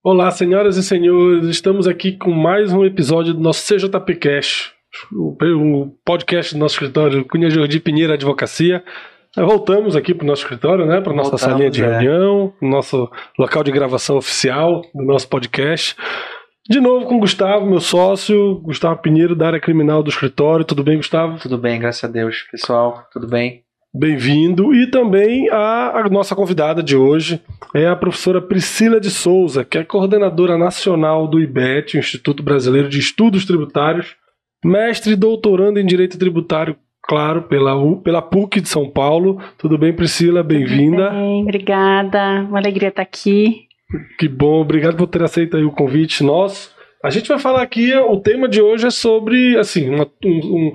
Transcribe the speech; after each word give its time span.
Olá, 0.00 0.30
senhoras 0.30 0.76
e 0.76 0.82
senhores, 0.84 1.44
estamos 1.48 1.88
aqui 1.88 2.12
com 2.12 2.30
mais 2.30 2.72
um 2.72 2.84
episódio 2.84 3.34
do 3.34 3.40
nosso 3.40 3.66
CJP 3.66 4.14
Cash, 4.14 4.72
o 5.12 5.92
podcast 6.04 6.54
do 6.54 6.60
nosso 6.60 6.76
escritório 6.76 7.24
Cunha 7.24 7.50
Jordi 7.50 7.80
Pinheiro 7.80 8.12
Advocacia. 8.12 8.84
Voltamos 9.36 9.96
aqui 9.96 10.14
para 10.14 10.22
o 10.22 10.26
nosso 10.28 10.42
escritório, 10.42 10.86
né? 10.86 11.00
Para 11.00 11.12
nossa 11.12 11.30
Voltamos, 11.30 11.52
salinha 11.52 11.68
de 11.68 11.82
é. 11.82 11.88
reunião, 11.88 12.54
nosso 12.62 13.10
local 13.36 13.64
de 13.64 13.72
gravação 13.72 14.16
oficial 14.16 14.82
do 14.94 15.04
nosso 15.04 15.28
podcast. 15.28 15.96
De 16.70 16.80
novo 16.80 17.04
com 17.06 17.16
o 17.16 17.20
Gustavo, 17.20 17.66
meu 17.66 17.80
sócio, 17.80 18.60
Gustavo 18.60 19.02
Pinheiro, 19.02 19.34
da 19.34 19.48
área 19.48 19.60
criminal 19.60 20.00
do 20.00 20.10
escritório. 20.10 20.64
Tudo 20.64 20.84
bem, 20.84 20.98
Gustavo? 20.98 21.40
Tudo 21.40 21.58
bem, 21.58 21.80
graças 21.80 22.04
a 22.04 22.12
Deus. 22.12 22.46
Pessoal, 22.52 23.04
tudo 23.12 23.26
bem? 23.26 23.67
Bem-vindo. 23.94 24.74
E 24.74 24.90
também 24.90 25.48
a, 25.50 26.00
a, 26.00 26.08
nossa 26.08 26.34
convidada 26.36 26.82
de 26.82 26.94
hoje 26.96 27.40
é 27.74 27.86
a 27.86 27.96
professora 27.96 28.40
Priscila 28.40 29.00
de 29.00 29.10
Souza, 29.10 29.64
que 29.64 29.78
é 29.78 29.84
coordenadora 29.84 30.58
nacional 30.58 31.26
do 31.26 31.40
IBET, 31.40 31.96
Instituto 31.96 32.42
Brasileiro 32.42 32.88
de 32.88 32.98
Estudos 32.98 33.46
Tributários, 33.46 34.14
mestre 34.62 35.14
e 35.14 35.16
doutorando 35.16 35.80
em 35.80 35.86
Direito 35.86 36.18
Tributário, 36.18 36.76
claro, 37.02 37.42
pela, 37.42 37.74
pela 38.02 38.20
PUC 38.20 38.60
de 38.60 38.68
São 38.68 38.90
Paulo. 38.90 39.40
Tudo 39.56 39.78
bem, 39.78 39.92
Priscila? 39.92 40.42
Bem-vinda. 40.42 41.10
Bem, 41.10 41.42
obrigada. 41.42 42.42
Uma 42.42 42.58
alegria 42.58 42.88
estar 42.88 43.02
aqui. 43.02 43.68
Que 44.18 44.28
bom, 44.28 44.60
obrigado 44.60 44.96
por 44.96 45.06
ter 45.06 45.22
aceito 45.22 45.56
o 45.56 45.72
convite 45.72 46.22
nosso. 46.22 46.76
A 47.02 47.08
gente 47.08 47.28
vai 47.28 47.38
falar 47.38 47.62
aqui, 47.62 47.94
o 47.96 48.18
tema 48.18 48.48
de 48.48 48.60
hoje 48.60 48.86
é 48.86 48.90
sobre, 48.90 49.56
assim, 49.56 49.88
uma, 49.88 50.06
um, 50.24 50.72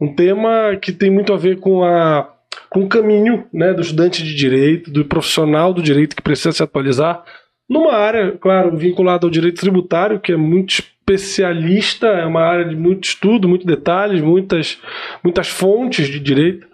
um 0.00 0.14
tema 0.14 0.76
que 0.80 0.92
tem 0.92 1.10
muito 1.10 1.32
a 1.32 1.36
ver 1.36 1.60
com 1.60 1.84
a 1.84 2.33
com 2.70 2.84
o 2.84 2.88
caminho 2.88 3.44
né, 3.52 3.72
do 3.72 3.82
estudante 3.82 4.22
de 4.22 4.34
direito, 4.34 4.90
do 4.90 5.04
profissional 5.04 5.72
do 5.72 5.82
direito 5.82 6.16
que 6.16 6.22
precisa 6.22 6.52
se 6.52 6.62
atualizar, 6.62 7.24
numa 7.68 7.94
área, 7.94 8.32
claro, 8.32 8.76
vinculada 8.76 9.26
ao 9.26 9.30
direito 9.30 9.60
tributário, 9.60 10.20
que 10.20 10.32
é 10.32 10.36
muito 10.36 10.70
especialista, 10.70 12.06
é 12.06 12.24
uma 12.24 12.42
área 12.42 12.64
de 12.66 12.76
muito 12.76 13.04
estudo, 13.04 13.48
muitos 13.48 13.66
detalhes, 13.66 14.20
muitas, 14.20 14.78
muitas 15.22 15.48
fontes 15.48 16.08
de 16.08 16.20
direito, 16.20 16.66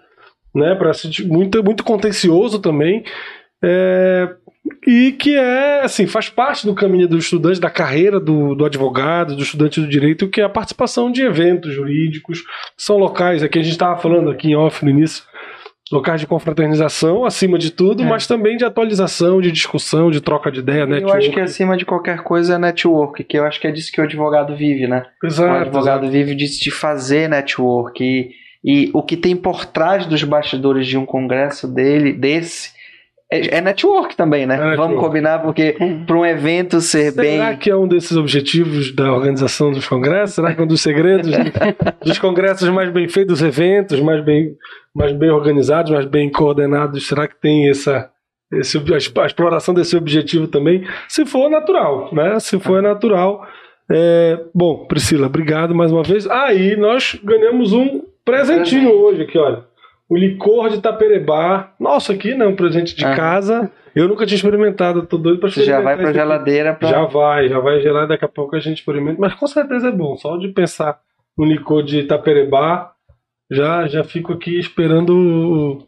né, 0.53 0.75
para 0.75 0.91
muito, 1.25 1.63
muito 1.63 1.83
contencioso 1.83 2.59
também. 2.59 3.03
É, 3.63 4.35
e 4.85 5.11
que 5.11 5.35
é 5.35 5.81
assim 5.83 6.07
faz 6.07 6.29
parte 6.29 6.65
do 6.65 6.73
caminho 6.73 7.07
do 7.07 7.17
estudante, 7.17 7.59
da 7.59 7.69
carreira 7.69 8.19
do, 8.19 8.55
do 8.55 8.65
advogado, 8.65 9.35
do 9.35 9.43
estudante 9.43 9.79
do 9.79 9.87
direito, 9.87 10.27
que 10.27 10.41
é 10.41 10.43
a 10.43 10.49
participação 10.49 11.11
de 11.11 11.23
eventos 11.23 11.73
jurídicos, 11.73 12.43
são 12.77 12.97
locais, 12.97 13.43
aqui 13.43 13.59
a 13.59 13.61
gente 13.61 13.73
estava 13.73 13.99
falando 13.99 14.29
aqui 14.29 14.49
em 14.49 14.55
off 14.55 14.83
no 14.83 14.91
início, 14.91 15.23
locais 15.91 16.21
de 16.21 16.27
confraternização, 16.27 17.25
acima 17.25 17.57
de 17.57 17.71
tudo, 17.71 18.03
é. 18.03 18.05
mas 18.05 18.25
também 18.25 18.55
de 18.55 18.63
atualização, 18.63 19.41
de 19.41 19.51
discussão, 19.51 20.09
de 20.09 20.21
troca 20.21 20.51
de 20.51 20.59
ideia, 20.59 20.85
né? 20.85 20.99
Eu 21.01 21.11
acho 21.11 21.31
que 21.31 21.39
acima 21.39 21.75
de 21.75 21.85
qualquer 21.85 22.23
coisa 22.23 22.55
é 22.55 22.57
network, 22.57 23.23
que 23.23 23.37
eu 23.37 23.45
acho 23.45 23.59
que 23.59 23.67
é 23.67 23.71
disso 23.71 23.91
que 23.91 23.99
o 23.99 24.03
advogado 24.03 24.55
vive, 24.55 24.87
né? 24.87 25.05
Exato. 25.23 25.51
O 25.51 25.61
advogado 25.61 26.03
exato. 26.03 26.11
vive 26.11 26.35
disso 26.35 26.63
de 26.63 26.71
fazer 26.71 27.27
network 27.27 28.03
e, 28.03 28.31
e 28.63 28.89
o 28.93 29.03
que 29.03 29.17
tem 29.17 29.35
por 29.35 29.65
trás 29.65 30.05
dos 30.05 30.23
bastidores 30.23 30.87
de 30.87 30.97
um 30.97 31.05
congresso 31.05 31.67
dele, 31.67 32.13
desse, 32.13 32.71
é, 33.31 33.57
é 33.57 33.61
network 33.61 34.15
também, 34.17 34.45
né? 34.45 34.55
É 34.55 34.57
network. 34.57 34.77
Vamos 34.77 34.99
combinar, 34.99 35.39
porque 35.39 35.77
para 36.05 36.17
um 36.17 36.25
evento 36.25 36.81
ser 36.81 37.11
Será 37.11 37.23
bem. 37.23 37.37
Será 37.37 37.55
que 37.55 37.69
é 37.69 37.75
um 37.75 37.87
desses 37.87 38.17
objetivos 38.17 38.93
da 38.93 39.13
organização 39.13 39.71
dos 39.71 39.87
congressos? 39.87 40.35
Será 40.35 40.53
que 40.53 40.59
é 40.59 40.63
um 40.63 40.67
dos 40.67 40.81
segredos 40.81 41.31
dos 42.03 42.19
congressos 42.19 42.67
mais 42.67 42.91
bem 42.91 43.07
feitos, 43.07 43.39
dos 43.39 43.47
eventos 43.47 44.01
mais 44.01 44.21
bem, 44.23 44.53
mais 44.93 45.13
bem 45.13 45.29
organizados, 45.29 45.91
mais 45.91 46.05
bem 46.05 46.29
coordenados? 46.29 47.07
Será 47.07 47.25
que 47.25 47.39
tem 47.39 47.69
essa, 47.69 48.09
esse, 48.51 48.77
a 48.77 49.25
exploração 49.25 49.73
desse 49.73 49.95
objetivo 49.95 50.47
também? 50.47 50.85
Se 51.07 51.25
for 51.25 51.49
natural, 51.49 52.09
né? 52.13 52.37
Se 52.39 52.59
for 52.59 52.79
é 52.79 52.81
natural. 52.81 53.47
É, 53.89 54.39
bom, 54.53 54.85
Priscila, 54.85 55.27
obrigado 55.27 55.73
mais 55.73 55.91
uma 55.91 56.03
vez. 56.03 56.29
Aí 56.29 56.73
ah, 56.73 56.77
nós 56.77 57.17
ganhamos 57.23 57.71
um 57.71 58.01
presentinho 58.25 58.91
hoje 58.91 59.23
aqui, 59.23 59.37
olha 59.37 59.70
o 60.11 60.17
licor 60.17 60.69
de 60.69 60.81
Taperebá. 60.81 61.73
Nossa, 61.79 62.11
aqui 62.11 62.33
não, 62.33 62.53
presente 62.53 62.93
de 62.93 63.05
ah. 63.05 63.15
casa. 63.15 63.71
Eu 63.95 64.09
nunca 64.09 64.25
tinha 64.25 64.35
experimentado, 64.35 65.05
tô 65.05 65.17
doido 65.17 65.39
pra 65.39 65.47
experimentar. 65.47 65.79
Já 65.79 65.83
vai 65.85 65.95
pra 65.95 66.11
geladeira 66.11 66.73
pra... 66.73 66.89
Já 66.89 67.05
vai, 67.05 67.47
já 67.47 67.59
vai 67.61 67.79
gelar, 67.79 68.09
daqui 68.09 68.25
a 68.25 68.27
pouco 68.27 68.53
a 68.53 68.59
gente 68.59 68.79
experimenta. 68.79 69.21
Mas 69.21 69.33
com 69.35 69.47
certeza 69.47 69.87
é 69.87 69.91
bom, 69.91 70.17
só 70.17 70.35
de 70.35 70.49
pensar 70.49 70.99
no 71.37 71.45
licor 71.45 71.81
de 71.81 72.03
Taperebá, 72.03 72.91
já, 73.49 73.87
já 73.87 74.03
fico 74.03 74.33
aqui 74.33 74.59
esperando 74.59 75.15
o, 75.15 75.87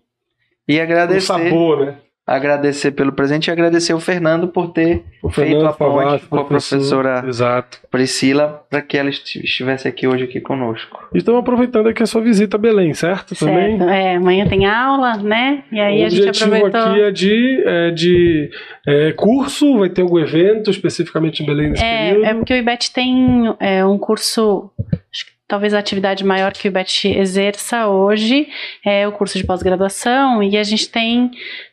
e 0.69 0.79
agradecer, 0.79 1.17
o 1.17 1.21
sabor, 1.21 1.85
né? 1.85 1.97
Agradecer 2.25 2.91
pelo 2.91 3.11
presente 3.11 3.47
e 3.47 3.51
agradecer 3.51 3.93
o 3.93 3.99
Fernando 3.99 4.47
por 4.47 4.71
ter 4.71 5.03
o 5.21 5.29
feito 5.29 5.49
Fernando 5.49 5.67
a 5.67 5.73
ponte 5.73 6.25
com 6.27 6.39
a 6.39 6.45
professora 6.45 7.23
Exato. 7.27 7.79
Priscila 7.91 8.65
para 8.69 8.81
que 8.81 8.97
ela 8.97 9.09
estivesse 9.09 9.87
aqui 9.89 10.07
hoje 10.07 10.23
aqui 10.23 10.39
conosco. 10.39 11.05
E 11.13 11.17
estamos 11.17 11.41
aproveitando 11.41 11.87
aqui 11.87 12.01
a 12.01 12.05
sua 12.05 12.21
visita 12.21 12.55
a 12.55 12.59
Belém, 12.59 12.93
certo? 12.93 13.35
certo. 13.35 13.51
Também? 13.51 13.77
É, 13.89 14.15
amanhã 14.15 14.47
tem 14.47 14.65
aula, 14.65 15.17
né? 15.17 15.65
E 15.69 15.79
aí 15.79 16.03
o 16.03 16.05
a 16.05 16.09
gente 16.09 16.43
aproveitou... 16.43 16.81
O 16.81 16.83
aqui 16.91 17.01
é 17.01 17.11
de, 17.11 17.63
é 17.65 17.91
de 17.91 18.49
é, 18.87 19.11
curso, 19.11 19.79
vai 19.79 19.89
ter 19.89 20.01
algum 20.01 20.19
evento 20.19 20.71
especificamente 20.71 21.43
em 21.43 21.45
Belém 21.45 21.71
nesse 21.71 21.83
é, 21.83 22.07
período? 22.07 22.25
É 22.25 22.33
porque 22.33 22.53
o 22.53 22.57
IBET 22.57 22.93
tem 22.93 23.53
é, 23.59 23.85
um 23.85 23.97
curso, 23.97 24.71
acho 25.11 25.25
que 25.25 25.32
talvez 25.47 25.73
a 25.73 25.79
atividade 25.79 26.23
maior 26.23 26.53
que 26.53 26.67
o 26.67 26.69
IBET 26.69 27.07
exerça 27.07 27.87
hoje 27.87 28.47
é 28.85 29.07
o 29.07 29.11
curso 29.11 29.37
de 29.37 29.43
pós-graduação 29.43 30.41
e 30.41 30.57
a 30.57 30.63
gente 30.63 30.89
tem 30.89 31.25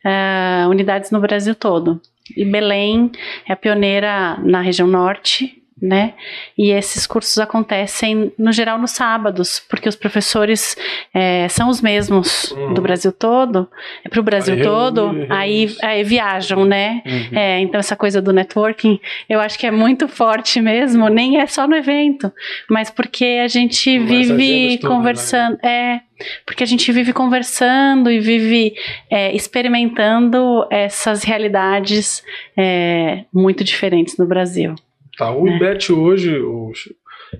uh, 0.04 0.68
unidades 0.68 1.10
no 1.10 1.20
Brasil 1.20 1.54
todo. 1.54 2.00
E 2.36 2.44
Belém 2.44 3.10
é 3.48 3.54
pioneira 3.54 4.38
na 4.38 4.60
região 4.60 4.86
norte, 4.86 5.59
né? 5.80 6.14
E 6.56 6.70
esses 6.70 7.06
cursos 7.06 7.38
acontecem 7.38 8.32
no 8.38 8.52
geral 8.52 8.78
nos 8.78 8.92
sábados, 8.92 9.62
porque 9.68 9.88
os 9.88 9.96
professores 9.96 10.76
é, 11.14 11.48
são 11.48 11.68
os 11.68 11.80
mesmos 11.80 12.50
uhum. 12.52 12.74
do 12.74 12.82
Brasil 12.82 13.12
todo, 13.12 13.68
é 14.04 14.08
para 14.08 14.20
o 14.20 14.22
Brasil 14.22 14.54
aí 14.54 14.62
todo, 14.62 15.26
aí, 15.28 15.74
aí, 15.82 16.04
viajam, 16.04 16.64
né? 16.64 17.02
Uhum. 17.06 17.38
É, 17.38 17.60
então 17.60 17.78
essa 17.78 17.96
coisa 17.96 18.20
do 18.20 18.32
networking, 18.32 19.00
eu 19.28 19.40
acho 19.40 19.58
que 19.58 19.66
é 19.66 19.70
muito 19.70 20.06
forte 20.08 20.60
mesmo, 20.60 21.08
nem 21.08 21.40
é 21.40 21.46
só 21.46 21.66
no 21.66 21.76
evento, 21.76 22.32
mas 22.68 22.90
porque 22.90 23.40
a 23.42 23.48
gente 23.48 23.98
vive 23.98 24.78
conversando, 24.78 25.56
todas, 25.56 25.62
né? 25.62 26.02
é 26.06 26.10
porque 26.44 26.62
a 26.62 26.66
gente 26.66 26.90
vive 26.92 27.12
conversando 27.12 28.10
e 28.10 28.20
vive 28.20 28.74
é, 29.10 29.34
experimentando 29.34 30.66
essas 30.70 31.22
realidades 31.22 32.22
é, 32.56 33.24
muito 33.32 33.64
diferentes 33.64 34.16
no 34.18 34.26
Brasil. 34.26 34.74
Tá, 35.20 35.30
o 35.30 35.46
IBET 35.46 35.92
hoje, 35.92 36.40
o, 36.40 36.72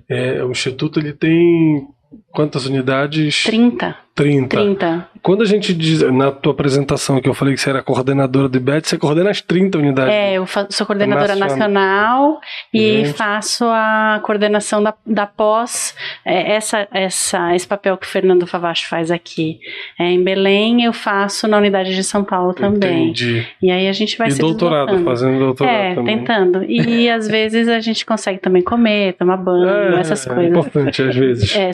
é, 0.07 0.43
o 0.43 0.51
Instituto, 0.51 0.99
ele 0.99 1.13
tem 1.13 1.87
quantas 2.31 2.65
unidades? 2.65 3.43
30. 3.43 3.95
30. 4.15 4.57
30. 4.57 5.07
Quando 5.21 5.43
a 5.43 5.45
gente 5.45 5.73
diz, 5.73 6.01
na 6.11 6.31
tua 6.31 6.51
apresentação 6.51 7.21
que 7.21 7.29
eu 7.29 7.33
falei 7.33 7.53
que 7.53 7.61
você 7.61 7.69
era 7.69 7.81
coordenadora 7.81 8.49
do 8.49 8.57
IBET, 8.57 8.87
você 8.87 8.97
coordena 8.97 9.29
as 9.29 9.39
30 9.39 9.77
unidades. 9.77 10.13
É, 10.13 10.33
eu 10.33 10.45
sou 10.69 10.85
coordenadora 10.85 11.35
nacional, 11.35 11.69
nacional 11.69 12.41
e 12.73 13.05
Gente. 13.05 13.13
faço 13.13 13.65
a 13.65 14.19
coordenação 14.23 14.81
da, 14.81 14.93
da 15.05 15.27
pós, 15.27 15.95
é, 16.25 16.53
essa, 16.55 16.87
essa, 16.91 17.55
esse 17.55 17.67
papel 17.67 17.95
que 17.97 18.05
o 18.05 18.09
Fernando 18.09 18.47
Favacho 18.47 18.89
faz 18.89 19.11
aqui. 19.11 19.59
É, 19.99 20.05
em 20.05 20.23
Belém 20.23 20.83
eu 20.83 20.91
faço 20.91 21.47
na 21.47 21.57
unidade 21.57 21.95
de 21.95 22.03
São 22.03 22.23
Paulo 22.23 22.53
também. 22.53 23.09
Entendi. 23.09 23.47
E 23.61 23.69
aí 23.69 23.87
a 23.87 23.93
gente 23.93 24.17
vai 24.17 24.27
e 24.27 24.31
se 24.31 24.39
doutorado, 24.39 25.03
fazendo 25.03 25.37
doutorado 25.37 25.73
é, 25.73 25.95
também. 25.95 26.17
tentando. 26.17 26.63
E 26.63 27.07
às 27.09 27.27
vezes 27.27 27.67
a 27.67 27.79
gente 27.79 28.05
consegue 28.05 28.39
também 28.39 28.63
comer, 28.63 29.13
tomar 29.13 29.37
banho, 29.37 29.95
é, 29.95 29.99
essas 29.99 30.25
coisas. 30.25 30.45
É 30.45 30.47
importante 30.47 31.01
às 31.01 31.15
vezes. 31.15 31.55
É, 31.55 31.71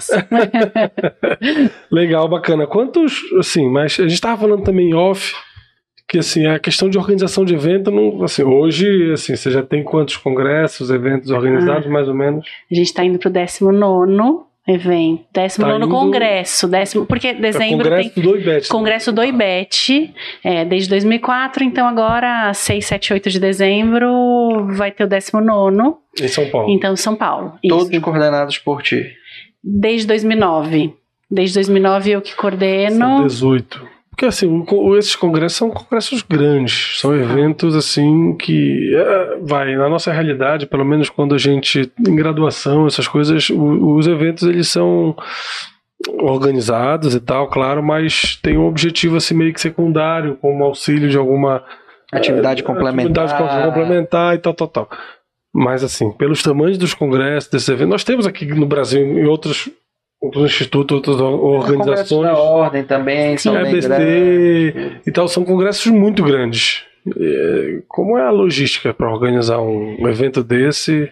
supérfluas. 0.00 0.90
Legal, 1.90 2.28
bacana. 2.28 2.66
Quantos, 2.66 3.20
assim, 3.38 3.68
mas 3.68 3.98
a 3.98 4.02
gente 4.02 4.14
estava 4.14 4.40
falando 4.40 4.62
também 4.62 4.94
off 4.94 5.34
que 6.12 6.18
assim 6.18 6.46
a 6.46 6.58
questão 6.58 6.90
de 6.90 6.98
organização 6.98 7.42
de 7.42 7.54
evento 7.54 7.90
não 7.90 8.22
assim 8.22 8.42
hoje 8.42 9.12
assim 9.12 9.34
você 9.34 9.50
já 9.50 9.62
tem 9.62 9.82
quantos 9.82 10.18
congressos 10.18 10.90
eventos 10.90 11.30
organizados 11.30 11.86
ah, 11.86 11.90
mais 11.90 12.06
ou 12.06 12.14
menos? 12.14 12.44
A 12.70 12.74
gente 12.74 12.86
está 12.86 13.02
indo 13.02 13.18
para 13.18 13.30
o 13.30 13.32
19 13.32 14.52
evento. 14.68 15.24
19 15.34 15.80
tá 15.80 15.86
congresso. 15.88 16.68
Décimo 16.68 17.06
porque 17.06 17.32
dezembro 17.32 17.88
congresso 17.88 18.14
tem 18.14 18.22
do 18.22 18.36
IBET, 18.36 18.68
congresso 18.68 19.12
do 19.12 19.24
IBET 19.24 20.14
é, 20.44 20.64
desde 20.66 20.90
2004 20.90 21.64
então 21.64 21.88
agora 21.88 22.52
6, 22.52 22.84
7, 22.84 23.14
8 23.14 23.30
de 23.30 23.40
dezembro 23.40 24.66
vai 24.68 24.92
ter 24.92 25.04
o 25.04 25.08
19 25.08 25.94
em 26.20 26.28
São 26.28 26.46
Paulo. 26.50 26.70
Então 26.70 26.94
São 26.94 27.16
Paulo. 27.16 27.54
Todos 27.66 27.90
isso. 27.90 28.00
coordenados 28.02 28.58
por 28.58 28.82
ti 28.82 29.21
desde 29.62 30.06
2009 30.06 30.94
Desde 31.32 31.54
2009 31.54 32.10
eu 32.10 32.20
que 32.20 32.36
coordeno. 32.36 32.98
São 32.98 33.26
18. 33.26 33.88
Porque 34.10 34.26
assim, 34.26 34.66
esses 34.98 35.16
congressos 35.16 35.56
são 35.56 35.70
congressos 35.70 36.20
grandes, 36.20 37.00
são 37.00 37.16
eventos 37.16 37.74
assim 37.74 38.36
que 38.36 38.94
é, 38.94 39.38
vai 39.40 39.74
na 39.74 39.88
nossa 39.88 40.12
realidade, 40.12 40.66
pelo 40.66 40.84
menos 40.84 41.08
quando 41.08 41.34
a 41.34 41.38
gente 41.38 41.90
em 42.06 42.14
graduação, 42.14 42.86
essas 42.86 43.08
coisas, 43.08 43.48
os 43.48 44.06
eventos 44.06 44.42
eles 44.46 44.68
são 44.68 45.16
organizados 46.18 47.14
e 47.14 47.20
tal, 47.20 47.48
claro, 47.48 47.82
mas 47.82 48.36
tem 48.42 48.58
um 48.58 48.66
objetivo 48.66 49.16
assim 49.16 49.34
meio 49.34 49.54
que 49.54 49.60
secundário, 49.60 50.36
como 50.42 50.62
auxílio 50.62 51.08
de 51.08 51.16
alguma 51.16 51.64
atividade 52.12 52.62
complementar. 52.62 53.24
Atividade 53.24 53.64
complementar 53.64 54.34
e 54.34 54.38
tal, 54.38 54.52
tal, 54.52 54.68
tal. 54.68 54.90
Mas, 55.54 55.84
assim, 55.84 56.10
pelos 56.12 56.42
tamanhos 56.42 56.78
dos 56.78 56.94
congressos, 56.94 57.50
desses 57.50 57.68
eventos, 57.68 57.90
nós 57.90 58.04
temos 58.04 58.26
aqui 58.26 58.46
no 58.46 58.64
Brasil, 58.64 59.02
em 59.02 59.26
outros, 59.26 59.68
outros 60.20 60.50
institutos, 60.50 60.94
outras 60.94 61.20
organizações. 61.20 62.22
da 62.22 62.38
ordem 62.38 62.84
também, 62.84 63.36
são 63.36 63.54
EBC 63.58 65.00
e 65.06 65.12
tal, 65.12 65.28
são 65.28 65.44
congressos 65.44 65.86
muito 65.92 66.22
grandes. 66.22 66.84
É, 67.18 67.82
como 67.88 68.16
é 68.16 68.22
a 68.22 68.30
logística 68.30 68.94
para 68.94 69.12
organizar 69.12 69.60
um 69.60 70.08
evento 70.08 70.42
desse? 70.42 71.10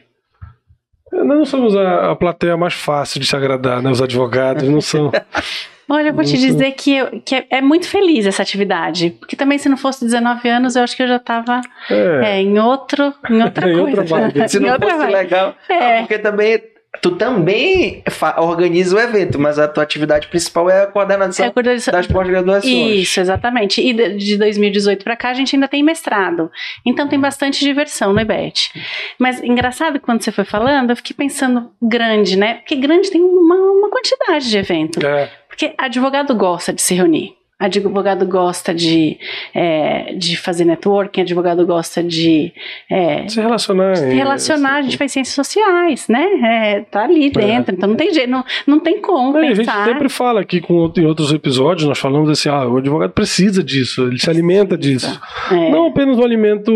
Nós 1.12 1.26
não 1.26 1.44
somos 1.44 1.76
a, 1.76 2.12
a 2.12 2.16
plateia 2.16 2.56
mais 2.56 2.74
fácil 2.74 3.20
de 3.20 3.26
se 3.26 3.34
agradar, 3.34 3.82
né? 3.82 3.90
Os 3.90 4.00
advogados 4.00 4.68
não 4.68 4.80
são. 4.80 5.10
Olha, 5.90 6.08
eu 6.08 6.14
vou 6.14 6.24
te 6.24 6.38
dizer 6.38 6.70
que, 6.72 6.96
eu, 6.96 7.20
que 7.24 7.34
é, 7.34 7.46
é, 7.50 7.60
muito 7.60 7.88
feliz 7.88 8.24
essa 8.24 8.42
atividade. 8.42 9.10
Porque 9.18 9.34
também, 9.34 9.58
se 9.58 9.68
não 9.68 9.76
fosse 9.76 10.04
19 10.04 10.48
anos, 10.48 10.76
eu 10.76 10.84
acho 10.84 10.96
que 10.96 11.02
eu 11.02 11.08
já 11.08 11.16
estava 11.16 11.60
é. 11.90 12.36
é, 12.36 12.40
em 12.40 12.58
outro, 12.60 13.12
em 13.28 13.42
outra 13.42 13.68
em 13.68 13.76
coisa. 13.76 14.00
Outra 14.00 14.48
se 14.48 14.60
não 14.60 14.78
fosse 14.78 14.96
vibe. 14.96 15.12
legal. 15.12 15.56
É. 15.68 15.98
porque 15.98 16.18
também 16.18 16.62
tu 17.00 17.12
também 17.12 18.02
organiza 18.36 18.96
o 18.96 19.00
evento, 19.00 19.38
mas 19.38 19.58
a 19.58 19.66
tua 19.66 19.82
atividade 19.82 20.28
principal 20.28 20.68
é 20.68 20.82
a 20.82 20.86
coordenação, 20.86 21.44
é 21.44 21.48
a 21.48 21.52
coordenação... 21.52 21.92
das 21.92 22.06
pós-graduações. 22.06 23.00
Isso, 23.00 23.20
exatamente. 23.20 23.80
E 23.80 24.16
de 24.16 24.36
2018 24.36 25.02
para 25.02 25.16
cá 25.16 25.30
a 25.30 25.34
gente 25.34 25.54
ainda 25.56 25.68
tem 25.68 25.82
mestrado. 25.82 26.50
Então 26.84 27.08
tem 27.08 27.18
bastante 27.18 27.64
diversão 27.64 28.12
no 28.12 28.20
IBET. 28.20 28.72
Mas 29.18 29.42
engraçado 29.42 30.00
quando 30.00 30.22
você 30.22 30.32
foi 30.32 30.44
falando, 30.44 30.90
eu 30.90 30.96
fiquei 30.96 31.16
pensando 31.16 31.70
grande, 31.80 32.36
né? 32.36 32.54
Porque 32.54 32.76
grande 32.76 33.10
tem 33.10 33.20
uma, 33.20 33.54
uma 33.54 33.88
quantidade 33.88 34.48
de 34.48 34.58
eventos. 34.58 35.02
É. 35.02 35.39
Porque 35.60 35.74
advogado 35.76 36.34
gosta 36.34 36.72
de 36.72 36.80
se 36.80 36.94
reunir 36.94 37.34
advogado 37.58 38.26
gosta 38.26 38.74
de, 38.74 39.18
é, 39.52 40.14
de 40.14 40.34
fazer 40.34 40.64
networking, 40.64 41.20
advogado 41.20 41.66
gosta 41.66 42.02
de 42.02 42.54
é, 42.88 43.28
se 43.28 43.38
relacionar. 43.38 43.96
Se 43.96 44.14
relacionar, 44.14 44.76
a 44.76 44.80
gente 44.80 44.96
faz 44.96 45.12
ciências 45.12 45.34
sociais, 45.34 46.08
né? 46.08 46.24
É, 46.42 46.80
tá 46.80 47.04
ali 47.04 47.26
é. 47.26 47.30
dentro, 47.30 47.74
então 47.74 47.90
não 47.90 47.96
tem 47.96 48.14
jeito, 48.14 48.30
não, 48.30 48.42
não 48.66 48.80
tem 48.80 49.02
como 49.02 49.36
é, 49.36 49.48
pensar. 49.54 49.74
A 49.74 49.84
gente 49.84 49.92
sempre 49.92 50.08
fala 50.08 50.40
aqui 50.40 50.58
com, 50.62 50.90
em 50.96 51.04
outros 51.04 51.34
episódios, 51.34 51.86
nós 51.86 51.98
falamos 51.98 52.30
assim, 52.30 52.48
ah, 52.48 52.66
o 52.66 52.78
advogado 52.78 53.10
precisa 53.10 53.62
disso, 53.62 54.06
ele 54.06 54.18
se 54.18 54.30
alimenta 54.30 54.78
disso. 54.78 55.20
É. 55.52 55.70
Não 55.70 55.88
apenas 55.88 56.16
o 56.16 56.24
alimento 56.24 56.72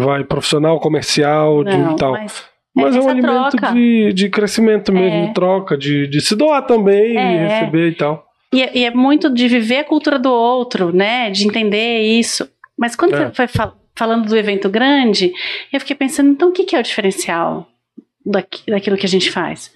vai 0.00 0.24
profissional, 0.24 0.80
comercial, 0.80 1.62
não, 1.62 1.90
de 1.90 1.96
tal. 1.98 2.12
Mas... 2.12 2.49
Mas 2.74 2.94
é 2.94 3.00
um 3.00 3.08
alimento 3.08 3.56
de, 3.74 4.12
de 4.12 4.28
crescimento 4.28 4.92
mesmo, 4.92 5.28
de 5.28 5.34
troca, 5.34 5.76
de, 5.76 6.06
de 6.06 6.20
se 6.20 6.36
doar 6.36 6.62
também 6.66 7.14
e 7.14 7.36
receber 7.48 7.88
e 7.88 7.94
tal. 7.94 8.24
E 8.52 8.62
é, 8.62 8.78
e 8.78 8.84
é, 8.84 8.90
muito 8.90 9.28
de 9.28 9.48
viver 9.48 9.78
a 9.78 9.84
cultura 9.84 10.18
do 10.18 10.30
outro, 10.30 10.94
né? 10.94 11.30
De 11.30 11.46
entender 11.46 12.00
isso. 12.00 12.48
Mas 12.78 12.96
quando 12.96 13.14
é. 13.14 13.26
você 13.26 13.34
foi 13.34 13.46
fal 13.46 13.76
falando 13.96 14.26
do 14.26 14.36
evento 14.36 14.70
grande, 14.70 15.30
eu 15.70 15.78
fiquei 15.78 15.94
pensando, 15.94 16.30
então 16.30 16.48
o 16.48 16.52
que, 16.52 16.64
que 16.64 16.74
é 16.74 16.80
o 16.80 16.82
diferencial 16.82 17.68
daqui, 18.24 18.70
daquilo 18.70 18.96
que 18.96 19.04
a 19.04 19.08
gente 19.08 19.30
faz? 19.30 19.74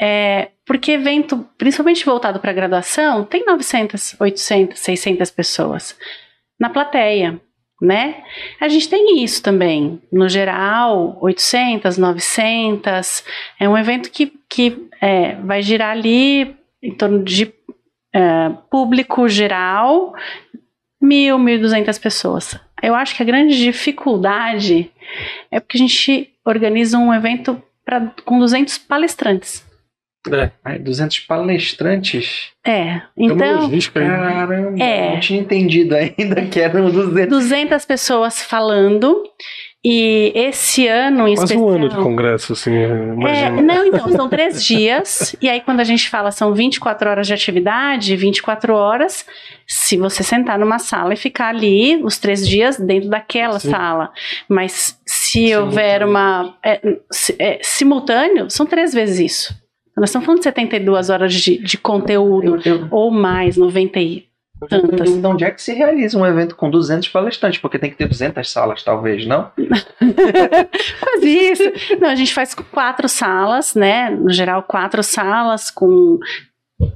É, 0.00 0.48
porque 0.66 0.92
evento, 0.92 1.46
principalmente 1.56 2.04
voltado 2.04 2.40
para 2.40 2.52
graduação, 2.52 3.22
tem 3.22 3.44
900, 3.44 4.16
800, 4.18 4.76
600 4.76 5.30
pessoas 5.30 5.96
na 6.58 6.68
plateia, 6.68 7.40
né? 7.80 8.22
A 8.60 8.68
gente 8.68 8.88
tem 8.88 9.22
isso 9.22 9.42
também. 9.42 10.00
No 10.12 10.28
geral, 10.28 11.16
800, 11.20 11.96
900. 11.96 13.24
É 13.58 13.68
um 13.68 13.78
evento 13.78 14.10
que, 14.10 14.32
que 14.48 14.88
é, 15.00 15.36
vai 15.36 15.62
girar 15.62 15.92
ali 15.92 16.54
em 16.82 16.94
torno 16.94 17.24
de 17.24 17.52
é, 18.12 18.50
público 18.70 19.28
geral, 19.28 20.12
mil, 21.00 21.38
mil 21.38 21.58
duzentas 21.58 21.98
pessoas. 21.98 22.58
Eu 22.82 22.94
acho 22.94 23.14
que 23.16 23.22
a 23.22 23.26
grande 23.26 23.56
dificuldade 23.56 24.90
é 25.50 25.60
porque 25.60 25.76
a 25.76 25.80
gente 25.80 26.30
organiza 26.44 26.98
um 26.98 27.12
evento 27.12 27.62
pra, 27.84 28.12
com 28.24 28.38
200 28.38 28.78
palestrantes. 28.78 29.64
É. 30.28 30.50
Ai, 30.62 30.78
200 30.78 31.20
palestrantes? 31.20 32.50
É, 32.66 33.00
então... 33.16 33.70
Caramba, 33.92 34.82
é, 34.82 35.12
não 35.12 35.20
tinha 35.20 35.40
entendido 35.40 35.94
ainda 35.94 36.42
que 36.42 36.60
eram 36.60 36.90
200. 36.90 37.28
200 37.28 37.84
pessoas 37.86 38.42
falando 38.42 39.24
e 39.82 40.30
esse 40.34 40.86
ano 40.86 41.26
em 41.26 41.34
Quase 41.34 41.54
especial... 41.54 41.64
um 41.64 41.68
ano 41.70 41.88
de 41.88 41.96
congresso, 41.96 42.52
assim, 42.52 42.74
é, 42.74 43.50
não, 43.62 43.86
então, 43.86 44.10
são 44.10 44.28
três 44.28 44.60
dias, 44.62 45.34
e 45.40 45.48
aí 45.48 45.62
quando 45.62 45.80
a 45.80 45.84
gente 45.84 46.10
fala 46.10 46.30
são 46.30 46.52
24 46.52 47.08
horas 47.08 47.26
de 47.26 47.32
atividade, 47.32 48.14
24 48.14 48.74
horas, 48.74 49.24
se 49.66 49.96
você 49.96 50.22
sentar 50.22 50.58
numa 50.58 50.78
sala 50.78 51.14
e 51.14 51.16
ficar 51.16 51.48
ali 51.48 51.96
os 52.04 52.18
três 52.18 52.46
dias 52.46 52.78
dentro 52.78 53.08
daquela 53.08 53.58
Sim. 53.58 53.70
sala. 53.70 54.12
Mas 54.46 55.00
se 55.06 55.56
houver 55.56 56.04
uma... 56.04 56.54
É, 56.62 56.80
é, 57.38 57.58
simultâneo, 57.62 58.50
são 58.50 58.66
três 58.66 58.92
vezes 58.92 59.18
isso. 59.18 59.69
Nós 60.00 60.08
estamos 60.08 60.24
falando 60.24 60.38
de 60.38 60.44
72 60.44 61.10
horas 61.10 61.34
de, 61.34 61.58
de 61.58 61.76
conteúdo, 61.76 62.58
eu, 62.64 62.76
eu... 62.76 62.88
ou 62.90 63.10
mais, 63.10 63.58
90 63.58 64.00
e 64.00 64.30
Tantas. 64.68 65.10
De 65.10 65.26
onde 65.26 65.42
é 65.42 65.50
que 65.50 65.62
se 65.62 65.72
realiza 65.72 66.18
um 66.18 66.26
evento 66.26 66.54
com 66.54 66.68
200 66.68 67.08
palestrantes? 67.08 67.58
Porque 67.58 67.78
tem 67.78 67.90
que 67.90 67.96
ter 67.96 68.06
200 68.06 68.46
salas, 68.50 68.82
talvez, 68.82 69.26
não? 69.26 69.50
Quase 71.00 71.28
isso. 71.28 71.62
Não, 71.98 72.10
a 72.10 72.14
gente 72.14 72.34
faz 72.34 72.54
quatro 72.54 73.08
salas, 73.08 73.74
né? 73.74 74.10
No 74.10 74.30
geral, 74.30 74.62
quatro 74.62 75.02
salas 75.02 75.70
com 75.70 76.18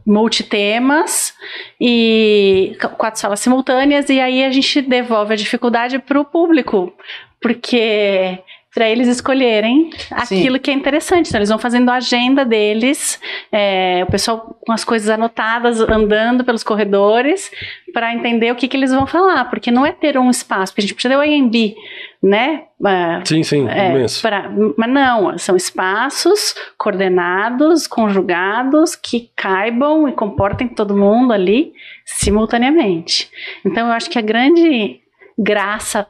multitemas 0.07 1.33
e 1.81 2.77
quatro 2.99 3.19
salas 3.19 3.41
simultâneas 3.41 4.11
e 4.11 4.21
aí 4.21 4.45
a 4.45 4.51
gente 4.51 4.83
devolve 4.83 5.33
a 5.33 5.37
dificuldade 5.37 5.99
para 5.99 6.21
o 6.21 6.25
público, 6.25 6.93
porque 7.41 8.39
para 8.75 8.89
eles 8.89 9.07
escolherem 9.07 9.91
aquilo 10.11 10.57
Sim. 10.57 10.59
que 10.61 10.71
é 10.71 10.75
interessante. 10.75 11.29
Então, 11.29 11.39
eles 11.39 11.49
vão 11.49 11.59
fazendo 11.59 11.89
a 11.91 11.95
agenda 11.95 12.45
deles, 12.45 13.21
é, 13.53 14.03
o 14.07 14.11
pessoal 14.11 14.59
com 14.61 14.73
as 14.73 14.85
coisas 14.85 15.09
anotadas, 15.09 15.81
andando 15.81 16.45
pelos 16.45 16.65
corredores, 16.65 17.51
para 17.93 18.13
entender 18.13 18.51
o 18.51 18.57
que, 18.57 18.67
que 18.67 18.77
eles 18.77 18.91
vão 18.91 19.07
falar, 19.07 19.45
porque 19.45 19.71
não 19.71 19.87
é 19.87 19.93
ter 19.93 20.19
um 20.19 20.29
espaço, 20.29 20.73
porque 20.73 20.81
a 20.81 20.83
gente 20.83 20.95
precisa 20.95 21.15
ter 21.15 21.19
o 21.19 21.23
AMB, 21.23 21.77
né? 22.21 22.65
É, 22.85 23.21
sim, 23.25 23.43
sim, 23.45 23.69
é, 23.69 23.91
imenso. 23.91 24.21
Pra, 24.21 24.51
mas 24.77 24.91
não, 24.91 25.39
são 25.39 25.55
espaços 25.55 26.55
coordenados, 26.77 27.87
conjugados, 27.87 28.97
que 28.97 29.31
caibam 29.37 30.09
e 30.09 30.13
comportem 30.13 30.67
todo 30.67 30.97
mundo 30.97 31.33
ali 31.33 31.73
simultaneamente. 32.05 33.31
Então, 33.65 33.87
eu 33.87 33.93
acho 33.93 34.11
que 34.11 34.19
a 34.19 34.23
grande 34.23 35.01
graça 35.39 36.09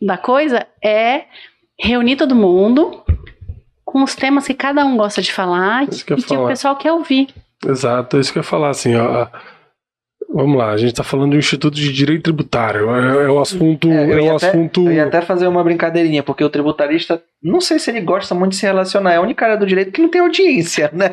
da 0.00 0.16
coisa 0.16 0.66
é 0.82 1.24
reunir 1.78 2.16
todo 2.16 2.34
mundo 2.34 3.02
com 3.84 4.02
os 4.02 4.14
temas 4.14 4.46
que 4.46 4.54
cada 4.54 4.84
um 4.84 4.96
gosta 4.96 5.22
de 5.22 5.32
falar 5.32 5.88
isso 5.88 6.02
e 6.02 6.04
que, 6.04 6.22
que 6.22 6.36
o 6.36 6.46
pessoal 6.46 6.76
quer 6.76 6.92
ouvir. 6.92 7.28
Exato, 7.66 8.16
é 8.16 8.20
isso 8.20 8.32
que 8.32 8.38
eu 8.38 8.42
ia 8.42 8.48
falar, 8.48 8.70
assim, 8.70 8.94
ó, 8.96 9.28
Vamos 10.34 10.58
lá, 10.58 10.72
a 10.72 10.76
gente 10.76 10.90
está 10.90 11.04
falando 11.04 11.30
do 11.30 11.36
Instituto 11.36 11.76
de 11.76 11.92
Direito 11.92 12.24
Tributário. 12.24 12.90
É, 12.90 13.26
é 13.26 13.28
o 13.28 13.38
assunto. 13.38 13.88
É, 13.88 14.10
é 14.10 14.20
o 14.20 14.34
até, 14.34 14.48
assunto. 14.48 14.80
Eu 14.86 14.92
ia 14.92 15.04
até 15.04 15.20
fazer 15.20 15.46
uma 15.46 15.62
brincadeirinha, 15.62 16.24
porque 16.24 16.42
o 16.42 16.50
tributarista, 16.50 17.22
não 17.40 17.60
sei 17.60 17.78
se 17.78 17.88
ele 17.92 18.00
gosta 18.00 18.34
muito 18.34 18.50
de 18.50 18.56
se 18.56 18.66
relacionar. 18.66 19.12
É 19.12 19.16
a 19.16 19.20
única 19.20 19.44
área 19.44 19.56
do 19.56 19.64
direito 19.64 19.92
que 19.92 20.02
não 20.02 20.08
tem 20.08 20.20
audiência, 20.20 20.90
né? 20.92 21.08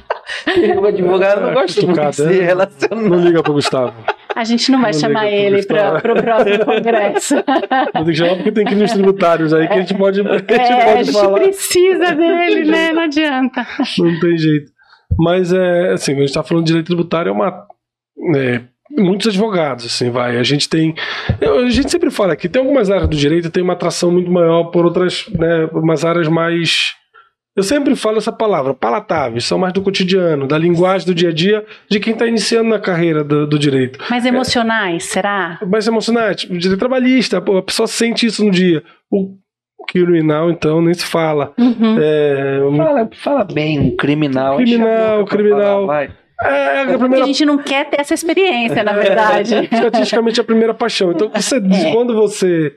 o 0.80 0.86
advogado 0.86 1.42
não 1.42 1.52
gosta 1.52 1.82
muito 1.84 2.00
de 2.00 2.16
se 2.16 2.24
né? 2.24 2.42
relacionar. 2.42 3.02
Não 3.02 3.20
liga 3.20 3.42
para 3.42 3.52
Gustavo. 3.52 3.94
A 4.34 4.44
gente 4.44 4.70
não 4.72 4.80
vai 4.80 4.92
não 4.92 4.98
chamar 4.98 5.30
ele 5.30 5.62
para 5.64 6.12
o 6.12 6.22
próximo 6.22 6.64
congresso. 6.64 7.36
Não 7.94 8.04
tem 8.04 8.12
que 8.12 8.14
chamar 8.14 8.34
porque 8.36 8.52
tem 8.52 8.64
que 8.64 8.72
ir 8.72 8.76
nos 8.76 8.92
tributários 8.92 9.54
aí 9.54 9.68
que 9.68 9.74
a 9.74 9.80
gente 9.80 9.94
pode, 9.94 10.20
a 10.20 10.24
gente 10.24 10.52
é, 10.52 10.84
pode 10.84 10.98
a 10.98 11.02
gente 11.02 11.12
falar. 11.12 11.40
precisa 11.40 12.14
dele, 12.14 12.70
né? 12.70 12.92
Não 12.92 13.02
adianta. 13.02 13.66
Não 13.98 14.20
tem 14.20 14.36
jeito. 14.36 14.72
Mas 15.18 15.52
é 15.52 15.92
assim, 15.92 16.12
a 16.12 16.16
gente 16.16 16.24
está 16.26 16.42
falando 16.42 16.64
de 16.64 16.68
direito 16.68 16.86
tributário, 16.86 17.30
é 17.30 17.32
uma. 17.32 17.66
É, 18.36 18.60
muitos 18.90 19.28
advogados, 19.28 19.86
assim, 19.86 20.10
vai. 20.10 20.36
A 20.38 20.42
gente 20.42 20.68
tem. 20.68 20.94
A 21.40 21.68
gente 21.70 21.90
sempre 21.90 22.10
fala 22.10 22.34
que 22.34 22.48
tem 22.48 22.60
algumas 22.60 22.90
áreas 22.90 23.08
do 23.08 23.16
direito 23.16 23.50
tem 23.50 23.62
uma 23.62 23.74
atração 23.74 24.10
muito 24.10 24.30
maior 24.30 24.64
por 24.64 24.84
outras, 24.84 25.28
né? 25.30 25.68
Umas 25.72 26.04
áreas 26.04 26.28
mais 26.28 26.94
eu 27.56 27.62
sempre 27.62 27.94
falo 27.94 28.18
essa 28.18 28.32
palavra, 28.32 28.74
palatáveis, 28.74 29.44
são 29.44 29.58
mais 29.58 29.72
do 29.72 29.80
cotidiano, 29.80 30.46
da 30.46 30.58
linguagem 30.58 31.06
do 31.06 31.14
dia 31.14 31.28
a 31.28 31.32
dia 31.32 31.64
de 31.88 32.00
quem 32.00 32.12
está 32.12 32.26
iniciando 32.26 32.70
na 32.70 32.80
carreira 32.80 33.22
do, 33.22 33.46
do 33.46 33.58
direito. 33.58 33.98
Mais 34.10 34.26
emocionais, 34.26 35.04
é, 35.04 35.06
será? 35.06 35.60
Mais 35.66 35.86
emocionais, 35.86 36.36
tipo, 36.36 36.58
direito 36.58 36.80
trabalhista, 36.80 37.38
a 37.38 37.62
pessoa 37.62 37.86
sente 37.86 38.26
isso 38.26 38.44
no 38.44 38.50
dia. 38.50 38.82
O 39.10 39.36
criminal, 39.86 40.50
então, 40.50 40.82
nem 40.82 40.94
se 40.94 41.04
fala. 41.04 41.52
Uhum. 41.56 41.96
É, 42.00 42.58
fala, 42.76 43.10
fala 43.22 43.44
bem, 43.44 43.78
um 43.78 43.96
criminal. 43.96 44.56
Criminal, 44.56 45.24
criminal. 45.24 45.86
Falar, 45.86 46.24
é, 46.42 46.80
a, 46.82 46.98
primeira... 46.98 47.24
a 47.24 47.26
gente 47.26 47.44
não 47.44 47.58
quer 47.58 47.88
ter 47.88 48.00
essa 48.00 48.14
experiência, 48.14 48.82
na 48.82 48.92
verdade. 48.92 49.54
É, 49.54 49.62
estatisticamente 49.62 50.40
a 50.40 50.44
primeira 50.44 50.74
paixão. 50.74 51.12
Então, 51.12 51.30
você, 51.32 51.56
é. 51.56 51.92
quando 51.92 52.14
você 52.14 52.72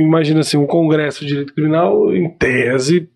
imagina 0.00 0.40
assim, 0.40 0.56
um 0.56 0.66
congresso 0.66 1.20
de 1.20 1.28
direito 1.28 1.54
criminal, 1.54 2.14
em 2.14 2.28
tese, 2.30 3.08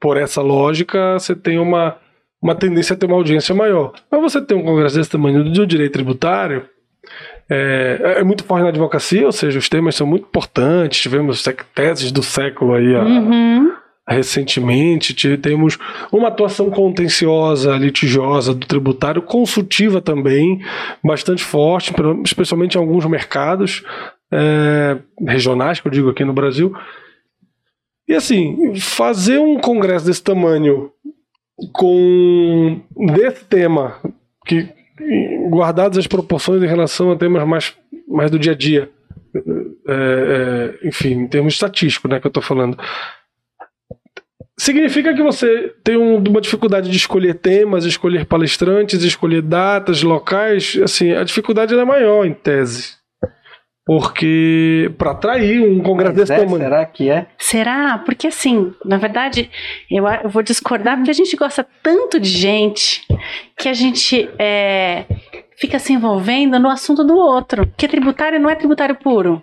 por 0.00 0.16
essa 0.16 0.40
lógica, 0.40 1.18
você 1.18 1.34
tem 1.34 1.58
uma, 1.58 1.96
uma 2.40 2.54
tendência 2.54 2.94
a 2.94 2.96
ter 2.96 3.06
uma 3.06 3.16
audiência 3.16 3.54
maior. 3.54 3.92
Mas 4.10 4.20
você 4.20 4.40
tem 4.40 4.56
um 4.56 4.62
congresso 4.62 4.96
desse 4.96 5.10
tamanho 5.10 5.44
do 5.44 5.66
direito 5.66 5.92
tributário, 5.92 6.68
é, 7.48 8.16
é, 8.18 8.24
muito 8.24 8.44
forte 8.44 8.62
na 8.62 8.70
advocacia, 8.70 9.26
ou 9.26 9.32
seja, 9.32 9.58
os 9.58 9.68
temas 9.68 9.94
são 9.94 10.06
muito 10.06 10.26
importantes. 10.26 11.00
Tivemos 11.00 11.44
teses 11.74 12.10
do 12.10 12.22
século 12.22 12.74
aí. 12.74 12.94
Uhum. 12.94 13.72
recentemente 14.06 15.14
temos 15.38 15.78
uma 16.12 16.28
atuação 16.28 16.70
contenciosa, 16.70 17.76
litigiosa 17.76 18.54
do 18.54 18.66
tributário, 18.66 19.22
consultiva 19.22 20.00
também, 20.00 20.60
bastante 21.02 21.42
forte, 21.42 21.92
especialmente 22.24 22.76
em 22.76 22.80
alguns 22.80 23.04
mercados 23.06 23.82
é, 24.34 24.98
regionais, 25.26 25.80
que 25.80 25.86
eu 25.86 25.92
digo 25.92 26.10
aqui 26.10 26.24
no 26.24 26.32
Brasil. 26.32 26.74
E 28.08 28.14
assim, 28.14 28.74
fazer 28.80 29.38
um 29.38 29.58
congresso 29.58 30.04
desse 30.04 30.22
tamanho 30.22 30.90
com 31.72 32.82
desse 33.14 33.44
tema, 33.44 34.00
que 34.44 34.68
guardadas 35.48 35.98
as 35.98 36.06
proporções 36.06 36.62
em 36.62 36.66
relação 36.66 37.12
a 37.12 37.16
temas 37.16 37.46
mais, 37.46 37.76
mais 38.08 38.30
do 38.30 38.38
dia 38.38 38.52
a 38.52 38.56
dia, 38.56 38.90
é, 39.88 40.78
é, 40.82 40.88
enfim, 40.88 41.12
em 41.12 41.28
termos 41.28 41.54
estatísticos, 41.54 42.10
né, 42.10 42.20
que 42.20 42.26
eu 42.26 42.30
estou 42.30 42.42
falando, 42.42 42.76
significa 44.58 45.14
que 45.14 45.22
você 45.22 45.72
tem 45.82 45.96
um, 45.96 46.18
uma 46.18 46.40
dificuldade 46.40 46.90
de 46.90 46.96
escolher 46.96 47.34
temas, 47.34 47.84
escolher 47.84 48.26
palestrantes, 48.26 49.02
escolher 49.02 49.42
datas, 49.42 50.02
locais, 50.02 50.78
assim, 50.82 51.12
a 51.12 51.24
dificuldade 51.24 51.74
é 51.74 51.84
maior 51.84 52.24
em 52.24 52.34
tese. 52.34 53.03
Porque 53.86 54.90
para 54.96 55.10
atrair 55.10 55.60
um 55.60 55.82
congresso 55.82 56.14
desse 56.14 56.32
é, 56.32 56.38
tamanho. 56.38 56.58
Será 56.58 56.86
que 56.86 57.10
é? 57.10 57.26
Será? 57.36 57.98
Porque 57.98 58.28
assim, 58.28 58.72
na 58.84 58.96
verdade, 58.96 59.50
eu, 59.90 60.06
eu, 60.08 60.30
vou 60.30 60.42
discordar 60.42 60.96
porque 60.96 61.10
a 61.10 61.14
gente 61.14 61.36
gosta 61.36 61.66
tanto 61.82 62.18
de 62.18 62.30
gente 62.30 63.06
que 63.58 63.68
a 63.68 63.74
gente 63.74 64.28
é, 64.38 65.04
fica 65.58 65.78
se 65.78 65.92
envolvendo 65.92 66.58
no 66.58 66.70
assunto 66.70 67.04
do 67.04 67.14
outro. 67.14 67.66
Porque 67.66 67.86
tributário 67.86 68.40
não 68.40 68.48
é 68.48 68.54
tributário 68.54 68.94
puro. 68.94 69.42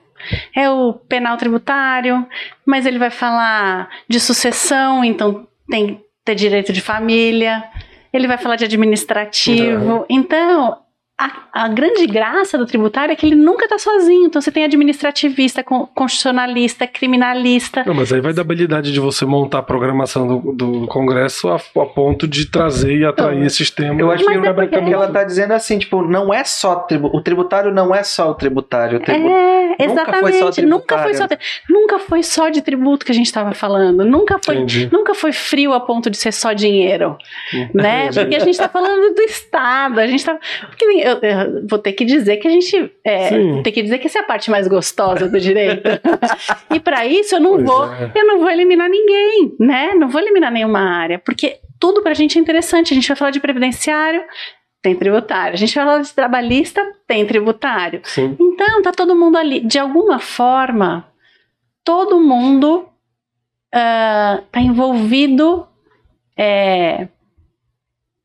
É 0.55 0.69
o 0.69 0.93
penal 0.93 1.37
tributário, 1.37 2.25
mas 2.65 2.85
ele 2.85 2.97
vai 2.97 3.09
falar 3.09 3.89
de 4.07 4.19
sucessão, 4.19 5.03
então 5.03 5.47
tem 5.69 6.01
ter 6.25 6.35
direito 6.35 6.73
de 6.73 6.81
família. 6.81 7.63
Ele 8.13 8.27
vai 8.27 8.37
falar 8.37 8.55
de 8.55 8.65
administrativo. 8.65 9.99
Uhum. 9.99 10.05
Então, 10.09 10.77
a, 11.17 11.31
a, 11.53 11.67
grande 11.67 12.05
graça 12.07 12.57
do 12.57 12.65
tributário 12.65 13.11
é 13.11 13.15
que 13.15 13.25
ele 13.25 13.35
nunca 13.35 13.65
está 13.65 13.77
sozinho. 13.77 14.25
Então 14.27 14.41
você 14.41 14.51
tem 14.51 14.63
administrativista, 14.63 15.63
constitucionalista, 15.63 16.87
criminalista. 16.87 17.83
Não, 17.85 17.93
mas 17.93 18.11
aí 18.11 18.21
vai 18.21 18.33
da 18.33 18.41
habilidade 18.41 18.91
de 18.91 18.99
você 18.99 19.25
montar 19.25 19.59
a 19.59 19.63
programação 19.63 20.27
do, 20.27 20.53
do 20.53 20.87
Congresso 20.87 21.49
a, 21.49 21.55
a, 21.55 21.85
ponto 21.85 22.27
de 22.27 22.45
trazer 22.45 22.97
e 22.97 23.05
atrair 23.05 23.35
então, 23.35 23.47
esses 23.47 23.69
temas. 23.69 23.99
Eu 23.99 24.11
acho 24.11 24.25
que, 24.25 24.33
é 24.33 24.53
porque 24.53 24.93
ela 24.93 25.07
está 25.07 25.23
dizendo 25.23 25.51
assim, 25.53 25.79
tipo, 25.79 26.01
não 26.01 26.33
é 26.33 26.43
só 26.43 26.75
tribu, 26.75 27.09
o 27.13 27.21
tributário 27.21 27.73
não 27.73 27.93
é 27.93 28.03
só 28.03 28.31
o 28.31 28.35
tributário. 28.35 28.97
O 28.99 29.01
tribu, 29.01 29.27
é, 29.27 29.75
exatamente. 29.79 30.61
Nunca 30.61 30.97
foi 30.97 31.13
só, 31.13 31.27
nunca 31.69 31.99
foi 31.99 32.23
só 32.23 32.49
de 32.49 32.61
tributo 32.61 33.05
que 33.05 33.11
a 33.11 33.15
gente 33.15 33.27
estava 33.27 33.53
falando. 33.53 34.05
Nunca 34.05 34.39
foi, 34.43 34.65
nunca 34.91 35.13
foi 35.13 35.31
frio 35.31 35.73
a 35.73 35.79
ponto 35.79 36.09
de 36.09 36.17
ser 36.17 36.31
só 36.31 36.53
dinheiro, 36.53 37.17
né? 37.73 38.09
Porque 38.11 38.35
a 38.35 38.39
gente 38.39 38.51
está 38.51 38.69
falando 38.69 39.13
do 39.13 39.21
Estado. 39.21 39.99
A 39.99 40.07
gente 40.07 40.19
está 40.19 40.37
porque 40.67 40.85
eu, 40.85 41.19
eu, 41.21 41.40
vou 41.69 41.79
ter 41.79 41.93
que 41.93 42.05
dizer 42.05 42.37
que 42.37 42.47
a 42.47 42.51
gente. 42.51 42.91
É, 43.03 43.29
tem 43.61 43.73
que 43.73 43.81
dizer 43.81 43.97
que 43.97 44.07
essa 44.07 44.19
é 44.19 44.21
a 44.21 44.25
parte 44.25 44.49
mais 44.49 44.67
gostosa 44.67 45.27
do 45.27 45.39
direito. 45.39 45.89
e 46.73 46.79
para 46.79 47.05
isso 47.05 47.35
eu 47.35 47.39
não 47.39 47.53
pois 47.53 47.65
vou. 47.65 47.93
É. 47.93 48.11
Eu 48.15 48.27
não 48.27 48.39
vou 48.39 48.49
eliminar 48.49 48.89
ninguém, 48.89 49.55
né? 49.59 49.93
Não 49.95 50.09
vou 50.09 50.21
eliminar 50.21 50.51
nenhuma 50.51 50.79
área. 50.79 51.19
Porque 51.19 51.59
tudo 51.79 52.01
pra 52.01 52.13
gente 52.13 52.37
é 52.37 52.41
interessante. 52.41 52.93
A 52.93 52.95
gente 52.95 53.07
vai 53.07 53.17
falar 53.17 53.31
de 53.31 53.39
previdenciário, 53.39 54.23
tem 54.81 54.95
tributário. 54.95 55.53
A 55.53 55.57
gente 55.57 55.75
vai 55.75 55.85
falar 55.85 56.01
de 56.01 56.13
trabalhista, 56.13 56.81
tem 57.07 57.25
tributário. 57.25 58.01
Sim. 58.03 58.35
Então, 58.39 58.81
tá 58.81 58.91
todo 58.91 59.15
mundo 59.15 59.37
ali. 59.37 59.59
De 59.59 59.77
alguma 59.77 60.19
forma, 60.19 61.07
todo 61.83 62.19
mundo 62.19 62.87
uh, 63.73 64.41
tá 64.51 64.59
envolvido. 64.59 65.67
É, 66.37 67.07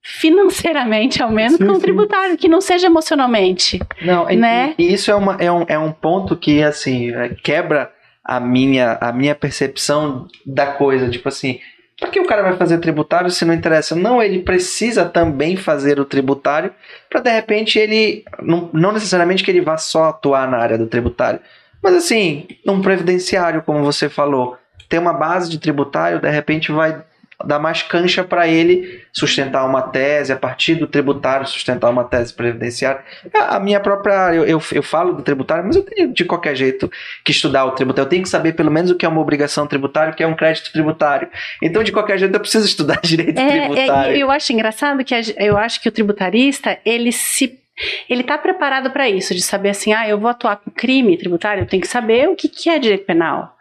financeiramente, 0.08 1.20
ao 1.20 1.32
menos, 1.32 1.56
sim, 1.56 1.66
com 1.66 1.72
o 1.72 1.80
tributário, 1.80 2.36
que 2.36 2.48
não 2.48 2.60
seja 2.60 2.86
emocionalmente. 2.86 3.80
Não, 4.00 4.26
né? 4.26 4.72
e, 4.78 4.84
e 4.84 4.94
isso 4.94 5.10
é, 5.10 5.14
uma, 5.16 5.36
é, 5.40 5.50
um, 5.50 5.64
é 5.66 5.76
um 5.76 5.90
ponto 5.90 6.36
que, 6.36 6.62
assim, 6.62 7.12
é, 7.12 7.30
quebra 7.42 7.90
a 8.25 8.38
minha, 8.38 8.96
a 9.00 9.12
minha 9.12 9.34
percepção 9.34 10.28
da 10.46 10.68
coisa. 10.68 11.10
Tipo 11.10 11.28
assim, 11.28 11.58
para 11.98 12.08
que 12.08 12.20
o 12.20 12.25
cara 12.26 12.42
vai 12.42 12.56
fazer 12.56 12.78
tributário 12.78 13.30
se 13.30 13.44
não 13.44 13.52
interessa? 13.52 13.96
Não, 13.96 14.22
ele 14.22 14.42
precisa 14.42 15.04
também 15.04 15.56
fazer 15.56 15.98
o 15.98 16.04
tributário 16.04 16.72
para 17.10 17.20
de 17.20 17.30
repente 17.30 17.76
ele. 17.76 18.25
Não, 18.40 18.70
não 18.72 18.92
necessariamente 18.92 19.42
que 19.42 19.50
ele 19.50 19.60
vá 19.60 19.76
só 19.76 20.04
atuar 20.10 20.48
na 20.48 20.58
área 20.58 20.78
do 20.78 20.86
tributário, 20.86 21.40
mas 21.82 21.94
assim, 21.94 22.46
um 22.64 22.80
previdenciário, 22.80 23.62
como 23.62 23.82
você 23.82 24.08
falou, 24.08 24.56
ter 24.88 25.00
uma 25.00 25.12
base 25.12 25.50
de 25.50 25.58
tributário, 25.58 26.20
de 26.20 26.30
repente 26.30 26.70
vai 26.70 27.02
dá 27.45 27.59
mais 27.59 27.83
cancha 27.83 28.25
para 28.25 28.49
ele 28.49 29.02
sustentar 29.12 29.64
uma 29.66 29.83
tese, 29.83 30.33
a 30.33 30.37
partir 30.37 30.75
do 30.75 30.87
tributário 30.87 31.47
sustentar 31.47 31.90
uma 31.90 32.05
tese 32.05 32.33
previdenciária. 32.33 33.02
A 33.35 33.61
minha 33.61 33.78
própria 33.81 34.35
eu, 34.35 34.45
eu, 34.45 34.62
eu, 34.73 34.83
falo 34.83 35.12
do 35.12 35.23
tributário, 35.23 35.64
mas 35.64 35.76
eu 35.76 35.83
tenho 35.83 36.12
de 36.12 36.25
qualquer 36.25 36.55
jeito 36.55 36.90
que 37.25 37.33
estudar 37.33 37.64
o 37.64 37.73
tributário. 37.73 38.07
Eu 38.07 38.11
tenho 38.11 38.23
que 38.23 38.28
saber 38.28 38.52
pelo 38.52 38.71
menos 38.71 38.90
o 38.90 38.97
que 38.97 39.05
é 39.05 39.09
uma 39.09 39.21
obrigação 39.21 39.66
tributária, 39.66 40.12
o 40.12 40.16
que 40.16 40.23
é 40.23 40.26
um 40.26 40.35
crédito 40.35 40.73
tributário. 40.73 41.28
Então, 41.62 41.83
de 41.83 41.93
qualquer 41.93 42.19
jeito, 42.19 42.35
eu 42.35 42.40
preciso 42.40 42.66
estudar 42.66 43.00
direito 43.05 43.38
é, 43.38 43.69
tributário. 43.69 44.14
É, 44.14 44.19
eu 44.19 44.31
acho 44.31 44.52
engraçado 44.52 45.05
que 45.05 45.14
a, 45.14 45.21
eu 45.37 45.57
acho 45.57 45.81
que 45.81 45.88
o 45.88 45.93
tributarista, 45.93 46.78
ele 46.85 47.12
se 47.12 47.65
ele 48.09 48.23
está 48.23 48.38
preparado 48.38 48.90
para 48.90 49.09
isso, 49.09 49.35
de 49.35 49.42
saber 49.42 49.71
assim, 49.71 49.92
ah, 49.92 50.09
eu 50.09 50.18
vou 50.18 50.30
atuar 50.30 50.56
com 50.56 50.71
crime 50.71 51.16
tributário, 51.16 51.62
eu 51.62 51.66
tenho 51.66 51.83
que 51.83 51.88
saber 51.88 52.28
o 52.28 52.35
que, 52.35 52.49
que 52.49 52.71
é 52.71 52.78
direito 52.78 53.04
penal. 53.04 53.56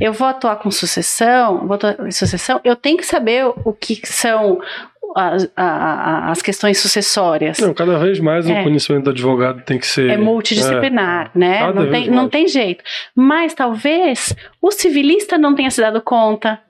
Eu 0.00 0.12
vou 0.12 0.26
atuar 0.26 0.56
com 0.56 0.70
sucessão, 0.70 1.66
vou 1.66 1.74
atuar 1.74 1.94
com 1.94 2.10
sucessão, 2.10 2.60
eu 2.64 2.74
tenho 2.74 2.96
que 2.96 3.06
saber 3.06 3.44
o 3.46 3.72
que 3.72 4.00
são 4.04 4.60
as, 5.16 5.50
as, 5.56 6.42
questões 6.42 6.78
sucessórias. 6.78 7.58
Não, 7.58 7.74
cada 7.74 7.98
vez 7.98 8.20
mais 8.20 8.48
é. 8.48 8.60
o 8.60 8.64
conhecimento 8.64 9.04
do 9.04 9.10
advogado 9.10 9.62
tem 9.62 9.78
que 9.78 9.86
ser. 9.86 10.10
É 10.10 10.16
multidisciplinar, 10.16 11.30
é, 11.34 11.38
né? 11.38 11.72
Não 11.72 11.90
tem, 11.90 12.10
não 12.10 12.28
tem 12.28 12.46
jeito. 12.46 12.82
Mas 13.14 13.54
talvez 13.54 14.34
o 14.60 14.70
civilista 14.70 15.36
não 15.36 15.54
tenha 15.54 15.70
se 15.70 15.80
dado 15.80 16.00
conta 16.00 16.60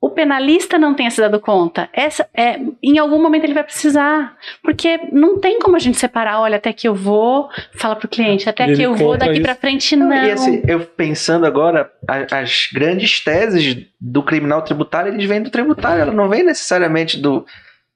o 0.00 0.08
penalista 0.08 0.78
não 0.78 0.94
tenha 0.94 1.10
se 1.10 1.20
dado 1.20 1.38
conta. 1.38 1.88
Essa 1.92 2.26
é, 2.34 2.58
em 2.82 2.98
algum 2.98 3.20
momento 3.22 3.44
ele 3.44 3.52
vai 3.52 3.62
precisar, 3.62 4.34
porque 4.62 4.98
não 5.12 5.38
tem 5.38 5.58
como 5.58 5.76
a 5.76 5.78
gente 5.78 5.98
separar, 5.98 6.40
olha, 6.40 6.56
até 6.56 6.72
que 6.72 6.88
eu 6.88 6.94
vou, 6.94 7.50
fala 7.74 7.94
pro 7.94 8.08
cliente, 8.08 8.48
até 8.48 8.72
que 8.72 8.80
eu 8.80 8.94
vou 8.94 9.18
daqui 9.18 9.40
para 9.40 9.54
frente 9.54 9.94
não. 9.96 10.10
E 10.10 10.30
esse, 10.30 10.62
eu 10.66 10.80
pensando 10.80 11.44
agora, 11.44 11.90
as 12.30 12.68
grandes 12.72 13.22
teses 13.22 13.76
do 14.00 14.22
criminal 14.22 14.62
tributário, 14.62 15.12
eles 15.12 15.28
vêm 15.28 15.42
do 15.42 15.50
tributário, 15.50 16.00
ela 16.00 16.12
não 16.12 16.30
vem 16.30 16.42
necessariamente 16.42 17.18
do, 17.18 17.44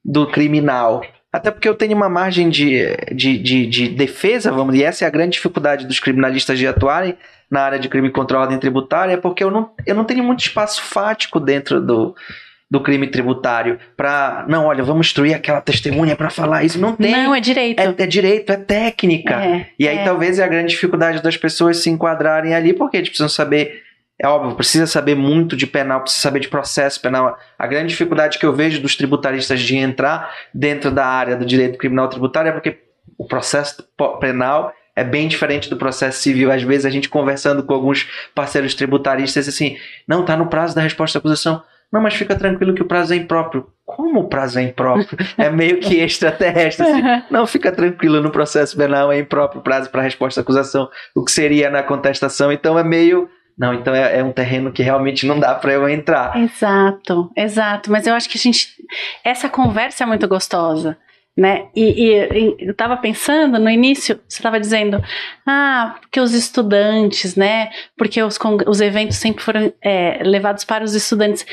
do 0.05 0.27
criminal. 0.27 1.03
Até 1.35 1.51
porque 1.51 1.69
eu 1.69 1.75
tenho 1.75 1.97
uma 1.97 2.09
margem 2.09 2.49
de, 2.49 2.97
de, 3.13 3.37
de, 3.37 3.67
de 3.67 3.89
defesa, 3.89 4.53
vamos, 4.53 4.77
e 4.77 4.85
essa 4.85 5.05
é 5.05 5.09
a 5.09 5.11
grande 5.11 5.33
dificuldade 5.33 5.85
dos 5.85 5.99
criminalistas 5.99 6.57
de 6.57 6.65
atuarem, 6.65 7.17
na 7.51 7.63
área 7.63 7.79
de 7.79 7.89
crime 7.89 8.09
contra 8.09 8.39
a 8.39 8.41
ordem 8.43 8.57
tributária 8.57 9.15
é 9.15 9.17
porque 9.17 9.43
eu 9.43 9.51
não, 9.51 9.71
eu 9.85 9.95
não 9.95 10.05
tenho 10.05 10.23
muito 10.25 10.41
espaço 10.41 10.83
fático 10.83 11.39
dentro 11.39 11.81
do, 11.81 12.15
do 12.71 12.81
crime 12.81 13.07
tributário 13.07 13.79
para 13.97 14.45
não, 14.49 14.67
olha, 14.67 14.83
vamos 14.83 15.09
instruir 15.09 15.35
aquela 15.35 15.61
testemunha 15.61 16.17
para 16.17 16.31
falar 16.31 16.65
isso. 16.65 16.81
Não 16.81 16.97
tem. 16.97 17.13
Não, 17.13 17.35
é 17.35 17.41
direito. 17.41 17.81
É, 17.81 17.95
é 17.99 18.07
direito, 18.07 18.51
é 18.51 18.57
técnica. 18.57 19.35
É, 19.35 19.67
e 19.79 19.89
aí 19.89 19.99
é. 19.99 20.05
talvez 20.05 20.39
é 20.39 20.45
a 20.45 20.49
grande 20.49 20.71
dificuldade 20.71 21.23
das 21.23 21.37
pessoas 21.37 21.79
se 21.79 21.91
enquadrarem 21.91 22.55
ali, 22.55 22.73
porque 22.73 22.97
eles 22.97 23.09
precisam 23.09 23.29
saber. 23.29 23.84
É 24.21 24.29
óbvio, 24.29 24.55
precisa 24.55 24.87
saber 24.87 25.17
muito 25.17 25.57
de 25.57 25.67
penal, 25.67 26.01
precisa 26.01 26.23
saber 26.23 26.41
de 26.41 26.49
processo 26.49 27.01
penal. 27.01 27.37
A 27.59 27.67
grande 27.67 27.89
dificuldade 27.89 28.39
que 28.39 28.47
eu 28.47 28.53
vejo 28.53 28.81
dos 28.81 28.95
tributaristas 28.95 29.61
de 29.61 29.77
entrar 29.77 30.33
dentro 30.53 30.91
da 30.91 31.05
área 31.05 31.37
do 31.37 31.45
direito 31.45 31.79
criminal 31.79 32.09
tributário 32.09 32.51
é 32.51 32.53
porque 32.53 32.79
o 33.19 33.27
processo 33.27 33.85
penal 34.21 34.73
é 34.97 35.03
bem 35.03 35.27
diferente 35.27 35.69
do 35.69 35.77
processo 35.77 36.21
civil. 36.21 36.53
Às 36.53 36.63
vezes 36.63 36.87
a 36.87 36.91
gente 36.91 37.09
conversando 37.09 37.63
com 37.65 37.75
alguns 37.75 38.09
parceiros 38.35 38.75
tributaristas 38.75 39.49
assim, 39.49 39.77
não, 40.07 40.25
tá 40.25 40.37
no 40.37 40.47
prazo 40.47 40.75
da 40.75 40.81
resposta 40.81 41.19
à 41.19 41.21
acusação. 41.21 41.63
Não, 41.93 42.01
mas 42.01 42.15
fica 42.15 42.35
tranquilo 42.35 42.75
que 42.75 42.83
o 42.83 42.87
prazo 42.87 43.13
é 43.13 43.17
impróprio. 43.17 43.69
Como 43.85 44.21
o 44.21 44.29
prazo 44.29 44.59
é 44.59 44.63
impróprio? 44.63 45.17
É 45.39 45.51
meio 45.51 45.79
que 45.79 46.01
extraterrestre. 46.01 46.87
Assim. 46.87 47.03
Não, 47.31 47.47
fica 47.47 47.71
tranquilo, 47.71 48.21
no 48.21 48.31
processo 48.31 48.77
penal 48.77 49.13
é 49.13 49.19
impróprio 49.19 49.63
prazo 49.63 49.91
para 49.91 50.03
resposta 50.03 50.41
à 50.41 50.43
acusação, 50.43 50.89
o 51.15 51.25
que 51.25 51.31
seria 51.31 51.71
na 51.71 51.83
contestação. 51.83 52.51
Então 52.51 52.79
é 52.79 52.85
meio. 52.85 53.29
Não, 53.57 53.73
então 53.73 53.95
é, 53.95 54.19
é 54.19 54.25
um 54.25 54.33
terreno 54.33 54.73
que 54.73 54.83
realmente 54.83 55.27
não 55.27 55.39
dá 55.39 55.55
para 55.55 55.73
eu 55.73 55.89
entrar. 55.89 56.37
Exato, 56.37 57.31
exato. 57.37 57.91
Mas 57.91 58.07
eu 58.07 58.15
acho 58.15 58.29
que 58.29 58.37
a 58.37 58.41
gente. 58.41 58.75
Essa 59.23 59.49
conversa 59.49 60.05
é 60.05 60.07
muito 60.07 60.27
gostosa 60.27 60.97
né? 61.37 61.69
E, 61.75 61.83
e, 61.83 62.57
eu 62.61 62.71
estava 62.71 62.97
pensando 62.97 63.59
no 63.59 63.69
início, 63.69 64.21
você 64.29 64.39
estava 64.39 64.61
dizendo, 64.61 65.03
ah, 65.45 65.97
porque 66.01 66.21
os 66.21 66.33
estudantes, 66.33 67.35
né? 67.35 67.71
Porque 67.97 68.23
os, 68.23 68.39
os 68.67 68.81
eventos 68.81 69.17
sempre 69.17 69.43
foram 69.43 69.73
é, 69.83 70.23
levados 70.23 70.65
para 70.65 70.85
os 70.85 70.95
estudantes. 70.95 71.45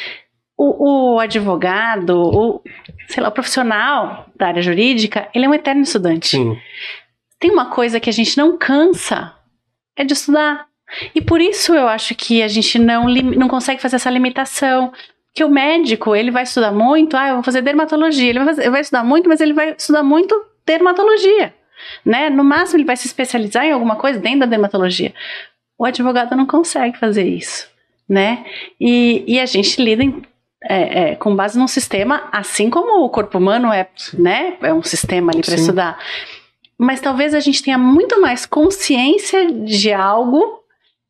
O, 0.55 1.15
o, 1.15 1.19
advogado, 1.19 2.15
o, 2.15 2.61
sei 3.07 3.23
lá, 3.23 3.29
o 3.29 3.31
profissional 3.31 4.27
da 4.35 4.47
área 4.47 4.61
jurídica, 4.61 5.27
ele 5.33 5.45
é 5.45 5.49
um 5.49 5.53
eterno 5.55 5.81
estudante. 5.81 6.27
Sim. 6.27 6.55
tem 7.39 7.49
uma 7.49 7.71
coisa 7.71 7.99
que 7.99 8.09
a 8.09 8.13
gente 8.13 8.37
não 8.37 8.57
cansa, 8.57 9.33
é 9.95 10.03
de 10.03 10.13
estudar. 10.13 10.67
E 11.13 11.21
por 11.21 11.41
isso 11.41 11.73
eu 11.73 11.87
acho 11.87 12.15
que 12.15 12.41
a 12.41 12.47
gente 12.47 12.77
não, 12.79 13.05
não 13.05 13.47
consegue 13.47 13.81
fazer 13.81 13.97
essa 13.97 14.09
limitação. 14.09 14.91
Que 15.33 15.43
o 15.43 15.49
médico, 15.49 16.13
ele 16.13 16.29
vai 16.29 16.43
estudar 16.43 16.71
muito, 16.73 17.15
ah, 17.15 17.29
eu 17.29 17.33
vou 17.35 17.43
fazer 17.43 17.61
dermatologia. 17.61 18.29
Ele 18.29 18.39
vai, 18.39 18.47
fazer, 18.53 18.69
vai 18.69 18.81
estudar 18.81 19.03
muito, 19.03 19.29
mas 19.29 19.39
ele 19.39 19.53
vai 19.53 19.75
estudar 19.77 20.03
muito 20.03 20.35
dermatologia. 20.65 21.53
Né? 22.05 22.29
No 22.29 22.43
máximo, 22.43 22.77
ele 22.77 22.85
vai 22.85 22.97
se 22.97 23.07
especializar 23.07 23.65
em 23.65 23.71
alguma 23.71 23.95
coisa 23.95 24.19
dentro 24.19 24.41
da 24.41 24.45
dermatologia. 24.45 25.13
O 25.77 25.85
advogado 25.85 26.35
não 26.35 26.45
consegue 26.45 26.97
fazer 26.97 27.23
isso. 27.23 27.69
Né? 28.07 28.45
E, 28.79 29.23
e 29.25 29.39
a 29.39 29.45
gente 29.45 29.81
lida 29.81 30.03
em, 30.03 30.21
é, 30.63 31.11
é, 31.11 31.15
com 31.15 31.35
base 31.35 31.57
num 31.57 31.67
sistema, 31.67 32.27
assim 32.31 32.69
como 32.69 33.03
o 33.03 33.09
corpo 33.09 33.37
humano 33.37 33.71
é, 33.73 33.87
né, 34.13 34.57
é 34.61 34.73
um 34.73 34.83
sistema 34.83 35.31
ali 35.31 35.41
para 35.41 35.55
estudar. 35.55 35.99
Mas 36.77 36.99
talvez 36.99 37.33
a 37.33 37.39
gente 37.39 37.63
tenha 37.63 37.77
muito 37.77 38.19
mais 38.19 38.45
consciência 38.45 39.51
de 39.51 39.93
algo 39.93 40.60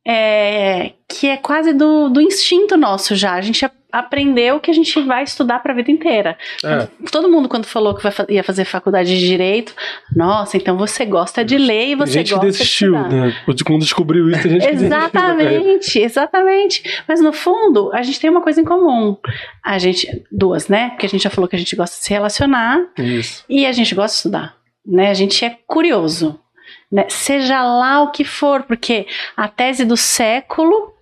é, 0.05 0.93
que 1.07 1.27
é 1.27 1.37
quase 1.37 1.73
do, 1.73 2.09
do 2.09 2.21
instinto 2.21 2.75
nosso 2.75 3.15
já. 3.15 3.33
A 3.33 3.41
gente 3.41 3.63
aprendeu 3.91 4.59
que 4.59 4.71
a 4.71 4.73
gente 4.73 4.99
vai 5.01 5.23
estudar 5.23 5.59
para 5.59 5.73
a 5.73 5.75
vida 5.75 5.91
inteira. 5.91 6.37
É. 6.63 6.87
Todo 7.11 7.29
mundo, 7.29 7.49
quando 7.49 7.65
falou 7.65 7.93
que 7.93 8.01
vai, 8.01 8.13
ia 8.29 8.43
fazer 8.43 8.63
faculdade 8.65 9.19
de 9.19 9.27
direito, 9.27 9.75
nossa, 10.15 10.57
então 10.57 10.77
você 10.77 11.05
gosta 11.05 11.43
de 11.43 11.57
ler 11.57 11.89
e 11.89 11.95
você 11.95 12.19
gosta 12.23 12.39
desistiu, 12.39 12.93
de 12.93 12.97
estudar. 12.97 13.15
né? 13.27 13.35
Quando 13.65 13.79
descobriu 13.81 14.29
isso, 14.29 14.47
a 14.47 14.49
gente 14.49 14.65
Exatamente, 14.65 15.99
exatamente. 15.99 17.03
Mas 17.07 17.21
no 17.21 17.33
fundo, 17.33 17.91
a 17.93 18.01
gente 18.01 18.19
tem 18.19 18.29
uma 18.29 18.41
coisa 18.41 18.61
em 18.61 18.65
comum. 18.65 19.17
A 19.63 19.77
gente, 19.77 20.23
duas, 20.31 20.67
né? 20.67 20.89
Porque 20.91 21.05
a 21.05 21.09
gente 21.09 21.23
já 21.23 21.29
falou 21.29 21.47
que 21.47 21.55
a 21.55 21.59
gente 21.59 21.75
gosta 21.75 21.97
de 21.97 22.03
se 22.05 22.13
relacionar 22.13 22.79
isso. 22.97 23.43
e 23.49 23.65
a 23.65 23.71
gente 23.71 23.93
gosta 23.93 24.13
de 24.13 24.17
estudar. 24.17 24.55
Né? 24.85 25.09
A 25.09 25.13
gente 25.13 25.43
é 25.43 25.57
curioso. 25.67 26.39
Né? 26.91 27.05
Seja 27.09 27.63
lá 27.63 28.01
o 28.01 28.11
que 28.11 28.23
for, 28.23 28.63
porque 28.63 29.07
a 29.37 29.47
tese 29.47 29.85
do 29.85 29.95
século 29.95 30.93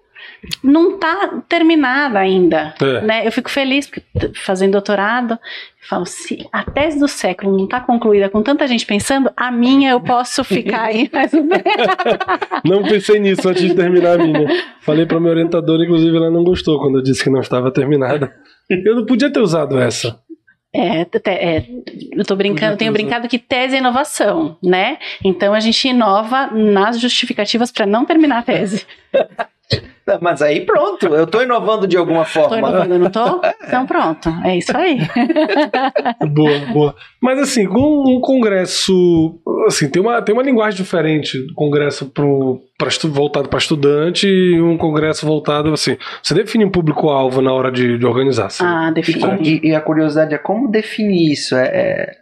não 0.63 0.95
está 0.95 1.41
terminada 1.47 2.19
ainda. 2.19 2.73
É. 2.81 3.01
Né? 3.01 3.27
Eu 3.27 3.31
fico 3.31 3.49
feliz 3.49 3.87
porque 3.87 4.03
fazendo 4.35 4.73
doutorado, 4.73 5.37
falo, 5.89 6.05
se 6.05 6.47
a 6.51 6.63
tese 6.63 6.99
do 6.99 7.07
século 7.07 7.57
não 7.57 7.65
está 7.65 7.79
concluída 7.81 8.29
com 8.29 8.41
tanta 8.41 8.67
gente 8.67 8.85
pensando, 8.85 9.31
a 9.35 9.51
minha 9.51 9.91
eu 9.91 10.01
posso 10.01 10.43
ficar 10.43 10.83
aí 10.83 11.09
mais 11.11 11.33
menos. 11.33 11.53
Não 12.63 12.83
pensei 12.83 13.19
nisso 13.19 13.47
antes 13.49 13.63
de 13.63 13.75
terminar 13.75 14.19
a 14.19 14.23
minha. 14.23 14.47
Falei 14.81 15.05
para 15.05 15.19
minha 15.19 15.31
orientadora, 15.31 15.83
inclusive 15.83 16.15
ela 16.15 16.31
não 16.31 16.43
gostou 16.43 16.79
quando 16.79 16.99
eu 16.99 17.03
disse 17.03 17.23
que 17.23 17.29
não 17.29 17.41
estava 17.41 17.71
terminada. 17.71 18.33
Eu 18.69 18.95
não 18.95 19.05
podia 19.05 19.31
ter 19.31 19.39
usado 19.39 19.79
essa. 19.79 20.19
É, 20.71 21.01
é, 21.01 21.65
eu 22.11 22.23
tô 22.23 22.35
brincando, 22.35 22.77
tenho 22.77 22.93
brincado 22.93 23.27
que 23.27 23.39
tese 23.39 23.75
é 23.75 23.79
inovação, 23.79 24.55
né? 24.63 24.99
Então 25.23 25.53
a 25.53 25.59
gente 25.59 25.87
inova 25.87 26.47
nas 26.47 26.99
justificativas 26.99 27.71
para 27.71 27.87
não 27.87 28.05
terminar 28.05 28.39
a 28.39 28.43
tese. 28.43 28.85
Mas 30.21 30.41
aí 30.41 30.61
pronto, 30.61 31.05
eu 31.07 31.27
tô 31.27 31.41
inovando 31.41 31.85
de 31.85 31.95
alguma 31.95 32.25
forma. 32.25 32.49
Tô 32.49 32.57
inovando, 32.57 32.99
não 32.99 33.11
tô? 33.11 33.41
Então 33.69 33.85
pronto, 33.85 34.29
é 34.43 34.57
isso 34.57 34.75
aí. 34.75 34.97
boa, 36.33 36.59
boa. 36.73 36.95
Mas 37.21 37.37
assim, 37.37 37.67
com 37.67 38.17
um 38.17 38.19
congresso, 38.19 39.39
assim, 39.67 39.87
tem 39.87 40.01
uma, 40.01 40.19
tem 40.23 40.33
uma 40.33 40.41
linguagem 40.41 40.75
diferente 40.75 41.37
congresso 41.53 42.07
pro, 42.07 42.59
pra, 42.75 42.89
voltado 43.09 43.47
para 43.47 43.59
estudante 43.59 44.27
e 44.27 44.59
um 44.59 44.75
congresso 44.75 45.23
voltado, 45.23 45.71
assim, 45.71 45.97
você 46.23 46.33
define 46.33 46.65
um 46.65 46.71
público-alvo 46.71 47.43
na 47.43 47.53
hora 47.53 47.71
de, 47.71 47.99
de 47.99 48.05
organizar. 48.07 48.47
Assim. 48.47 48.63
Ah, 48.65 48.89
define. 48.89 49.21
E, 49.43 49.69
e, 49.69 49.75
a 49.75 49.81
curiosidade 49.81 50.33
é 50.33 50.39
como 50.39 50.67
definir 50.71 51.31
isso? 51.31 51.55
É, 51.55 51.67
é... 51.67 52.19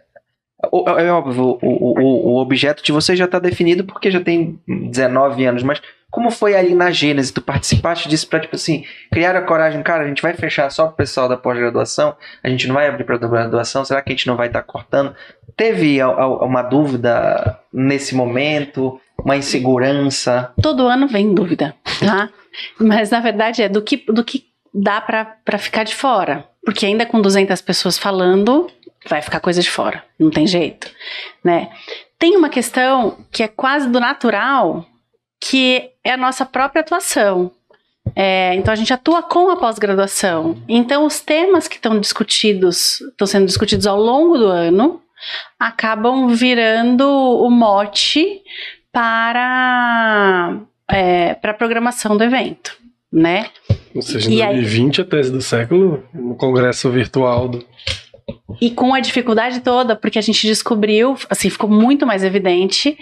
É 0.60 1.12
óbvio, 1.12 1.56
o, 1.62 1.68
o, 1.68 2.32
o 2.32 2.40
objeto 2.42 2.82
de 2.82 2.90
você 2.90 3.14
já 3.14 3.26
está 3.26 3.38
definido 3.38 3.84
porque 3.84 4.10
já 4.10 4.20
tem 4.20 4.58
19 4.66 5.46
anos, 5.46 5.62
mas 5.62 5.80
como 6.10 6.30
foi 6.30 6.56
ali 6.56 6.74
na 6.74 6.90
Gênesis? 6.90 7.30
Tu 7.30 7.40
participaste 7.42 8.08
disso 8.08 8.28
para, 8.28 8.40
tipo 8.40 8.56
assim, 8.56 8.84
criar 9.12 9.36
a 9.36 9.42
coragem, 9.42 9.82
cara, 9.82 10.04
a 10.04 10.08
gente 10.08 10.22
vai 10.22 10.34
fechar 10.34 10.70
só 10.70 10.86
pro 10.86 10.96
pessoal 10.96 11.28
da 11.28 11.36
pós-graduação, 11.36 12.16
a 12.42 12.48
gente 12.48 12.66
não 12.66 12.74
vai 12.74 12.88
abrir 12.88 13.04
para 13.04 13.18
graduação, 13.18 13.84
será 13.84 14.00
que 14.00 14.10
a 14.10 14.16
gente 14.16 14.26
não 14.26 14.36
vai 14.36 14.46
estar 14.46 14.62
tá 14.62 14.66
cortando? 14.66 15.14
Teve 15.56 16.02
uma 16.02 16.62
dúvida 16.62 17.58
nesse 17.72 18.14
momento? 18.14 19.00
Uma 19.22 19.36
insegurança? 19.36 20.52
Todo 20.62 20.86
ano 20.86 21.08
vem 21.08 21.34
dúvida, 21.34 21.74
tá? 21.98 22.30
Mas 22.78 23.10
na 23.10 23.20
verdade 23.20 23.62
é 23.62 23.68
do 23.68 23.82
que, 23.82 23.96
do 24.08 24.24
que 24.24 24.46
dá 24.72 25.00
para 25.00 25.58
ficar 25.58 25.84
de 25.84 25.94
fora. 25.94 26.46
Porque 26.64 26.86
ainda 26.86 27.06
com 27.06 27.20
200 27.20 27.60
pessoas 27.62 27.98
falando, 27.98 28.70
vai 29.08 29.22
ficar 29.22 29.40
coisa 29.40 29.60
de 29.60 29.70
fora, 29.70 30.04
não 30.18 30.30
tem 30.30 30.46
jeito, 30.46 30.90
né? 31.42 31.70
Tem 32.18 32.36
uma 32.36 32.48
questão 32.48 33.18
que 33.32 33.42
é 33.42 33.48
quase 33.48 33.88
do 33.88 33.98
natural, 33.98 34.86
que 35.40 35.90
é 36.04 36.12
a 36.12 36.16
nossa 36.16 36.44
própria 36.44 36.80
atuação. 36.80 37.50
É, 38.16 38.54
então 38.54 38.72
a 38.72 38.76
gente 38.76 38.92
atua 38.92 39.22
com 39.22 39.50
a 39.50 39.56
pós-graduação. 39.56 40.56
Então 40.68 41.06
os 41.06 41.20
temas 41.20 41.68
que 41.68 41.76
estão 41.76 41.98
discutidos, 42.00 43.00
estão 43.00 43.26
sendo 43.26 43.46
discutidos 43.46 43.86
ao 43.86 44.00
longo 44.00 44.38
do 44.38 44.46
ano, 44.46 45.00
acabam 45.58 46.28
virando 46.28 47.06
o 47.06 47.50
mote 47.50 48.40
para 48.92 50.58
é, 50.88 51.34
para 51.34 51.50
a 51.50 51.54
programação 51.54 52.16
do 52.16 52.24
evento, 52.24 52.76
né? 53.12 53.50
Ou 53.94 54.02
seja, 54.02 54.30
em 54.30 54.38
2020 54.38 55.00
aí, 55.00 55.06
a 55.06 55.10
tese 55.10 55.32
do 55.32 55.42
século, 55.42 56.04
no 56.14 56.34
congresso 56.34 56.90
virtual 56.90 57.48
do, 57.48 57.64
e 58.60 58.70
com 58.70 58.94
a 58.94 59.00
dificuldade 59.00 59.60
toda, 59.60 59.94
porque 59.94 60.18
a 60.18 60.22
gente 60.22 60.46
descobriu, 60.46 61.16
assim, 61.30 61.50
ficou 61.50 61.70
muito 61.70 62.06
mais 62.06 62.24
evidente 62.24 62.98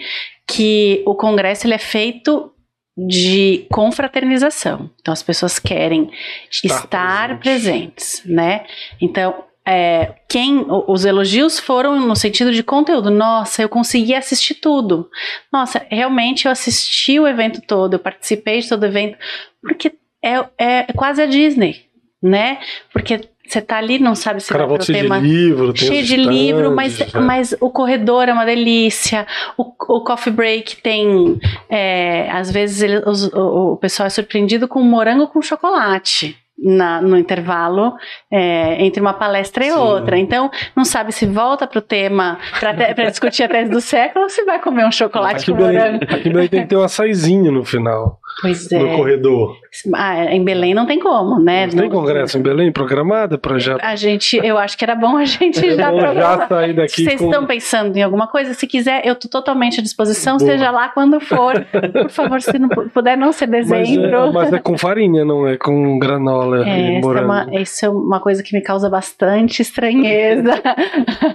que 0.47 1.03
o 1.05 1.15
congresso 1.15 1.65
ele 1.65 1.73
é 1.73 1.79
feito 1.79 2.51
de 2.97 3.67
confraternização. 3.71 4.89
Então 4.99 5.11
as 5.11 5.21
pessoas 5.21 5.59
querem 5.59 6.09
estar, 6.51 6.83
estar 6.83 7.39
presentes, 7.39 8.23
né? 8.25 8.65
Então 8.99 9.43
é, 9.69 10.15
quem 10.29 10.65
os 10.87 11.03
elogios 11.03 11.59
foram 11.59 11.99
no 11.99 12.15
sentido 12.15 12.53
de 12.53 12.63
conteúdo. 12.63 13.11
Nossa, 13.11 13.61
eu 13.61 13.67
consegui 13.67 14.15
assistir 14.15 14.55
tudo. 14.55 15.09
Nossa, 15.51 15.85
realmente 15.89 16.45
eu 16.45 16.51
assisti 16.51 17.19
o 17.19 17.27
evento 17.27 17.61
todo, 17.67 17.95
eu 17.95 17.99
participei 17.99 18.61
de 18.61 18.69
todo 18.69 18.83
o 18.83 18.85
evento, 18.85 19.17
porque 19.61 19.91
é, 20.23 20.45
é 20.57 20.93
quase 20.93 21.21
a 21.21 21.25
Disney, 21.25 21.85
né? 22.23 22.59
Porque 22.93 23.29
você 23.47 23.61
tá 23.61 23.77
ali, 23.77 23.99
não 23.99 24.15
sabe 24.15 24.41
se 24.41 24.49
Cara, 24.49 24.65
vai 24.65 24.77
pro 24.77 24.85
tema. 24.85 25.19
De 25.19 25.27
livro, 25.27 25.75
cheio 25.75 26.03
de 26.03 26.15
livro, 26.15 26.75
mas, 26.75 26.99
é. 26.99 27.19
mas 27.19 27.55
o 27.59 27.69
corredor 27.69 28.27
é 28.27 28.33
uma 28.33 28.45
delícia. 28.45 29.25
O, 29.57 29.63
o 29.63 30.03
coffee 30.03 30.31
break 30.31 30.77
tem. 30.81 31.39
É, 31.69 32.29
às 32.31 32.51
vezes 32.51 32.81
ele, 32.81 32.97
os, 33.05 33.31
o, 33.33 33.73
o 33.73 33.77
pessoal 33.77 34.07
é 34.07 34.09
surpreendido 34.09 34.67
com 34.67 34.81
morango 34.81 35.27
com 35.27 35.41
chocolate 35.41 36.37
na, 36.57 37.01
no 37.01 37.17
intervalo 37.17 37.93
é, 38.31 38.83
entre 38.83 38.99
uma 38.99 39.13
palestra 39.13 39.65
e 39.65 39.71
Sim. 39.71 39.77
outra. 39.77 40.17
Então, 40.17 40.49
não 40.75 40.83
sabe 40.83 41.11
se 41.11 41.25
volta 41.25 41.67
para 41.67 41.79
o 41.79 41.81
tema 41.81 42.39
para 42.59 43.09
discutir 43.09 43.43
a 43.43 43.47
tese 43.47 43.69
do 43.69 43.79
século 43.79 44.23
ou 44.23 44.29
se 44.29 44.43
vai 44.43 44.59
comer 44.59 44.85
um 44.85 44.91
chocolate 44.91 45.43
aqui 45.43 45.51
com 45.51 45.57
Belém, 45.57 45.77
morango. 45.77 46.03
Aqui 46.03 46.29
Belém 46.29 46.47
tem 46.47 46.61
que 46.63 46.67
ter 46.67 46.75
uma 46.75 46.87
saizinha 46.87 47.51
no 47.51 47.63
final. 47.63 48.19
Pois 48.41 48.71
é. 48.71 48.77
No 48.77 48.95
corredor. 48.95 49.57
Ah, 49.95 50.25
em 50.25 50.43
Belém 50.43 50.73
não 50.73 50.85
tem 50.85 50.99
como, 50.99 51.39
né? 51.39 51.67
Não 51.67 51.77
tem 51.77 51.89
congresso 51.89 52.37
em 52.37 52.41
Belém 52.41 52.71
programada 52.71 53.37
para 53.37 53.57
já. 53.57 53.77
A 53.81 53.95
gente, 53.95 54.39
eu 54.43 54.57
acho 54.57 54.77
que 54.77 54.83
era 54.83 54.95
bom 54.95 55.17
a 55.17 55.25
gente 55.25 55.65
é 55.65 55.75
já 55.75 55.91
programar. 55.91 56.39
já 56.39 56.47
sair 56.47 56.73
daqui. 56.73 56.93
Se 56.93 57.03
vocês 57.03 57.19
com... 57.19 57.25
estão 57.25 57.45
pensando 57.45 57.97
em 57.97 58.03
alguma 58.03 58.27
coisa, 58.27 58.53
se 58.53 58.67
quiser, 58.67 59.05
eu 59.05 59.13
estou 59.13 59.29
totalmente 59.29 59.79
à 59.79 59.83
disposição, 59.83 60.37
Boa. 60.37 60.51
seja 60.51 60.69
lá 60.71 60.89
quando 60.89 61.19
for. 61.19 61.65
Por 61.91 62.09
favor, 62.09 62.41
se 62.41 62.57
não 62.59 62.69
puder 62.69 63.17
não 63.17 63.31
ser 63.31 63.47
dezembro. 63.47 64.27
Mas 64.27 64.29
é, 64.29 64.31
mas 64.33 64.53
é 64.53 64.59
com 64.59 64.77
farinha, 64.77 65.25
não 65.25 65.47
é 65.47 65.57
com 65.57 65.97
granola 65.97 66.67
é, 66.67 66.97
e 66.97 67.01
morango. 67.01 67.55
É 67.55 67.61
isso 67.61 67.85
é 67.85 67.89
uma 67.89 68.19
coisa 68.19 68.43
que 68.43 68.55
me 68.55 68.61
causa 68.61 68.89
bastante 68.89 69.61
estranheza. 69.61 70.61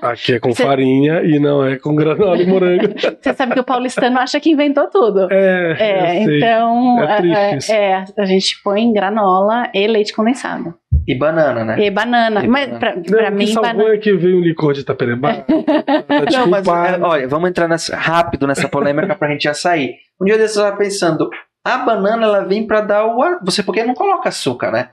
Aqui 0.00 0.34
é 0.34 0.40
com 0.40 0.52
Cê... 0.52 0.62
farinha 0.62 1.22
e 1.22 1.38
não 1.38 1.64
é 1.64 1.76
com 1.76 1.94
granola 1.94 2.40
e 2.40 2.46
morango. 2.46 2.88
Você 3.20 3.34
sabe 3.34 3.54
que 3.54 3.60
o 3.60 3.64
paulistano 3.64 4.18
acha 4.18 4.38
que 4.38 4.50
inventou 4.50 4.88
tudo. 4.88 5.28
É, 5.30 5.76
é 5.78 6.22
então 6.22 6.91
é, 7.00 7.16
triste 7.16 7.72
é, 7.72 7.90
é, 7.90 8.05
a 8.16 8.24
gente 8.24 8.62
põe 8.62 8.92
granola 8.92 9.70
e 9.74 9.87
leite 9.87 10.12
condensado. 10.12 10.74
E 11.07 11.14
banana, 11.16 11.64
né? 11.64 11.85
E 11.85 11.90
banana. 11.90 12.44
E 12.44 12.48
Mas 12.48 12.66
banana. 12.66 12.78
pra, 12.78 12.92
pra 12.92 13.31
não, 13.31 13.37
mim. 13.37 13.46
Que 13.46 13.55
banana... 13.55 13.94
é 13.94 13.98
que 13.98 14.12
veio 14.14 14.38
um 14.38 14.40
licor 14.40 14.72
de 14.72 14.81
Itapereba. 14.81 15.44
não, 16.33 16.46
mas 16.46 16.66
é, 16.66 17.00
olha, 17.00 17.28
vamos 17.28 17.50
entrar 17.50 17.66
nessa, 17.66 17.96
rápido 17.96 18.46
nessa 18.46 18.68
polêmica 18.68 19.14
pra 19.14 19.31
gente 19.31 19.44
já 19.44 19.55
sair. 19.55 19.96
Um 20.20 20.24
dia 20.24 20.38
desses 20.38 20.57
eu 20.57 20.62
estava 20.62 20.76
pensando, 20.76 21.28
a 21.64 21.78
banana 21.78 22.24
ela 22.24 22.44
vem 22.44 22.66
pra 22.66 22.81
dar 22.81 23.07
o. 23.07 23.40
Você 23.44 23.62
porque 23.62 23.83
não 23.83 23.94
coloca 23.94 24.28
açúcar, 24.28 24.70
né? 24.70 24.90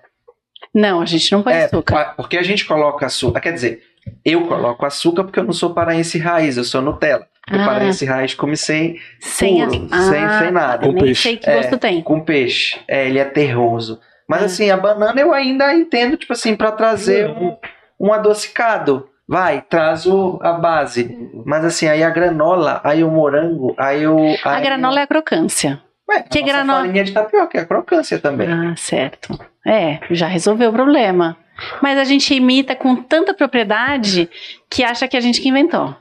Não, 0.74 1.02
a 1.02 1.06
gente 1.06 1.32
não 1.32 1.42
põe 1.42 1.54
é, 1.54 1.66
açúcar. 1.66 2.14
Porque 2.16 2.38
a 2.38 2.44
gente 2.44 2.66
coloca 2.66 3.06
açúcar. 3.06 3.40
Quer 3.40 3.54
dizer, 3.54 3.82
eu 4.24 4.48
coloco 4.48 4.86
açúcar 4.86 5.24
porque 5.24 5.40
eu 5.40 5.44
não 5.44 5.54
sou 5.54 5.74
paraense 5.74 6.18
raiz, 6.18 6.58
eu 6.58 6.64
sou 6.64 6.82
Nutella. 6.82 7.28
Ah. 7.52 7.66
paraense 7.66 8.06
raiz 8.06 8.34
come 8.34 8.56
sem, 8.56 9.00
sem 9.20 9.66
puro, 9.66 9.88
a... 9.92 10.02
sem, 10.02 10.24
ah, 10.24 10.40
sem 10.40 10.52
nada. 10.52 10.88
Com 10.88 10.94
peixe. 10.94 11.22
sei 11.22 11.38
que 11.38 11.52
gosto 11.52 11.76
é, 11.76 11.78
tem. 11.78 12.02
Com 12.02 12.22
peixe. 12.22 12.80
É, 12.88 13.08
ele 13.08 13.20
é 13.20 13.26
terroso. 13.26 14.00
Mas 14.28 14.42
ah. 14.42 14.46
assim, 14.46 14.70
a 14.70 14.78
banana 14.78 15.20
eu 15.20 15.34
ainda 15.34 15.74
entendo, 15.74 16.18
tipo 16.18 16.34
assim, 16.34 16.56
para 16.56 16.72
trazer 16.72 17.30
um, 17.30 17.58
um 18.00 18.14
adocicado. 18.14 19.08
Vai, 19.28 19.62
traz 19.62 20.08
o, 20.08 20.40
a 20.42 20.54
base. 20.54 21.30
Mas 21.46 21.64
assim, 21.64 21.88
aí 21.88 22.04
a 22.04 22.10
granola, 22.10 22.82
aí 22.84 23.04
o 23.04 23.12
morango, 23.12 23.76
aí 23.78 24.08
o. 24.08 24.18
Aí 24.18 24.38
A 24.44 24.60
granola 24.60 25.00
é 25.00 25.04
a 25.04 25.08
crocância. 25.08 25.80
Ué, 26.10 26.24
que 26.24 26.40
a 26.40 26.42
nossa 26.42 26.54
granola? 26.54 26.80
farinha 26.80 27.04
de 27.04 27.12
tapioca, 27.12 27.58
é 27.58 27.62
a 27.62 27.66
crocância 27.66 28.18
também. 28.18 28.48
Ah, 28.52 28.74
certo. 28.76 29.40
É, 29.66 30.00
já 30.10 30.26
resolveu 30.26 30.72
o 30.72 30.74
problema. 30.74 31.38
Mas 31.82 32.00
a 32.00 32.04
gente 32.04 32.34
imita 32.34 32.76
com 32.76 32.96
tanta 32.96 33.34
propriedade 33.34 34.28
que 34.70 34.84
acha 34.84 35.08
que 35.08 35.18
a 35.18 35.20
gente 35.20 35.42
que 35.42 35.50
inventou. 35.50 35.96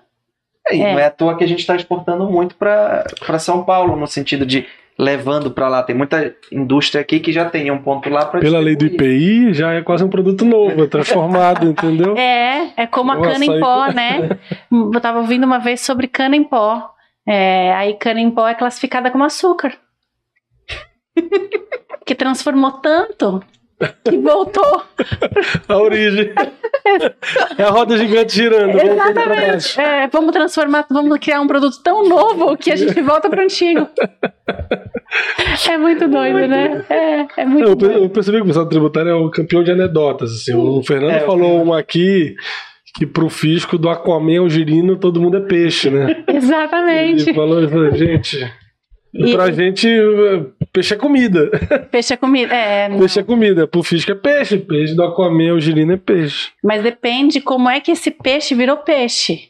E 0.70 0.82
É. 0.82 0.92
não 0.92 0.98
é 0.98 1.06
à 1.06 1.10
toa 1.10 1.36
que 1.36 1.44
a 1.44 1.48
gente 1.48 1.60
está 1.60 1.74
exportando 1.76 2.28
muito 2.30 2.54
para 2.56 3.38
São 3.38 3.64
Paulo, 3.64 3.96
no 3.96 4.06
sentido 4.06 4.44
de 4.44 4.66
levando 4.98 5.50
para 5.50 5.68
lá. 5.68 5.82
Tem 5.82 5.94
muita 5.94 6.34
indústria 6.50 7.00
aqui 7.00 7.20
que 7.20 7.32
já 7.32 7.48
tem 7.48 7.70
um 7.70 7.78
ponto 7.78 8.10
lá 8.10 8.26
para 8.26 8.40
Pela 8.40 8.58
lei 8.58 8.74
do 8.74 8.86
IPI, 8.86 9.54
já 9.54 9.72
é 9.74 9.82
quase 9.82 10.02
um 10.02 10.08
produto 10.08 10.44
novo, 10.44 10.82
é 10.82 10.86
transformado, 10.88 11.66
entendeu? 11.70 12.16
É, 12.16 12.72
é 12.76 12.86
como 12.86 13.12
a 13.12 13.18
O 13.18 13.22
cana 13.22 13.44
em 13.44 13.60
pó, 13.60 13.86
né? 13.92 14.30
Eu 14.70 15.00
tava 15.00 15.18
ouvindo 15.18 15.44
uma 15.44 15.58
vez 15.58 15.80
sobre 15.80 16.08
cana 16.08 16.34
em 16.34 16.42
pó. 16.44 16.90
É, 17.26 17.72
aí 17.74 17.94
cana 17.94 18.20
em 18.20 18.30
pó 18.30 18.48
é 18.48 18.54
classificada 18.54 19.10
como 19.10 19.22
açúcar. 19.24 19.72
Porque 21.98 22.14
transformou 22.14 22.72
tanto 22.72 23.42
que 24.04 24.16
voltou. 24.18 24.82
A 25.68 25.76
origem. 25.78 26.32
É 27.56 27.62
a 27.62 27.70
roda 27.70 27.96
gigante 27.96 28.34
girando. 28.34 28.78
pra 29.12 29.26
baixo. 29.28 29.80
É, 29.80 30.08
vamos 30.08 30.32
transformar, 30.32 30.86
vamos 30.90 31.18
criar 31.18 31.40
um 31.40 31.46
produto 31.46 31.76
tão 31.82 32.08
novo 32.08 32.56
que 32.56 32.70
a 32.70 32.76
gente 32.76 33.00
volta 33.00 33.28
pro 33.30 33.42
antigo. 33.42 33.86
É 35.70 35.78
muito 35.78 36.08
doido, 36.08 36.46
né? 36.48 36.84
É, 36.90 37.26
é 37.42 37.44
muito 37.44 37.68
Eu, 37.68 37.74
doido. 37.76 37.98
eu 38.04 38.08
percebi 38.10 38.38
que 38.38 38.44
o 38.44 38.46
pessoal 38.46 38.68
tributário 38.68 39.10
é 39.10 39.14
o 39.14 39.30
campeão 39.30 39.62
de 39.62 39.70
anedotas. 39.70 40.30
Assim. 40.32 40.54
O 40.54 40.82
Fernando 40.82 41.12
É, 41.12 41.22
o 41.22 41.26
falou 41.26 41.62
uma 41.62 41.78
aqui 41.78 42.34
que 42.96 43.06
pro 43.06 43.28
fisco 43.28 43.78
do 43.78 43.88
Aquaman 43.88 44.40
ao 44.40 44.48
girino 44.50 44.96
todo 44.96 45.20
mundo 45.20 45.36
é 45.36 45.40
peixe, 45.40 45.88
né? 45.90 46.24
Exatamente. 46.26 47.22
Ele 47.30 47.34
falou, 47.34 47.58
ele 47.58 47.68
falou, 47.68 47.92
gente, 47.94 48.52
E- 49.14 49.32
pra 49.32 49.50
gente, 49.52 49.88
peixe 50.72 50.94
é 50.94 50.96
comida. 50.96 51.50
Peixe 51.90 52.14
é 52.14 52.16
comida. 52.16 52.54
É, 52.54 52.88
não. 52.88 52.98
Peixe 52.98 53.20
é 53.20 53.22
comida. 53.22 53.66
Pro 53.66 53.82
fisco 53.82 54.12
é 54.12 54.14
peixe. 54.14 54.58
Peixe 54.58 54.94
do 54.94 55.02
Aquaman 55.02 55.50
ao 55.52 55.60
girino 55.60 55.92
é 55.92 55.96
peixe. 55.96 56.50
Mas 56.62 56.82
depende 56.82 57.40
como 57.40 57.68
é 57.68 57.80
que 57.80 57.90
esse 57.92 58.10
peixe 58.10 58.54
virou 58.54 58.76
peixe, 58.78 59.48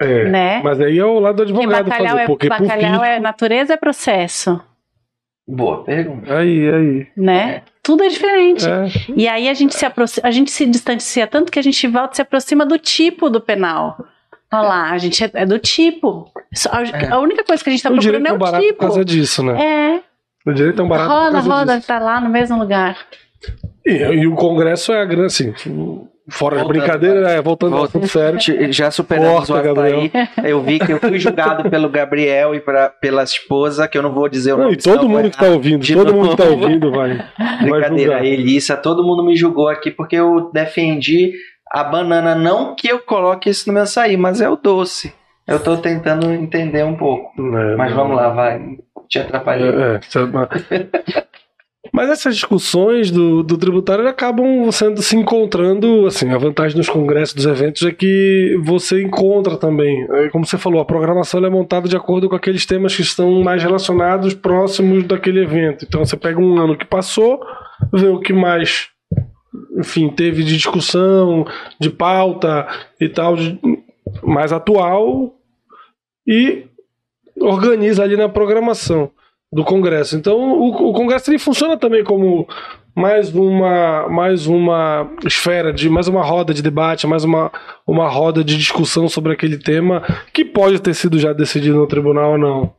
É. 0.00 0.24
né? 0.24 0.60
Mas 0.62 0.80
aí 0.80 0.98
é 0.98 1.04
o 1.04 1.18
lado 1.18 1.36
do 1.36 1.42
advogado 1.42 1.88
fazer. 1.88 2.18
é, 2.20 2.26
Porque 2.26 2.48
bacalhau 2.48 2.90
fisco... 2.92 3.04
é 3.04 3.18
natureza 3.20 3.74
é 3.74 3.76
processo, 3.76 4.60
Boa 5.52 5.82
pergunta. 5.82 6.38
Aí, 6.38 6.68
aí. 6.72 7.06
né? 7.16 7.62
Tudo 7.82 8.04
é 8.04 8.08
diferente. 8.08 8.64
É. 8.68 8.86
E 9.16 9.26
aí 9.26 9.48
a 9.48 9.54
gente 9.54 9.74
se 9.74 9.84
aproxima, 9.84 10.28
a 10.28 10.30
gente 10.30 10.50
se 10.50 10.64
distancia 10.64 11.26
tanto 11.26 11.50
que 11.50 11.58
a 11.58 11.62
gente 11.62 11.88
volta 11.88 12.12
e 12.12 12.16
se 12.16 12.22
aproxima 12.22 12.64
do 12.64 12.78
tipo 12.78 13.28
do 13.28 13.40
penal. 13.40 13.96
Olha 14.52 14.62
lá, 14.62 14.90
a 14.92 14.98
gente 14.98 15.24
é, 15.24 15.30
é 15.34 15.44
do 15.46 15.58
tipo. 15.58 16.30
Só- 16.54 16.70
A, 16.72 16.82
É. 16.82 17.08
a 17.10 17.18
única 17.18 17.44
coisa 17.44 17.62
que 17.62 17.70
a 17.70 17.72
gente 17.72 17.82
tá 17.82 17.90
o 17.90 17.94
procurando 17.94 18.26
é 18.26 18.30
é 18.30 18.32
o 18.32 18.38
barato 18.38 18.56
por 18.62 18.66
tipo. 18.68 18.80
causa 18.80 19.04
disso, 19.04 19.42
né? 19.42 19.62
É, 19.62 20.00
O 20.50 20.52
direito 20.52 20.80
é 20.80 20.84
um 20.84 20.88
barato 20.88 21.08
por 21.08 21.14
roda, 21.16 21.32
causa 21.32 21.48
roda, 21.54 21.74
disso. 21.76 21.86
tá 21.86 21.98
lá 21.98 22.20
no 22.20 22.28
mesmo 22.30 22.58
lugar. 22.58 22.96
E, 23.86 23.92
e 23.92 24.26
o 24.26 24.34
Congresso 24.34 24.92
é 24.92 25.00
a 25.00 25.04
grande, 25.04 25.26
assim, 25.26 25.52
fora 26.28 26.56
de 26.56 26.62
Voltando, 26.62 26.68
brincadeira, 26.68 27.30
é, 27.30 27.40
voltando 27.40 27.72
ao 27.74 27.78
Voltando. 27.80 28.04
assunto 28.04 28.12
sério. 28.46 28.72
Já 28.72 28.90
superamos 28.90 29.46
Corta, 29.48 29.70
o. 29.70 29.74
Gabriel. 29.74 30.10
Eu 30.44 30.60
vi 30.62 30.78
que 30.78 30.92
eu 30.92 30.98
fui 30.98 31.18
julgado 31.18 31.68
pelo 31.70 31.88
Gabriel 31.88 32.54
e 32.54 32.60
pra, 32.60 32.88
pela 32.90 33.22
esposa, 33.22 33.86
que 33.88 33.96
eu 33.96 34.02
não 34.02 34.12
vou 34.12 34.28
dizer 34.28 34.52
o 34.52 34.56
Não, 34.56 34.64
nome. 34.64 34.74
e 34.76 34.78
todo 34.78 35.00
senão 35.02 35.08
mundo 35.08 35.30
que 35.30 35.38
tá 35.38 35.46
ouvindo, 35.46 35.82
de 35.82 35.94
todo 35.94 36.12
mundo 36.14 36.30
que 36.30 36.36
tá 36.36 36.44
novo. 36.44 36.62
ouvindo 36.64 36.90
vai, 36.90 37.16
vai 37.38 37.58
Brincadeira, 37.70 38.16
a 38.18 38.26
Elissa, 38.26 38.76
todo 38.76 39.02
mundo 39.04 39.24
me 39.24 39.34
julgou 39.36 39.68
aqui 39.68 39.90
porque 39.90 40.16
eu 40.16 40.50
defendi 40.52 41.32
a 41.72 41.82
banana. 41.84 42.34
Não 42.34 42.74
que 42.74 42.88
eu 42.88 42.98
coloque 42.98 43.48
isso 43.48 43.66
no 43.68 43.72
meu 43.74 43.82
açaí, 43.84 44.16
mas 44.16 44.40
é 44.40 44.48
o 44.50 44.56
doce. 44.56 45.12
Eu 45.50 45.58
tô 45.60 45.76
tentando 45.76 46.32
entender 46.32 46.84
um 46.84 46.96
pouco. 46.96 47.32
É, 47.56 47.76
Mas 47.76 47.92
vamos 47.92 48.16
lá, 48.16 48.28
vai. 48.30 48.78
Te 49.08 49.18
atrapalhei. 49.18 49.68
É, 49.68 49.94
é, 49.96 50.00
sabe, 50.08 50.32
mas- 51.92 52.10
essas 52.10 52.34
discussões 52.36 53.10
do, 53.10 53.42
do 53.42 53.58
tributário 53.58 54.06
acabam 54.06 54.70
sendo 54.70 55.02
se 55.02 55.16
encontrando, 55.16 56.06
assim, 56.06 56.30
a 56.30 56.38
vantagem 56.38 56.76
dos 56.76 56.88
congressos, 56.88 57.34
dos 57.34 57.46
eventos 57.46 57.82
é 57.82 57.90
que 57.90 58.56
você 58.62 59.02
encontra 59.02 59.56
também, 59.56 60.06
é, 60.12 60.28
como 60.28 60.46
você 60.46 60.56
falou, 60.56 60.80
a 60.80 60.84
programação 60.84 61.44
é 61.44 61.50
montada 61.50 61.88
de 61.88 61.96
acordo 61.96 62.28
com 62.28 62.36
aqueles 62.36 62.64
temas 62.64 62.94
que 62.94 63.02
estão 63.02 63.42
mais 63.42 63.62
relacionados, 63.62 64.34
próximos 64.34 65.02
daquele 65.04 65.42
evento. 65.42 65.84
Então 65.84 66.04
você 66.04 66.16
pega 66.16 66.38
um 66.40 66.58
ano 66.58 66.76
que 66.78 66.84
passou, 66.86 67.40
vê 67.92 68.06
o 68.06 68.20
que 68.20 68.32
mais, 68.32 68.86
enfim, 69.76 70.08
teve 70.10 70.44
de 70.44 70.54
discussão, 70.56 71.44
de 71.80 71.90
pauta 71.90 72.68
e 73.00 73.08
tal, 73.08 73.34
de- 73.34 73.58
mais 74.22 74.52
atual 74.52 75.34
e 76.26 76.64
organiza 77.40 78.02
ali 78.02 78.16
na 78.16 78.28
programação 78.28 79.10
do 79.52 79.64
Congresso. 79.64 80.16
Então, 80.16 80.38
o, 80.38 80.90
o 80.90 80.92
Congresso 80.92 81.30
ele 81.30 81.38
funciona 81.38 81.76
também 81.76 82.04
como 82.04 82.46
mais 82.94 83.34
uma, 83.34 84.08
mais 84.08 84.46
uma 84.46 85.10
esfera 85.24 85.72
de 85.72 85.88
mais 85.88 86.06
uma 86.08 86.22
roda 86.22 86.52
de 86.52 86.62
debate, 86.62 87.06
mais 87.06 87.24
uma, 87.24 87.50
uma 87.86 88.08
roda 88.08 88.44
de 88.44 88.56
discussão 88.56 89.08
sobre 89.08 89.32
aquele 89.32 89.56
tema 89.58 90.02
que 90.32 90.44
pode 90.44 90.80
ter 90.80 90.94
sido 90.94 91.18
já 91.18 91.32
decidido 91.32 91.76
no 91.76 91.86
tribunal 91.86 92.32
ou 92.32 92.38
não, 92.38 92.72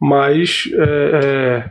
mas 0.00 0.64
é, 0.74 1.64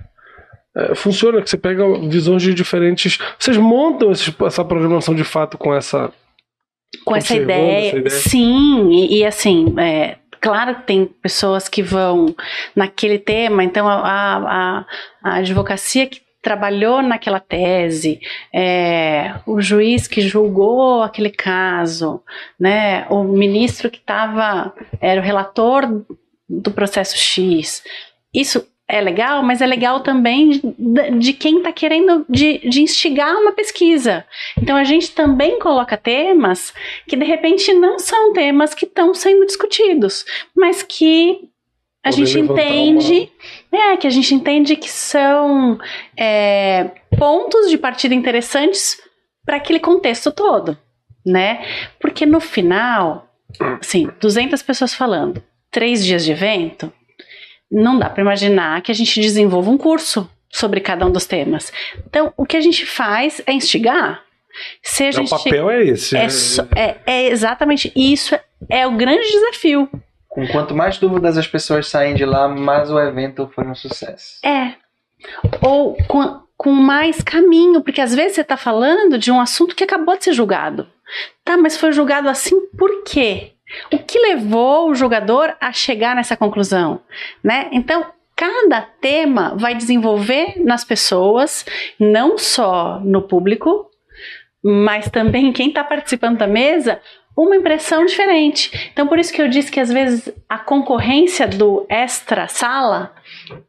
é, 0.76 0.82
é, 0.92 0.96
funciona 0.96 1.42
que 1.42 1.50
você 1.50 1.58
pega 1.58 1.84
visões 2.08 2.42
de 2.44 2.54
diferentes. 2.54 3.18
Vocês 3.40 3.58
montam 3.58 4.12
esses- 4.12 4.34
essa 4.46 4.64
programação 4.64 5.16
de 5.16 5.24
fato 5.24 5.58
com 5.58 5.74
essa 5.74 6.12
com 7.04 7.16
essa 7.16 7.36
ideia. 7.36 7.88
essa 7.88 7.98
ideia. 7.98 8.10
Sim, 8.10 8.90
e, 8.92 9.18
e 9.20 9.26
assim, 9.26 9.74
é, 9.78 10.18
claro 10.48 10.76
que 10.76 10.84
tem 10.84 11.06
pessoas 11.06 11.68
que 11.68 11.84
vão 11.84 12.34
naquele 12.76 13.20
tema, 13.20 13.64
então 13.64 13.88
a, 13.88 13.96
a, 13.96 14.86
a- 15.24 15.36
advocacia 15.38 16.08
que 16.08 16.22
trabalhou 16.42 17.02
naquela 17.02 17.40
tese, 17.40 18.20
é, 18.54 19.34
o 19.46 19.60
juiz 19.62 20.08
que 20.08 20.22
julgou 20.22 21.04
aquele 21.04 21.30
caso, 21.30 22.24
né, 22.58 23.06
o 23.10 23.24
ministro 23.24 23.90
que 23.92 23.98
estava, 23.98 24.74
era 25.02 25.20
o 25.20 25.24
relator 25.24 26.06
do 26.50 26.72
processo 26.72 27.18
X. 27.18 27.84
Isso 28.34 28.66
é 28.88 29.02
legal, 29.02 29.44
mas 29.44 29.62
é 29.62 29.66
legal 29.66 30.00
também 30.00 30.50
de, 30.50 30.62
de 31.20 31.34
quem 31.34 31.58
está 31.58 31.74
querendo 31.74 32.26
de, 32.30 32.60
de 32.70 32.82
instigar 32.82 33.36
uma 33.36 33.52
pesquisa. 33.52 34.26
Então 34.58 34.78
a 34.78 34.84
gente 34.86 35.12
também 35.12 35.60
coloca 35.60 35.98
temas 35.98 36.74
que 37.06 37.18
de 37.18 37.26
repente 37.26 37.74
não 37.74 38.00
são 38.00 38.32
temas 38.32 38.74
que 38.74 38.86
estão 38.86 39.14
sendo 39.14 39.46
discutidos, 39.46 40.26
mas 40.56 40.82
que 40.84 41.50
a 42.02 42.12
gente 42.12 42.40
entende, 42.40 43.30
é, 43.70 43.98
que 43.98 44.08
a 44.08 44.10
gente 44.10 44.34
entende 44.34 44.78
que 44.78 44.90
são 44.90 45.78
é, 46.16 46.92
pontos 47.18 47.70
de 47.70 47.78
partida 47.78 48.16
interessantes 48.16 48.98
para 49.46 49.58
aquele 49.58 49.80
contexto 49.80 50.32
todo, 50.32 50.78
né? 51.26 51.66
Porque 52.00 52.26
no 52.26 52.40
final, 52.40 53.30
assim, 53.82 54.10
200 54.22 54.62
pessoas 54.62 54.94
falando, 54.94 55.44
três 55.70 56.06
dias 56.06 56.24
de 56.24 56.32
evento, 56.32 56.94
não 57.72 57.98
dá 58.00 58.10
para 58.10 58.22
imaginar 58.22 58.82
que 58.82 58.92
a 58.92 58.96
gente 58.96 59.20
desenvolva 59.20 59.70
um 59.70 59.78
curso 59.78 60.30
sobre 60.50 60.80
cada 60.80 61.06
um 61.06 61.12
dos 61.12 61.26
temas. 61.26 61.72
Então, 62.06 62.34
o 62.38 62.46
que 62.46 62.56
a 62.58 62.62
gente 62.62 62.86
faz 62.86 63.42
é 63.46 63.52
instigar. 63.52 64.22
Seja 64.82 65.20
o 65.20 65.24
insti- 65.24 65.36
papel 65.44 65.70
é 65.70 65.84
esse. 65.84 66.16
é, 66.18 66.24
né? 66.24 66.28
é- 66.76 66.98
é 67.06 67.28
exatamente 67.28 67.92
isso. 67.96 68.34
é- 68.34 68.44
É 68.70 68.88
o 68.88 68.94
grande 68.98 69.30
desafio. 69.30 69.88
Com 70.28 70.48
quanto 70.48 70.74
mais 70.76 70.98
dúvidas 70.98 71.38
as 71.38 71.46
pessoas 71.48 71.88
saem 71.88 72.16
de 72.16 72.26
lá, 72.26 72.48
mais 72.48 72.90
o 72.92 73.00
evento 73.00 73.50
foi 73.54 73.66
um 73.68 73.76
sucesso. 73.76 74.40
É. 74.44 74.74
Ou 75.62 75.96
com, 76.08 76.42
com 76.58 76.72
mais 76.72 77.22
caminho, 77.22 77.82
porque 77.82 78.02
às 78.02 78.14
vezes 78.16 78.34
você 78.36 78.42
está 78.42 78.58
falando 78.58 79.18
de 79.20 79.32
um 79.32 79.40
assunto 79.40 79.76
que 79.76 79.84
acabou 79.84 80.18
de 80.18 80.24
ser 80.24 80.34
julgado. 80.34 80.88
Tá, 81.46 81.56
mas 81.56 81.78
foi 81.78 81.92
julgado 81.92 82.28
assim 82.30 82.60
por 82.78 83.04
quê? 83.04 83.52
O 83.92 84.00
que 84.00 84.20
levou 84.20 84.90
o 84.90 84.96
julgador 84.96 85.56
a 85.60 85.72
chegar 85.72 86.16
nessa 86.16 86.38
conclusão, 86.38 87.02
né? 87.44 87.68
Então, 87.72 88.06
cada 88.36 88.82
tema 88.82 89.56
vai 89.58 89.76
desenvolver 89.76 90.56
nas 90.64 90.84
pessoas, 90.84 91.66
não 92.00 92.38
só 92.38 93.00
no 93.04 93.24
público, 93.24 93.90
mas 94.64 95.10
também 95.10 95.52
quem 95.52 95.70
está 95.70 95.84
participando 95.84 96.38
da 96.38 96.48
mesa, 96.48 97.02
uma 97.36 97.56
impressão 97.56 98.04
diferente. 98.06 98.90
Então, 98.92 99.08
por 99.08 99.20
isso 99.20 99.32
que 99.32 99.42
eu 99.42 99.48
disse 99.48 99.72
que 99.72 99.80
às 99.80 99.92
vezes 99.92 100.34
a 100.50 100.58
concorrência 100.58 101.48
do 101.48 101.86
extra 101.88 102.48
sala 102.48 103.14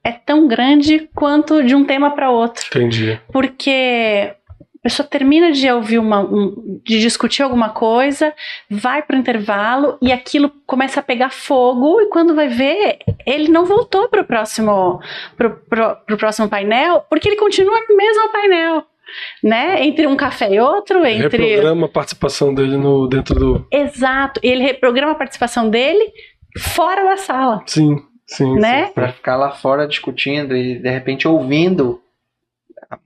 é 0.02 0.10
tão 0.10 0.48
grande 0.48 1.08
quanto 1.14 1.62
de 1.62 1.74
um 1.74 1.84
tema 1.84 2.12
para 2.12 2.30
outro, 2.30 2.66
Entendi. 2.68 3.20
porque 3.30 4.34
a 4.80 4.82
pessoa 4.82 5.06
termina 5.08 5.50
de 5.52 5.70
ouvir 5.70 5.98
uma, 5.98 6.20
um- 6.20 6.80
de 6.84 7.00
discutir 7.00 7.42
alguma 7.42 7.70
coisa, 7.70 8.32
vai 8.70 9.02
para 9.02 9.16
o 9.16 9.18
intervalo 9.18 9.98
e 10.00 10.12
aquilo 10.12 10.50
começa 10.66 11.00
a 11.00 11.02
pegar 11.02 11.30
fogo 11.30 12.00
e 12.00 12.06
quando 12.06 12.34
vai 12.34 12.48
ver 12.48 12.98
ele 13.26 13.48
não 13.48 13.64
voltou 13.66 14.08
para 14.08 14.22
o 14.22 14.24
próximo 14.24 15.00
pro, 15.36 15.50
pro, 15.68 15.96
pro 16.06 16.16
próximo 16.16 16.48
painel 16.48 17.04
porque 17.10 17.28
ele 17.28 17.36
continua 17.36 17.78
no 17.88 17.96
mesmo 17.96 18.28
painel. 18.32 18.84
né? 19.42 19.84
Entre 19.84 20.06
um 20.06 20.16
café 20.16 20.52
e 20.52 20.60
outro, 20.60 21.04
entre. 21.04 21.44
Reprograma 21.46 21.86
a 21.86 21.88
participação 21.88 22.54
dele 22.54 22.76
no, 22.76 23.06
dentro 23.08 23.34
do. 23.38 23.66
Exato. 23.72 24.38
Ele 24.42 24.62
reprograma 24.62 25.12
a 25.12 25.14
participação 25.16 25.68
dele 25.70 26.12
fora 26.58 27.04
da 27.04 27.16
sala. 27.16 27.62
Sim, 27.66 27.96
sim. 28.26 28.54
Né? 28.58 28.86
sim. 28.86 28.92
Pra 28.92 29.12
ficar 29.12 29.36
lá 29.36 29.50
fora 29.52 29.86
discutindo 29.88 30.54
e 30.56 30.78
de 30.78 30.90
repente 30.90 31.26
ouvindo 31.26 32.00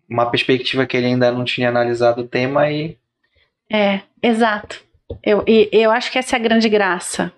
uma 0.09 0.27
perspectiva 0.31 0.87
que 0.87 0.97
ele 0.97 1.07
ainda 1.07 1.31
não 1.33 1.45
tinha 1.45 1.69
analisado 1.69 2.23
o 2.23 2.27
tema 2.27 2.71
e 2.71 2.97
É, 3.71 4.01
exato. 4.23 4.81
Eu, 5.23 5.45
e 5.47 5.69
eu 5.73 5.91
acho 5.91 6.11
que 6.11 6.19
essa 6.19 6.37
é 6.37 6.39
a 6.39 6.43
grande 6.43 6.69
graça. 6.69 7.33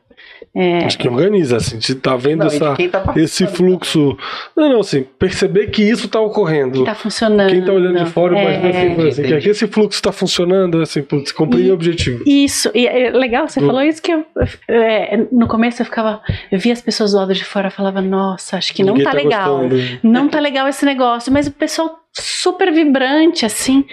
É, 0.57 0.85
Acho 0.85 0.97
que 0.97 1.09
organiza, 1.09 1.57
assim, 1.57 1.81
você 1.81 1.97
tá 1.97 2.15
vendo 2.17 2.39
Não, 2.41 2.47
essa, 2.47 2.77
tá 2.77 3.13
esse 3.17 3.45
fluxo. 3.49 4.17
Não, 4.57 4.69
não, 4.69 4.81
assim, 4.81 5.03
perceber 5.19 5.67
que 5.67 5.83
isso 5.83 6.09
tá 6.09 6.21
ocorrendo. 6.21 6.79
que 6.79 6.85
tá 6.85 6.95
funcionando. 6.95 7.51
Quem 7.51 7.65
tá 7.65 7.73
olhando 7.73 8.05
de 8.05 8.09
fora, 8.11 8.39
É, 8.39 8.43
imagina 8.43 8.69
assim, 8.69 8.87
Entendi, 8.93 9.09
assim, 9.09 9.23
que 9.25 9.35
aqui 9.35 9.49
esse 9.49 9.67
fluxo 9.67 10.01
tá 10.01 10.13
funcionando, 10.13 10.81
assim, 10.81 11.03
putz, 11.03 11.33
cumprir 11.33 11.69
o 11.71 11.75
objetivo. 11.75 12.23
Isso, 12.25 12.71
e 12.73 12.87
é 12.87 13.11
legal, 13.11 13.49
você 13.49 13.59
Do- 13.59 13.67
falou 13.67 13.83
isso 13.83 14.01
que 14.01 14.13
eu, 14.13 14.25
é, 14.69 15.17
no 15.33 15.49
começo 15.49 15.83
eu 15.83 15.87
ficava, 15.87 16.23
eu 16.53 16.59
via 16.61 16.73
as 16.73 16.81
pessoas 16.81 17.11
do 17.11 17.17
lado 17.17 17.35
de 17.35 17.45
fora, 17.45 17.69
falava, 17.69 18.01
nossa, 18.01 18.57
acho 18.57 18.73
que 18.73 18.85
não 18.85 18.93
Ninguém 18.95 19.11
tá, 19.11 19.13
legal. 19.13 19.59
gostando. 19.69 19.99
Não 20.05 20.29
tá 20.29 20.39
legal 20.39 20.69
esse 20.69 20.85
negócio, 20.87 21.33
mas 21.33 21.49
o 21.49 21.53
pessoal 21.53 21.99
super 22.17 22.73
vibrante, 22.73 23.45
assim, 23.45 23.87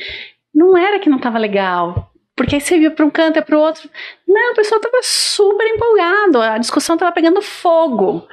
não 0.54 0.78
era 0.78 1.00
que 1.00 1.10
não 1.10 1.20
tava 1.20 1.38
legal. 1.38 2.12
Porque 2.36 2.56
aí 2.56 2.62
você 2.62 2.80
viu 2.80 2.92
para 2.92 3.06
um 3.06 3.10
canto 3.10 3.40
e 3.40 3.42
para 3.42 3.58
o 3.58 3.62
outro. 3.62 3.90
Não, 4.28 4.54
o 4.54 4.56
pessoal 4.56 4.80
tava 4.80 5.00
super 5.04 5.68
empolgado, 5.68 6.42
a 6.42 6.58
discussão 6.58 6.98
tava 6.98 7.12
pegando 7.12 7.42
fogo. 7.42 8.28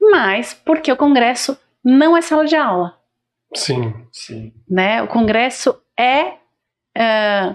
Mas 0.00 0.52
porque 0.52 0.90
o 0.90 0.96
congresso 0.96 1.56
não 1.84 2.16
é 2.16 2.20
sala 2.20 2.44
de 2.44 2.56
aula, 2.56 2.98
Sim. 3.54 3.94
sim. 4.10 4.52
né? 4.68 5.02
O 5.02 5.08
congresso 5.08 5.80
é, 5.98 6.34
é, 6.96 7.54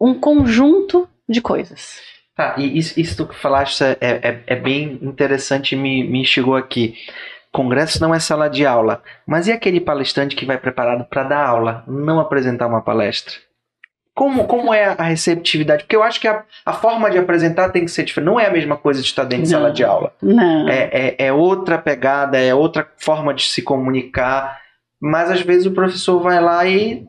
um 0.00 0.14
conjunto 0.14 1.08
de 1.28 1.40
coisas. 1.40 2.00
Tá, 2.34 2.54
e 2.58 2.76
isso, 2.78 2.98
isso 3.00 3.16
tu 3.16 3.26
que 3.26 3.34
falaste 3.34 3.82
é, 3.82 3.96
é, 4.00 4.42
é 4.46 4.56
bem 4.56 4.98
interessante 5.00 5.72
e 5.74 5.78
me, 5.78 6.04
me 6.04 6.24
chegou 6.24 6.54
aqui. 6.54 6.94
Congresso 7.56 8.02
não 8.02 8.14
é 8.14 8.20
sala 8.20 8.50
de 8.50 8.66
aula, 8.66 9.02
mas 9.26 9.48
e 9.48 9.52
aquele 9.52 9.80
palestrante 9.80 10.36
que 10.36 10.44
vai 10.44 10.58
preparado 10.58 11.06
para 11.06 11.22
dar 11.22 11.46
aula, 11.46 11.82
não 11.88 12.20
apresentar 12.20 12.66
uma 12.66 12.82
palestra? 12.82 13.32
Como, 14.14 14.44
como 14.44 14.74
é 14.74 14.94
a 14.98 15.02
receptividade? 15.02 15.84
Porque 15.84 15.96
eu 15.96 16.02
acho 16.02 16.20
que 16.20 16.28
a, 16.28 16.44
a 16.66 16.74
forma 16.74 17.10
de 17.10 17.16
apresentar 17.16 17.70
tem 17.70 17.86
que 17.86 17.90
ser 17.90 18.04
diferente. 18.04 18.26
Não 18.26 18.38
é 18.38 18.44
a 18.44 18.52
mesma 18.52 18.76
coisa 18.76 19.00
de 19.00 19.06
estar 19.06 19.24
dentro 19.24 19.44
de 19.44 19.48
sala 19.48 19.72
de 19.72 19.82
aula. 19.82 20.12
Não. 20.20 20.68
É, 20.68 20.90
é, 20.92 21.26
é 21.26 21.32
outra 21.32 21.78
pegada, 21.78 22.38
é 22.38 22.54
outra 22.54 22.86
forma 22.98 23.32
de 23.32 23.44
se 23.44 23.62
comunicar. 23.62 24.60
Mas 25.00 25.30
às 25.30 25.40
vezes 25.40 25.64
o 25.64 25.72
professor 25.72 26.20
vai 26.20 26.38
lá 26.38 26.66
e 26.66 27.06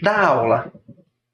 dá 0.00 0.26
aula. 0.26 0.72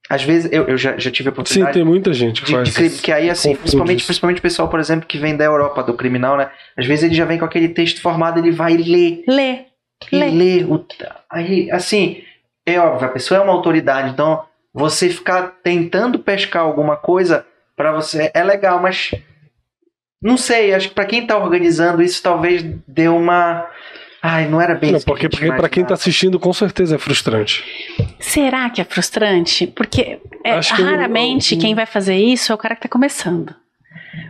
Às 0.09 0.23
vezes 0.23 0.53
eu, 0.53 0.65
eu 0.69 0.77
já, 0.77 0.99
já 0.99 1.11
tive 1.11 1.29
a 1.29 1.33
Sim, 1.33 1.35
oportunidade 1.35 1.73
tem 1.75 1.85
muita 1.85 2.13
gente 2.13 2.43
que 2.43 2.47
de, 2.49 2.53
faz. 2.53 2.69
de 2.69 2.75
crime, 2.75 2.99
que 2.99 3.11
aí 3.13 3.31
assim, 3.31 3.49
confunde 3.51 3.63
principalmente, 3.63 4.05
principalmente 4.05 4.39
o 4.39 4.43
pessoal, 4.43 4.69
por 4.69 4.79
exemplo, 4.79 5.07
que 5.07 5.17
vem 5.19 5.35
da 5.37 5.45
Europa, 5.45 5.83
do 5.83 5.95
criminal, 5.95 6.37
né? 6.37 6.51
Às 6.77 6.87
vezes 6.87 7.05
ele 7.05 7.15
já 7.15 7.25
vem 7.25 7.39
com 7.39 7.45
aquele 7.47 7.69
texto 7.71 8.03
formado, 8.03 8.39
ele 8.39 8.51
vai 8.51 8.77
ler 8.77 9.25
Lê. 9.27 9.61
e 10.13 10.17
Lê. 10.17 10.31
lê. 10.31 10.65
O, 10.65 10.85
aí, 11.31 11.71
assim, 11.71 12.23
é 12.67 12.79
óbvio, 12.79 13.09
a 13.09 13.13
pessoa 13.13 13.41
é 13.41 13.43
uma 13.43 13.53
autoridade, 13.53 14.11
então 14.11 14.45
você 14.75 15.09
ficar 15.09 15.55
tentando 15.63 16.19
pescar 16.19 16.63
alguma 16.63 16.97
coisa 16.97 17.47
pra 17.77 17.93
você 17.93 18.31
é 18.35 18.45
legal, 18.45 18.81
mas 18.83 19.11
não 20.23 20.37
sei, 20.37 20.75
acho 20.75 20.89
que 20.89 20.95
pra 20.95 21.05
quem 21.07 21.27
tá 21.27 21.37
organizando 21.39 22.03
isso 22.03 22.23
talvez 22.23 22.63
dê 22.87 23.09
uma 23.09 23.67
Ai, 24.27 24.49
não 24.49 24.59
era 24.59 24.75
bem 24.75 24.91
Não, 24.91 24.97
isso 24.97 25.05
que 25.05 25.11
a 25.11 25.15
porque, 25.15 25.27
gente 25.27 25.37
porque 25.37 25.53
pra 25.61 25.69
quem 25.69 25.85
tá 25.85 25.93
assistindo, 25.93 26.41
com 26.41 26.51
certeza 26.51 26.95
é 26.95 26.99
frustrante. 26.99 27.63
Será 28.19 28.71
que 28.71 28.81
é 28.81 28.85
frustrante? 28.85 29.67
Porque 29.67 30.19
é, 30.43 30.59
que 30.61 30.81
eu- 30.81 30.87
raramente 30.87 31.55
eu- 31.55 31.61
quem 31.61 31.75
vai 31.75 31.85
fazer 31.85 32.17
isso 32.17 32.51
é 32.51 32.55
o 32.55 32.59
cara 32.59 32.75
que 32.75 32.79
está 32.79 32.89
começando. 32.89 33.55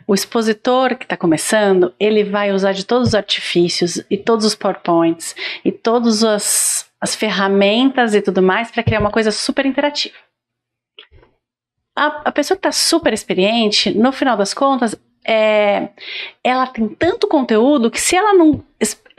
O 0.04 0.12
expositor 0.14 0.96
que 0.96 1.04
está 1.04 1.16
começando, 1.16 1.94
ele 2.00 2.24
vai 2.24 2.50
usar 2.50 2.72
de 2.72 2.84
todos 2.84 3.08
os 3.08 3.14
artifícios 3.14 4.02
e 4.10 4.16
todos 4.16 4.44
os 4.44 4.54
PowerPoints 4.56 5.36
e 5.64 5.70
todas 5.70 6.24
as, 6.24 6.90
as 7.00 7.14
ferramentas 7.14 8.14
e 8.16 8.20
tudo 8.20 8.42
mais 8.42 8.72
para 8.72 8.82
criar 8.82 8.98
uma 8.98 9.12
coisa 9.12 9.30
super 9.30 9.64
interativa. 9.64 10.16
A, 11.96 12.06
a 12.24 12.32
pessoa 12.32 12.56
que 12.56 12.66
está 12.66 12.72
super 12.72 13.12
experiente, 13.12 13.96
no 13.96 14.10
final 14.10 14.36
das 14.36 14.52
contas, 14.52 14.96
é, 15.24 15.90
ela 16.42 16.66
tem 16.66 16.88
tanto 16.88 17.28
conteúdo 17.28 17.90
que 17.90 18.00
se 18.00 18.16
ela 18.16 18.34
não, 18.34 18.62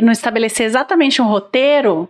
não 0.01 0.11
estabelecer 0.11 0.65
exatamente 0.65 1.21
um 1.21 1.27
roteiro, 1.27 2.09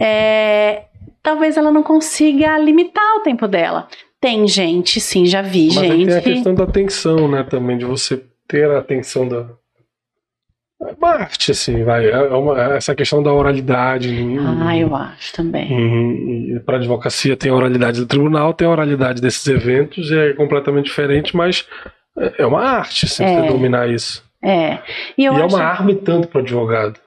é, 0.00 0.84
talvez 1.22 1.56
ela 1.56 1.70
não 1.72 1.82
consiga 1.82 2.58
limitar 2.58 3.16
o 3.16 3.20
tempo 3.20 3.46
dela. 3.48 3.88
Tem 4.20 4.46
gente, 4.48 5.00
sim, 5.00 5.26
já 5.26 5.42
vi 5.42 5.68
Mas 5.68 5.78
aí 5.78 5.90
gente. 5.90 6.06
tem 6.08 6.16
a 6.16 6.22
questão 6.22 6.54
da 6.54 6.64
atenção, 6.64 7.28
né? 7.28 7.42
Também, 7.44 7.76
de 7.78 7.84
você 7.84 8.22
ter 8.48 8.70
a 8.70 8.78
atenção 8.78 9.28
da. 9.28 9.46
É 10.82 10.92
uma 10.98 11.08
arte, 11.10 11.50
assim, 11.52 11.84
vai. 11.84 12.08
É 12.08 12.18
uma- 12.34 12.74
essa 12.76 12.94
questão 12.94 13.22
da 13.22 13.32
oralidade. 13.32 14.14
Ah, 14.62 14.76
eu 14.76 14.94
acho 14.94 15.32
também. 15.32 15.70
Uhum. 15.72 16.60
Para 16.66 16.76
advocacia 16.76 17.36
tem 17.36 17.50
a 17.50 17.54
oralidade 17.54 18.00
do 18.00 18.06
tribunal, 18.06 18.52
tem 18.52 18.66
a 18.68 18.70
oralidade 18.70 19.20
desses 19.22 19.46
eventos, 19.46 20.10
é 20.12 20.32
completamente 20.34 20.86
diferente, 20.86 21.34
mas 21.36 21.66
é 22.18 22.42
é 22.42 22.46
uma 22.46 22.60
arte 22.62 23.06
assim, 23.06 23.24
É. 23.24 23.42
você 23.42 23.48
dominar 23.48 23.88
isso. 23.88 24.24
É. 24.42 24.78
E 25.16 25.24
eu 25.24 25.34
e 25.34 25.40
é 25.40 25.44
uma 25.44 25.62
arma 25.62 25.90
e 25.90 25.96
tanto 25.96 26.28
para 26.28 26.38
o 26.38 26.42
advogado. 26.42 27.00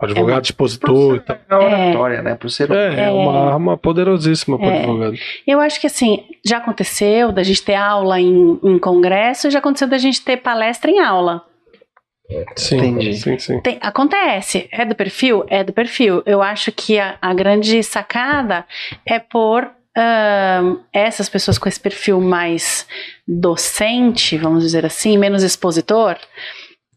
O 0.00 0.04
advogado 0.04 0.38
É 0.38 0.42
expositor 0.42 1.16
e 1.16 1.20
tal. 1.20 1.36
É 1.48 1.54
oratória, 1.64 2.22
né? 2.22 2.34
Por 2.34 2.50
ser 2.50 2.70
É, 2.72 3.04
é 3.04 3.10
uma 3.10 3.52
arma 3.52 3.76
poderosíssima 3.78 4.58
para 4.58 4.66
o 4.66 4.70
É. 4.70 4.78
advogado. 4.78 5.14
Eu 5.46 5.60
acho 5.60 5.80
que 5.80 5.86
assim, 5.86 6.24
já 6.44 6.58
aconteceu 6.58 7.30
da 7.30 7.42
gente 7.42 7.62
ter 7.62 7.74
aula 7.74 8.18
em, 8.20 8.58
em 8.62 8.78
congresso, 8.78 9.50
já 9.50 9.58
aconteceu 9.60 9.86
da 9.88 9.98
gente 9.98 10.24
ter 10.24 10.38
palestra 10.38 10.90
em 10.90 10.98
aula. 10.98 11.42
Sim, 12.56 12.78
Entendi. 12.78 13.14
sim, 13.14 13.38
sim. 13.38 13.60
Tem- 13.60 13.78
acontece. 13.80 14.66
É 14.72 14.84
do 14.84 14.94
perfil? 14.94 15.44
É 15.48 15.62
do 15.62 15.72
perfil. 15.72 16.22
Eu 16.24 16.40
acho 16.42 16.72
que 16.72 16.98
a, 16.98 17.16
a 17.20 17.34
grande 17.34 17.82
sacada 17.82 18.64
é 19.06 19.18
por 19.18 19.70
ahn, 19.96 20.76
essas 20.92 21.28
pessoas 21.28 21.58
com 21.58 21.68
esse 21.68 21.80
perfil 21.80 22.20
mais 22.20 22.86
docente, 23.26 24.36
vamos 24.38 24.62
dizer 24.62 24.84
assim, 24.86 25.18
menos 25.18 25.42
expositor, 25.42 26.16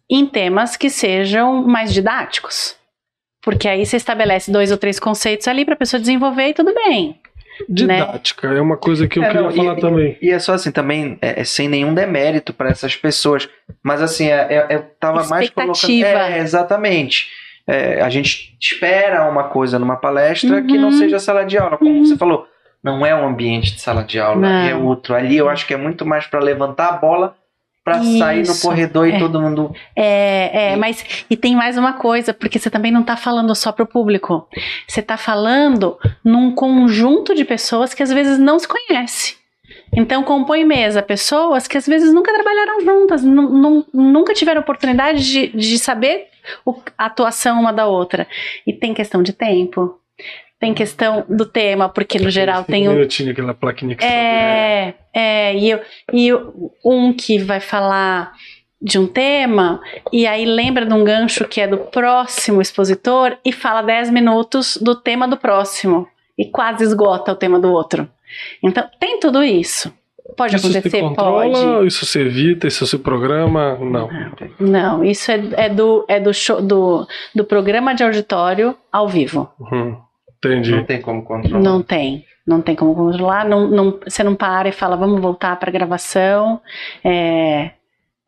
em 0.09 0.25
temas 0.25 0.77
que 0.77 0.89
sejam 0.89 1.63
mais 1.65 1.93
didáticos. 1.93 2.75
Porque 3.41 3.67
aí 3.67 3.85
você 3.85 3.97
estabelece 3.97 4.51
dois 4.51 4.71
ou 4.71 4.77
três 4.77 4.99
conceitos 4.99 5.47
ali 5.47 5.65
para 5.65 5.73
a 5.75 5.77
pessoa 5.77 5.99
desenvolver 5.99 6.49
e 6.49 6.53
tudo 6.53 6.73
bem. 6.73 7.19
Didática 7.69 8.47
é 8.47 8.59
uma 8.59 8.75
coisa 8.75 9.07
que 9.07 9.17
eu 9.17 9.23
É, 9.23 9.27
queria 9.27 9.41
não, 9.43 9.51
e- 9.51 9.55
falar 9.55 9.75
também. 9.77 10.17
E 10.21 10.29
é 10.29 10.39
só 10.39 10.53
assim, 10.53 10.71
também, 10.71 11.17
é, 11.21 11.39
é 11.41 11.43
sem 11.43 11.69
nenhum 11.69 11.93
demérito 11.93 12.53
para 12.53 12.69
essas 12.69 12.95
pessoas. 12.95 13.47
Mas 13.81 14.01
assim, 14.01 14.27
é, 14.27 14.65
é- 14.69 14.75
eu 14.75 14.83
tava 14.99 15.23
mais 15.27 15.49
colocando. 15.49 15.73
Expectativa. 15.75 16.35
É, 16.35 16.39
exatamente. 16.39 17.29
É, 17.67 18.01
a 18.01 18.09
gente 18.09 18.55
espera 18.59 19.29
uma 19.29 19.45
coisa 19.45 19.79
numa 19.79 19.95
palestra 19.95 20.61
que 20.61 20.73
Uhum. 20.73 20.81
não 20.81 20.91
seja 20.91 21.17
sala 21.17 21.45
de 21.45 21.57
aula. 21.57 21.77
Como 21.77 21.89
Uhum. 21.91 22.05
você 22.05 22.17
falou, 22.17 22.45
não 22.85 23.05
é 23.05 23.15
um 23.15 23.27
ambiente 23.27 23.73
de 23.73 23.81
sala 23.81 24.03
de 24.03 24.19
aula, 24.19 24.41
Não. 24.41 24.49
é 24.69 24.75
outro. 24.75 25.15
Ali 25.15 25.35
eu 25.37 25.49
acho 25.49 25.65
que 25.65 25.73
é 25.73 25.77
muito 25.77 26.05
mais 26.05 26.27
para 26.27 26.39
levantar 26.39 26.89
a 26.89 26.91
bola 26.97 27.35
para 27.83 28.01
sair 28.01 28.47
no 28.47 28.57
corredor 28.59 29.07
é. 29.07 29.15
e 29.15 29.19
todo 29.19 29.39
mundo. 29.41 29.75
É, 29.95 30.69
é, 30.69 30.73
E- 30.73 30.75
mas 30.75 31.25
e 31.29 31.35
tem 31.37 31.55
mais 31.55 31.77
uma 31.77 31.93
coisa, 31.93 32.33
porque 32.33 32.57
você 32.57 32.69
também 32.69 32.91
não 32.91 33.01
está 33.01 33.15
falando 33.17 33.53
só 33.55 33.71
para 33.71 33.83
o 33.83 33.87
público. 33.87 34.47
Você 34.87 35.01
está 35.01 35.17
falando 35.17 35.97
num 36.23 36.51
conjunto 36.53 37.35
de 37.35 37.43
pessoas 37.45 37.93
que 37.93 38.01
às 38.03 38.11
vezes 38.11 38.39
não 38.39 38.57
se 38.59 38.67
conhece. 38.67 39.35
Então 39.95 40.23
compõe 40.23 40.63
mesa 40.63 41.01
pessoas 41.01 41.67
que 41.67 41.77
às 41.77 41.85
vezes 41.87 42.13
nunca 42.13 42.33
trabalharam 42.33 42.81
juntas, 42.81 43.23
nu- 43.23 43.49
nu- 43.49 43.85
nunca 43.93 44.33
tiveram 44.33 44.61
oportunidade 44.61 45.23
de, 45.23 45.47
de 45.47 45.77
saber 45.79 46.27
o- 46.65 46.75
a 46.97 47.05
atuação 47.05 47.59
uma 47.61 47.71
da 47.73 47.85
outra. 47.87 48.27
E 48.65 48.73
tem 48.73 48.93
questão 48.93 49.21
de 49.23 49.31
tempo, 49.33 49.99
tem 50.65 50.73
questão 50.73 51.23
do 51.29 51.45
tema, 51.45 51.87
porque 51.87 52.17
no 52.19 52.29
geral 52.29 52.63
tem 52.63 52.89
um, 52.89 52.93
minutinhos, 52.93 53.31
aquela 53.31 53.53
plaquinha 53.53 53.95
que 53.95 54.03
é, 54.03 54.95
é, 55.13 55.55
e, 55.55 55.69
eu, 55.69 55.79
e 56.11 56.27
eu- 56.27 56.71
um 56.83 57.13
que 57.13 57.37
vai 57.37 57.59
falar 57.59 58.33
de 58.81 58.99
um 58.99 59.07
tema, 59.07 59.79
e 60.11 60.27
aí 60.27 60.45
lembra 60.45 60.85
de 60.85 60.93
um 60.93 61.03
gancho 61.03 61.45
que 61.45 61.61
é 61.61 61.67
do 61.67 61.77
próximo 61.77 62.61
expositor 62.61 63.37
e 63.43 63.51
fala 63.51 63.81
10 63.81 64.09
minutos 64.09 64.77
do 64.77 64.95
tema 64.95 65.27
do 65.27 65.37
próximo. 65.37 66.07
E 66.37 66.45
quase 66.45 66.83
esgota 66.83 67.31
o 67.31 67.35
tema 67.35 67.59
do 67.59 67.71
outro. 67.71 68.09
Então, 68.61 68.83
tem 68.99 69.19
tudo 69.19 69.41
isso. 69.41 69.93
Pode 70.35 70.55
Isso 70.55 70.69
se 70.69 70.77
acontecer? 70.79 70.99
controla, 71.01 71.49
Pode. 71.75 71.87
isso 71.87 72.05
se 72.05 72.19
evita, 72.19 72.67
isso 72.67 72.85
se 72.85 72.97
programa? 72.97 73.77
Não. 73.79 74.09
Não, 74.59 75.03
isso 75.03 75.31
é, 75.31 75.39
é 75.55 75.69
do, 75.69 76.03
é 76.09 76.19
do, 76.19 76.33
show, 76.33 76.61
do, 76.61 77.07
do 77.33 77.45
programa 77.45 77.93
de 77.93 78.03
auditório 78.03 78.75
ao 78.91 79.07
vivo. 79.07 79.49
Uhum. 79.59 79.97
Entendi. 80.47 80.71
Não 80.71 80.83
tem 80.83 81.01
como 81.01 81.23
controlar. 81.23 81.59
Não 81.59 81.81
tem. 81.81 82.25
Não 82.45 82.61
tem 82.61 82.75
como 82.75 82.95
controlar. 82.95 83.47
Não, 83.47 83.67
não, 83.67 83.99
você 84.03 84.23
não 84.23 84.35
para 84.35 84.69
e 84.69 84.71
fala, 84.71 84.95
vamos 84.95 85.19
voltar 85.19 85.55
para 85.57 85.69
a 85.69 85.73
gravação. 85.73 86.61
É, 87.03 87.71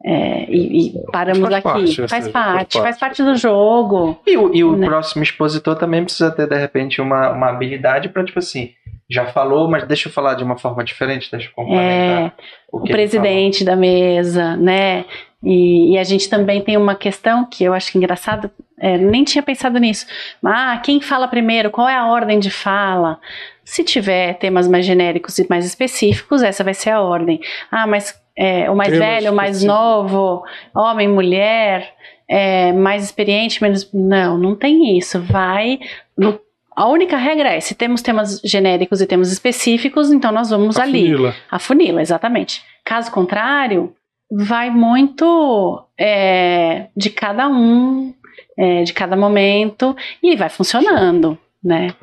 é, 0.04 0.46
e, 0.50 0.88
e 0.88 0.94
paramos 1.12 1.42
Faz 1.42 1.54
aqui. 1.54 1.64
parte, 1.64 2.08
faz, 2.08 2.28
parte, 2.28 2.74
faz 2.74 2.84
faz 2.84 3.00
parte 3.00 3.24
do 3.24 3.36
jogo. 3.36 4.20
E 4.26 4.38
o, 4.38 4.54
e 4.54 4.64
o 4.64 4.76
Né? 4.76 4.88
próximo 4.88 5.24
expositor 5.24 5.76
também 5.76 6.04
precisa 6.04 6.32
ter, 6.32 6.48
de 6.48 6.58
repente, 6.58 7.02
uma, 7.02 7.32
uma 7.32 7.50
habilidade 7.50 8.10
para, 8.10 8.24
tipo 8.24 8.40
assim, 8.40 8.72
já 9.10 9.26
falou, 9.28 9.70
mas 9.70 9.88
deixa 9.88 10.08
eu 10.08 10.14
falar 10.14 10.36
de 10.36 10.44
uma 10.44 10.58
forma 10.58 10.84
diferente, 10.84 11.32
deixa 11.32 11.48
eu 11.48 11.54
complementar. 11.54 12.26
É, 12.28 12.32
o, 12.72 12.78
o 12.78 12.84
presidente 12.84 13.64
da 13.64 13.76
mesa, 13.76 14.56
né? 14.58 15.06
E, 15.44 15.94
e, 15.94 15.98
a 15.98 16.04
gente 16.04 16.30
também 16.30 16.62
tem 16.62 16.78
uma 16.78 16.96
questão 16.96 17.46
que 17.46 17.64
eu 17.64 17.74
acho 17.74 17.98
engraçado, 17.98 18.50
é, 18.80 18.98
nem 18.98 19.24
tinha 19.24 19.42
pensado 19.42 19.80
nisso. 19.80 20.06
Ah, 20.44 20.80
quem 20.84 21.02
fala 21.02 21.28
primeiro? 21.28 21.72
Qual 21.72 21.88
é 21.88 21.96
a 21.96 22.06
ordem 22.06 22.40
de 22.40 22.50
fala? 22.50 23.20
Se 23.64 23.84
tiver 23.84 24.36
temas 24.36 24.68
mais 24.68 24.86
genéricos 24.86 25.38
e 25.40 25.48
mais 25.50 25.66
específicos, 25.66 26.44
essa 26.44 26.64
vai 26.64 26.74
ser 26.74 26.92
a 26.92 27.02
ordem. 27.02 27.42
Ah, 27.72 27.88
mas 27.88 28.20
é, 28.36 28.70
o 28.70 28.76
mais 28.76 28.92
temas 28.92 29.08
velho, 29.08 29.32
o 29.32 29.36
mais 29.36 29.64
novo, 29.64 30.44
homem, 30.76 31.08
mulher, 31.08 31.92
é, 32.30 32.72
mais 32.72 33.04
experiente, 33.04 33.62
menos. 33.62 33.90
Não, 33.92 34.38
não 34.38 34.56
tem 34.56 34.98
isso. 34.98 35.20
Vai. 35.22 35.80
No, 36.16 36.40
a 36.76 36.88
única 36.88 37.18
regra 37.18 37.50
é: 37.50 37.60
se 37.60 37.74
temos 37.74 38.04
temas 38.04 38.40
genéricos 38.46 39.02
e 39.02 39.08
temas 39.08 39.32
específicos, 39.32 40.12
então 40.12 40.32
nós 40.32 40.52
vamos 40.52 40.78
a 40.78 40.84
ali. 40.84 41.12
Funila. 41.12 41.36
A 41.50 41.58
funila, 41.58 42.02
exatamente. 42.02 42.62
Caso 42.86 43.12
contrário, 43.12 43.94
vai 44.32 44.70
muito 44.70 45.84
é, 45.98 46.88
de 46.96 47.10
cada 47.10 47.48
um, 47.48 48.14
é, 48.58 48.84
de 48.84 48.94
cada 48.94 49.16
momento, 49.16 49.96
e 50.22 50.36
vai 50.36 50.50
funcionando, 50.50 51.38
né? 51.64 51.94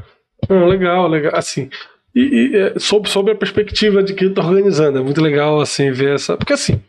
legal, 0.48 1.08
legal. 1.08 1.32
Assim, 1.34 1.68
e, 2.14 2.52
e 2.52 2.56
é, 2.56 2.74
a 3.32 3.34
perspectiva 3.34 4.02
de 4.02 4.14
quem 4.14 4.28
está 4.28 4.46
organizando, 4.46 4.98
é 4.98 5.02
muito 5.02 5.20
legal 5.20 5.60
assim 5.60 5.90
ver 5.90 6.14
essa. 6.14 6.36
Porque 6.36 6.52
assim, 6.52 6.80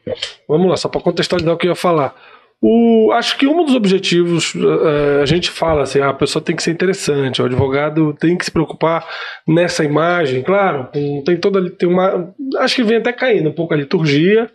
vamos 0.47 0.69
lá, 0.69 0.77
só 0.77 0.87
para 0.87 1.01
contextualizar 1.01 1.53
o 1.53 1.57
que 1.57 1.65
eu 1.65 1.71
ia 1.71 1.75
falar. 1.75 2.15
O, 2.61 3.11
acho 3.11 3.37
que 3.37 3.45
um 3.45 3.65
dos 3.65 3.75
objetivos, 3.75 4.55
uh, 4.55 5.21
a 5.21 5.25
gente 5.25 5.49
fala 5.49 5.83
assim, 5.83 5.99
ah, 5.99 6.09
a 6.09 6.13
pessoa 6.13 6.41
tem 6.43 6.55
que 6.55 6.63
ser 6.63 6.71
interessante, 6.71 7.41
o 7.41 7.45
advogado 7.45 8.13
tem 8.13 8.37
que 8.37 8.45
se 8.45 8.51
preocupar 8.51 9.05
nessa 9.47 9.83
imagem, 9.83 10.41
claro, 10.41 10.87
tem 10.91 11.37
toda 11.37 11.69
tem 11.69 11.87
uma, 11.87 12.33
acho 12.57 12.75
que 12.75 12.83
vem 12.83 12.97
até 12.97 13.11
caindo 13.11 13.49
um 13.49 13.53
pouco 13.53 13.73
a 13.73 13.77
liturgia, 13.77 14.49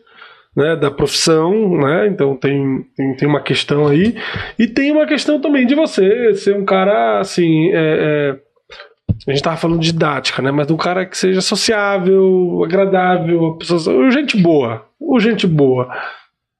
né, 0.56 0.76
da 0.76 0.90
profissão, 0.90 1.76
né? 1.76 2.08
Então 2.08 2.36
tem, 2.36 2.84
tem, 2.96 3.16
tem, 3.16 3.28
uma 3.28 3.40
questão 3.40 3.86
aí. 3.86 4.16
E 4.58 4.66
tem 4.66 4.90
uma 4.90 5.06
questão 5.06 5.40
também 5.40 5.66
de 5.66 5.74
você 5.74 6.34
ser 6.34 6.56
um 6.56 6.64
cara 6.64 7.20
assim. 7.20 7.70
É, 7.72 7.76
é, 7.76 8.36
a 9.26 9.32
gente 9.32 9.42
tava 9.42 9.56
falando 9.56 9.80
de 9.80 9.92
didática, 9.92 10.42
né? 10.42 10.50
Mas 10.50 10.66
de 10.66 10.72
um 10.72 10.76
cara 10.76 11.06
que 11.06 11.16
seja 11.16 11.40
sociável, 11.40 12.62
agradável, 12.64 13.56
pessoa, 13.58 14.10
gente 14.10 14.36
boa. 14.36 14.86
Gente 15.18 15.46
boa. 15.46 15.88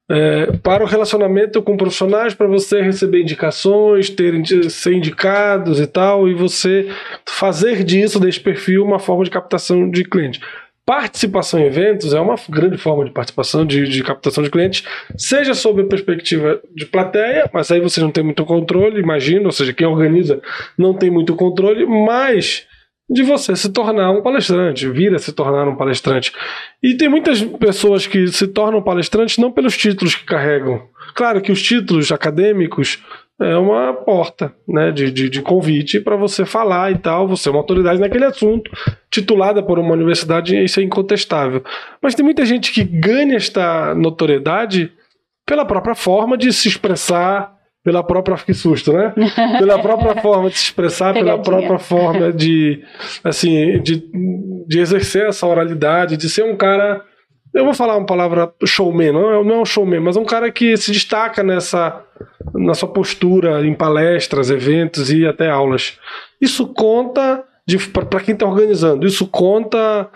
É, 0.09 0.57
para 0.57 0.83
o 0.83 0.87
relacionamento 0.87 1.61
com 1.61 1.77
profissionais, 1.77 2.33
para 2.33 2.45
você 2.45 2.81
receber 2.81 3.21
indicações, 3.21 4.09
ter, 4.09 4.43
ser 4.69 4.93
indicados 4.93 5.79
e 5.79 5.87
tal, 5.87 6.27
e 6.27 6.33
você 6.33 6.89
fazer 7.25 7.81
disso, 7.83 8.19
desse 8.19 8.39
perfil, 8.39 8.83
uma 8.83 8.99
forma 8.99 9.23
de 9.23 9.29
captação 9.31 9.89
de 9.89 10.03
cliente. 10.03 10.41
Participação 10.91 11.57
em 11.57 11.67
eventos 11.67 12.13
é 12.13 12.19
uma 12.19 12.35
grande 12.49 12.77
forma 12.77 13.05
de 13.05 13.11
participação, 13.11 13.65
de, 13.65 13.87
de 13.87 14.03
captação 14.03 14.43
de 14.43 14.49
clientes, 14.49 14.83
seja 15.15 15.53
sob 15.53 15.83
a 15.83 15.85
perspectiva 15.85 16.59
de 16.75 16.85
plateia, 16.85 17.49
mas 17.53 17.71
aí 17.71 17.79
você 17.79 18.01
não 18.01 18.11
tem 18.11 18.21
muito 18.21 18.43
controle, 18.43 18.99
imagina, 18.99 19.45
ou 19.45 19.53
seja, 19.53 19.71
quem 19.71 19.87
organiza 19.87 20.41
não 20.77 20.93
tem 20.93 21.09
muito 21.09 21.33
controle, 21.33 21.85
mas 21.85 22.67
de 23.09 23.23
você 23.23 23.55
se 23.55 23.71
tornar 23.71 24.11
um 24.11 24.21
palestrante, 24.21 24.89
vir 24.89 25.15
a 25.15 25.17
se 25.17 25.31
tornar 25.31 25.65
um 25.65 25.77
palestrante. 25.77 26.33
E 26.83 26.97
tem 26.97 27.07
muitas 27.07 27.41
pessoas 27.41 28.05
que 28.05 28.27
se 28.27 28.47
tornam 28.47 28.83
palestrantes 28.83 29.37
não 29.37 29.49
pelos 29.49 29.77
títulos 29.77 30.13
que 30.13 30.25
carregam. 30.25 30.89
Claro 31.15 31.39
que 31.39 31.53
os 31.53 31.61
títulos 31.61 32.11
acadêmicos 32.11 33.01
é 33.41 33.57
uma 33.57 33.93
porta 33.93 34.53
né, 34.67 34.91
de, 34.91 35.11
de, 35.11 35.29
de 35.29 35.41
convite 35.41 35.99
para 35.99 36.15
você 36.15 36.45
falar 36.45 36.91
e 36.91 36.97
tal. 36.97 37.27
Você 37.27 37.49
é 37.49 37.51
uma 37.51 37.59
autoridade 37.59 37.99
naquele 37.99 38.25
assunto, 38.25 38.71
titulada 39.09 39.63
por 39.63 39.79
uma 39.79 39.93
universidade, 39.93 40.61
isso 40.63 40.79
é 40.79 40.83
incontestável. 40.83 41.63
Mas 42.01 42.15
tem 42.15 42.23
muita 42.23 42.45
gente 42.45 42.71
que 42.71 42.83
ganha 42.83 43.35
esta 43.35 43.95
notoriedade 43.95 44.91
pela 45.45 45.65
própria 45.65 45.95
forma 45.95 46.37
de 46.37 46.53
se 46.53 46.67
expressar, 46.67 47.53
pela 47.83 48.03
própria 48.03 48.37
que 48.37 48.53
susto, 48.53 48.93
né? 48.93 49.13
Pela 49.57 49.79
própria 49.79 50.21
forma 50.21 50.49
de 50.49 50.57
se 50.57 50.65
expressar, 50.65 51.13
pela 51.13 51.39
própria 51.39 51.79
forma 51.79 52.31
de 52.31 52.83
assim, 53.23 53.81
de, 53.81 54.03
de 54.67 54.79
exercer 54.79 55.27
essa 55.27 55.47
oralidade, 55.47 56.15
de 56.15 56.29
ser 56.29 56.43
um 56.43 56.55
cara 56.55 57.03
eu 57.53 57.65
vou 57.65 57.73
falar 57.73 57.97
uma 57.97 58.05
palavra 58.05 58.53
showman, 58.65 59.11
não 59.11 59.31
é, 59.31 59.43
não 59.43 59.55
é 59.55 59.61
um 59.61 59.65
showman, 59.65 59.99
mas 59.99 60.15
é 60.15 60.19
um 60.19 60.25
cara 60.25 60.51
que 60.51 60.75
se 60.77 60.91
destaca 60.91 61.43
nessa 61.43 62.03
na 62.53 62.73
sua 62.73 62.89
postura 62.89 63.65
em 63.65 63.73
palestras, 63.73 64.49
eventos 64.49 65.11
e 65.11 65.25
até 65.25 65.49
aulas. 65.49 65.97
Isso 66.39 66.67
conta 66.67 67.43
para 68.09 68.19
quem 68.19 68.33
está 68.33 68.45
organizando, 68.45 69.05
isso 69.05 69.27
conta 69.27 70.09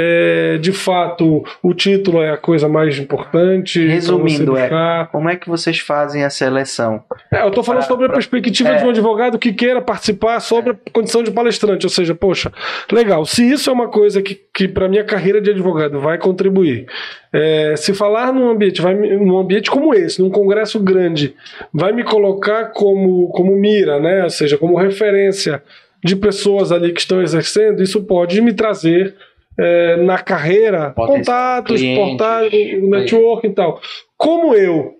é, 0.00 0.58
de 0.58 0.72
fato, 0.72 1.42
o 1.60 1.74
título 1.74 2.22
é 2.22 2.30
a 2.30 2.36
coisa 2.36 2.68
mais 2.68 2.96
importante. 2.96 3.84
Resumindo, 3.84 4.56
é, 4.56 5.08
como 5.10 5.28
é 5.28 5.34
que 5.34 5.48
vocês 5.48 5.80
fazem 5.80 6.22
a 6.22 6.30
seleção? 6.30 7.02
É, 7.32 7.42
eu 7.42 7.48
estou 7.48 7.64
falando 7.64 7.80
pra, 7.80 7.88
sobre 7.88 8.06
a 8.06 8.08
perspectiva 8.08 8.68
é, 8.68 8.76
de 8.76 8.84
um 8.84 8.90
advogado 8.90 9.36
que 9.40 9.52
queira 9.52 9.82
participar 9.82 10.38
sobre 10.38 10.70
a 10.70 10.90
condição 10.92 11.24
de 11.24 11.32
palestrante. 11.32 11.84
Ou 11.84 11.90
seja, 11.90 12.14
poxa, 12.14 12.52
legal, 12.92 13.26
se 13.26 13.50
isso 13.50 13.68
é 13.70 13.72
uma 13.72 13.88
coisa 13.88 14.22
que, 14.22 14.40
que 14.54 14.68
para 14.68 14.88
minha 14.88 15.02
carreira 15.02 15.40
de 15.40 15.50
advogado 15.50 15.98
vai 15.98 16.16
contribuir, 16.16 16.86
é, 17.32 17.74
se 17.76 17.92
falar 17.92 18.32
num 18.32 18.48
ambiente, 18.48 18.80
vai, 18.80 18.94
num 18.94 19.36
ambiente 19.36 19.68
como 19.68 19.92
esse, 19.92 20.22
num 20.22 20.30
congresso 20.30 20.78
grande, 20.78 21.34
vai 21.72 21.92
me 21.92 22.04
colocar 22.04 22.66
como, 22.66 23.30
como 23.30 23.50
mira, 23.56 23.98
né? 23.98 24.22
ou 24.22 24.30
seja, 24.30 24.56
como 24.56 24.78
referência 24.78 25.60
de 26.04 26.14
pessoas 26.14 26.70
ali 26.70 26.92
que 26.92 27.00
estão 27.00 27.20
exercendo, 27.20 27.82
isso 27.82 28.04
pode 28.04 28.40
me 28.40 28.52
trazer 28.52 29.16
é, 29.58 29.96
na 29.96 30.18
carreira, 30.18 30.92
contatos, 30.94 31.82
portais, 31.82 32.52
network 32.82 33.46
e 33.46 33.50
tal. 33.50 33.80
Como 34.16 34.54
eu, 34.54 34.94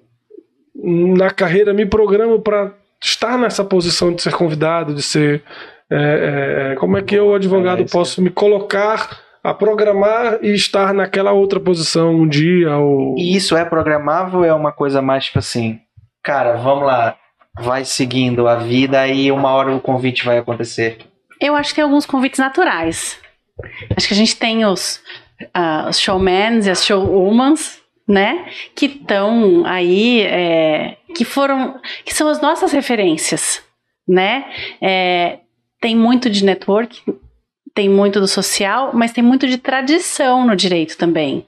na 0.74 1.30
carreira, 1.30 1.72
me 1.72 1.86
programo 1.86 2.40
para 2.40 2.74
estar 3.02 3.38
nessa 3.38 3.64
posição 3.64 4.12
de 4.12 4.22
ser 4.22 4.32
convidado, 4.32 4.94
de 4.94 5.02
ser. 5.02 5.42
É, 5.90 6.72
é, 6.72 6.74
como 6.76 6.98
é 6.98 7.02
que 7.02 7.14
eu, 7.14 7.34
advogado, 7.34 7.84
posso 7.90 8.20
me 8.20 8.28
colocar 8.28 9.20
a 9.42 9.54
programar 9.54 10.38
e 10.42 10.52
estar 10.52 10.92
naquela 10.92 11.32
outra 11.32 11.60
posição 11.60 12.14
um 12.14 12.28
dia? 12.28 12.76
Ou... 12.76 13.14
E 13.16 13.36
isso 13.36 13.56
é 13.56 13.64
programável 13.64 14.40
ou 14.40 14.44
é 14.44 14.52
uma 14.52 14.72
coisa 14.72 15.00
mais 15.00 15.26
tipo 15.26 15.38
assim, 15.38 15.78
cara, 16.22 16.56
vamos 16.56 16.84
lá, 16.84 17.16
vai 17.58 17.84
seguindo 17.86 18.46
a 18.46 18.56
vida 18.56 19.06
e 19.06 19.32
uma 19.32 19.50
hora 19.50 19.74
o 19.74 19.80
convite 19.80 20.24
vai 20.24 20.36
acontecer? 20.36 20.98
Eu 21.40 21.54
acho 21.54 21.70
que 21.70 21.76
tem 21.76 21.84
alguns 21.84 22.04
convites 22.04 22.38
naturais. 22.38 23.18
Acho 23.96 24.08
que 24.08 24.14
a 24.14 24.16
gente 24.16 24.36
tem 24.36 24.64
os, 24.64 25.00
uh, 25.40 25.92
showmans 25.92 26.66
e 26.66 26.70
as 26.70 26.84
showwomans, 26.84 27.80
né? 28.06 28.46
Que 28.74 28.86
estão 28.86 29.64
aí, 29.66 30.22
é, 30.22 30.96
que 31.14 31.24
foram, 31.24 31.80
que 32.04 32.14
são 32.14 32.28
as 32.28 32.40
nossas 32.40 32.72
referências, 32.72 33.62
né? 34.06 34.46
É, 34.80 35.40
tem 35.80 35.94
muito 35.94 36.30
de 36.30 36.44
network, 36.44 37.02
tem 37.74 37.88
muito 37.88 38.18
do 38.18 38.26
social, 38.26 38.90
mas 38.94 39.12
tem 39.12 39.22
muito 39.22 39.46
de 39.46 39.58
tradição 39.58 40.46
no 40.46 40.56
direito 40.56 40.96
também. 40.96 41.46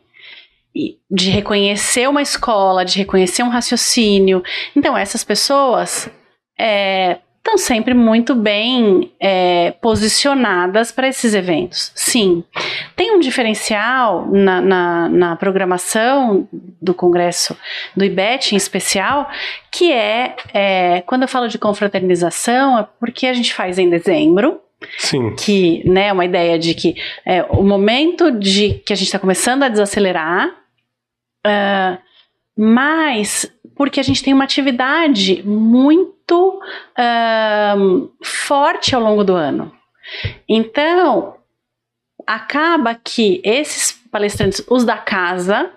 De 1.11 1.31
reconhecer 1.31 2.09
uma 2.09 2.23
escola, 2.23 2.85
de 2.85 2.99
reconhecer 2.99 3.43
um 3.43 3.49
raciocínio. 3.49 4.43
Então, 4.77 4.97
essas 4.97 5.25
pessoas 5.25 6.09
é, 6.57 7.19
estão 7.41 7.57
sempre 7.57 7.95
muito 7.95 8.35
bem 8.35 9.11
é, 9.19 9.73
posicionadas 9.81 10.93
para 10.93 11.09
esses 11.09 11.35
eventos. 11.35 11.91
Sim, 11.95 12.45
tem 12.95 13.17
um 13.17 13.19
diferencial 13.19 14.27
na, 14.31 14.61
na, 14.61 15.09
na, 15.09 15.37
programação 15.37 16.47
do 16.81 16.93
Congresso 16.93 17.57
do 17.97 18.05
IBET 18.05 18.55
em 18.55 18.57
especial, 18.57 19.29
que 19.73 19.91
é, 19.91 20.37
é, 20.53 21.03
quando 21.07 21.23
eu 21.23 21.29
falo 21.29 21.49
de 21.49 21.59
confraternização, 21.59 22.79
é 22.79 22.87
porque 23.01 23.27
a 23.27 23.33
gente 23.33 23.53
faz 23.55 23.79
em 23.79 23.89
dezembro. 23.89 24.61
Sim. 24.97 25.35
Que, 25.37 25.87
né, 25.87 26.11
uma 26.11 26.25
ideia 26.25 26.59
de 26.59 26.73
que 26.73 26.95
é 27.27 27.43
o 27.43 27.63
momento 27.63 28.31
de 28.31 28.75
que 28.87 28.95
a 28.95 28.97
gente 28.97 29.09
está 29.09 29.19
começando 29.19 29.63
a 29.63 29.69
desacelerar, 29.69 30.49
uh, 31.47 31.99
mas 32.57 33.47
porque 33.81 33.99
a 33.99 34.03
gente 34.03 34.23
tem 34.23 34.35
uma 34.35 34.45
atividade 34.45 35.43
muito 35.43 36.61
uh, 36.99 38.13
forte 38.23 38.95
ao 38.95 39.01
longo 39.01 39.25
do 39.25 39.35
ano. 39.35 39.73
Então, 40.47 41.37
acaba 42.27 42.95
que 42.95 43.41
esses 43.43 43.93
palestrantes, 44.13 44.63
os 44.69 44.85
da 44.85 44.99
casa, 44.99 45.71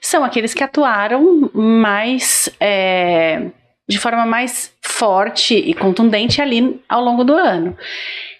são 0.00 0.22
aqueles 0.22 0.54
que 0.54 0.62
atuaram 0.62 1.50
mais 1.52 2.48
é, 2.60 3.50
de 3.88 3.98
forma 3.98 4.24
mais 4.24 4.72
forte 4.80 5.56
e 5.56 5.74
contundente 5.74 6.40
ali 6.40 6.80
ao 6.88 7.02
longo 7.02 7.24
do 7.24 7.34
ano. 7.34 7.76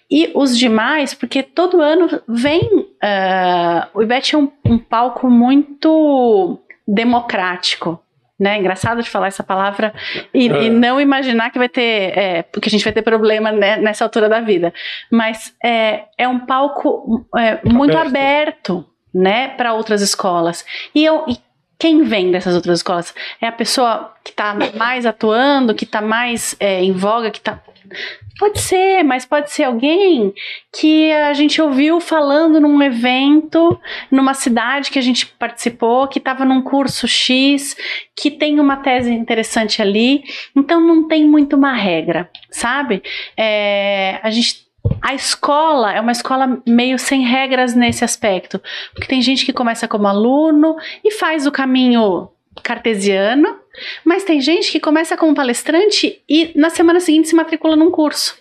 E 0.09 0.31
os 0.33 0.57
demais, 0.57 1.13
porque 1.13 1.43
todo 1.43 1.81
ano 1.81 2.21
vem. 2.25 2.61
Uh, 2.63 3.85
o 3.95 4.01
IBET 4.01 4.33
é 4.33 4.37
um, 4.37 4.49
um 4.63 4.77
palco 4.77 5.29
muito 5.29 6.57
democrático 6.87 8.01
né? 8.39 8.57
Engraçado 8.57 9.03
de 9.03 9.09
falar 9.09 9.27
essa 9.27 9.43
palavra 9.43 9.93
e, 10.33 10.47
É. 10.49 10.63
e 10.63 10.69
não 10.69 10.99
imaginar 11.01 11.49
que 11.51 11.59
vai 11.59 11.67
ter, 11.69 12.17
é, 12.17 12.43
porque 12.43 12.69
a 12.69 12.71
gente 12.71 12.83
vai 12.83 12.93
ter 12.93 13.01
problema 13.01 13.51
né, 13.51 13.77
nessa 13.77 14.05
altura 14.05 14.29
da 14.29 14.39
vida. 14.39 14.73
Mas 15.11 15.53
é, 15.63 16.03
é 16.17 16.27
um 16.27 16.39
palco 16.39 17.27
é, 17.37 17.59
muito 17.67 17.97
Aberto. 17.97 18.07
aberto, 18.07 18.85
né, 19.13 19.49
para 19.49 19.73
outras 19.73 20.01
escolas. 20.01 20.65
E 20.95 21.03
eu 21.03 21.25
e 21.27 21.37
quem 21.77 22.03
vem 22.03 22.29
dessas 22.29 22.55
outras 22.55 22.79
escolas 22.79 23.13
é 23.41 23.47
a 23.47 23.51
pessoa 23.51 24.13
que 24.23 24.31
está 24.31 24.53
mais 24.75 25.05
atuando, 25.05 25.73
que 25.73 25.85
está 25.85 26.01
mais 26.01 26.55
é, 26.59 26.83
em 26.83 26.91
voga, 26.91 27.31
que 27.31 27.37
está 27.39 27.59
Pode 28.39 28.61
ser, 28.61 29.03
mas 29.03 29.25
pode 29.25 29.51
ser 29.51 29.65
alguém 29.65 30.33
que 30.73 31.11
a 31.11 31.33
gente 31.33 31.61
ouviu 31.61 31.99
falando 31.99 32.61
num 32.61 32.81
evento, 32.81 33.77
numa 34.09 34.33
cidade 34.33 34.89
que 34.89 34.97
a 34.97 35.01
gente 35.01 35.27
participou, 35.27 36.07
que 36.07 36.19
estava 36.19 36.45
num 36.45 36.61
curso 36.61 37.05
X, 37.05 37.75
que 38.15 38.31
tem 38.31 38.57
uma 38.61 38.77
tese 38.77 39.11
interessante 39.11 39.81
ali. 39.81 40.23
Então 40.55 40.79
não 40.79 41.05
tem 41.05 41.25
muito 41.25 41.57
uma 41.57 41.73
regra, 41.73 42.29
sabe? 42.49 43.03
É, 43.35 44.21
a 44.23 44.29
gente 44.29 44.69
a 45.01 45.13
escola 45.13 45.91
é 45.91 45.99
uma 45.99 46.13
escola 46.13 46.61
meio 46.65 46.97
sem 46.97 47.21
regras 47.21 47.75
nesse 47.75 48.05
aspecto, 48.05 48.61
porque 48.93 49.07
tem 49.07 49.21
gente 49.21 49.45
que 49.45 49.51
começa 49.51 49.85
como 49.85 50.07
aluno 50.07 50.77
e 51.03 51.11
faz 51.11 51.45
o 51.45 51.51
caminho 51.51 52.29
cartesiano, 52.63 53.59
mas 54.03 54.23
tem 54.23 54.41
gente 54.41 54.71
que 54.71 54.79
começa 54.79 55.17
como 55.17 55.33
palestrante 55.33 56.21
e 56.27 56.51
na 56.55 56.69
semana 56.69 56.99
seguinte 56.99 57.27
se 57.27 57.35
matricula 57.35 57.75
num 57.75 57.91
curso. 57.91 58.37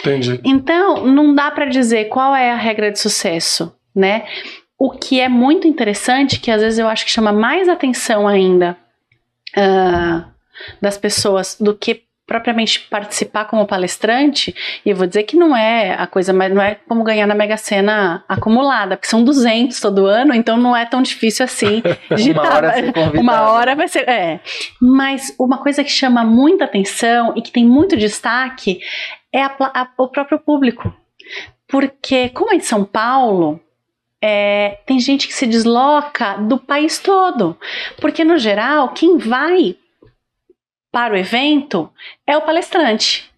Entendi. 0.00 0.40
Então, 0.44 1.06
não 1.06 1.34
dá 1.34 1.50
para 1.50 1.66
dizer 1.66 2.06
qual 2.06 2.34
é 2.34 2.50
a 2.50 2.56
regra 2.56 2.90
de 2.90 2.98
sucesso, 2.98 3.74
né? 3.94 4.26
O 4.78 4.90
que 4.90 5.20
é 5.20 5.28
muito 5.28 5.66
interessante, 5.66 6.40
que 6.40 6.50
às 6.50 6.60
vezes 6.60 6.78
eu 6.78 6.88
acho 6.88 7.04
que 7.04 7.10
chama 7.10 7.32
mais 7.32 7.68
atenção 7.68 8.26
ainda 8.26 8.76
ah, 9.56 10.28
das 10.80 10.98
pessoas 10.98 11.56
do 11.58 11.74
que 11.74 12.05
propriamente 12.26 12.80
participar 12.90 13.44
como 13.44 13.66
palestrante, 13.66 14.52
e 14.84 14.90
eu 14.90 14.96
vou 14.96 15.06
dizer 15.06 15.22
que 15.22 15.36
não 15.36 15.56
é 15.56 15.94
a 15.94 16.06
coisa, 16.08 16.32
mas 16.32 16.52
não 16.52 16.60
é 16.60 16.74
como 16.88 17.04
ganhar 17.04 17.26
na 17.26 17.34
Mega 17.36 17.56
Sena 17.56 18.24
acumulada, 18.28 18.96
porque 18.96 19.08
são 19.08 19.22
200 19.22 19.78
todo 19.80 20.06
ano, 20.06 20.34
então 20.34 20.56
não 20.56 20.76
é 20.76 20.84
tão 20.84 21.00
difícil 21.02 21.44
assim 21.44 21.82
de 22.16 22.32
Uma 22.32 22.42
hora 22.54 22.72
ser 22.74 22.92
convidado. 22.92 23.20
uma 23.20 23.50
hora 23.52 23.74
vai 23.76 23.86
ser. 23.86 24.08
É. 24.08 24.40
Mas 24.82 25.34
uma 25.38 25.58
coisa 25.58 25.84
que 25.84 25.90
chama 25.90 26.24
muita 26.24 26.64
atenção 26.64 27.32
e 27.36 27.42
que 27.42 27.52
tem 27.52 27.64
muito 27.64 27.96
destaque 27.96 28.80
é 29.32 29.42
a 29.42 29.54
a- 29.60 29.88
o 29.96 30.08
próprio 30.08 30.40
público. 30.40 30.92
Porque, 31.68 32.28
como 32.30 32.52
é 32.52 32.56
em 32.56 32.60
São 32.60 32.84
Paulo, 32.84 33.60
é, 34.22 34.78
tem 34.86 34.98
gente 35.00 35.26
que 35.26 35.34
se 35.34 35.46
desloca 35.46 36.34
do 36.38 36.58
país 36.58 36.98
todo. 36.98 37.56
Porque, 38.00 38.24
no 38.24 38.38
geral, 38.38 38.88
quem 38.90 39.18
vai 39.18 39.76
para 40.96 41.12
o 41.12 41.16
evento 41.18 41.90
é 42.26 42.34
o 42.38 42.40
palestrante. 42.40 43.30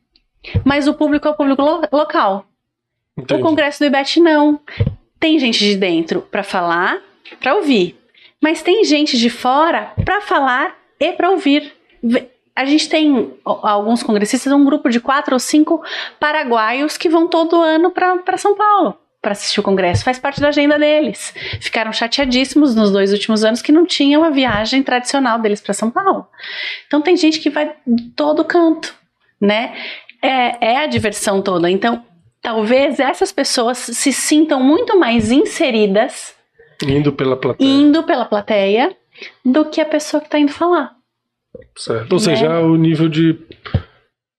Mas 0.65 0.87
o 0.87 0.95
público 0.95 1.27
é 1.27 1.31
o 1.33 1.35
público 1.35 1.61
lo- 1.61 1.83
local. 1.91 2.47
Entendi. 3.17 3.41
O 3.43 3.45
congresso 3.45 3.81
do 3.81 3.87
IBET 3.87 4.21
não. 4.21 4.61
Tem 5.19 5.41
gente 5.41 5.59
de 5.59 5.75
dentro 5.75 6.23
para 6.23 6.45
falar, 6.45 7.01
para 7.41 7.57
ouvir. 7.57 7.99
Mas 8.41 8.63
tem 8.63 8.85
gente 8.85 9.19
de 9.19 9.29
fora 9.29 9.93
para 10.05 10.21
falar 10.21 10.77
e 11.01 11.11
para 11.15 11.31
ouvir. 11.31 11.73
A 12.55 12.65
gente 12.65 12.89
tem 12.89 13.35
alguns 13.45 14.05
congressistas, 14.05 14.53
um 14.53 14.65
grupo 14.65 14.89
de 14.89 15.01
quatro 15.01 15.35
ou 15.35 15.41
cinco 15.41 15.83
paraguaios 16.21 16.97
que 16.97 17.09
vão 17.09 17.27
todo 17.27 17.61
ano 17.61 17.91
para 17.91 18.37
São 18.37 18.55
Paulo 18.55 18.97
para 19.21 19.33
assistir 19.33 19.59
o 19.61 19.62
congresso. 19.62 20.05
Faz 20.05 20.19
parte 20.19 20.41
da 20.41 20.49
agenda 20.49 20.79
deles. 20.79 21.35
Ficaram 21.61 21.93
chateadíssimos 21.93 22.75
nos 22.75 22.91
dois 22.91 23.12
últimos 23.12 23.45
anos 23.45 23.61
que 23.61 23.73
não 23.73 23.85
tinham 23.85 24.23
a 24.23 24.31
viagem 24.31 24.83
tradicional 24.83 25.39
deles 25.41 25.61
para 25.61 25.75
São 25.75 25.91
Paulo. 25.91 26.27
Então 26.87 27.01
tem 27.03 27.16
gente 27.16 27.41
que 27.41 27.51
vai 27.51 27.75
de 27.87 28.11
todo 28.11 28.45
canto, 28.45 28.95
né? 29.41 29.75
É, 30.23 30.73
é 30.73 30.77
a 30.79 30.87
diversão 30.87 31.43
toda. 31.43 31.69
Então 31.71 32.05
talvez 32.41 33.01
essas 33.01 33.33
pessoas 33.33 33.79
se 33.79 34.12
sintam 34.12 34.62
muito 34.62 34.99
mais 34.99 35.31
inseridas 35.33 36.35
Indo 36.87 37.12
pela 37.12 37.37
plateia. 37.37 37.69
indo 37.69 38.05
pela 38.05 38.25
plateia 38.25 38.97
do 39.45 39.64
que 39.64 39.81
a 39.81 39.85
pessoa 39.85 40.21
que 40.21 40.29
está 40.29 40.39
indo 40.39 40.53
falar. 40.53 40.93
Certo. 41.77 42.12
Ou 42.12 42.19
Né? 42.21 42.25
seja, 42.25 42.61
o 42.61 42.77
nível 42.77 43.09
de. 43.09 43.37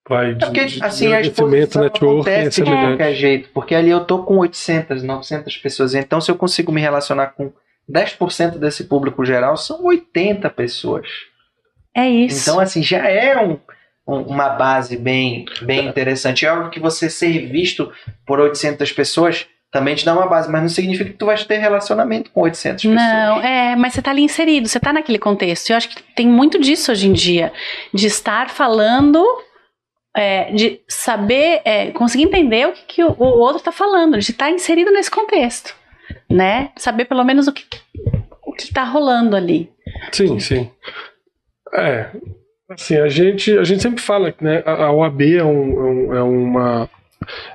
Vai, 0.10 0.34
de, 0.34 0.44
É 0.44 0.48
porque, 0.48 0.66
de 0.66 0.84
assim, 0.84 1.06
a 1.14 1.18
agradecimento, 1.18 1.56
exposição 1.56 1.84
network, 1.84 2.30
é 2.30 2.34
acontece 2.34 2.50
de 2.50 2.56
semelhante. 2.68 2.88
qualquer 2.98 3.14
jeito, 3.14 3.50
porque 3.54 3.76
ali 3.76 3.90
eu 3.92 4.04
tô 4.04 4.24
com 4.24 4.38
800, 4.40 5.04
900 5.04 5.56
pessoas, 5.58 5.94
então 5.94 6.20
se 6.20 6.32
eu 6.32 6.36
consigo 6.36 6.72
me 6.72 6.82
relacionar 6.82 7.28
com 7.28 7.52
10% 7.88 8.58
desse 8.58 8.84
público 8.86 9.24
geral, 9.24 9.56
são 9.56 9.84
80 9.86 10.50
pessoas. 10.50 11.08
É 11.96 12.08
isso. 12.10 12.42
Então, 12.50 12.60
assim, 12.60 12.82
já 12.84 13.08
é 13.08 13.38
um- 13.44 13.60
um- 14.08 14.22
uma 14.24 14.50
base 14.50 14.96
bem, 14.98 15.46
bem 15.62 15.88
interessante. 15.88 16.46
É 16.46 16.52
óbvio 16.52 16.70
que 16.72 16.80
você 16.80 17.10
ser 17.10 17.48
visto 17.48 17.92
por 18.26 18.40
800 18.40 18.92
pessoas 18.92 19.46
também 19.72 19.94
te 19.94 20.04
dá 20.04 20.14
uma 20.14 20.26
base, 20.28 20.50
mas 20.52 20.62
não 20.64 20.70
significa 20.70 21.12
que 21.12 21.16
tu 21.18 21.28
vais 21.28 21.44
ter 21.46 21.58
relacionamento 21.58 22.32
com 22.32 22.42
800 22.42 22.82
pessoas. 22.84 23.00
Não, 23.00 23.40
é, 23.42 23.76
mas 23.76 23.94
você 23.94 24.02
tá 24.02 24.10
ali 24.10 24.24
inserido, 24.24 24.68
você 24.68 24.80
tá 24.80 24.92
naquele 24.92 25.20
contexto. 25.20 25.70
Eu 25.70 25.78
acho 25.78 25.90
que 25.90 26.02
tem 26.16 26.28
muito 26.28 26.60
disso 26.60 26.92
hoje 26.92 27.08
em 27.08 27.14
dia, 27.14 27.52
de 27.94 28.08
estar 28.08 28.50
falando, 28.50 29.24
é, 30.20 30.52
de 30.52 30.82
saber, 30.88 31.62
é, 31.64 31.92
conseguir 31.92 32.24
entender 32.26 32.68
o 32.68 32.74
que, 32.74 32.84
que 32.86 33.04
o, 33.04 33.12
o 33.18 33.40
outro 33.40 33.64
tá 33.64 33.72
falando, 33.72 34.18
de 34.20 34.32
estar 34.32 34.50
inserido 34.52 34.92
nesse 34.92 35.10
contexto, 35.10 35.74
né? 36.30 36.72
Saber 36.76 37.06
pelo 37.06 37.24
menos 37.24 37.48
o 37.48 37.54
que 37.54 37.64
o 38.46 38.52
que 38.54 38.74
tá 38.74 38.84
rolando 38.84 39.36
ali. 39.36 39.72
Sim, 40.12 40.40
sim. 40.40 40.70
É. 41.74 42.10
Assim, 42.70 42.98
a 42.98 43.08
gente, 43.08 43.58
a 43.58 43.64
gente 43.64 43.82
sempre 43.82 44.02
fala 44.02 44.32
que 44.32 44.44
né, 44.44 44.62
a, 44.66 44.86
a 44.86 44.92
OAB 44.92 45.22
é, 45.22 45.44
um, 45.44 45.72
é 45.86 45.92
um- 45.92 46.16
é 46.18 46.22
uma. 46.24 46.90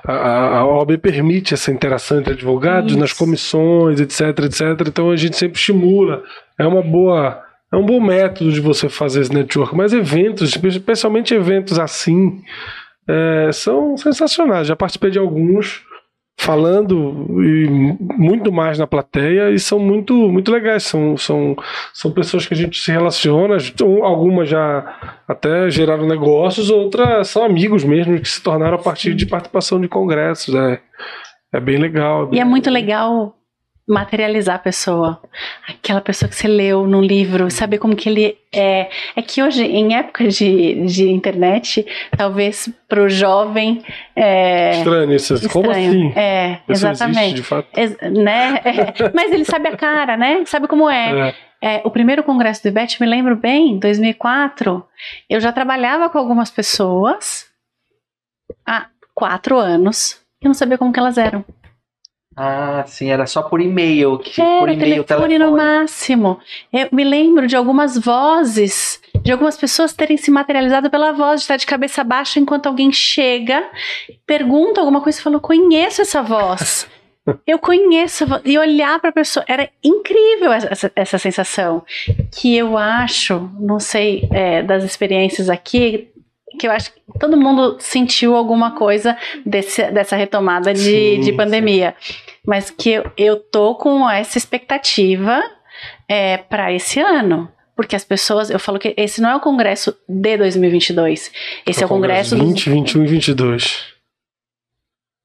A, 0.05 0.13
a- 0.13 0.57
a 0.59 0.65
OAB 0.67 0.97
permite 0.97 1.53
essa 1.53 1.71
interação 1.71 2.19
entre 2.19 2.33
advogados 2.33 2.91
Isso. 2.91 2.99
nas 2.99 3.13
comissões, 3.13 3.99
etc, 3.99 4.21
etc. 4.45 4.61
Então 4.87 5.11
a 5.11 5.15
gente 5.15 5.35
sempre 5.37 5.57
estimula. 5.57 6.23
É 6.59 6.65
uma 6.65 6.81
boa. 6.81 7.41
É 7.73 7.77
um 7.77 7.85
bom 7.85 7.99
método 7.99 8.51
de 8.51 8.61
você 8.61 8.87
fazer 8.89 9.21
esse 9.21 9.33
network. 9.33 9.75
Mas 9.75 9.91
eventos, 9.93 10.55
especialmente 10.55 11.33
eventos 11.33 11.77
assim, 11.79 12.41
é, 13.09 13.49
são 13.51 13.97
sensacionais. 13.97 14.67
Já 14.67 14.75
participei 14.75 15.11
de 15.11 15.19
alguns 15.19 15.83
falando 16.37 17.27
e 17.41 17.65
muito 18.17 18.51
mais 18.51 18.77
na 18.77 18.85
plateia 18.85 19.51
e 19.51 19.57
são 19.59 19.79
muito 19.79 20.13
muito 20.29 20.51
legais 20.51 20.83
são, 20.83 21.15
são, 21.15 21.55
são 21.93 22.11
pessoas 22.11 22.45
que 22.45 22.53
a 22.53 22.57
gente 22.57 22.77
se 22.77 22.91
relaciona 22.91 23.55
um- 23.83 24.03
algumas 24.03 24.49
já 24.49 25.21
até 25.25 25.69
geraram 25.69 26.05
negócios 26.05 26.69
outras 26.69 27.29
são 27.29 27.41
amigos 27.45 27.85
mesmo 27.85 28.19
que 28.19 28.27
se 28.27 28.43
tornaram 28.43 28.75
a 28.75 28.81
partir 28.81 29.15
de 29.15 29.25
participação 29.25 29.79
de 29.79 29.87
congressos 29.87 30.53
é, 30.53 30.81
é 31.53 31.59
bem 31.61 31.77
legal 31.77 32.29
E 32.33 32.39
é 32.39 32.43
muito 32.43 32.69
legal 32.69 33.33
materializar 33.87 34.55
a 34.55 34.59
pessoa. 34.59 35.21
Aquela 35.67 36.01
pessoa 36.01 36.27
que 36.27 36.35
você 36.35 36.47
leu 36.47 36.87
num 36.87 37.01
livro, 37.01 37.51
saber 37.51 37.77
como 37.77 37.95
que 37.95 38.09
ele 38.09 38.37
é. 38.51 38.89
É 39.15 39.21
que 39.21 39.43
hoje, 39.43 39.63
em 39.63 39.95
época 39.95 40.27
de, 40.27 40.85
de 40.85 41.09
internet, 41.09 41.85
talvez 42.17 42.67
para 42.87 43.03
o 43.03 43.09
jovem. 43.09 43.83
É, 44.15 44.71
estranho 44.77 45.13
isso 45.13 45.49
como 45.49 45.67
estranho. 45.71 46.09
assim 46.09 46.13
É, 46.19 46.51
Isso 46.53 46.87
existe, 46.87 46.87
exatamente. 46.89 47.33
de 47.35 47.43
fato 47.43 47.67
Ex- 47.79 47.97
né? 48.01 48.61
É, 48.65 49.11
Mas 49.13 49.31
ele 49.31 49.45
sabe 49.45 49.67
a 49.69 49.77
cara, 49.77 50.17
né? 50.17 50.43
Sabe 50.45 50.67
como 50.67 50.89
é. 50.89 51.29
É, 51.61 51.77
É, 51.77 51.81
o 51.85 51.89
primeiro 51.91 52.23
congresso 52.23 52.63
do 52.63 52.69
IBET, 52.69 52.99
me 52.99 53.07
lembro 53.07 53.35
bem, 53.35 53.77
2004, 53.79 54.83
eu 55.29 55.39
já 55.39 55.51
trabalhava 55.51 56.09
com 56.09 56.17
algumas 56.17 56.49
pessoas 56.49 57.45
há 58.65 58.87
quatro 59.13 59.57
anos 59.57 60.19
e 60.41 60.47
não 60.47 60.53
sabia 60.53 60.77
como 60.77 60.91
que 60.91 60.99
elas 60.99 61.17
eram. 61.17 61.43
Ah, 62.35 62.83
sim, 62.85 63.09
era 63.09 63.25
só 63.25 63.41
por 63.41 63.61
e-mail. 63.61 64.17
Que, 64.19 64.41
Era 64.41 64.59
por 64.59 64.69
e-mail, 64.69 65.03
telefone, 65.05 65.39
no 65.39 65.51
máximo. 65.53 66.39
Eu 66.71 66.89
me 66.91 67.03
lembro 67.03 67.47
de 67.47 67.55
algumas 67.55 67.97
vozes, 67.97 68.99
de 69.21 69.31
algumas 69.31 69.55
pessoas 69.55 69.93
terem 69.93 70.17
se 70.17 70.29
materializado 70.29 70.89
pela 70.89 71.13
voz, 71.13 71.39
de 71.39 71.43
estar 71.43 71.57
de 71.57 71.65
cabeça 71.65 72.03
baixa 72.03 72.39
enquanto 72.39 72.67
alguém 72.67 72.91
chega, 72.91 73.63
pergunta 74.27 74.81
alguma 74.81 74.99
coisa 74.99 75.17
e 75.17 75.21
fala: 75.21 75.37
"Eu 75.37 75.41
conheço 75.41 76.01
essa 76.01 76.21
voz. 76.21 76.87
Eu 77.47 77.57
conheço 77.57 78.23
a 78.23 78.27
voz. 78.27 78.41
E 78.45 78.55
olhar 78.57 78.99
para 78.99 79.09
a 79.09 79.13
pessoa. 79.13 79.43
Era 79.47 79.67
incrível 79.83 80.51
essa, 80.51 80.67
essa, 80.71 80.91
essa 80.95 81.17
sensação. 81.17 81.83
Que 82.31 82.55
eu 82.55 82.77
acho, 82.77 83.49
não 83.59 83.79
sei, 83.79 84.27
é, 84.31 84.61
das 84.61 84.83
experiências 84.83 85.49
aqui, 85.49 86.09
que 86.55 86.67
eu 86.67 86.71
acho 86.71 86.91
que 86.93 86.99
todo 87.19 87.37
mundo 87.37 87.77
sentiu 87.79 88.35
alguma 88.35 88.71
coisa 88.71 89.17
desse, 89.45 89.83
dessa 89.91 90.15
retomada 90.15 90.73
de, 90.73 90.81
Sim, 90.81 91.19
de 91.21 91.31
pandemia. 91.33 91.95
Mas 92.45 92.69
que 92.69 92.91
eu, 92.91 93.11
eu 93.17 93.37
tô 93.39 93.75
com 93.75 94.09
essa 94.09 94.37
expectativa 94.37 95.41
é, 96.07 96.37
para 96.37 96.71
esse 96.73 96.99
ano. 96.99 97.49
Porque 97.75 97.95
as 97.95 98.05
pessoas, 98.05 98.49
eu 98.49 98.57
falo 98.59 98.79
que 98.79 98.93
esse 98.95 99.19
não 99.21 99.29
é 99.29 99.35
o 99.35 99.39
congresso 99.41 99.95
de 100.07 100.37
2022. 100.37 101.31
Esse 101.67 101.83
é 101.83 101.85
o 101.85 101.89
congresso, 101.89 102.35
dos- 102.35 102.47
20, 102.47 102.69
21 102.69 103.03
e 103.03 103.07
22 103.07 103.94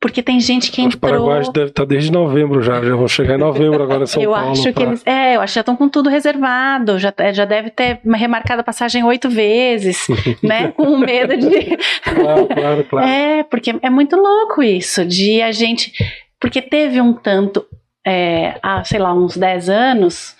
Porque 0.00 0.22
tem 0.22 0.40
gente 0.40 0.72
que 0.72 0.80
Os 0.80 0.86
entrou. 0.94 1.00
paraguaios 1.10 1.50
devem 1.50 1.68
estar 1.68 1.84
desde 1.84 2.10
novembro 2.10 2.62
já, 2.62 2.82
já 2.82 2.96
vão 2.96 3.06
chegar 3.06 3.34
em 3.34 3.38
novembro 3.38 3.82
agora 3.82 4.04
em 4.04 4.06
São 4.06 4.22
eu 4.22 4.30
Paulo. 4.32 4.52
acho 4.52 4.62
que 4.62 4.72
pra- 4.72 4.82
eles. 4.84 5.02
É, 5.06 5.36
eu 5.36 5.40
acho 5.42 5.52
que 5.52 5.54
já 5.56 5.60
estão 5.60 5.76
com 5.76 5.88
tudo 5.90 6.08
reservado. 6.08 6.98
Já, 6.98 7.12
já 7.34 7.44
deve 7.44 7.68
ter 7.68 8.00
remarcado 8.14 8.62
a 8.62 8.64
passagem 8.64 9.04
oito 9.04 9.28
vezes, 9.28 10.06
né? 10.42 10.68
Com 10.74 10.96
medo 10.96 11.36
de. 11.36 11.76
Claro, 12.02 12.46
claro, 12.46 12.84
claro. 12.84 13.06
É, 13.12 13.42
porque 13.42 13.76
é 13.82 13.90
muito 13.90 14.16
louco 14.16 14.62
isso, 14.62 15.04
de 15.04 15.42
a 15.42 15.52
gente. 15.52 15.92
Porque 16.40 16.62
teve 16.62 16.98
um 17.02 17.12
tanto, 17.12 17.66
é, 18.06 18.54
há, 18.62 18.82
sei 18.84 18.98
lá, 18.98 19.12
uns 19.12 19.36
10 19.36 19.68
anos, 19.68 20.34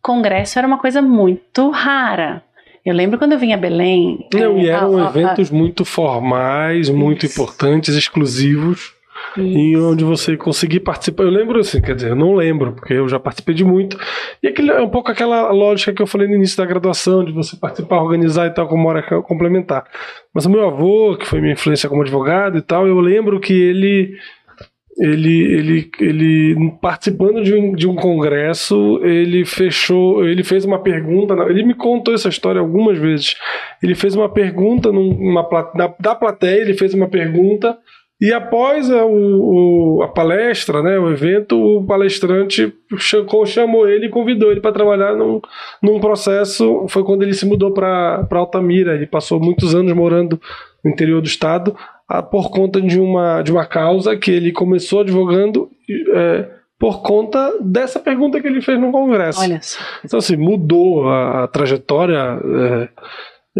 congresso 0.00 0.58
era 0.58 0.66
uma 0.66 0.78
coisa 0.78 1.02
muito 1.02 1.68
rara. 1.70 2.42
Eu 2.84 2.94
lembro 2.94 3.18
quando 3.18 3.32
eu 3.32 3.38
vim 3.38 3.52
a 3.52 3.56
Belém. 3.58 4.26
Não, 4.32 4.56
é, 4.58 4.62
e 4.62 4.68
eram 4.70 4.96
a- 4.96 5.02
a- 5.02 5.06
a- 5.06 5.10
eventos 5.10 5.50
muito 5.50 5.84
formais, 5.84 6.88
muito 6.88 7.26
Isso. 7.26 7.34
importantes, 7.40 7.94
exclusivos, 7.94 8.94
em 9.36 9.76
onde 9.76 10.04
você 10.04 10.36
conseguia 10.36 10.80
participar. 10.80 11.24
Eu 11.24 11.30
lembro 11.30 11.58
assim, 11.58 11.80
quer 11.80 11.94
dizer, 11.94 12.10
eu 12.10 12.16
não 12.16 12.34
lembro, 12.34 12.72
porque 12.72 12.92
eu 12.92 13.08
já 13.08 13.18
participei 13.18 13.54
de 13.54 13.64
muito. 13.64 13.98
E 14.42 14.48
aquele, 14.48 14.70
é 14.70 14.80
um 14.80 14.88
pouco 14.88 15.10
aquela 15.10 15.50
lógica 15.50 15.92
que 15.92 16.02
eu 16.02 16.06
falei 16.06 16.28
no 16.28 16.34
início 16.34 16.56
da 16.56 16.66
graduação, 16.66 17.24
de 17.24 17.32
você 17.32 17.56
participar, 17.56 18.02
organizar 18.02 18.46
e 18.46 18.50
tal, 18.50 18.68
como 18.68 18.88
hora 18.88 19.02
complementar. 19.22 19.84
Mas 20.34 20.46
o 20.46 20.50
meu 20.50 20.66
avô, 20.66 21.16
que 21.16 21.26
foi 21.26 21.40
minha 21.40 21.54
influência 21.54 21.88
como 21.88 22.02
advogado 22.02 22.58
e 22.58 22.62
tal, 22.62 22.86
eu 22.86 23.00
lembro 23.00 23.40
que 23.40 23.52
ele. 23.52 24.14
Ele, 24.98 25.54
ele, 25.54 25.90
ele 26.00 26.70
participando 26.82 27.42
de 27.42 27.54
um, 27.54 27.72
de 27.72 27.88
um 27.88 27.94
congresso, 27.94 29.00
ele 29.02 29.42
fechou, 29.46 30.22
ele 30.22 30.44
fez 30.44 30.66
uma 30.66 30.80
pergunta, 30.80 31.32
ele 31.48 31.64
me 31.64 31.72
contou 31.72 32.12
essa 32.12 32.28
história 32.28 32.60
algumas 32.60 32.98
vezes. 32.98 33.34
Ele 33.82 33.94
fez 33.94 34.14
uma 34.14 34.28
pergunta 34.28 34.92
numa, 34.92 35.48
da 35.98 36.14
plateia, 36.14 36.60
ele 36.60 36.74
fez 36.74 36.92
uma 36.92 37.08
pergunta 37.08 37.78
e 38.24 38.32
após 38.32 38.88
a, 38.90 39.04
o, 39.04 39.96
o- 39.98 40.02
a 40.04 40.08
palestra, 40.08 40.80
né, 40.82 40.96
o 40.98 41.10
evento, 41.10 41.56
o 41.60 41.84
palestrante 41.84 42.72
chamou, 43.46 43.88
ele 43.88 44.06
e 44.06 44.10
convidou 44.10 44.50
ele 44.52 44.60
para 44.60 44.72
trabalhar 44.72 45.16
num, 45.16 45.40
num 45.82 45.98
processo. 45.98 46.86
Foi 46.88 47.02
quando 47.02 47.22
ele 47.24 47.34
se 47.34 47.44
mudou 47.44 47.72
para 47.74 48.24
Altamira. 48.30 48.94
Ele 48.94 49.06
passou 49.06 49.40
muitos 49.40 49.74
anos 49.74 49.92
morando 49.92 50.40
no 50.84 50.90
interior 50.90 51.20
do 51.20 51.26
estado 51.26 51.74
ah, 52.08 52.22
por 52.22 52.50
conta 52.50 52.80
de 52.80 53.00
uma, 53.00 53.42
de 53.42 53.50
uma 53.50 53.66
causa 53.66 54.16
que 54.16 54.30
ele 54.30 54.52
começou 54.52 55.00
advogando 55.00 55.68
é, 56.14 56.48
por 56.78 57.02
conta 57.02 57.54
dessa 57.60 57.98
pergunta 58.00 58.40
que 58.40 58.46
ele 58.46 58.60
fez 58.60 58.78
no 58.80 58.90
congresso. 58.92 59.40
Olha 59.40 59.60
só. 59.62 59.78
Então, 60.04 60.18
assim, 60.18 60.36
mudou 60.36 61.08
a, 61.08 61.44
a 61.44 61.48
trajetória 61.48 62.18
é, 62.18 62.88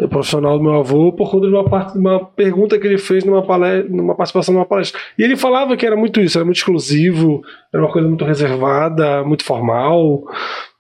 profissional 0.09 0.57
do 0.57 0.65
meu 0.65 0.75
avô 0.75 1.13
por 1.13 1.31
conta 1.31 1.49
de 1.49 1.53
uma, 1.53 1.69
parte, 1.69 1.99
uma 1.99 2.25
pergunta 2.25 2.79
que 2.79 2.87
ele 2.87 2.97
fez 2.97 3.25
numa, 3.25 3.43
palestra, 3.43 3.91
numa 3.91 4.15
participação 4.15 4.55
numa 4.55 4.65
palestra. 4.65 4.99
E 5.19 5.23
ele 5.23 5.37
falava 5.37 5.77
que 5.77 5.85
era 5.85 5.97
muito 5.97 6.21
isso, 6.21 6.39
era 6.39 6.45
muito 6.45 6.57
exclusivo, 6.57 7.43
era 7.73 7.83
uma 7.83 7.93
coisa 7.93 8.09
muito 8.09 8.25
reservada, 8.25 9.23
muito 9.23 9.45
formal. 9.45 10.25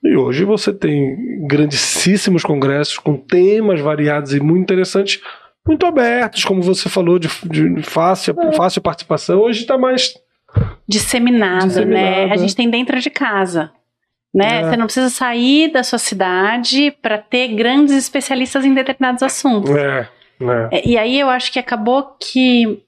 E 0.03 0.17
hoje 0.17 0.45
você 0.45 0.73
tem 0.73 1.47
grandíssimos 1.47 2.43
congressos 2.43 2.99
com 2.99 3.17
temas 3.17 3.81
variados 3.81 4.35
e 4.35 4.41
muito 4.41 4.63
interessantes, 4.63 5.21
muito 5.67 5.85
abertos, 5.85 6.45
como 6.45 6.63
você 6.63 6.89
falou, 6.89 7.19
de, 7.19 7.29
de 7.49 7.83
fácil, 7.83 8.35
fácil 8.57 8.81
participação. 8.81 9.41
Hoje 9.41 9.61
está 9.61 9.77
mais. 9.77 10.15
Disseminado, 10.89 11.85
né? 11.85 12.29
é. 12.29 12.33
A 12.33 12.37
gente 12.37 12.57
tem 12.57 12.69
dentro 12.69 12.99
de 12.99 13.11
casa. 13.11 13.71
Né? 14.35 14.61
É. 14.61 14.65
Você 14.65 14.77
não 14.77 14.87
precisa 14.87 15.11
sair 15.11 15.71
da 15.71 15.83
sua 15.83 15.99
cidade 15.99 16.91
para 17.03 17.19
ter 17.19 17.49
grandes 17.49 17.95
especialistas 17.95 18.65
em 18.65 18.73
determinados 18.73 19.23
assuntos. 19.23 19.71
É, 19.77 20.09
né? 20.41 20.69
É, 20.73 20.89
E 20.89 20.97
aí 20.97 21.21
eu 21.21 21.29
acho 21.29 21.53
que 21.53 21.59
acabou 21.59 22.17
que 22.19 22.83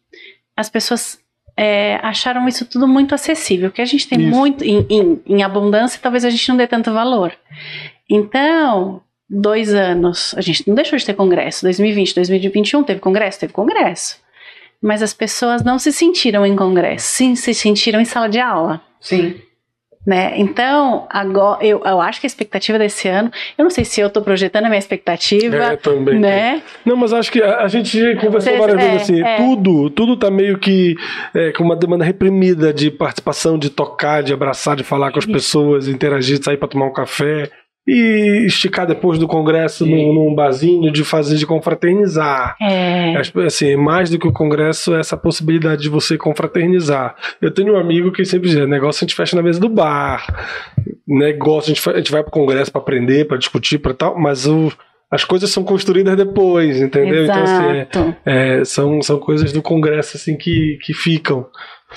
as 0.57 0.70
pessoas 0.70 1.18
é, 1.57 1.97
acharam 2.03 2.49
isso 2.49 2.64
tudo 2.66 2.88
muito 2.88 3.14
acessível, 3.14 3.70
que 3.70 3.82
a 3.82 3.84
gente 3.84 4.09
tem 4.09 4.20
Isso. 4.20 4.36
muito 4.36 4.64
em, 4.64 4.86
em, 4.88 5.22
em 5.26 5.42
abundância, 5.42 6.01
talvez 6.03 6.24
a 6.24 6.30
gente 6.30 6.49
não 6.49 6.57
dê 6.57 6.66
tanto 6.66 6.92
valor. 6.92 7.32
Então, 8.11 9.03
dois 9.28 9.72
anos, 9.72 10.34
a 10.36 10.40
gente 10.40 10.66
não 10.66 10.74
deixou 10.74 10.99
de 10.99 11.07
ter 11.07 11.14
congresso. 11.14 11.62
2020, 11.62 12.14
2021 12.14 12.82
teve 12.82 13.01
congresso, 13.01 13.40
teve 13.40 13.53
congresso. 13.53 14.18
Mas 14.82 15.03
as 15.03 15.14
pessoas 15.14 15.62
não 15.62 15.78
se 15.78 15.92
sentiram 15.92 16.45
em 16.45 16.57
congresso, 16.57 17.07
sim, 17.07 17.34
se 17.34 17.55
sentiram 17.55 18.01
em 18.01 18.05
sala 18.05 18.28
de 18.28 18.38
aula. 18.38 18.82
Sim. 19.01 19.40
Né? 20.07 20.34
Então, 20.36 21.07
agora 21.09 21.64
eu, 21.64 21.80
eu 21.82 22.00
acho 22.00 22.20
que 22.20 22.26
a 22.26 22.28
expectativa 22.28 22.78
desse 22.78 23.09
ano, 23.09 23.30
eu 23.57 23.62
não 23.62 23.70
sei 23.70 23.86
se 23.86 24.00
eu 24.00 24.09
estou 24.09 24.22
projetando 24.22 24.66
a 24.66 24.68
minha 24.68 24.78
expectativa, 24.78 25.57
É, 25.57 25.76
também. 25.76 26.18
né? 26.18 26.62
Não, 26.84 26.94
mas 26.94 27.12
acho 27.12 27.32
que 27.32 27.42
a, 27.42 27.61
a 27.62 27.68
gente 27.68 27.98
conversou 28.16 28.59
várias 28.59 28.78
é, 28.78 28.90
vezes 28.90 29.02
assim, 29.02 29.22
é. 29.22 29.36
tudo, 29.36 29.88
tudo 29.88 30.16
tá 30.16 30.30
meio 30.30 30.59
que 30.59 30.94
é, 31.34 31.52
com 31.52 31.64
uma 31.64 31.74
demanda 31.74 32.05
reprimida 32.05 32.72
de 32.72 32.90
participação, 32.90 33.59
de 33.59 33.70
tocar, 33.70 34.22
de 34.22 34.32
abraçar, 34.34 34.76
de 34.76 34.84
falar 34.84 35.11
com 35.11 35.18
as 35.18 35.26
pessoas, 35.26 35.88
interagir, 35.88 36.38
de 36.38 36.44
sair 36.44 36.59
para 36.59 36.68
tomar 36.68 36.86
um 36.86 36.92
café 36.92 37.50
e 37.87 38.45
esticar 38.47 38.87
depois 38.87 39.18
do 39.18 39.28
congresso 39.28 39.85
num, 39.85 40.12
num 40.14 40.35
barzinho, 40.35 40.91
de 40.91 41.05
fazer, 41.05 41.37
de 41.37 41.47
confraternizar. 41.47 42.57
É, 42.61 43.14
Assim, 43.47 43.76
mais 43.76 44.09
do 44.09 44.18
que 44.18 44.26
o 44.26 44.32
congresso, 44.32 44.95
é 44.95 45.01
essa 45.01 45.16
possibilidade 45.16 45.82
de 45.82 45.89
você 45.89 46.16
confraternizar. 46.16 47.14
Eu 47.43 47.51
tenho 47.51 47.74
um 47.74 47.76
amigo 47.78 48.11
que 48.11 48.24
sempre 48.24 48.49
diz: 48.49 48.68
negócio 48.68 49.05
a 49.05 49.07
gente 49.07 49.14
fecha 49.14 49.37
na 49.37 49.43
mesa 49.43 49.61
do 49.61 49.68
bar, 49.68 50.26
negócio 51.07 51.72
a 51.72 51.74
gente, 51.74 51.91
a 51.91 51.97
gente 51.99 52.11
vai 52.12 52.22
pro 52.22 52.32
congresso 52.32 52.72
para 52.72 52.80
aprender, 52.80 53.26
para 53.26 53.37
discutir, 53.37 53.78
para 53.78 53.93
tal, 53.93 54.18
mas 54.18 54.47
o, 54.47 54.72
as 55.11 55.24
coisas 55.24 55.51
são 55.51 55.62
construídas 55.62 56.16
depois, 56.16 56.80
entendeu? 56.80 57.24
Então, 57.24 57.43
assim, 57.43 57.66
é- 57.66 57.80
exato. 57.82 58.16
é, 58.24 58.64
são, 58.64 59.03
são 59.03 59.18
coisas 59.18 59.53
do 59.53 59.62
congresso 59.62 60.16
assim 60.16 60.37
que, 60.37 60.78
que 60.82 60.95
ficam. 60.95 61.47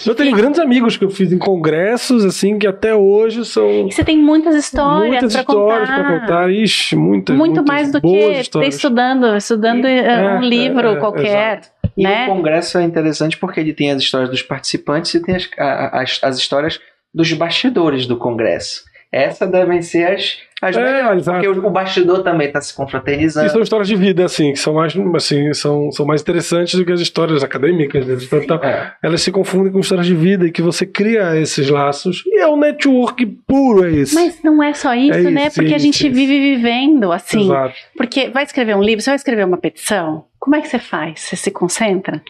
Eu 0.06 0.16
tenho 0.16 0.36
grandes 0.36 0.60
amigos 0.60 0.98
que 0.98 1.06
eu 1.06 1.10
fiz 1.10 1.32
em 1.32 1.38
congressos, 1.38 2.24
assim, 2.26 2.58
que 2.60 2.68
até 2.68 2.94
hoje 2.94 3.46
são 3.46 3.88
E 3.88 3.92
você 3.92 4.04
tem 4.04 4.18
muitas 4.18 4.56
histórias 4.56 5.10
muitas 5.10 5.36
histórias 5.36 5.90
contar. 5.90 6.04
para 6.04 6.20
contar. 6.20 6.52
Ixi, 6.52 6.96
muitas. 6.96 7.36
Muito 7.36 7.56
muitas 7.56 7.66
mais 7.66 7.92
do 7.92 8.02
que 8.02 8.08
ter 8.08 8.42
histórias. 8.42 8.76
estudando, 8.76 9.36
estudando 9.36 9.86
eh, 9.86 9.98
É, 10.00 10.38
um 10.38 10.42
livro 10.42 10.88
é, 10.90 10.94
é, 10.94 10.96
qualquer, 10.98 11.62
E 11.98 12.04
né? 12.04 12.26
o 12.26 12.36
congresso 12.36 12.78
é 12.78 12.84
interessante 12.84 13.38
porque 13.38 13.60
ele 13.60 13.74
tem 13.74 13.92
as 13.92 14.02
histórias 14.02 14.30
dos 14.30 14.42
participantes 14.42 15.14
e 15.14 15.22
tem 15.22 15.36
as, 15.36 15.50
as, 15.58 16.20
as 16.24 16.38
histórias 16.38 16.80
dos 17.14 17.32
bastidores 17.34 18.06
do 18.06 18.18
congresso. 18.18 18.84
Essas 19.12 19.50
devem 19.50 19.82
ser 19.82 20.06
as, 20.12 20.38
as 20.62 20.76
É, 20.76 20.84
melhores, 20.84 21.22
exato. 21.24 21.40
porque 21.46 21.60
o, 21.60 21.66
o 21.66 21.70
bastidor 21.70 22.24
também 22.24 22.48
está 22.48 22.60
se 22.60 22.74
E 22.74 22.76
confraternizando. 22.76 23.50
são 23.50 23.62
histórias 23.62 23.88
de 23.88 23.96
vida, 23.96 24.26
assim, 24.26 24.52
que 24.52 24.60
são 24.60 24.74
mais, 24.74 24.94
assim, 25.16 25.54
são, 25.54 25.90
são 25.94 26.06
mais 26.06 26.22
interessantes 26.22 26.76
do 26.78 26.84
que 26.86 26.92
as 26.92 27.00
histórias 27.00 27.42
acadêmicas. 27.42 28.06
né? 28.06 28.18
Então, 28.22 28.40
então, 28.40 28.58
É. 28.64 28.94
elas 29.02 29.22
se 29.22 29.32
confundem 29.32 29.72
com 29.72 29.80
histórias 29.80 30.06
de 30.06 30.14
vida 30.14 30.46
e 30.46 30.52
que 30.52 30.62
você 30.62 30.86
cria 30.86 31.38
esses 31.38 31.70
laços. 31.70 32.22
E 32.28 32.38
é 32.40 32.48
um 32.48 32.58
network 32.58 33.26
puro, 33.48 33.86
é 33.86 33.92
esse. 33.94 34.14
Mas 34.14 34.44
não 34.44 34.62
é 34.62 34.74
só 34.74 34.94
isso, 34.94 35.14
É 35.14 35.32
né? 35.32 35.48
isso, 35.48 35.56
Porque 35.56 35.74
a 35.74 35.78
isso, 35.78 35.86
gente 35.86 36.06
isso. 36.08 36.14
vive 36.16 36.40
vivendo 36.58 37.12
assim. 37.14 37.46
Exato. 37.46 37.76
Porque 37.96 38.30
vai 38.30 38.44
escrever 38.44 38.76
um 38.76 38.84
livro, 38.84 39.02
você 39.02 39.10
vai 39.12 39.16
escrever 39.16 39.46
uma 39.46 39.58
petição, 39.58 40.26
como 40.38 40.56
é 40.58 40.62
que 40.62 40.68
você 40.68 40.80
faz? 40.80 41.22
Você 41.22 41.36
se 41.38 41.50
concentra? 41.52 42.22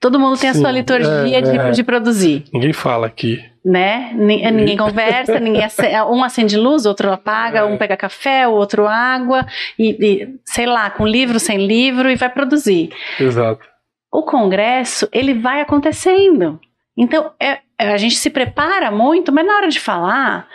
Todo 0.00 0.20
mundo 0.20 0.38
tem 0.38 0.50
a 0.50 0.54
Sim, 0.54 0.60
sua 0.60 0.70
liturgia 0.70 1.38
é, 1.38 1.40
de, 1.42 1.58
é. 1.58 1.70
de 1.72 1.82
produzir, 1.82 2.44
Ninguém 2.52 2.72
fala 2.72 3.08
aqui. 3.08 3.42
Né? 3.64 4.10
Ni- 4.14 4.50
Ninguém 4.50 4.76
conversa, 4.76 5.38
ninguém 5.40 5.62
ace- 5.64 6.02
um 6.10 6.22
acende 6.24 6.56
luz, 6.56 6.86
outro 6.86 7.12
apaga, 7.12 7.60
É. 7.60 7.64
um 7.64 7.76
pega 7.76 7.96
café, 7.96 8.46
o 8.48 8.52
outro 8.52 8.86
água, 8.86 9.46
e, 9.78 9.90
e, 9.90 10.28
sei 10.44 10.66
lá, 10.66 10.90
com 10.90 11.06
livro, 11.06 11.38
sem 11.38 11.66
livro, 11.66 12.10
e 12.10 12.16
vai 12.16 12.28
produzir. 12.28 12.90
Exato. 13.18 13.66
o 14.10 14.22
congresso 14.22 15.06
ele 15.12 15.34
vai 15.34 15.60
acontecendo. 15.60 16.58
Então 16.96 17.30
é- 17.38 17.58
é, 17.78 17.92
a 17.92 17.96
gente 17.98 18.16
se 18.16 18.30
prepara 18.30 18.90
muito, 18.90 19.30
mas 19.30 19.46
na 19.46 19.54
hora 19.54 19.68
de 19.68 19.78
falar, 19.78 20.48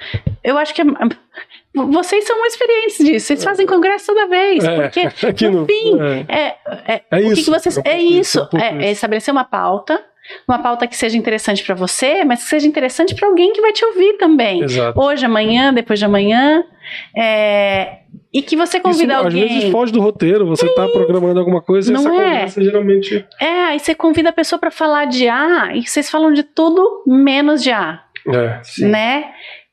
eu 0.43 0.57
acho 0.57 0.73
que 0.73 0.81
é- 0.81 0.85
vocês 1.75 2.25
são 2.25 2.37
muito 2.39 2.51
experientes 2.53 2.97
disso. 2.97 3.27
Vocês 3.27 3.43
fazem 3.43 3.65
congresso 3.67 4.07
toda 4.07 4.27
vez, 4.27 4.63
É, 4.63 4.75
porque 4.89 5.03
no 5.49 5.61
no- 5.61 5.65
fim 5.67 5.99
é. 6.01 6.25
é, 6.27 6.57
é, 6.95 7.01
É 7.11 7.19
que 7.21 7.27
isso. 7.27 7.45
que 7.45 7.51
vocês 7.51 7.77
É 7.77 7.89
é 7.91 7.97
isso, 8.01 8.39
isso, 8.39 8.49
é 8.57 8.61
é, 8.61 8.67
é 8.69 8.77
isso. 8.81 8.91
estabelecer 8.93 9.31
uma 9.31 9.43
pauta, 9.45 10.03
uma 10.47 10.59
pauta 10.59 10.87
que 10.87 10.95
seja 10.95 11.17
interessante 11.17 11.63
para 11.63 11.75
você, 11.75 12.23
mas 12.23 12.43
que 12.43 12.49
seja 12.49 12.67
interessante 12.67 13.13
para 13.15 13.27
alguém 13.27 13.53
que 13.53 13.61
vai 13.61 13.71
te 13.73 13.83
ouvir 13.85 14.13
também. 14.17 14.61
Exato. 14.63 14.99
Hoje, 14.99 15.25
amanhã, 15.25 15.73
depois 15.73 15.99
de 15.99 16.05
amanhã, 16.05 16.63
é, 17.15 17.99
e 18.33 18.41
que 18.41 18.55
você 18.55 18.79
convida 18.79 19.13
Isso, 19.13 19.23
alguém. 19.25 19.43
Às 19.43 19.49
vezes 19.53 19.71
foge 19.71 19.91
do 19.91 20.01
roteiro, 20.01 20.45
você 20.45 20.65
está 20.65 20.87
programando 20.87 21.39
alguma 21.39 21.61
coisa 21.61 21.91
e 21.91 21.93
Não 21.93 22.01
essa 22.01 22.09
é? 22.09 22.23
conversa 22.23 22.63
geralmente. 22.63 23.25
É, 23.39 23.45
aí 23.65 23.79
você 23.79 23.93
convida 23.95 24.29
a 24.29 24.33
pessoa 24.33 24.59
pra 24.59 24.71
falar 24.71 25.05
de 25.05 25.27
A 25.27 25.71
e 25.75 25.85
vocês 25.85 26.09
falam 26.09 26.31
de 26.33 26.43
tudo 26.43 27.03
menos 27.07 27.61
de 27.63 27.71
A, 27.71 28.01
É. 28.27 28.59
Sim. 28.63 28.87
né? 28.87 29.25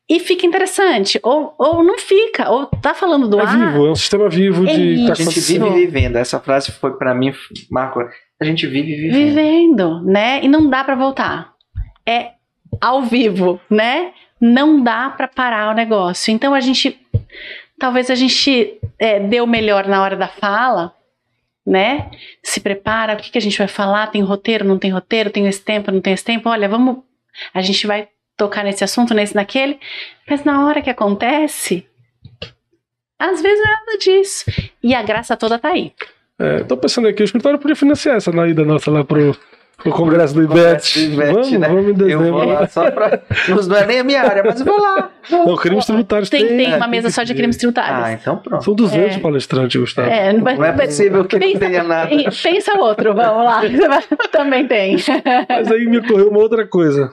E 0.09 0.19
fica 0.19 0.45
interessante. 0.45 1.21
Ou, 1.23 1.55
ou 1.57 1.85
não 1.85 1.97
fica, 1.97 2.51
ou 2.51 2.67
tá 2.67 2.93
falando 2.93 3.29
do 3.29 3.39
É 3.39 3.45
A. 3.45 3.47
vivo, 3.47 3.87
é 3.87 3.91
um 3.93 3.95
sistema 3.95 4.29
vivo 4.29 4.67
É 4.67 4.75
de. 4.75 5.07
tá 5.07 5.13
A 5.13 5.15
gente 5.15 5.39
vive 5.41 5.71
vivendo. 5.71 6.17
Essa 6.17 6.41
frase 6.41 6.73
foi 6.73 6.97
para 6.99 7.15
mim, 7.15 7.33
Marco. 7.71 8.01
A 8.41 8.45
gente 8.45 8.67
vive 8.67 8.95
vivendo. 8.97 9.13
Vivendo, 9.13 10.01
né? 10.03 10.43
E 10.43 10.49
não 10.49 10.69
dá 10.69 10.83
pra 10.83 10.95
voltar. 10.95 11.53
É 12.07 12.33
ao 12.81 13.03
vivo, 13.03 13.61
né? 13.69 14.13
Não 14.41 14.83
dá 14.83 15.11
pra 15.11 15.29
parar 15.29 15.71
o 15.71 15.75
negócio. 15.75 16.33
Então 16.33 16.55
a 16.55 16.61
gente. 16.61 16.99
Talvez 17.79 18.11
a 18.11 18.15
gente 18.15 18.79
é, 18.99 19.21
deu 19.21 19.47
melhor 19.47 19.87
na 19.87 20.03
hora 20.03 20.17
da 20.17 20.29
fala, 20.29 20.95
né? 21.67 22.11
Se 22.43 22.61
prepara, 22.61 23.15
o 23.15 23.17
que, 23.17 23.31
que 23.31 23.39
a 23.39 23.41
gente 23.41 23.59
vai 23.59 23.69
falar? 23.69 24.07
Tem 24.09 24.23
roteiro, 24.23 24.65
não 24.65 24.79
tem 24.79 24.91
roteiro? 24.91 25.31
Tem 25.31 25.47
esse 25.47 25.63
tempo, 25.63 25.91
não 25.91 26.01
tem 26.01 26.13
esse 26.13 26.25
tempo? 26.25 26.49
Olha, 26.49 26.69
vamos. 26.69 26.99
A 27.53 27.61
gente 27.61 27.87
vai 27.87 28.09
tocar 28.37 28.65
nesse 28.65 28.83
assunto, 28.83 29.13
nesse, 29.13 29.35
naquele. 29.35 29.79
Mas 30.29 30.45
na 30.45 30.67
hora 30.67 30.81
que 30.81 30.91
acontece, 30.91 31.87
às 33.19 33.43
vezes 33.43 33.65
é 33.65 33.69
nada 33.71 33.99
disso. 33.99 34.45
E 34.83 34.95
a 34.95 35.03
graça 35.03 35.37
toda 35.37 35.59
tá 35.59 35.69
aí. 35.69 35.93
É, 36.41 36.65
tô 36.65 36.77
pensando 36.77 37.07
aqui, 37.09 37.23
o 37.23 37.25
escritório 37.25 37.59
podia 37.59 37.77
financiar 37.77 38.17
essa 38.17 38.31
ida 38.49 38.65
nossa 38.65 38.91
lá 38.91 39.05
pro, 39.05 39.37
pro 39.77 39.93
Congresso 39.93 40.33
do 40.35 40.43
IBET. 40.43 41.07
do 41.09 41.13
IBET, 41.15 41.33
vamos, 41.35 41.51
né? 41.53 41.69
vamos 41.69 41.85
em 41.85 41.89
Eu 41.89 41.95
dezembro. 41.95 42.33
vou 42.33 42.45
lá 42.47 42.67
só 42.67 42.91
pra. 42.91 43.21
Não 43.69 43.77
é 43.77 43.87
nem 43.87 43.99
a 44.01 44.05
minha 44.05 44.23
área, 44.23 44.43
mas 44.45 44.59
eu 44.59 44.65
vou 44.67 44.81
lá. 44.81 45.11
Não, 45.31 45.55
crimes 45.57 45.85
tributários 45.85 46.31
Tem, 46.31 46.47
tem 46.47 46.73
é, 46.73 46.77
uma 46.77 46.89
mesa 46.89 47.11
só 47.11 47.23
de 47.23 47.35
crimes 47.35 47.57
Ah, 47.57 47.59
tributários. 47.59 48.21
então 48.23 48.39
pronto. 48.39 48.65
São 48.65 48.75
200 48.75 49.17
É. 49.17 49.19
palestrantes, 49.21 49.79
Gustavo. 49.81 50.09
É, 50.09 50.33
não, 50.33 50.43
vai- 50.43 50.57
Não 50.57 50.65
é 50.65 50.73
possível 50.73 51.25
que 51.27 51.39
não 51.39 51.47
pensa, 51.47 51.59
tenha 51.59 51.83
nada. 51.83 52.11
Pensa 52.43 52.79
outro, 52.79 53.15
vamos 53.15 53.45
lá. 53.45 53.61
Também 54.33 54.67
tem. 54.67 54.97
Mas 55.49 55.71
aí 55.71 55.85
me 55.87 55.99
ocorreu 55.99 56.31
uma 56.31 56.39
outra 56.41 56.67
coisa. 56.67 57.13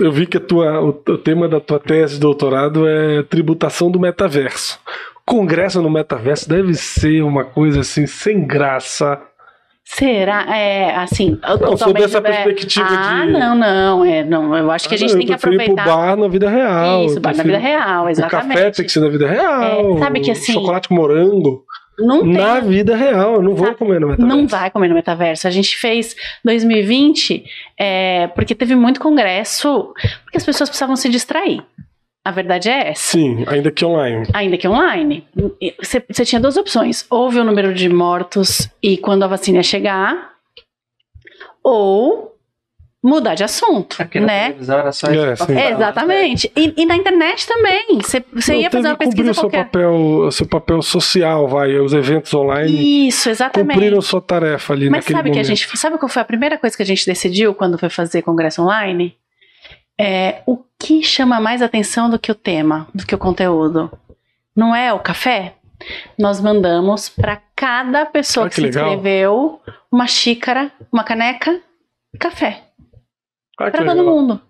Eu 0.00 0.10
vi 0.12 0.26
que 0.26 0.36
a 0.36 0.40
tua, 0.40 0.80
o, 0.82 0.88
o 0.88 1.16
tema 1.18 1.48
da 1.48 1.60
tua 1.60 1.78
tese 1.78 2.14
de 2.14 2.20
doutorado 2.20 2.86
é 2.86 3.22
tributação 3.22 3.90
do 3.90 3.98
metaverso. 4.00 4.78
Congresso 5.26 5.80
no 5.80 5.90
metaverso 5.90 6.48
deve 6.48 6.74
ser 6.74 7.22
uma 7.22 7.44
coisa 7.44 7.80
assim, 7.80 8.06
sem 8.06 8.46
graça. 8.46 9.20
Será? 9.86 10.46
É, 10.56 10.94
assim. 10.96 11.38
Não, 11.60 11.76
sob 11.76 12.02
essa 12.02 12.18
é, 12.18 12.20
perspectiva 12.20 12.86
Ah, 12.88 13.24
de- 13.26 13.32
não, 13.32 13.54
não. 13.54 14.04
É, 14.04 14.24
não. 14.24 14.56
Eu 14.56 14.70
acho 14.70 14.88
que 14.88 14.94
a 14.94 14.98
gente 14.98 15.12
Ah, 15.14 15.16
tem 15.18 15.26
que 15.26 15.32
prefiro 15.36 15.54
ir 15.54 15.64
pro 15.66 15.72
aproveitar. 15.74 15.96
bar 16.06 16.16
na 16.16 16.28
vida 16.28 16.48
real. 16.48 17.04
Isso, 17.04 17.20
bar 17.20 17.36
na 17.36 17.42
vida 17.42 17.58
real, 17.58 18.04
O 18.06 18.08
exatamente. 18.08 18.56
café 18.56 18.70
tem 18.70 18.84
que 18.86 18.92
ser 18.92 19.00
na 19.00 19.08
vida 19.08 19.28
real. 19.28 19.96
É, 19.96 19.98
sabe 19.98 20.20
que 20.20 20.30
assim- 20.30 20.52
Chocolate 20.54 20.92
morango. 20.92 21.64
Não 21.98 22.22
tem. 22.22 22.32
Na 22.32 22.60
vida 22.60 22.96
real. 22.96 23.34
Eu 23.34 23.42
não 23.42 23.54
vou 23.54 23.74
comer 23.74 24.00
no 24.00 24.08
metaverso. 24.08 24.36
Não 24.36 24.46
vai 24.48 24.70
comer 24.70 24.88
no 24.88 24.94
metaverso. 24.94 25.46
A 25.46 25.50
gente 25.50 25.76
fez 25.76 26.16
2020 26.44 27.44
é, 27.78 28.26
porque 28.28 28.54
teve 28.54 28.74
muito 28.74 28.98
congresso, 29.00 29.92
porque 30.24 30.38
as 30.38 30.44
pessoas 30.44 30.68
precisavam 30.70 30.96
se 30.96 31.08
distrair. 31.08 31.62
A 32.24 32.30
verdade 32.30 32.70
é 32.70 32.88
essa. 32.90 33.02
Sim, 33.12 33.44
ainda 33.46 33.70
que 33.70 33.84
online. 33.84 34.26
Ainda 34.32 34.56
que 34.56 34.66
online. 34.66 35.26
Você 36.08 36.24
tinha 36.24 36.40
duas 36.40 36.56
opções. 36.56 37.04
Ou 37.10 37.30
ver 37.30 37.40
o 37.40 37.44
número 37.44 37.74
de 37.74 37.88
mortos 37.88 38.68
e 38.82 38.96
quando 38.96 39.24
a 39.24 39.26
vacina 39.26 39.62
chegar, 39.62 40.30
ou 41.62 42.32
mudar 43.02 43.34
de 43.34 43.44
assunto, 43.44 44.00
Aqui 44.00 44.18
né? 44.18 44.54
era 44.66 44.90
só 44.90 45.08
É, 45.08 45.36
sim. 45.36 45.52
Exatamente. 45.58 46.50
E, 46.56 46.72
e 46.78 46.86
na 46.86 46.96
internet 46.96 47.46
também. 47.46 47.98
Você 48.32 48.56
ia 48.56 48.70
fazer 48.70 48.88
uma 48.88 48.96
pesquisa 48.96 49.30
o 49.30 49.34
seu 49.34 49.42
qualquer. 49.42 49.64
papel, 49.66 49.92
o 49.94 50.30
seu 50.32 50.46
papel 50.46 50.80
social, 50.80 51.46
vai, 51.46 51.76
os 51.78 51.92
eventos 51.92 52.32
online 52.32 53.08
Isso, 53.08 53.28
exatamente. 53.28 53.74
cumpriram 53.74 54.00
sua 54.00 54.22
tarefa 54.22 54.72
ali 54.72 54.88
Mas 54.88 55.00
naquele 55.04 55.18
sabe 55.18 55.30
que 55.30 55.38
a 55.38 55.42
momento. 55.42 55.58
gente. 55.58 55.76
Sabe 55.78 55.98
qual 55.98 56.08
foi 56.08 56.22
a 56.22 56.24
primeira 56.24 56.56
coisa 56.56 56.74
que 56.74 56.82
a 56.82 56.86
gente 56.86 57.04
decidiu 57.04 57.52
quando 57.54 57.76
foi 57.78 57.90
fazer 57.90 58.22
congresso 58.22 58.62
online? 58.62 59.14
É 59.98 60.42
o 60.46 60.58
que 60.78 61.02
chama 61.02 61.40
mais 61.40 61.62
atenção 61.62 62.10
do 62.10 62.18
que 62.18 62.30
o 62.30 62.34
tema, 62.34 62.86
do 62.94 63.06
que 63.06 63.14
o 63.14 63.18
conteúdo. 63.18 63.90
Não 64.54 64.74
é 64.74 64.92
o 64.92 64.98
café? 65.00 65.54
Nós 66.18 66.40
mandamos 66.40 67.08
para 67.08 67.40
cada 67.54 68.04
pessoa 68.06 68.46
Ah, 68.46 68.48
que, 68.48 68.56
que 68.56 68.60
se 68.62 68.66
legal. 68.68 68.86
inscreveu 68.88 69.60
uma 69.90 70.06
xícara, 70.06 70.72
uma 70.92 71.04
caneca, 71.04 71.60
café. 72.18 72.64
Ah, 73.58 73.70
Para 73.70 73.84
todo 73.84 73.98
legal. 73.98 74.04
mundo. 74.04 74.40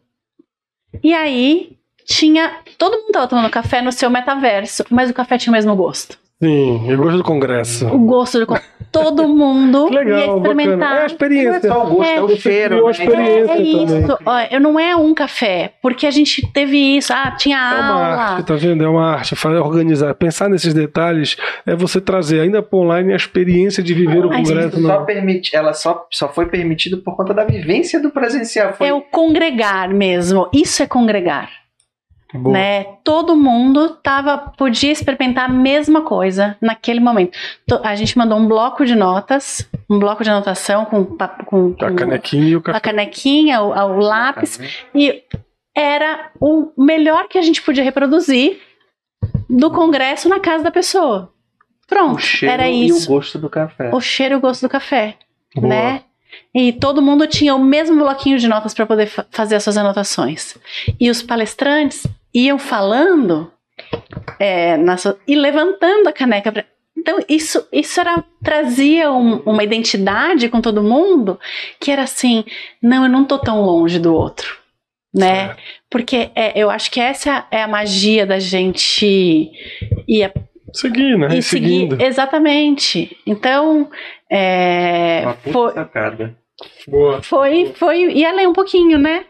E 1.03 1.13
aí 1.15 1.77
tinha. 2.07 2.61
Todo 2.79 2.99
mundo 2.99 3.13
tava 3.13 3.29
tomando 3.29 3.51
café 3.51 3.83
no 3.83 3.93
seu 3.93 4.09
metaverso, 4.11 4.85
mas 4.91 5.11
o 5.11 5.15
café 5.15 5.37
tinha 5.39 5.51
o 5.51 5.55
mesmo 5.57 5.75
gosto. 5.77 6.19
Sim, 6.43 6.91
eu 6.91 6.99
gosto 6.99 7.19
do 7.19 7.25
congresso. 7.25 7.87
O 7.89 7.99
gosto 7.99 8.45
do. 8.45 8.55
Todo 8.93 9.27
mundo 9.27 9.87
Que 9.91 9.95
legal, 9.97 10.19
ia 10.21 10.27
bacana. 10.27 10.39
experimentar. 10.63 10.89
É 10.89 10.93
a 10.93 10.95
Não 10.95 11.03
é 11.03 11.07
experiência. 11.07 11.69
só 11.69 11.85
o 11.85 11.91
gosto, 11.95 12.05
é, 12.05 12.15
É, 12.17 12.23
o 12.23 12.37
cheiro. 12.37 12.85
né? 12.85 12.91
experiência. 12.93 13.53
É, 13.53 13.57
é 13.57 13.63
isso. 13.63 14.19
Ó, 14.25 14.39
eu 14.53 14.61
não 14.61 14.79
é 14.79 14.95
um 14.95 15.13
café, 15.15 15.73
porque 15.83 16.07
a 16.07 16.11
gente 16.13 16.47
teve 16.53 16.77
isso. 16.97 17.13
Ah, 17.13 17.33
tinha 17.33 17.57
É 17.59 17.81
uma 17.81 17.93
aula. 17.93 18.07
arte, 18.35 18.47
tá 18.47 18.55
vendo? 18.55 18.85
É 18.85 18.89
uma 18.89 19.05
arte. 19.15 19.35
Organizar, 19.47 20.15
pensar 20.15 20.49
nesses 20.49 20.73
detalhes 20.75 21.37
é 21.67 21.75
você 21.75 22.01
trazer 22.01 22.41
ainda 22.41 22.63
para 22.63 22.79
online 22.79 23.13
a 23.13 23.17
experiência 23.17 23.83
de 23.83 23.95
viver 23.95 24.25
o 24.25 24.29
Mas 24.29 24.49
congresso. 24.49 24.79
Isso 24.79 24.87
só 24.87 25.01
permite, 25.01 25.57
ela 25.57 25.73
só, 25.73 26.07
só 26.11 26.29
foi 26.29 26.47
permitido 26.47 26.99
por 26.99 27.17
conta 27.17 27.35
da 27.35 27.45
vivência 27.45 28.01
do 28.01 28.11
presencial. 28.11 28.75
Foi 28.75 28.87
É 28.89 28.93
o 28.95 29.01
congregar 29.01 29.89
mesmo. 29.93 30.49
Isso 30.53 30.83
é 30.83 30.87
congregar, 30.87 31.51
Boa. 32.35 32.53
né? 32.53 32.85
Todo 33.05 33.37
mundo 33.37 33.91
tava 34.03 34.37
podia 34.37 34.91
experimentar 34.91 35.45
a 35.49 35.53
mesma 35.53 36.03
coisa 36.03 36.57
naquele 36.61 36.99
momento. 37.01 37.39
To- 37.69 37.81
A 37.85 37.95
gente 37.95 38.19
mandou 38.19 38.37
um 38.39 38.49
bloco 38.49 38.85
de 38.85 38.95
notas, 38.97 39.69
um 39.89 39.99
bloco 40.01 40.25
de 40.25 40.31
anotação 40.31 40.85
com 40.85 41.05
pa- 41.05 41.29
com, 41.47 41.75
A 41.81 41.89
com 41.91 41.95
canequinha 41.97 42.49
e 42.49 42.57
o 42.57 42.59
a 42.59 42.63
café. 42.63 42.81
canequinha, 42.81 43.61
o, 43.63 43.69
o 43.69 43.99
lápis 44.01 44.59
e 44.95 45.23
era 45.77 46.31
o 46.41 46.73
melhor 46.77 47.29
que 47.29 47.39
a 47.39 47.43
gente 47.43 47.63
podia 47.63 47.85
reproduzir 47.85 48.61
do 49.49 49.71
congresso 49.71 50.29
na 50.29 50.41
casa 50.41 50.65
da 50.65 50.71
pessoa. 50.71 51.33
Pronto, 51.87 52.17
o 52.17 52.19
cheiro 52.19 52.53
era 52.53 52.69
e 52.69 52.87
isso. 52.87 53.11
o 53.11 53.15
gosto 53.15 53.39
do 53.39 53.49
café. 53.51 53.91
o 53.95 54.01
cheiro 54.01 54.35
e 54.35 54.37
o 54.39 54.41
gosto 54.41 54.63
do 54.63 54.69
café, 54.69 55.17
Boa. 55.55 55.69
né? 55.69 56.03
E 56.53 56.73
todo 56.73 57.01
mundo 57.03 57.27
tinha 57.29 57.55
o 57.55 57.63
mesmo 57.63 57.97
bloquinho 57.97 58.39
de 58.39 58.49
notas 58.49 58.75
para 58.75 58.87
poder 58.87 59.07
fa- 59.07 59.25
fazer 59.31 59.55
as 59.55 59.63
suas 59.63 59.77
anotações. 59.77 60.57
E 60.99 61.09
os 61.11 61.23
palestrantes 61.23 62.05
iam 62.35 62.59
falando 62.59 63.51
é, 64.39 64.77
na 64.77 64.97
sua- 64.97 65.19
e 65.27 65.35
levantando 65.35 66.09
a 66.09 66.13
caneca. 66.13 66.51
Pra, 66.53 66.65
então, 66.97 67.19
isso, 67.29 67.67
isso 67.73 68.01
era, 68.01 68.25
trazia 68.43 69.11
um- 69.13 69.41
uma 69.45 69.63
identidade 69.65 70.49
com 70.49 70.61
todo 70.61 70.83
mundo 70.83 71.39
que 71.81 71.91
era 71.91 72.03
assim: 72.03 72.45
não, 72.83 73.05
eu 73.05 73.11
não 73.11 73.25
tô 73.25 73.39
tão 73.39 73.63
longe 73.63 73.99
do 73.99 74.15
outro. 74.15 74.57
Né? 75.15 75.47
Certo. 75.47 75.63
Porque 75.89 76.31
é, 76.35 76.53
eu 76.61 76.69
acho 76.71 76.91
que 76.91 77.01
essa 77.01 77.47
é 77.51 77.63
a 77.63 77.69
magia 77.69 78.27
da 78.27 78.39
gente 78.41 79.49
ir 80.09 80.25
a 80.25 80.33
Seguir, 80.73 81.17
né? 81.17 81.29
e 81.33 81.39
E 81.39 81.43
seguindo. 81.43 81.93
seguir 81.93 82.05
exatamente. 82.05 83.17
Então, 83.25 83.89
é, 84.29 85.21
Uma 85.25 85.35
puta 85.35 85.53
foi, 85.53 85.73
sacada. 85.75 86.37
Boa. 86.89 87.23
foi, 87.23 87.73
foi 87.77 88.11
ir 88.13 88.25
além 88.25 88.49
um 88.49 88.53
pouquinho, 88.53 88.99
né? 88.99 89.25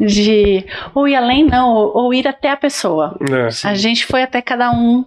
De 0.00 0.64
ou 0.94 1.06
ir 1.06 1.14
além, 1.14 1.44
não, 1.44 1.70
ou, 1.70 1.96
ou 1.96 2.14
ir 2.14 2.26
até 2.26 2.50
a 2.50 2.56
pessoa. 2.56 3.16
É. 3.30 3.68
A 3.68 3.74
gente 3.74 4.04
foi 4.04 4.22
até 4.22 4.42
cada 4.42 4.70
um, 4.72 5.04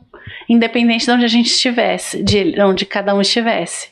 independente 0.48 1.06
de 1.06 1.12
onde 1.12 1.26
a 1.26 1.30
gente 1.30 1.48
estivesse, 1.48 2.24
de 2.24 2.60
onde 2.62 2.86
cada 2.86 3.14
um 3.14 3.22
estivesse. 3.22 3.90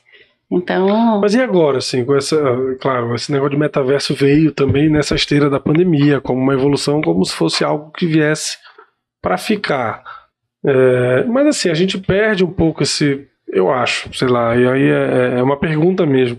Então, 0.51 1.19
Mas 1.19 1.33
e 1.33 1.41
agora, 1.41 1.79
assim, 1.79 2.05
com 2.05 2.15
essa. 2.15 2.37
Claro, 2.79 3.15
esse 3.15 3.31
negócio 3.31 3.51
de 3.51 3.57
metaverso 3.57 4.13
veio 4.13 4.51
também 4.51 4.87
nessa 4.87 5.15
esteira 5.15 5.49
da 5.49 5.59
pandemia, 5.59 6.21
como 6.21 6.39
uma 6.39 6.53
evolução, 6.53 7.01
como 7.01 7.25
se 7.25 7.33
fosse 7.33 7.63
algo 7.63 7.91
que 7.91 8.05
viesse 8.05 8.57
para 9.19 9.35
ficar. 9.35 10.03
É, 10.63 11.23
mas 11.25 11.47
assim, 11.47 11.69
a 11.69 11.73
gente 11.73 11.97
perde 11.97 12.43
um 12.43 12.51
pouco 12.51 12.83
esse. 12.83 13.27
Eu 13.47 13.71
acho, 13.71 14.13
sei 14.13 14.27
lá, 14.27 14.55
e 14.55 14.67
aí 14.67 14.89
é, 14.89 15.39
é 15.39 15.43
uma 15.43 15.57
pergunta 15.57 16.05
mesmo. 16.05 16.37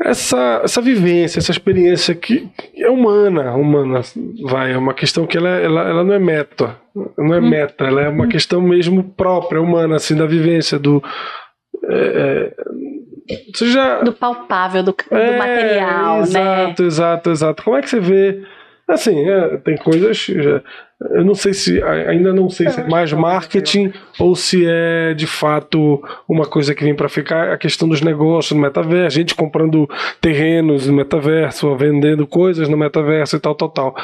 Essa, 0.00 0.60
essa 0.62 0.80
vivência, 0.80 1.40
essa 1.40 1.50
experiência 1.50 2.14
que 2.14 2.48
é 2.76 2.88
humana, 2.88 3.52
humana, 3.56 4.00
vai, 4.44 4.72
é 4.72 4.78
uma 4.78 4.94
questão 4.94 5.26
que 5.26 5.36
ela, 5.36 5.48
ela, 5.48 5.88
ela 5.88 6.04
não 6.04 6.14
é 6.14 6.18
meta, 6.20 6.76
não 7.16 7.34
é 7.34 7.40
Hum. 7.40 7.48
meta, 7.48 7.84
ela 7.84 8.02
é 8.02 8.08
uma 8.08 8.28
questão 8.28 8.60
mesmo 8.60 9.02
própria, 9.02 9.60
humana, 9.60 9.96
assim, 9.96 10.14
da 10.14 10.24
vivência, 10.24 10.78
do, 10.78 11.02
é, 11.84 12.52
é, 13.28 13.66
já. 13.66 14.00
do 14.00 14.12
palpável, 14.12 14.84
do, 14.84 14.92
do 14.92 15.16
É, 15.16 15.36
material, 15.36 16.18
né? 16.18 16.22
Exato, 16.22 16.82
exato, 16.84 17.30
exato. 17.30 17.64
Como 17.64 17.76
é 17.76 17.82
que 17.82 17.90
você 17.90 17.98
vê? 17.98 18.42
Assim, 18.88 19.28
é, 19.28 19.56
tem 19.58 19.76
coisas. 19.76 20.16
já- 20.16 20.62
eu 21.12 21.24
não 21.24 21.34
sei 21.34 21.52
se. 21.54 21.80
Ainda 21.82 22.32
não 22.32 22.48
sei 22.50 22.68
se 22.70 22.80
é 22.80 22.88
mais 22.88 23.12
marketing 23.12 23.92
ou 24.18 24.34
se 24.34 24.64
é 24.66 25.14
de 25.14 25.26
fato 25.26 26.02
uma 26.28 26.44
coisa 26.46 26.74
que 26.74 26.82
vem 26.82 26.94
para 26.94 27.08
ficar. 27.08 27.52
A 27.52 27.58
questão 27.58 27.88
dos 27.88 28.00
negócios 28.00 28.52
no 28.56 28.62
metaverso, 28.62 29.14
gente 29.16 29.34
comprando 29.34 29.88
terrenos 30.20 30.86
no 30.88 30.94
metaverso, 30.94 31.76
vendendo 31.76 32.26
coisas 32.26 32.68
no 32.68 32.76
metaverso 32.76 33.36
e 33.36 33.40
tal, 33.40 33.54
tal, 33.54 33.68
tal. 33.68 33.94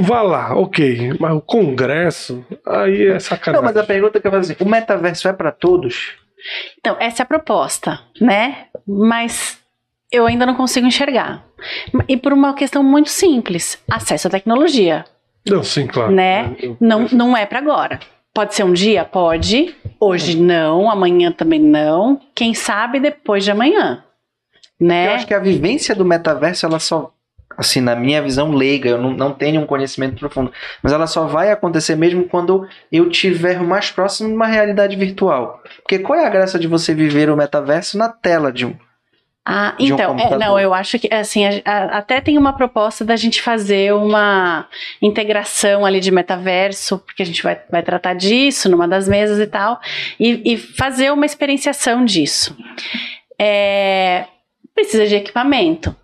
Vá 0.00 0.22
lá, 0.22 0.56
ok. 0.56 1.12
Mas 1.20 1.32
o 1.36 1.40
congresso, 1.40 2.44
aí 2.66 3.06
é 3.06 3.12
Não, 3.14 3.20
sacanagem. 3.20 3.64
mas 3.64 3.76
a 3.76 3.84
pergunta 3.84 4.20
que 4.20 4.26
eu 4.26 4.30
faço 4.30 4.52
assim, 4.52 4.64
o 4.64 4.68
metaverso 4.68 5.28
é 5.28 5.32
pra 5.32 5.52
todos? 5.52 6.14
Então, 6.78 6.96
essa 6.98 7.22
é 7.22 7.24
a 7.24 7.26
proposta, 7.26 8.00
né? 8.20 8.66
Mas 8.86 9.58
eu 10.12 10.26
ainda 10.26 10.44
não 10.46 10.54
consigo 10.54 10.86
enxergar. 10.86 11.44
E 12.08 12.16
por 12.16 12.32
uma 12.32 12.54
questão 12.54 12.82
muito 12.82 13.10
simples: 13.10 13.78
acesso 13.90 14.28
à 14.28 14.30
tecnologia. 14.30 15.04
Não, 15.48 15.62
sim, 15.62 15.86
claro. 15.86 16.10
Né? 16.12 16.56
Eu- 16.60 16.76
Não, 16.80 17.06
não 17.12 17.36
é 17.36 17.44
para 17.46 17.58
agora. 17.58 18.00
Pode 18.32 18.54
ser 18.54 18.64
um 18.64 18.72
dia? 18.72 19.04
Pode. 19.04 19.74
Hoje 20.00 20.36
não, 20.36 20.90
amanhã 20.90 21.30
também 21.30 21.60
não. 21.60 22.20
Quem 22.34 22.52
sabe 22.54 22.98
depois 22.98 23.44
de 23.44 23.50
amanhã. 23.50 24.02
Eu 24.80 24.86
Né? 24.88 25.14
acho 25.14 25.26
que 25.26 25.34
a 25.34 25.38
vivência 25.38 25.94
do 25.94 26.04
metaverso, 26.04 26.66
ela 26.66 26.78
só. 26.78 27.10
assim, 27.56 27.80
na 27.80 27.94
minha 27.94 28.20
visão 28.20 28.50
leiga, 28.50 28.88
eu 28.90 28.98
não, 28.98 29.10
não 29.12 29.32
tenho 29.32 29.60
um 29.60 29.66
conhecimento 29.66 30.16
profundo, 30.18 30.50
mas 30.82 30.92
ela 30.92 31.06
só 31.06 31.24
vai 31.26 31.52
acontecer 31.52 31.94
mesmo 31.94 32.24
quando 32.24 32.66
eu 32.90 33.08
tiver 33.08 33.60
mais 33.62 33.92
próximo 33.92 34.28
de 34.30 34.34
uma 34.34 34.48
realidade 34.48 34.96
virtual. 34.96 35.62
Porque 35.82 36.00
qual 36.00 36.18
é 36.18 36.26
a 36.26 36.30
graça 36.30 36.58
de 36.58 36.66
você 36.66 36.92
viver 36.92 37.30
o 37.30 37.36
metaverso 37.36 37.96
na 37.96 38.08
tela 38.08 38.50
de 38.52 38.66
um, 38.66 38.74
Ah, 39.46 39.74
de 39.78 39.92
um 39.92 39.94
então, 39.94 40.18
é, 40.18 40.38
não, 40.38 40.58
eu 40.58 40.72
acho 40.72 40.98
que 40.98 41.12
assim, 41.12 41.44
a- 41.44 41.60
a- 41.66 41.98
até 41.98 42.18
tem 42.20 42.38
uma 42.38 42.54
proposta 42.54 43.04
da 43.04 43.14
gente 43.14 43.42
fazer 43.42 43.92
uma 43.92 44.66
integração 45.02 45.84
ali 45.84 46.00
de 46.00 46.10
metaverso, 46.10 46.98
porque 47.00 47.22
a 47.22 47.26
gente 47.26 47.42
vai, 47.42 47.60
vai 47.70 47.82
tratar 47.82 48.14
disso 48.14 48.70
numa 48.70 48.88
das 48.88 49.06
mesas 49.06 49.38
e 49.38 49.46
tal, 49.46 49.78
e, 50.18 50.54
e 50.54 50.56
fazer 50.56 51.12
uma 51.12 51.26
experienciação 51.26 52.06
disso. 52.06 52.56
É, 53.38 54.24
precisa 54.74 55.06
de 55.06 55.14
equipamento. 55.16 55.94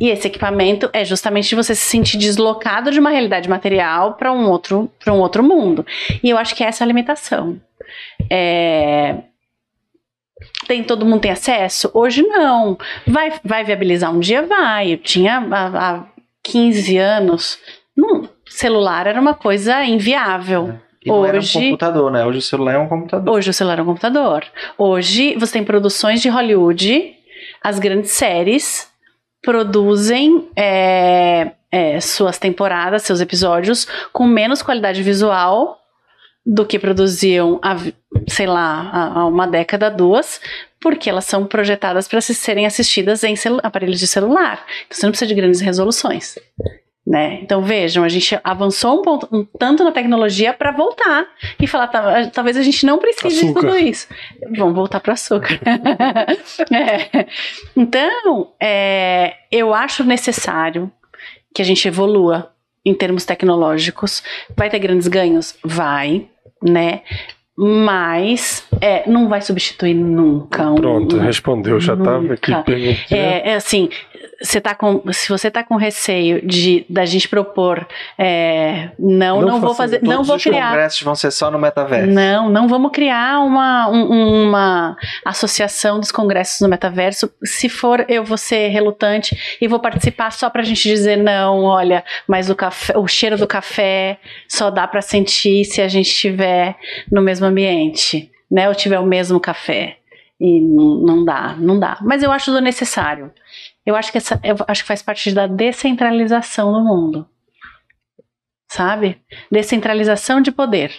E 0.00 0.08
esse 0.10 0.26
equipamento 0.28 0.88
é 0.92 1.04
justamente 1.04 1.54
você 1.54 1.74
se 1.74 1.82
sentir 1.84 2.16
deslocado 2.18 2.90
de 2.90 3.00
uma 3.00 3.10
realidade 3.10 3.48
material 3.50 4.14
para 4.14 4.32
um 4.32 4.48
outro 4.48 4.90
para 5.02 5.12
um 5.12 5.18
outro 5.18 5.42
mundo. 5.42 5.84
E 6.22 6.30
eu 6.30 6.38
acho 6.38 6.54
que 6.54 6.62
essa 6.64 6.82
é 6.82 6.86
a 6.86 6.88
limitação. 6.88 7.60
É, 8.30 9.16
tem 10.68 10.84
todo 10.84 11.04
mundo 11.06 11.22
tem 11.22 11.30
acesso? 11.32 11.90
Hoje 11.94 12.22
não. 12.22 12.78
Vai, 13.06 13.32
vai 13.42 13.64
viabilizar 13.64 14.14
um 14.14 14.20
dia? 14.20 14.42
Vai. 14.42 14.92
Eu 14.92 14.98
tinha 14.98 15.38
há, 15.50 15.66
há 15.96 16.04
15 16.44 16.96
anos. 16.98 17.58
Não, 17.96 18.28
celular 18.46 19.06
era 19.06 19.20
uma 19.20 19.34
coisa 19.34 19.82
inviável. 19.84 20.78
e 21.04 21.08
não 21.08 21.24
era 21.24 21.36
um 21.36 21.38
Hoje- 21.40 21.58
computador, 21.70 22.12
né? 22.12 22.24
Hoje 22.24 22.38
o 22.38 22.42
celular 22.42 22.74
é 22.74 22.78
um 22.78 22.86
computador. 22.88 23.34
Hoje 23.34 23.50
o 23.50 23.52
celular 23.54 23.78
é 23.78 23.82
um 23.82 23.86
computador. 23.86 24.44
Hoje 24.76 25.34
você 25.36 25.54
tem 25.54 25.64
produções 25.64 26.20
de 26.22 26.28
Hollywood, 26.28 27.12
as 27.64 27.78
grandes 27.78 28.12
séries 28.12 28.88
produzem 29.42 30.48
é, 30.54 31.52
é, 31.72 32.00
suas 32.00 32.38
temporadas, 32.38 33.02
seus 33.02 33.20
episódios 33.20 33.86
com 34.12 34.26
menos 34.26 34.62
qualidade 34.62 35.02
visual 35.02 35.78
do 36.50 36.64
que 36.64 36.78
produziam 36.78 37.60
há, 37.62 37.76
sei 38.26 38.46
lá, 38.46 38.90
há 39.14 39.26
uma 39.26 39.46
década, 39.46 39.90
duas, 39.90 40.40
porque 40.80 41.10
elas 41.10 41.26
são 41.26 41.44
projetadas 41.44 42.08
para 42.08 42.22
serem 42.22 42.64
assistidas 42.64 43.22
em 43.22 43.34
aparelhos 43.62 44.00
de 44.00 44.06
celular. 44.06 44.64
Então 44.86 44.96
você 44.98 45.04
não 45.06 45.10
precisa 45.12 45.28
de 45.28 45.34
grandes 45.34 45.60
resoluções. 45.60 46.38
Né? 47.06 47.38
Então 47.42 47.62
vejam, 47.62 48.02
a 48.04 48.08
gente 48.08 48.38
avançou 48.44 48.98
um, 48.98 49.02
ponto- 49.02 49.28
um 49.32 49.44
tanto 49.58 49.82
na 49.84 49.92
tecnologia 49.92 50.52
para 50.54 50.70
voltar 50.72 51.26
e 51.60 51.66
falar, 51.66 51.86
"Tá, 51.88 52.26
talvez 52.32 52.56
a 52.56 52.62
gente 52.62 52.84
não 52.86 52.98
precise 52.98 53.44
Açúcar. 53.46 53.60
de 53.60 53.66
tudo 53.66 53.78
isso. 53.78 54.08
Vamos 54.56 54.74
voltar 54.74 55.00
para 55.00 55.12
açúcar. 55.14 55.58
É. 56.72 57.26
Então, 57.76 58.52
é, 58.60 59.34
eu 59.50 59.72
acho 59.74 60.04
necessário 60.04 60.90
que 61.54 61.62
a 61.62 61.64
gente 61.64 61.86
evolua 61.88 62.52
em 62.84 62.94
termos 62.94 63.24
tecnológicos. 63.24 64.22
Vai 64.56 64.68
ter 64.70 64.78
grandes 64.78 65.08
ganhos? 65.08 65.56
Vai, 65.64 66.28
né? 66.62 67.00
Mas 67.56 68.64
é, 68.80 69.08
não 69.10 69.28
vai 69.28 69.40
substituir 69.42 69.94
nunca. 69.94 70.72
Pronto, 70.74 71.16
um- 71.16 71.20
respondeu. 71.20 71.80
Já 71.80 71.96
tava 71.96 72.34
aqui 72.34 72.54
perguntando. 72.64 72.98
é, 73.10 73.50
é 73.50 73.54
assim, 73.56 73.88
você 74.40 74.60
tá 74.60 74.74
com, 74.74 75.02
se 75.12 75.28
você 75.28 75.50
tá 75.50 75.64
com 75.64 75.74
receio 75.76 76.46
de 76.46 76.86
da 76.88 77.04
gente 77.04 77.28
propor, 77.28 77.86
é, 78.16 78.90
não, 78.98 79.40
Não 79.40 79.48
não, 79.48 79.60
vou 79.60 79.74
fazer, 79.74 80.00
não 80.02 80.12
Todos 80.12 80.26
vou 80.28 80.36
os 80.36 80.42
criar. 80.44 80.68
congressos 80.68 81.02
vão 81.02 81.14
ser 81.16 81.30
só 81.32 81.50
no 81.50 81.58
metaverso. 81.58 82.10
Não, 82.12 82.48
não 82.48 82.68
vamos 82.68 82.92
criar 82.92 83.40
uma, 83.40 83.88
um- 83.88 84.44
uma 84.48 84.96
associação 85.24 85.98
dos 86.00 86.12
congressos 86.12 86.60
no 86.60 86.68
metaverso. 86.68 87.30
Se 87.44 87.68
for, 87.68 88.04
eu 88.08 88.24
vou 88.24 88.36
ser 88.36 88.68
relutante 88.68 89.36
e 89.60 89.66
vou 89.68 89.80
participar 89.80 90.30
só 90.32 90.48
pra 90.48 90.62
gente 90.62 90.82
dizer 90.88 91.16
não, 91.16 91.64
olha, 91.64 92.04
mas 92.26 92.48
o 92.48 92.54
café, 92.54 92.96
o 92.96 93.06
cheiro 93.06 93.36
do 93.36 93.46
café 93.46 94.18
só 94.48 94.70
dá 94.70 94.86
pra 94.86 95.00
sentir 95.02 95.64
se 95.64 95.80
a 95.82 95.88
gente 95.88 96.06
estiver 96.10 96.76
no 97.10 97.20
mesmo 97.22 97.46
ambiente, 97.46 98.30
né? 98.50 98.68
Ou 98.68 98.74
tiver 98.74 98.98
o 98.98 99.04
mesmo 99.06 99.38
café. 99.40 99.96
E 100.40 100.60
não, 100.60 100.94
não 101.00 101.24
dá, 101.24 101.56
não 101.58 101.80
dá. 101.80 101.98
Mas 102.00 102.22
eu 102.22 102.30
acho 102.30 102.52
do 102.52 102.60
necessário. 102.60 103.32
Eu 103.88 103.96
acho 103.96 104.12
que 104.12 104.18
essa, 104.18 104.38
eu 104.44 104.54
acho 104.68 104.82
que 104.82 104.86
faz 104.88 105.00
parte 105.00 105.32
da 105.32 105.46
descentralização 105.46 106.70
do 106.74 106.84
mundo. 106.84 107.26
Sabe? 108.70 109.18
Descentralização 109.50 110.42
de 110.42 110.52
poder. 110.52 110.92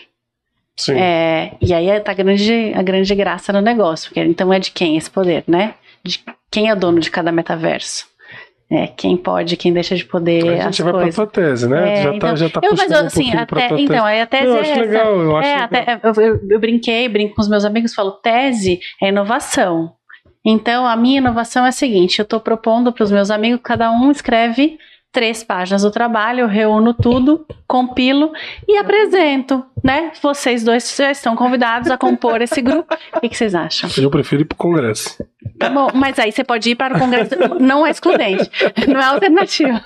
Sim. 0.75 0.97
É, 0.97 1.51
e 1.61 1.71
aí 1.71 1.99
tá 1.99 2.11
a 2.11 2.15
grande, 2.15 2.73
a 2.73 2.81
grande 2.81 3.13
graça 3.13 3.53
no 3.53 3.61
negócio, 3.61 4.09
porque 4.09 4.21
então 4.21 4.51
é 4.51 4.57
de 4.57 4.71
quem 4.71 4.97
esse 4.97 5.11
poder, 5.11 5.43
né? 5.47 5.75
De 6.03 6.19
quem 6.49 6.67
é 6.69 6.73
o 6.73 6.75
dono 6.75 6.99
de 6.99 7.11
cada 7.11 7.31
metaverso. 7.31 8.07
É, 8.71 8.87
quem 8.87 9.15
pode, 9.17 9.55
quem 9.55 9.71
deixa 9.71 9.95
de 9.95 10.05
poder, 10.05 10.47
a 10.61 10.63
gente 10.65 10.81
vai 10.81 10.91
coisas. 10.93 11.15
pra 11.15 11.25
tua 11.27 11.43
tese, 11.43 11.67
né? 11.69 11.91
É, 11.99 12.03
já 12.03 12.15
então, 12.15 12.29
tá, 12.29 12.35
já 12.35 12.49
tá 12.49 12.61
eu, 12.63 12.75
mas 12.75 12.91
um 12.91 12.95
assim, 13.05 13.31
pra 13.31 13.41
até, 13.43 13.79
então, 13.81 14.05
aí 14.05 14.21
a 14.21 14.25
tese 14.25 14.45
eu 14.45 14.55
é 14.55 14.59
acho 14.61 14.71
essa. 14.71 14.79
legal, 14.81 15.15
eu 15.21 15.37
acho 15.37 15.47
É, 15.47 15.51
legal. 15.53 15.65
até, 15.65 15.99
eu, 16.07 16.13
eu- 16.23 16.39
eu 16.49 16.59
brinquei, 16.59 17.07
brinco 17.09 17.35
com 17.35 17.41
os 17.41 17.47
meus 17.49 17.65
amigos, 17.65 17.93
falo, 17.93 18.11
tese 18.13 18.79
é 19.01 19.09
inovação. 19.09 19.93
Então, 20.45 20.85
a 20.85 20.95
minha 20.95 21.17
inovação 21.17 21.65
é 21.65 21.69
a 21.69 21.73
seguinte: 21.73 22.19
eu 22.19 22.23
estou 22.23 22.39
propondo 22.39 22.91
para 22.91 23.03
os 23.03 23.11
meus 23.11 23.29
amigos, 23.29 23.61
cada 23.63 23.91
um 23.91 24.11
escreve 24.11 24.77
três 25.11 25.43
páginas 25.43 25.81
do 25.81 25.91
trabalho, 25.91 26.41
eu 26.41 26.47
reúno 26.47 26.93
tudo, 26.93 27.45
compilo 27.67 28.31
e 28.67 28.77
apresento, 28.77 29.65
né? 29.83 30.11
Vocês 30.21 30.63
dois 30.63 30.95
já 30.95 31.11
estão 31.11 31.35
convidados 31.35 31.89
a 31.89 31.97
compor 31.97 32.41
esse 32.41 32.61
grupo. 32.61 32.93
O 33.15 33.19
que, 33.19 33.29
que 33.29 33.37
vocês 33.37 33.55
acham? 33.55 33.89
Eu 33.97 34.09
prefiro 34.11 34.43
ir 34.43 34.45
pro 34.45 34.57
congresso. 34.57 35.17
Tá 35.57 35.69
bom, 35.69 35.89
mas 35.93 36.17
aí 36.19 36.31
você 36.31 36.43
pode 36.43 36.69
ir 36.69 36.75
para 36.75 36.95
o 36.95 36.99
congresso, 36.99 37.35
não 37.59 37.85
é 37.85 37.89
excludente, 37.89 38.49
não 38.87 38.99
é 38.99 39.05
alternativa. 39.05 39.81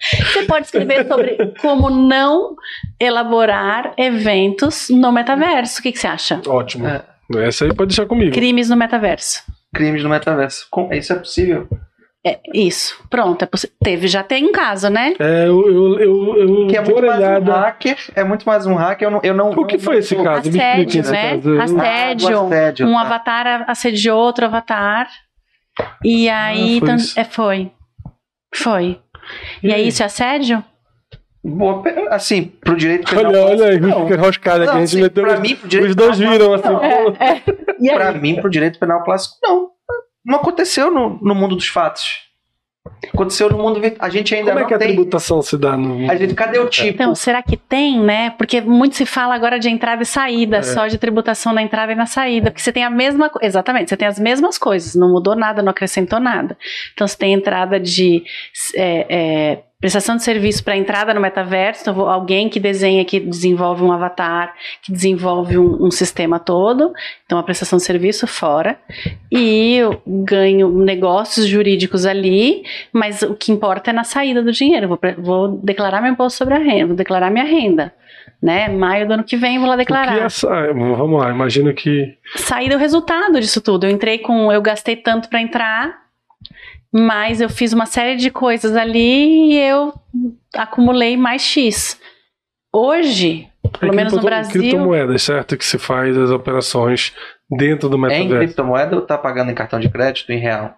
Você 0.00 0.42
pode 0.44 0.66
escrever 0.66 1.08
sobre 1.08 1.54
como 1.60 1.90
não 1.90 2.54
elaborar 3.00 3.94
eventos 3.96 4.88
no 4.90 5.10
metaverso. 5.10 5.80
O 5.80 5.82
que, 5.82 5.92
que 5.92 5.98
você 5.98 6.06
acha? 6.06 6.40
Ótimo. 6.46 6.86
É. 6.86 7.02
Essa 7.36 7.64
aí 7.66 7.74
pode 7.74 7.88
deixar 7.88 8.06
comigo. 8.06 8.32
Crimes 8.32 8.68
no 8.70 8.76
metaverso. 8.76 9.42
Crimes 9.74 10.02
no 10.02 10.08
metaverso. 10.08 10.66
Com- 10.70 10.92
Isso 10.92 11.12
é 11.12 11.16
possível. 11.16 11.68
É, 12.26 12.40
isso, 12.52 13.00
pronto. 13.08 13.42
É 13.44 13.48
Teve, 13.82 14.08
já 14.08 14.22
tem 14.24 14.44
um 14.44 14.52
caso, 14.52 14.88
né? 14.90 15.14
É, 15.20 15.46
eu, 15.46 15.70
eu, 15.70 16.00
eu, 16.00 16.36
eu 16.36 16.66
Que 16.66 16.76
é 16.76 16.80
muito 16.82 17.06
mais 17.06 17.20
um 17.22 17.44
hacker. 17.52 17.96
É 18.16 18.24
muito 18.24 18.44
mais 18.44 18.66
um 18.66 18.74
hacker. 18.74 19.06
Eu 19.06 19.10
não. 19.12 19.20
Eu 19.22 19.34
não 19.34 19.50
O 19.50 19.64
que 19.66 19.76
não- 19.76 19.82
foi 19.84 19.94
não 19.94 20.00
esse 20.00 20.16
caso? 20.16 20.50
Me 20.50 20.58
Assédio, 20.58 20.80
explique 20.82 20.98
esse 20.98 21.12
né? 21.12 21.30
caso. 21.36 21.60
Assédio. 21.60 22.28
Ah, 22.28 22.46
assédio, 22.46 22.86
Um 22.88 22.94
tá. 22.94 23.00
avatar 23.02 23.64
assediou 23.70 24.18
outro 24.18 24.46
avatar. 24.46 25.08
E 26.04 26.28
aí. 26.28 26.80
foi 26.80 26.88
tan- 26.88 26.96
isso. 26.96 27.20
é, 27.20 27.24
foi. 27.24 27.70
Foi. 28.54 28.98
E, 29.62 29.68
E 29.68 29.72
aí, 29.72 29.82
aí? 29.82 29.88
isso 29.88 30.02
é 30.02 30.06
assédio? 30.06 30.62
Boa, 31.48 31.82
assim, 32.10 32.44
pro 32.44 32.76
direito 32.76 33.08
penal. 33.14 33.32
Olha, 33.32 33.44
olha 33.46 33.66
aí, 33.66 33.80
não. 33.80 34.02
fica 34.02 34.14
enroscado 34.14 34.62
aqui. 34.62 34.70
Não, 34.72 34.76
a 34.78 34.80
gente 34.80 34.90
sim, 34.90 35.02
meteu 35.02 35.24
pra 35.24 35.34
os, 35.34 35.40
mim, 35.40 35.56
pro 35.56 35.68
direito 35.68 35.90
os 35.90 35.96
dois 35.96 36.16
penal 36.18 36.32
viram 36.32 36.54
assim. 36.54 36.68
pô. 36.68 37.16
E 37.80 37.90
aí? 37.90 37.94
Pra 37.96 38.12
mim, 38.12 38.34
pro 38.36 38.50
direito 38.50 38.78
penal 38.78 39.02
clássico, 39.04 39.36
não. 39.42 39.70
Não 40.24 40.36
aconteceu 40.36 40.90
no, 40.90 41.18
no 41.22 41.34
mundo 41.34 41.56
dos 41.56 41.68
fatos. 41.68 42.26
Aconteceu 43.12 43.50
no 43.50 43.58
mundo. 43.58 43.80
A 43.98 44.08
gente 44.08 44.34
ainda 44.34 44.46
Como 44.48 44.58
é 44.58 44.62
não 44.62 44.68
que 44.68 44.74
a 44.74 44.78
tem. 44.78 44.88
tributação 44.88 45.42
se 45.42 45.56
dá 45.58 45.76
no. 45.76 46.10
A 46.10 46.16
gente, 46.16 46.34
cadê 46.34 46.58
o 46.58 46.68
tipo? 46.68 46.88
Então, 46.88 47.14
será 47.14 47.42
que 47.42 47.56
tem, 47.56 48.00
né? 48.00 48.30
Porque 48.30 48.60
muito 48.62 48.96
se 48.96 49.04
fala 49.04 49.34
agora 49.34 49.58
de 49.58 49.68
entrada 49.68 50.02
e 50.02 50.06
saída, 50.06 50.58
É. 50.58 50.62
só 50.62 50.86
de 50.86 50.96
tributação 50.98 51.52
na 51.52 51.62
entrada 51.62 51.92
e 51.92 51.94
na 51.94 52.06
saída. 52.06 52.50
Porque 52.50 52.62
você 52.62 52.72
tem 52.72 52.84
a 52.84 52.90
mesma. 52.90 53.30
Exatamente, 53.42 53.90
você 53.90 53.96
tem 53.96 54.08
as 54.08 54.18
mesmas 54.18 54.56
coisas, 54.58 54.94
não 54.94 55.10
mudou 55.12 55.36
nada, 55.36 55.62
não 55.62 55.70
acrescentou 55.70 56.18
nada. 56.18 56.56
Então, 56.94 57.06
você 57.06 57.16
tem 57.16 57.32
entrada 57.34 57.78
de. 57.78 58.22
é, 58.74 59.06
é, 59.08 59.58
prestação 59.80 60.16
de 60.16 60.24
serviço 60.24 60.64
para 60.64 60.76
entrada 60.76 61.14
no 61.14 61.20
metaverso, 61.20 61.82
então 61.82 61.94
vou- 61.94 62.08
alguém 62.08 62.48
que 62.48 62.58
desenha, 62.58 63.04
que 63.04 63.20
desenvolve 63.20 63.82
um 63.84 63.92
avatar, 63.92 64.52
que 64.82 64.90
desenvolve 64.90 65.56
um, 65.56 65.86
um 65.86 65.90
sistema 65.90 66.40
todo, 66.40 66.92
então 67.24 67.38
a 67.38 67.42
prestação 67.44 67.76
de 67.76 67.84
serviço 67.84 68.26
fora, 68.26 68.76
e 69.30 69.76
eu 69.76 70.02
ganho 70.04 70.68
negócios 70.68 71.46
jurídicos 71.46 72.04
ali, 72.06 72.64
mas 72.92 73.22
o 73.22 73.34
que 73.34 73.52
importa 73.52 73.90
é 73.90 73.92
na 73.92 74.02
saída 74.04 74.42
do 74.42 74.50
dinheiro. 74.50 74.88
Vou, 74.88 74.98
vou 75.18 75.48
declarar 75.62 76.02
meu 76.02 76.12
imposto 76.12 76.38
sobre 76.38 76.54
a 76.54 76.58
renda, 76.58 76.86
vou 76.88 76.96
declarar 76.96 77.30
minha 77.30 77.44
renda. 77.44 77.94
Né? 78.42 78.68
Maio 78.68 79.06
do 79.06 79.14
ano 79.14 79.24
que 79.24 79.36
vem 79.36 79.58
vou 79.58 79.68
lá 79.68 79.74
declarar. 79.74 80.16
é 80.16 80.24
ah, 80.24 80.72
Vamos 80.72 81.20
lá, 81.20 81.30
imagino 81.30 81.72
que. 81.74 82.16
Saída 82.36 82.74
é 82.74 82.76
o 82.76 82.80
resultado 82.80 83.40
disso 83.40 83.60
tudo. 83.60 83.84
Eu 83.84 83.90
entrei 83.90 84.18
com. 84.18 84.52
Eu 84.52 84.62
gastei 84.62 84.94
tanto 84.94 85.28
para 85.28 85.40
entrar, 85.40 86.07
mas 86.92 87.40
eu 87.40 87.48
fiz 87.48 87.72
uma 87.72 87.86
série 87.86 88.16
de 88.16 88.30
coisas 88.30 88.76
ali 88.76 89.52
e 89.52 89.58
eu 89.58 89.92
acumulei 90.54 91.16
mais 91.16 91.42
X. 91.42 92.00
Hoje, 92.72 93.48
pelo 93.78 93.92
é 93.92 93.96
menos 93.96 94.12
no 94.12 94.22
Brasil. 94.22 94.60
Criptomoedas, 94.60 95.22
certo? 95.22 95.56
Que 95.56 95.64
se 95.64 95.78
faz 95.78 96.16
as 96.16 96.30
operações 96.30 97.14
dentro 97.50 97.88
do 97.88 97.96
É 97.96 97.98
em 97.98 98.02
metaverso. 98.02 98.38
criptomoeda 98.38 98.96
ou 98.96 99.02
tá 99.02 99.18
pagando 99.18 99.50
em 99.50 99.54
cartão 99.54 99.80
de 99.80 99.88
crédito 99.88 100.30
em 100.32 100.38
real 100.38 100.74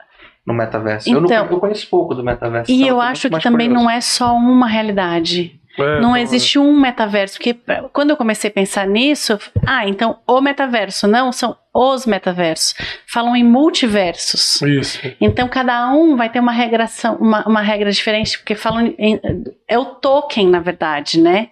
no 0.47 0.55
metaverso? 0.55 1.09
eu, 1.09 1.19
Então, 1.21 1.45
não, 1.45 1.51
eu 1.53 1.61
conheço 1.61 1.89
pouco 1.89 2.15
do 2.15 2.25
metaverso. 2.25 2.71
E 2.71 2.77
então 2.77 2.89
eu 2.89 3.01
acho 3.01 3.29
que 3.29 3.41
também 3.41 3.69
curioso. 3.69 3.85
não 3.85 3.91
é 3.91 4.01
só 4.01 4.35
uma 4.35 4.67
realidade. 4.67 5.60
É, 5.83 6.01
Não 6.01 6.17
existe 6.17 6.59
um 6.59 6.79
metaverso, 6.79 7.37
porque 7.37 7.57
quando 7.93 8.11
eu 8.11 8.17
comecei 8.17 8.51
a 8.51 8.53
pensar 8.53 8.87
nisso, 8.87 9.39
ah, 9.67 9.87
então 9.87 10.19
o 10.27 10.41
metaverso, 10.41 11.07
não, 11.07 11.33
são 11.33 11.57
os 11.73 12.05
metaversos. 12.07 12.75
Falam 13.07 13.37
em 13.37 13.45
multiversos. 13.45 14.61
Isso. 14.63 15.01
Então 15.21 15.49
cada 15.49 15.93
um 15.93 16.17
vai 16.17 16.29
ter 16.29 16.41
uma 16.41 16.53
regração, 16.53 17.17
uma, 17.17 17.47
uma 17.47 17.61
regra 17.61 17.91
diferente, 17.91 18.39
porque 18.39 18.55
falam 18.55 18.93
em, 18.99 19.21
é 19.69 19.79
o 19.79 19.85
token, 19.85 20.49
na 20.49 20.61
verdade, 20.61 21.21
né? 21.21 21.51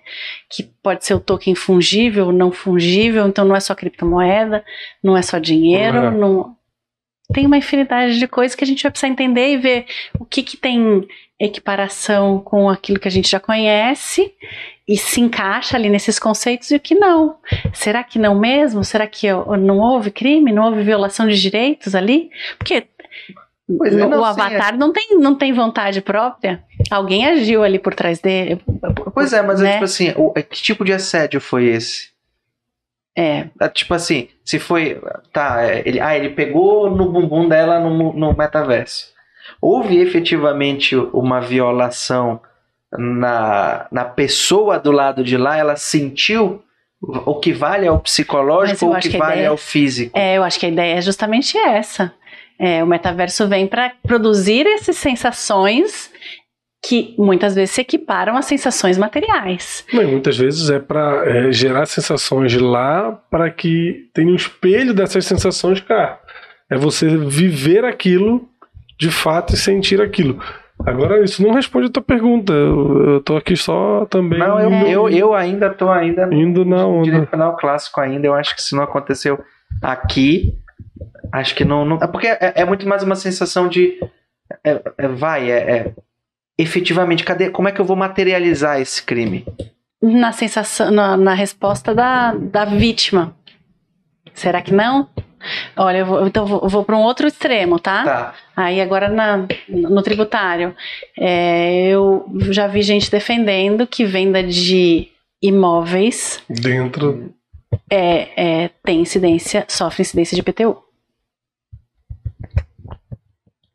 Que 0.50 0.64
pode 0.82 1.04
ser 1.06 1.14
o 1.14 1.20
token 1.20 1.54
fungível, 1.54 2.32
não 2.32 2.50
fungível, 2.50 3.26
então 3.28 3.44
não 3.44 3.54
é 3.54 3.60
só 3.60 3.74
criptomoeda, 3.74 4.64
não 5.02 5.16
é 5.16 5.22
só 5.22 5.38
dinheiro, 5.38 5.98
É. 5.98 6.10
não 6.10 6.56
tem 7.32 7.44
uma 7.46 7.58
infinidade 7.58 8.18
de 8.18 8.26
coisas 8.26 8.54
que 8.54 8.64
a 8.64 8.66
gente 8.66 8.82
vai 8.82 8.90
precisar 8.90 9.12
entender 9.12 9.52
e 9.52 9.56
ver 9.58 9.86
o 10.18 10.24
que 10.24 10.42
que 10.42 10.56
tem 10.56 11.06
equiparação 11.40 12.40
com 12.40 12.68
aquilo 12.68 12.98
que 12.98 13.08
a 13.08 13.10
gente 13.10 13.30
já 13.30 13.38
conhece 13.38 14.32
e 14.88 14.96
se 14.96 15.20
encaixa 15.20 15.76
ali 15.76 15.88
nesses 15.88 16.18
conceitos 16.18 16.70
e 16.70 16.76
o 16.76 16.80
que 16.80 16.94
não. 16.94 17.36
Será 17.72 18.02
que 18.02 18.18
não 18.18 18.34
mesmo? 18.38 18.82
Será 18.82 19.06
que 19.06 19.28
não 19.30 19.78
houve 19.78 20.10
crime? 20.10 20.52
Não 20.52 20.64
houve 20.64 20.82
violação 20.82 21.28
de 21.28 21.40
direitos 21.40 21.94
ali? 21.94 22.30
Porque 22.58 22.74
é, 22.74 22.84
o 23.68 24.08
não, 24.08 24.24
sim, 24.24 24.40
avatar 24.40 24.76
não, 24.78 24.92
tem, 24.92 25.18
não 25.18 25.34
tem 25.36 25.52
vontade 25.52 26.00
própria. 26.00 26.64
Alguém 26.90 27.26
agiu 27.26 27.62
ali 27.62 27.78
por 27.78 27.94
trás 27.94 28.18
dele. 28.18 28.60
Pois 29.14 29.32
é, 29.32 29.42
mas 29.42 29.60
é 29.60 29.64
né? 29.64 29.72
tipo 29.74 29.84
assim, 29.84 30.12
o- 30.16 30.32
que 30.32 30.62
tipo 30.62 30.84
de 30.84 30.92
assédio 30.92 31.40
foi 31.40 31.66
esse? 31.66 32.08
É, 33.16 33.48
É, 33.60 33.68
Tipo 33.68 33.94
assim, 33.94 34.28
se 34.44 34.58
foi. 34.58 35.00
Tá, 35.32 35.62
é, 35.62 35.82
ele, 35.84 36.00
ah, 36.00 36.16
ele 36.16 36.30
pegou 36.30 36.88
no 36.90 37.10
bumbum 37.12 37.48
dela 37.48 37.78
no, 37.80 38.12
no 38.12 38.36
metaverso. 38.36 39.12
Houve 39.60 39.98
efetivamente 39.98 40.94
uma 40.96 41.40
violação 41.40 42.40
na, 42.92 43.86
na 43.90 44.04
pessoa 44.04 44.78
do 44.78 44.90
lado 44.92 45.22
de 45.24 45.36
lá? 45.36 45.56
Ela 45.56 45.76
sentiu 45.76 46.62
o 47.00 47.34
que 47.36 47.52
vale 47.52 47.86
é 47.86 47.90
o 47.90 47.94
Mas 47.94 48.02
psicológico 48.02 48.86
ou 48.86 48.92
o 48.92 48.98
que 48.98 49.10
que 49.10 49.16
a 49.16 49.20
vale 49.20 49.32
ideia- 49.34 49.46
é 49.46 49.50
o 49.50 49.56
físico? 49.56 50.18
é, 50.18 50.36
eu 50.36 50.42
acho 50.42 50.58
que 50.58 50.66
a 50.66 50.68
ideia 50.68 50.94
é 50.96 51.00
justamente 51.00 51.56
essa. 51.56 52.12
É, 52.58 52.82
o 52.82 52.86
metaverso 52.88 53.46
vem 53.46 53.66
para 53.68 53.92
produzir 54.02 54.66
essas 54.66 54.96
sensações 54.96 56.10
que 56.84 57.14
muitas 57.18 57.54
vezes 57.54 57.72
se 57.74 57.80
equiparam 57.80 58.36
às 58.36 58.46
sensações 58.46 58.98
materiais. 58.98 59.84
Não, 59.92 60.02
muitas 60.08 60.36
vezes 60.36 60.68
é 60.70 60.78
para 60.80 61.50
gerar 61.52 61.86
sensações 61.86 62.50
de 62.52 62.58
lá 62.58 63.12
para 63.30 63.50
que 63.50 64.08
tenha 64.14 64.30
um 64.30 64.34
espelho 64.36 64.92
dessas 64.94 65.24
sensações 65.26 65.80
cá. 65.80 66.20
É 66.70 66.76
você 66.76 67.08
viver 67.16 67.84
aquilo 67.84 68.48
de 68.98 69.10
fato 69.10 69.54
e 69.54 69.56
sentir 69.56 70.00
aquilo. 70.00 70.42
Agora, 70.86 71.22
isso 71.24 71.42
não 71.42 71.52
responde 71.52 71.86
a 71.86 71.90
tua 71.90 72.02
pergunta. 72.02 72.52
Eu, 72.52 73.10
eu 73.14 73.20
tô 73.20 73.36
aqui 73.36 73.56
só 73.56 74.06
também 74.06 74.38
Não, 74.38 74.60
eu, 74.60 74.70
indo, 74.72 74.86
eu, 74.86 75.08
eu 75.08 75.34
ainda 75.34 75.70
tô 75.70 75.90
ainda 75.90 76.26
no 76.26 76.34
indo 76.34 76.64
na 76.64 76.84
direito 77.02 77.22
onda. 77.22 77.26
penal 77.26 77.56
clássico 77.56 78.00
ainda. 78.00 78.26
Eu 78.26 78.34
acho 78.34 78.54
que 78.54 78.62
se 78.62 78.76
não 78.76 78.84
aconteceu 78.84 79.38
aqui, 79.82 80.54
acho 81.32 81.54
que 81.54 81.64
não. 81.64 81.84
não 81.84 81.96
é 82.00 82.06
porque 82.06 82.28
é, 82.28 82.38
é 82.56 82.64
muito 82.64 82.88
mais 82.88 83.02
uma 83.02 83.16
sensação 83.16 83.68
de. 83.68 83.98
é- 84.64 84.80
é- 84.98 85.08
vai, 85.08 85.50
é, 85.50 85.56
é- 85.78 85.94
Efetivamente, 86.60 87.22
cadê? 87.22 87.50
Como 87.50 87.68
é 87.68 87.72
que 87.72 87.80
eu 87.80 87.84
vou 87.84 87.94
materializar 87.96 88.80
esse 88.80 89.00
crime? 89.04 89.46
Na 90.02 90.32
sensação, 90.32 90.90
na, 90.90 91.16
na 91.16 91.32
resposta 91.32 91.94
da, 91.94 92.34
da 92.34 92.64
vítima. 92.64 93.32
Será 94.34 94.60
que 94.60 94.74
não? 94.74 95.08
Olha, 95.76 95.98
eu 95.98 96.06
vou, 96.06 96.26
então 96.26 96.46
eu 96.62 96.68
vou, 96.68 96.84
para 96.84 96.96
um 96.96 97.02
outro 97.02 97.26
extremo, 97.26 97.78
tá? 97.78 98.04
Tá. 98.04 98.34
Aí 98.56 98.80
agora 98.80 99.08
na- 99.08 99.46
no 99.68 100.02
tributário, 100.02 100.74
é, 101.16 101.86
eu 101.88 102.24
já 102.50 102.66
vi 102.66 102.82
gente 102.82 103.10
defendendo 103.10 103.86
que 103.86 104.04
venda 104.04 104.42
de 104.42 105.08
imóveis 105.42 106.42
Dentro. 106.48 107.32
é, 107.90 108.64
é, 108.64 108.70
tem 108.82 109.00
incidência, 109.00 109.64
sofre 109.68 110.02
incidência 110.02 110.34
de 110.34 110.40
IPTU. 110.40 110.76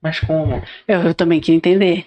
Mas 0.01 0.19
como? 0.19 0.61
Eu, 0.87 1.01
eu 1.01 1.13
também 1.13 1.39
queria 1.39 1.57
entender. 1.57 2.05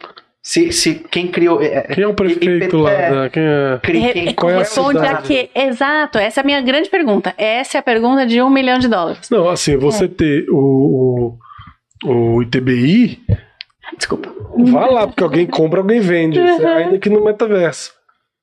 Se, 0.48 0.70
se 0.70 0.94
quem 1.10 1.26
criou. 1.26 1.60
é, 1.60 1.66
é, 1.78 1.80
Quem 1.82 2.04
é 2.04 2.06
o 2.06 2.14
prefeito 2.14 2.48
IP 2.66 2.76
lá? 2.76 2.92
é. 2.92 3.10
da- 3.10 3.28
quem 3.30 3.42
é? 3.42 3.78
cri- 3.82 4.12
quem- 4.12 4.32
qual 4.34 4.52
é 4.52 4.58
a 4.58 4.60
a 4.60 4.64
cidade? 4.64 5.22
que? 5.26 5.50
Exato, 5.52 6.18
essa 6.18 6.38
é 6.38 6.42
a 6.42 6.44
minha 6.44 6.60
grande 6.60 6.88
pergunta. 6.88 7.34
Essa 7.36 7.78
é 7.78 7.80
a 7.80 7.82
pergunta 7.82 8.24
de 8.24 8.40
um 8.40 8.48
milhão 8.48 8.78
de 8.78 8.86
dólares. 8.86 9.28
Não, 9.28 9.48
assim, 9.48 9.76
você 9.76 10.04
É. 10.04 10.08
ter 10.08 10.46
o, 10.48 11.36
o, 12.04 12.08
o 12.36 12.42
ITBI, 12.42 13.18
Desculpa. 13.98 14.32
vá 14.70 14.86
lá, 14.86 15.06
porque 15.08 15.24
alguém 15.24 15.46
compra, 15.48 15.80
alguém 15.80 15.98
vende. 15.98 16.38
Uhum. 16.38 16.68
Ainda 16.68 16.98
que 17.00 17.10
no 17.10 17.24
metaverso. 17.24 17.92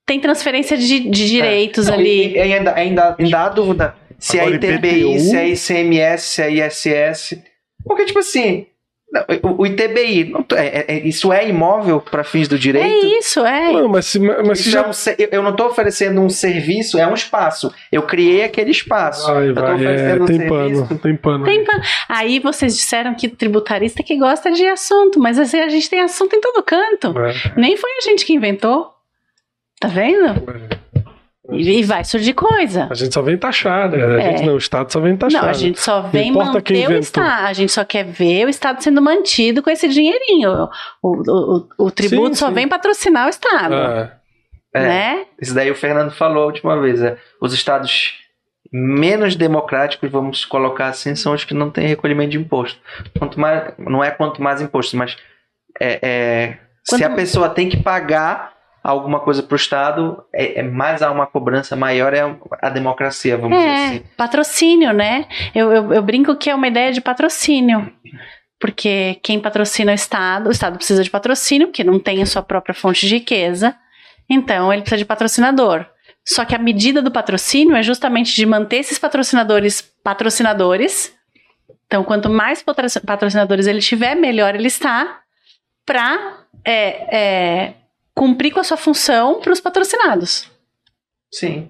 Tem 0.06 0.20
transferência 0.20 0.76
de, 0.78 1.10
de 1.10 1.30
direitos 1.30 1.88
Não, 1.88 1.94
ali. 1.94 2.34
e- 2.34 2.36
e 2.36 2.40
ainda, 2.42 2.74
ainda, 2.76 3.16
ainda 3.18 3.40
há 3.46 3.48
dúvida 3.48 3.96
se 4.20 4.38
Agora, 4.42 4.56
é 4.56 4.58
ITBI, 4.58 5.00
IPTU? 5.14 5.20
se 5.22 5.38
é 5.38 5.48
ICMS, 5.48 6.22
se 6.26 6.42
é 6.42 6.52
ISS. 6.52 7.42
Porque, 7.86 8.04
tipo 8.04 8.20
assim, 8.20 8.66
não, 9.14 9.58
o, 9.60 9.66
ITBI, 9.68 10.32
não 10.32 10.44
é- 10.58 10.86
é- 10.88 11.00
isso 11.08 11.32
é 11.32 11.48
imóvel 11.48 12.02
para 12.02 12.24
fins 12.24 12.48
do 12.48 12.58
direito? 12.58 12.88
É 12.88 13.20
isso, 13.20 13.46
é. 13.46 13.72
Não, 13.72 13.88
mas 13.88 14.08
se, 14.08 14.20
mas 14.20 14.60
se 14.60 14.70
Isso 14.70 14.78
é 14.78 14.82
já. 14.82 14.88
um 14.88 15.26
eu- 15.32 15.44
não 15.44 15.52
estou 15.52 15.68
oferecendo 15.68 16.20
um 16.20 16.30
serviço, 16.30 16.98
é 16.98 17.06
um 17.06 17.14
espaço. 17.14 17.72
Eu 17.92 18.02
criei 18.02 18.44
aquele 18.44 18.72
espaço. 18.72 19.32
Vai, 19.32 19.50
eu 19.50 19.54
vai, 19.54 19.86
é, 19.86 20.16
um 20.16 20.26
tem 20.26 20.38
serviço. 20.40 20.86
pano, 20.88 21.00
tem 21.00 21.16
pano. 21.16 21.46
Tem 21.46 21.64
pan- 21.64 21.82
Aí 22.10 22.40
vocês 22.40 22.76
disseram 22.76 23.14
que 23.14 23.28
tributarista 23.30 24.02
que 24.02 24.18
gosta 24.18 24.52
de 24.52 24.66
assunto, 24.66 25.20
mas 25.20 25.38
assim, 25.38 25.60
a 25.60 25.70
gente 25.70 25.90
tem 25.90 26.02
assunto 26.02 26.36
em 26.36 26.42
todo 26.42 26.64
canto. 26.64 27.14
É, 27.20 27.54
Nem 27.56 27.78
foi 27.78 27.92
a 27.92 28.02
gente 28.02 28.26
que 28.26 28.34
inventou. 28.34 28.92
Tá 29.80 29.88
vendo? 29.90 30.42
E, 31.52 31.80
e 31.80 31.84
vai 31.84 32.06
surgir 32.06 32.34
coisa. 32.34 32.88
A 32.90 32.94
gente 32.94 33.14
só 33.14 33.22
vem 33.22 33.38
taxar, 33.38 33.90
né? 33.90 33.98
A 34.02 34.22
É. 34.22 34.38
gente 34.38 34.46
não, 34.48 34.54
o 34.54 34.58
Estado 34.58 34.92
só 34.92 35.00
vem 35.02 35.18
taxar. 35.18 35.42
Não, 35.44 35.50
a 35.50 35.54
gente 35.54 35.80
só 35.80 36.02
vem 36.02 36.32
manter 36.32 36.88
o. 36.90 36.94
Estado. 36.98 37.46
A 37.48 37.52
gente 37.54 37.72
só 37.72 37.84
quer 37.84 38.06
ver 38.06 38.46
o 38.46 38.50
Estado 38.50 38.82
sendo 38.82 39.02
mantido 39.02 39.62
com 39.62 39.70
esse 39.70 39.88
dinheirinho. 39.90 40.70
O, 41.02 41.10
o, 41.10 41.58
o- 41.78 41.86
o 41.88 41.92
tributo 41.92 42.30
Sim, 42.36 42.40
só 42.40 42.48
sim. 42.48 42.54
vem 42.54 42.68
patrocinar 42.68 43.26
o 43.26 43.30
Estado. 43.30 43.74
É. 43.76 44.14
É, 44.76 44.80
Né? 44.82 45.26
Isso 45.42 45.54
daí 45.54 45.70
o 45.70 45.76
Fernando 45.76 46.12
falou 46.12 46.44
a 46.44 46.46
última 46.48 46.80
vez. 46.82 47.02
É, 47.02 47.18
os 47.42 47.54
estados 47.54 48.14
menos 48.72 49.36
democráticos, 49.36 50.10
vamos 50.10 50.46
colocar 50.46 50.88
assim, 50.88 51.14
são 51.16 51.34
os 51.34 51.44
que 51.44 51.54
não 51.54 51.70
têm 51.70 51.86
recolhimento 51.88 52.32
de 52.32 52.38
imposto. 52.40 52.80
Quanto 53.20 53.40
mais, 53.40 53.72
não 53.78 54.04
é 54.04 54.10
quanto 54.10 54.42
mais 54.42 54.62
imposto, 54.62 54.96
mas 54.98 55.16
é, 55.80 56.00
é, 56.02 56.58
se 56.84 57.04
a 57.04 57.10
pessoa 57.10 57.50
tem 57.50 57.70
que 57.70 57.78
pagar 57.78 58.53
alguma 58.84 59.20
coisa 59.22 59.42
para 59.42 59.54
o 59.54 59.58
Estado, 59.58 60.24
é, 60.34 60.60
é 60.60 60.64
mais 60.64 61.02
há 61.02 61.10
uma 61.10 61.26
cobrança 61.26 61.76
maior 61.76 62.14
é 62.14 62.22
a 62.62 62.70
democracia, 62.70 63.38
vamos 63.38 63.58
dizer 63.58 63.70
É, 63.70 63.86
assim. 63.88 64.04
patrocínio, 64.18 64.92
né? 64.94 65.26
Eu, 65.56 65.72
eu, 65.72 65.94
eu 65.94 66.02
brinco 66.04 66.36
que 66.36 66.50
é 66.50 66.56
uma 66.56 66.68
ideia 66.68 66.92
de 66.92 67.00
patrocínio. 67.02 67.92
Porque 68.60 69.20
quem 69.24 69.40
patrocina 69.40 69.92
o 69.92 69.96
Estado, 69.96 70.48
o 70.48 70.52
Estado 70.52 70.78
precisa 70.78 71.04
de 71.04 71.10
patrocínio, 71.10 71.68
porque 71.68 71.84
não 71.84 72.00
tem 72.00 72.22
a 72.22 72.26
sua 72.26 72.42
própria 72.42 72.74
fonte 72.74 73.06
de 73.08 73.16
riqueza. 73.16 73.76
Então, 74.30 74.72
ele 74.72 74.82
precisa 74.84 75.00
de 75.00 75.06
patrocinador. 75.06 75.86
Só 76.26 76.46
que 76.46 76.56
a 76.56 76.60
medida 76.60 77.02
do 77.02 77.12
patrocínio 77.12 77.76
é 77.76 77.84
justamente 77.84 78.34
de 78.34 78.46
manter 78.46 78.78
esses 78.78 78.98
patrocinadores 78.98 79.82
patrocinadores. 80.04 81.14
Então, 81.88 82.04
quanto 82.06 82.30
mais 82.30 82.64
patro- 82.64 83.02
patrocinadores 83.06 83.68
ele 83.68 83.80
tiver, 83.82 84.16
melhor 84.16 84.56
ele 84.56 84.68
está 84.68 85.20
para 85.86 86.38
cumprir 88.16 88.52
com 88.52 88.60
a 88.60 88.64
sua 88.64 88.78
função 88.78 89.40
para 89.42 89.52
os 89.54 89.60
patrocinados, 89.60 90.50
Sim, 91.34 91.68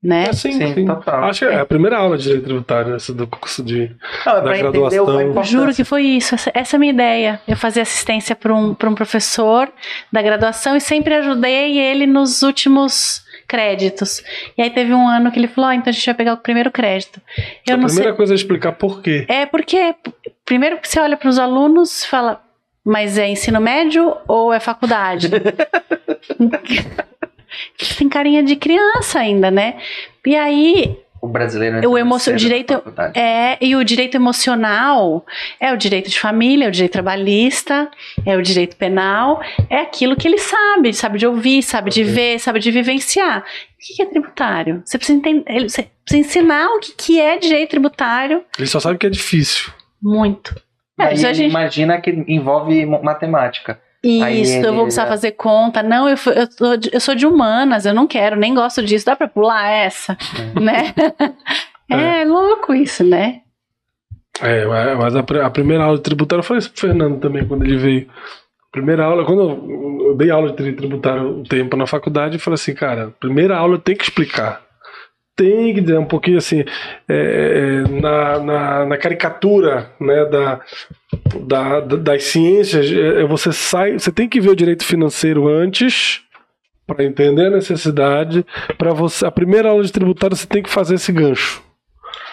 né? 0.00 0.26
É, 0.28 0.32
sim, 0.32 0.52
Sim, 0.52 0.74
sim. 0.74 0.86
total. 0.86 1.24
Acho 1.24 1.40
que 1.40 1.52
é 1.52 1.58
a 1.58 1.66
primeira 1.66 1.98
aula 1.98 2.16
de 2.16 2.22
direito 2.22 2.44
tributário, 2.44 2.94
essa 2.94 3.12
do 3.12 3.26
curso 3.26 3.64
de. 3.64 3.90
não, 4.24 4.36
é 4.36 4.42
Da 4.42 4.56
graduação. 4.56 5.42
Juro 5.42 5.74
que 5.74 5.82
foi 5.82 6.04
isso. 6.04 6.36
Essa, 6.36 6.52
essa 6.54 6.76
é 6.76 6.78
a 6.78 6.80
minha 6.80 6.92
ideia. 6.92 7.40
Eu 7.48 7.56
fazia 7.56 7.82
assistência 7.82 8.36
para 8.36 8.54
um, 8.54 8.72
pra 8.74 8.88
um 8.88 8.94
professor 8.94 9.68
da 10.12 10.22
graduação 10.22 10.76
e 10.76 10.80
sempre 10.80 11.14
ajudei 11.14 11.76
ele 11.76 12.06
nos 12.06 12.42
últimos 12.42 13.24
créditos. 13.48 14.22
E 14.56 14.62
aí 14.62 14.70
teve 14.70 14.94
um 14.94 15.08
ano 15.08 15.32
que 15.32 15.40
ele 15.40 15.48
falou: 15.48 15.70
"Ah, 15.70 15.74
então 15.74 15.90
a 15.90 15.92
gente 15.92 16.06
vai 16.06 16.14
pegar 16.14 16.34
o 16.34 16.38
primeiro 16.38 16.70
crédito. 16.70 17.20
Eu 17.66 17.74
a 17.74 17.76
não 17.78 17.86
primeira 17.86 18.10
sei. 18.10 18.16
coisa 18.16 18.34
é 18.34 18.36
explicar 18.36 18.72
por 18.72 19.02
quê. 19.02 19.26
É 19.28 19.46
porque, 19.46 19.96
primeiro 20.44 20.78
que 20.78 20.86
você 20.88 21.00
olha 21.00 21.16
para 21.16 21.28
os 21.28 21.40
alunos 21.40 22.04
e 22.04 22.06
fala. 22.06 22.40
Mas 22.90 23.18
é 23.18 23.28
ensino 23.28 23.60
médio 23.60 24.16
ou 24.26 24.50
é 24.50 24.58
faculdade? 24.58 25.28
Tem 27.98 28.08
carinha 28.08 28.42
de 28.42 28.56
criança 28.56 29.20
ainda, 29.20 29.50
né? 29.50 29.76
E 30.24 30.34
aí, 30.36 30.96
O 31.20 31.26
brasileiro 31.28 31.76
O 31.76 31.78
entra 31.98 32.00
emo- 32.00 32.18
cedo 32.18 32.32
na 32.34 32.38
direito-. 32.38 32.82
É, 33.14 33.58
e 33.60 33.74
o 33.74 33.82
direito 33.84 34.14
emocional 34.16 35.24
é 35.60 35.72
o 35.72 35.76
direito 35.76 36.08
de 36.08 36.18
família, 36.20 36.66
é 36.66 36.68
o 36.68 36.70
direito 36.72 36.92
trabalhista, 36.92 37.90
é 38.24 38.36
o 38.36 38.42
direito 38.42 38.76
penal, 38.76 39.40
é 39.68 39.78
aquilo 39.80 40.14
que 40.16 40.28
ele 40.28 40.38
sabe, 40.38 40.92
sabe 40.94 41.18
de 41.18 41.26
ouvir, 41.26 41.62
sabe 41.62 41.90
de 41.90 42.02
Ok. 42.02 42.12
ver, 42.12 42.38
sabe 42.38 42.58
de 42.60 42.70
vivenciar. 42.70 43.40
O 43.40 43.44
que 43.96 44.02
é 44.02 44.06
tributário? 44.06 44.82
Você 44.84 44.96
precisa, 44.98 45.18
entender, 45.18 45.68
você 45.68 45.88
precisa 46.04 46.26
ensinar 46.28 46.68
o 46.68 46.80
que, 46.80 46.92
que 46.92 47.20
é 47.20 47.36
direito 47.38 47.70
tributário 47.70 48.44
Ele 48.58 48.66
só 48.66 48.78
sabe 48.80 48.96
que 48.98 49.06
é 49.06 49.10
difícil. 49.10 49.70
muito. 50.02 50.54
É, 50.98 51.04
Aí 51.06 51.16
gente- 51.16 51.42
imagina 51.44 52.00
que 52.00 52.10
envolve 52.26 52.84
matemática. 52.86 53.78
Isso, 54.02 54.24
Aí 54.24 54.62
eu 54.64 54.72
vou 54.74 54.84
precisar 54.84 55.02
já- 55.04 55.08
fazer 55.08 55.32
conta. 55.32 55.82
Não, 55.82 56.08
eu, 56.08 56.16
eu, 56.26 56.80
eu 56.92 57.00
sou 57.00 57.14
de 57.14 57.26
humanas, 57.26 57.84
eu 57.84 57.92
não 57.94 58.06
quero, 58.06 58.36
nem 58.36 58.54
gosto 58.54 58.82
disso. 58.82 59.06
Dá 59.06 59.16
pra 59.16 59.26
pular 59.28 59.68
essa, 59.70 60.16
né? 60.60 60.94
É. 61.90 62.22
louco 62.24 62.74
isso, 62.74 63.02
né? 63.02 63.40
É, 64.42 64.64
mas 64.94 65.16
a, 65.16 65.20
a 65.46 65.50
primeira 65.50 65.84
aula 65.84 65.96
de 65.96 66.02
tributário, 66.02 66.40
eu 66.40 66.44
falei 66.44 66.58
isso 66.58 66.70
pro 66.70 66.80
Fernando 66.82 67.18
também, 67.18 67.46
quando 67.48 67.64
ele 67.64 67.78
veio. 67.78 68.08
Primeira 68.70 69.04
aula, 69.04 69.24
quando 69.24 69.40
eu, 69.40 70.08
eu 70.10 70.16
dei 70.16 70.30
aula 70.30 70.50
de 70.50 70.56
tri- 70.56 70.74
tributário 70.74 71.38
um 71.38 71.42
tempo 71.42 71.76
na 71.78 71.86
faculdade, 71.86 72.34
eu 72.34 72.40
falei 72.40 72.56
assim, 72.56 72.74
cara, 72.74 73.14
primeira 73.18 73.56
aula 73.56 73.78
tem 73.78 73.96
que 73.96 74.04
explicar. 74.04 74.60
Tem 75.38 75.72
que 75.72 75.80
dizer 75.80 75.96
um 75.98 76.04
pouquinho 76.04 76.36
assim, 76.38 76.64
é, 77.08 77.84
é, 77.86 78.00
na, 78.00 78.38
na, 78.40 78.86
na 78.86 78.96
caricatura 78.96 79.88
né, 80.00 80.24
da, 80.24 80.60
da, 81.46 81.80
da- 81.80 81.96
das 81.96 82.24
ciências, 82.24 82.90
é, 82.90 83.24
você 83.24 83.52
sai, 83.52 83.92
você 83.92 84.10
tem 84.10 84.28
que 84.28 84.40
ver 84.40 84.50
o 84.50 84.56
direito 84.56 84.84
financeiro 84.84 85.46
antes 85.46 86.22
para 86.84 87.04
entender 87.04 87.46
a 87.46 87.50
necessidade. 87.50 88.44
Para 88.76 88.92
você, 88.92 89.24
a 89.24 89.30
primeira 89.30 89.68
aula 89.68 89.84
de 89.84 89.92
tributário 89.92 90.36
você 90.36 90.46
tem 90.46 90.60
que 90.62 90.70
fazer 90.70 90.96
esse 90.96 91.12
gancho. 91.12 91.62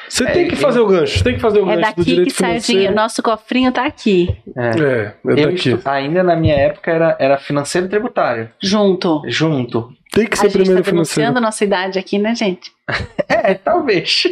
Você 0.08 0.24
É, 0.24 0.32
tem 0.32 0.48
que 0.48 0.54
eu- 0.54 0.58
fazer 0.60 0.80
o 0.80 0.88
gancho, 0.88 1.24
tem 1.24 1.34
que 1.36 1.40
fazer 1.42 1.60
o 1.60 1.64
É 1.64 1.76
gancho 1.76 1.78
do 1.78 1.82
daqui 1.98 2.04
direito 2.04 2.28
que 2.30 2.34
sai 2.36 2.58
o 2.58 2.62
dinheiro. 2.62 2.94
Nosso 2.96 3.24
cofrinho 3.24 3.72
tá 3.72 3.86
aqui, 3.86 4.36
É. 4.56 4.62
É, 4.70 4.72
é 4.74 5.14
Eu 5.26 5.36
daqui. 5.52 5.70
estu- 5.72 5.82
ainda 5.90 6.24
na 6.24 6.36
minha 6.36 6.56
época 6.56 6.92
era, 6.92 7.16
era 7.20 7.38
financeiro 7.38 7.88
e 7.88 7.90
tributário. 7.90 8.50
junto. 8.62 9.22
Junto. 9.28 9.92
Tem 10.12 10.26
que 10.28 10.34
A 10.36 10.38
ser 10.38 10.44
gente 10.50 10.54
primeiro 10.60 10.82
tá 10.84 10.90
financeiro. 10.90 11.38
a 11.38 11.42
nossa 11.42 11.64
idade 11.64 12.00
aqui, 12.00 12.18
né, 12.20 12.34
gente? 12.36 12.72
É, 13.28 13.54
talvez. 13.56 14.24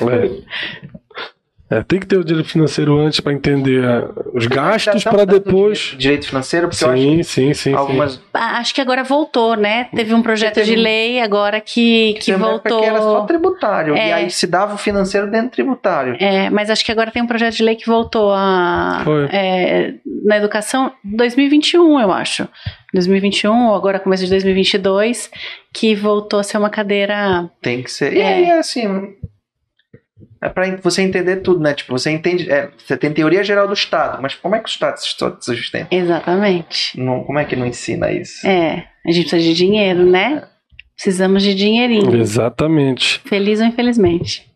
É. 0.00 0.42
É, 1.72 1.82
tem 1.82 1.98
que 1.98 2.06
ter 2.06 2.18
o 2.18 2.24
direito 2.24 2.48
financeiro 2.50 2.98
antes 2.98 3.20
para 3.20 3.32
entender 3.32 3.82
ah, 3.84 4.10
os 4.34 4.46
gastos 4.46 5.04
para 5.04 5.24
depois. 5.24 5.78
Direito, 5.78 5.98
direito 6.00 6.26
financeiro, 6.26 6.68
porque 6.68 6.84
eu 6.84 6.90
acho 6.90 7.00
Sim, 7.02 7.22
sim, 7.22 7.22
sim, 7.22 7.48
que 7.48 7.54
sim. 7.54 7.74
algumas. 7.74 8.20
Ah, 8.34 8.58
Acho 8.58 8.74
que 8.74 8.80
agora 8.80 9.02
voltou, 9.02 9.56
né? 9.56 9.88
Teve 9.94 10.12
um 10.12 10.20
projeto 10.22 10.54
Teve 10.56 10.66
de 10.74 10.76
lei 10.76 11.20
agora 11.20 11.60
que, 11.62 12.14
que 12.20 12.30
época 12.32 12.46
voltou. 12.50 12.80
Que 12.80 12.86
era 12.86 12.98
só 13.00 13.20
tributário. 13.24 13.96
E 13.96 13.98
É. 13.98 14.12
aí 14.12 14.30
se 14.30 14.46
dava 14.46 14.74
o 14.74 14.78
financeiro 14.78 15.30
dentro 15.30 15.48
do 15.48 15.52
tributário. 15.52 16.16
É, 16.20 16.50
mas 16.50 16.68
acho 16.68 16.84
que 16.84 16.92
agora 16.92 17.10
tem 17.10 17.22
um 17.22 17.26
projeto 17.26 17.54
de 17.54 17.62
lei 17.62 17.74
que 17.74 17.86
voltou 17.86 18.32
a, 18.34 19.00
Foi. 19.04 19.24
é, 19.32 19.94
na 20.26 20.36
educação 20.36 20.92
2021, 21.02 22.00
eu 22.00 22.12
acho. 22.12 22.46
2021, 22.92 23.68
ou 23.68 23.74
agora 23.74 23.98
começo 23.98 24.24
de 24.24 24.30
2022, 24.30 25.30
que 25.72 25.94
voltou 25.94 26.38
a 26.38 26.42
ser 26.42 26.58
uma 26.58 26.68
cadeira. 26.68 27.48
Tem 27.62 27.82
que 27.82 27.90
ser. 27.90 28.12
E 28.12 28.20
É. 28.20 28.34
aí, 28.34 28.50
assim. 28.50 29.14
É 30.42 30.48
pra 30.48 30.76
você 30.82 31.02
entender 31.02 31.36
tudo, 31.36 31.60
né? 31.60 31.72
Tipo, 31.72 31.96
você 31.96 32.10
entende. 32.10 32.50
é, 32.50 32.68
você 32.76 32.96
tem 32.96 33.12
teoria 33.12 33.44
geral 33.44 33.68
do 33.68 33.72
Estado, 33.74 34.20
mas 34.20 34.34
como 34.34 34.56
é 34.56 34.58
que 34.58 34.66
o 34.66 34.68
Estado 34.68 34.96
se 34.98 35.06
se 35.06 35.56
sustenta? 35.56 35.94
Exatamente. 35.94 36.98
Não, 37.00 37.22
como 37.22 37.38
é 37.38 37.44
que 37.44 37.54
não 37.54 37.64
ensina 37.64 38.10
isso? 38.10 38.44
É, 38.46 38.84
a 39.06 39.12
gente 39.12 39.28
precisa 39.28 39.42
de 39.48 39.54
dinheiro, 39.54 40.04
né? 40.04 40.42
Precisamos 40.96 41.42
de 41.42 41.54
dinheirinho. 41.54 42.14
Exatamente. 42.16 43.20
Feliz 43.24 43.60
ou 43.60 43.66
infelizmente. 43.66 44.51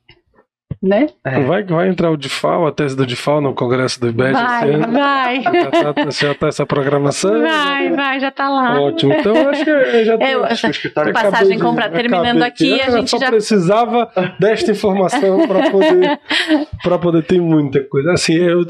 Né? 0.83 1.07
É. 1.25 1.41
Vai, 1.41 1.64
vai 1.64 1.89
entrar 1.89 2.11
o 2.11 2.17
DIFAL, 2.17 2.67
a 2.67 2.71
tese 2.73 2.95
do 2.95 3.07
DIFAL 3.07 3.41
no 3.41 3.55
Congresso 3.55 3.99
do 4.01 4.09
esse 4.09 4.17
Vai, 4.33 4.71
ano. 4.75 4.93
vai. 4.93 5.43
Já 5.43 5.53
tá, 5.95 6.11
já 6.11 6.35
tá 6.35 6.49
essa 6.49 6.67
programação? 6.67 7.41
Vai, 7.41 7.91
vai, 7.93 8.21
já 8.21 8.31
tá 8.31 8.49
lá. 8.49 8.81
Ótimo. 8.83 9.12
Então, 9.14 9.35
eu 9.35 9.49
acho 9.49 9.64
que 9.64 9.71
eu 9.71 10.05
já 10.05 10.19
tem. 10.19 10.31
Eu- 10.31 10.45
Acho 10.45 10.61
que 10.62 10.67
o 10.69 10.71
escritório 10.71 11.12
Passagem 11.12 11.59
comprar. 11.59 11.89
Terminando 11.91 12.43
acabei 12.43 12.49
aqui, 12.49 12.81
a 12.81 12.87
Ah, 12.87 12.91
gente 12.91 13.11
só 13.11 13.19
já- 13.19 13.29
precisava 13.29 14.11
desta 14.39 14.71
informação 14.73 15.47
para 15.49 15.71
poder 15.71 16.21
para 16.83 16.99
poder 16.99 17.23
ter 17.25 17.41
muita 17.41 17.81
coisa. 17.85 18.12
Assim, 18.12 18.35
eu 18.35 18.64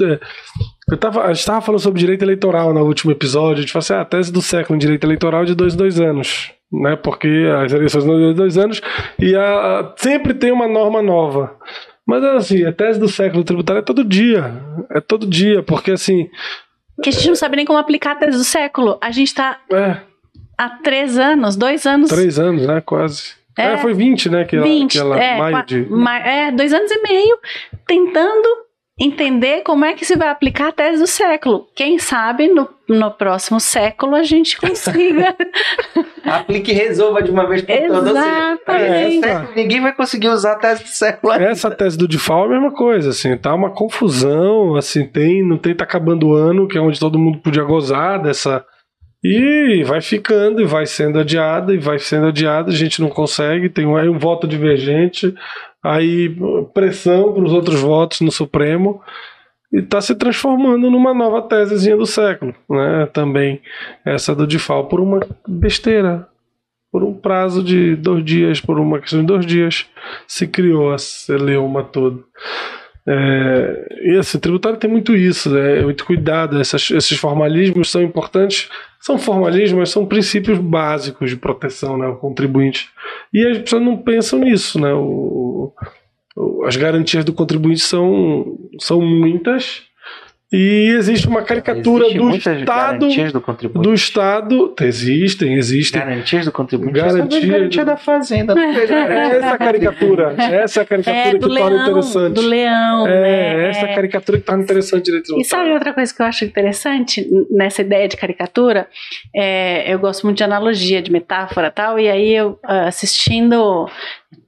eu 0.89 0.97
tava, 0.97 1.23
a 1.25 1.29
gente 1.29 1.41
estava 1.41 1.61
falando 1.61 1.81
sobre 1.81 1.99
direito 1.99 2.23
eleitoral 2.23 2.73
no 2.73 2.85
último 2.85 3.11
episódio. 3.11 3.59
A 3.59 3.61
gente 3.63 3.73
falou 3.73 3.81
assim, 3.81 3.95
ah, 3.95 4.03
a 4.03 4.05
tese 4.05 4.33
do 4.33 4.41
século 4.41 4.77
em 4.77 4.79
direito 4.79 5.05
eleitoral 5.05 5.43
é 5.43 5.47
de 5.47 5.55
dois 5.55 5.75
em 5.75 5.77
dois 5.77 6.01
anos, 6.01 6.53
né? 6.73 6.95
Porque 6.97 7.29
as 7.63 7.73
eleições 7.73 8.05
são 8.05 8.15
de 8.15 8.21
dois 8.21 8.33
em 8.33 8.37
dois 8.37 8.57
anos 8.59 8.81
e 9.19 9.35
a, 9.35 9.93
sempre 9.97 10.33
tem 10.33 10.53
uma 10.53 10.69
norma 10.69 11.03
nova. 11.03 11.57
Mas 12.07 12.23
assim, 12.23 12.65
a 12.65 12.73
tese 12.73 13.01
do 13.01 13.09
século 13.09 13.43
tributário 13.43 13.81
é 13.81 13.83
todo 13.83 14.05
dia, 14.05 14.63
é 14.91 15.01
todo 15.01 15.27
dia, 15.27 15.63
porque 15.63 15.91
assim, 15.91 16.31
Que 17.03 17.09
a 17.09 17.13
gente 17.13 17.29
não 17.29 17.35
sabe 17.35 17.57
nem 17.57 17.67
como 17.67 17.79
aplicar 17.79 18.13
a 18.13 18.17
tese 18.17 18.39
do 18.39 18.45
século. 18.45 18.97
A 19.01 19.11
gente 19.11 19.35
tá 19.35 19.59
é 19.73 19.97
há 20.57 20.71
três 20.71 21.19
anos, 21.19 21.57
dois 21.57 21.87
anos. 21.87 22.09
três 22.09 22.39
anos, 22.39 22.67
né? 22.67 22.81
Quase. 22.81 23.35
É. 23.59 23.73
É, 23.73 23.79
foi 23.79 23.95
20, 23.95 24.29
né? 24.29 24.45
Que 24.45 24.57
ela, 24.57 24.65
20, 24.67 24.93
que 24.93 24.99
ela 24.99 25.19
é, 25.19 25.39
maio 25.39 25.67
de. 25.67 25.89
é, 26.25 26.53
dois 26.53 26.73
anos 26.73 26.91
e 26.91 27.03
meio 27.03 27.39
tentando 27.87 28.66
entender 28.99 29.63
como 29.63 29.85
é 29.85 29.93
que 29.93 30.07
se 30.07 30.17
vai 30.17 30.29
aplicar 30.29 30.69
a 30.69 30.73
tese 30.73 30.99
do 30.99 31.07
século. 31.07 31.69
Quem 31.75 31.99
sabe 31.99 32.49
no, 32.49 32.67
no 32.89 33.11
próximo 33.11 33.61
século 33.61 34.15
a 34.15 34.23
gente 34.23 34.57
consiga. 34.61 35.37
Aplique 36.25 36.73
e 36.73 36.75
resolva 36.75 37.23
de 37.23 37.31
uma 37.31 37.47
vez 37.47 37.63
por 37.63 37.77
todas. 37.77 38.05
Seja, 38.05 38.11
Exatamente. 38.11 39.09
esse 39.09 39.21
século, 39.21 39.55
ninguém 39.55 39.81
vai 39.83 39.95
conseguir 39.95 40.29
usar 40.29 40.53
a 40.53 40.57
tese 40.57 40.83
do 40.83 40.89
século. 40.89 41.33
ainda. 41.33 41.45
Essa 41.45 41.71
tese 41.71 41.99
do 41.99 42.09
DIFAL 42.09 42.45
é 42.45 42.47
a 42.47 42.51
mesma 42.51 42.73
coisa, 42.73 43.11
assim, 43.11 43.37
tá 43.37 43.55
uma 43.55 43.71
confusão, 43.71 44.75
assim, 44.77 45.07
tem, 45.07 45.47
não 45.47 45.59
tem, 45.59 45.75
tá 45.75 45.85
acabando 45.85 46.29
o 46.29 46.35
ano, 46.35 46.67
que 46.67 46.79
é 46.79 46.81
onde 46.81 46.99
todo 46.99 47.19
mundo 47.19 47.39
podia 47.39 47.63
gozar 47.63 48.23
dessa. 48.23 48.65
E 49.23 49.83
vai 49.85 50.01
ficando, 50.01 50.61
e 50.61 50.65
vai 50.65 50.87
sendo 50.87 51.19
adiada, 51.19 51.75
e 51.75 51.79
vai 51.79 51.99
sendo 51.99 52.29
adiada, 52.29 52.71
a 52.71 52.75
gente 52.75 53.01
não 53.03 53.09
consegue, 53.09 53.69
tem 53.69 53.85
um, 53.85 53.97
aí 53.97 54.09
um 54.09 54.19
voto 54.19 54.47
divergente, 54.47 55.35
aí 55.93 56.35
pressão 56.75 57.33
para 57.33 57.45
os 57.45 57.53
outros 57.53 57.81
votos 57.81 58.21
no 58.21 58.31
Supremo, 58.31 59.01
e 59.73 59.79
está 59.79 60.01
se 60.01 60.15
transformando 60.15 60.91
numa 60.91 61.13
nova 61.13 61.43
tesezinha 61.43 61.97
do 61.97 62.07
século, 62.07 62.55
né? 62.69 63.07
Também 63.13 63.61
essa 64.05 64.35
do 64.35 64.47
DIFAL, 64.47 64.87
por 64.87 65.01
uma 65.01 65.21
besteira, 65.47 66.29
por 66.91 67.03
um 67.03 67.13
prazo 67.13 67.63
de 67.63 67.97
dois 67.97 68.25
dias, 68.25 68.61
por 68.61 68.79
uma 68.79 69.01
questão 69.01 69.21
de 69.21 69.27
dois 69.27 69.45
dias, 69.45 69.87
se 70.27 70.47
criou 70.47 70.93
a 70.93 70.99
celeuma 70.99 71.83
toda. 71.83 72.23
É, 73.09 73.99
e 74.03 74.17
assim, 74.19 74.37
o 74.37 74.41
tributário 74.41 74.79
tem 74.79 74.91
muito 74.91 75.15
isso, 75.15 75.49
né? 75.51 75.83
muito 75.83 76.05
cuidado. 76.05 76.61
Essas- 76.61 76.91
esses 76.91 77.17
formalismos 77.19 77.91
são 77.91 78.03
importantes, 78.03 78.69
são 79.01 79.17
formalismos, 79.17 79.79
mas 79.79 79.91
são 79.91 80.05
princípios 80.07 80.59
básicos 80.59 81.31
de 81.31 81.37
proteção 81.37 81.97
né, 81.97 82.07
ao 82.07 82.17
contribuinte. 82.17 82.89
E 83.33 83.47
as 83.47 83.59
pessoas 83.59 83.83
não 83.83 83.97
pensam 83.97 84.41
nisso. 84.41 84.81
Né? 84.81 84.93
O- 84.93 85.73
o- 86.37 86.65
as 86.67 86.77
garantias 86.77 87.25
do 87.25 87.33
contribuinte 87.33 87.81
são, 87.81 88.57
são 88.81 89.01
muitas 89.01 89.83
e 90.53 90.95
existe 90.97 91.27
uma 91.27 91.43
caricatura 91.43 92.05
Existem 92.05 92.21
do 92.23 92.29
muitas 92.29 92.61
Estado. 92.61 92.99
Garantias 93.01 93.33
do 93.33 93.41
contribuinte. 93.41 93.89
Do 93.89 93.95
Estado. 93.95 94.75
Existem, 94.81 95.55
existem. 95.55 96.01
Garantias 96.01 96.45
do 96.45 96.53
contribuinte. 96.53 96.93
Garantia- 97.01 97.41
vejo 97.41 97.53
garantia 97.53 97.85
da 97.85 97.97
fazenda. 97.97 98.53
É 98.53 98.87
garantia 98.87 99.39
essa 99.39 99.59
caricatura. 99.59 100.35
Essa 100.39 100.81
é 100.81 100.83
a 100.83 100.87
caricatura 100.87 101.17
É, 101.29 101.33
que 101.33 101.39
torna 101.41 101.55
leão. 101.69 101.83
interessante. 101.83 102.35
Do 102.35 102.41
leão. 102.43 103.07
É, 103.09 103.57
né? 103.57 103.69
essa 103.71 103.89
caricatura 103.89 104.39
que 104.39 104.45
torna 104.45 104.63
interessante 104.63 105.05
direito 105.05 105.39
E 105.39 105.45
sabe 105.45 105.73
outra 105.73 105.93
coisa 105.93 106.15
que 106.15 106.23
eu 106.23 106.27
acho 106.27 106.45
interessante 106.45 107.27
nessa 107.51 107.83
ideia 107.83 108.07
de 108.07 108.17
caricatura? 108.17 108.87
É, 109.35 109.93
eu 109.93 109.99
gosto 109.99 110.25
muito 110.25 110.37
de 110.39 110.45
analogia, 110.45 111.03
de 111.03 111.11
metáfora 111.11 111.69
e 111.69 111.71
tal, 111.73 111.99
e 111.99 112.09
aí 112.09 112.33
eu 112.33 112.59
ah, 112.63 112.87
assistindo 112.87 113.89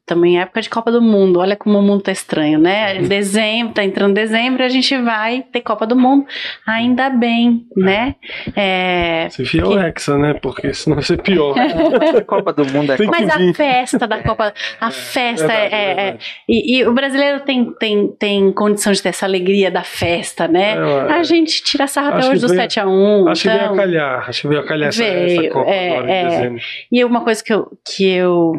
também 0.09 0.41
época 0.41 0.61
de 0.63 0.71
Copa 0.71 0.91
do 0.91 1.01
Mundo, 1.03 1.39
olha 1.39 1.55
como 1.55 1.79
o 1.79 1.83
mundo 1.83 2.03
tá 2.03 2.11
estranho, 2.11 2.59
né? 2.59 2.99
Dezembro, 3.03 3.75
tá 3.75 3.85
entrando 3.85 4.15
dezembro, 4.15 4.65
a 4.65 4.69
gente 4.69 4.97
vai 5.03 5.43
ter 5.53 5.61
Copa 5.61 5.87
do 5.87 5.95
Mundo, 5.95 6.27
ainda 6.67 7.11
bem, 7.11 7.67
né? 7.77 8.15
É, 8.57 9.29
Se 9.31 9.45
fia 9.45 9.67
o 9.67 9.79
Hexa, 9.79 10.17
né? 10.17 10.35
Porque 10.35 10.73
senão 10.73 10.97
vai 10.97 11.05
ser 11.05 11.21
pior. 11.23 11.55
A 11.59 12.25
Copa 12.25 12.53
do 12.53 12.65
Mundo 12.65 12.93
é 12.93 12.97
Tem 12.97 13.07
Copa 13.07 13.21
mas 13.21 13.31
a 13.31 13.55
festa 13.55 14.07
da 14.07 14.23
Copa, 14.23 14.53
a 14.81 14.91
festa 14.91 15.47
Verdade, 15.47 15.75
é, 15.75 16.09
é- 16.09 16.19
e, 16.49 16.79
e 16.79 16.87
o 16.87 16.93
brasileiro 16.95 17.41
tem, 17.41 17.73
tem, 17.79 18.09
tem 18.19 18.53
condição 18.53 18.93
de 18.93 19.03
ter 19.03 19.11
essa 19.11 19.27
alegria 19.27 19.71
da 19.71 19.83
festa, 19.83 20.49
né? 20.49 20.75
É, 20.77 21.13
a 21.13 21.23
gente 21.23 21.63
tira 21.63 21.87
sarro 21.87 22.15
até 22.17 22.29
hoje 22.29 22.41
do 22.41 22.49
veio- 22.49 22.61
7x1. 22.63 23.29
Acho 23.31 23.43
que 23.43 23.49
veio 23.49 23.61
então... 23.61 23.75
a 23.75 23.77
calhar. 23.77 24.29
Acho 24.29 24.41
que 24.43 24.49
veio 24.49 24.61
a 24.61 24.65
calhar 24.67 24.89
essa, 24.89 25.03
Veio, 25.03 25.41
essa 25.43 25.51
Copa 25.53 25.71
é, 25.71 25.91
agora 25.91 26.09
em 26.09 26.15
é. 26.15 26.29
dezembro. 26.29 26.61
E 26.91 27.05
uma 27.05 27.21
coisa 27.23 27.45
que 27.45 27.53
eu, 27.53 27.71
que 27.87 28.09
eu 28.09 28.53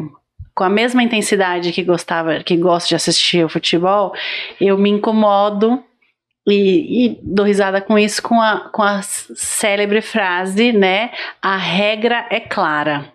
com 0.60 0.64
a 0.64 0.68
mesma 0.68 1.02
intensidade 1.02 1.72
que 1.72 1.82
gostava, 1.82 2.40
que 2.40 2.54
gosto 2.54 2.90
de 2.90 2.94
assistir 2.94 3.42
o 3.42 3.48
futebol, 3.48 4.12
eu 4.60 4.76
me 4.76 4.90
incomodo 4.90 5.82
e, 6.46 7.06
e 7.06 7.20
dou 7.22 7.46
risada 7.46 7.80
com 7.80 7.98
isso, 7.98 8.22
com 8.22 8.38
a, 8.38 8.68
com 8.68 8.82
a 8.82 9.00
célebre 9.00 10.02
frase, 10.02 10.70
né? 10.70 11.12
A 11.40 11.56
regra 11.56 12.26
é 12.28 12.40
clara. 12.40 13.10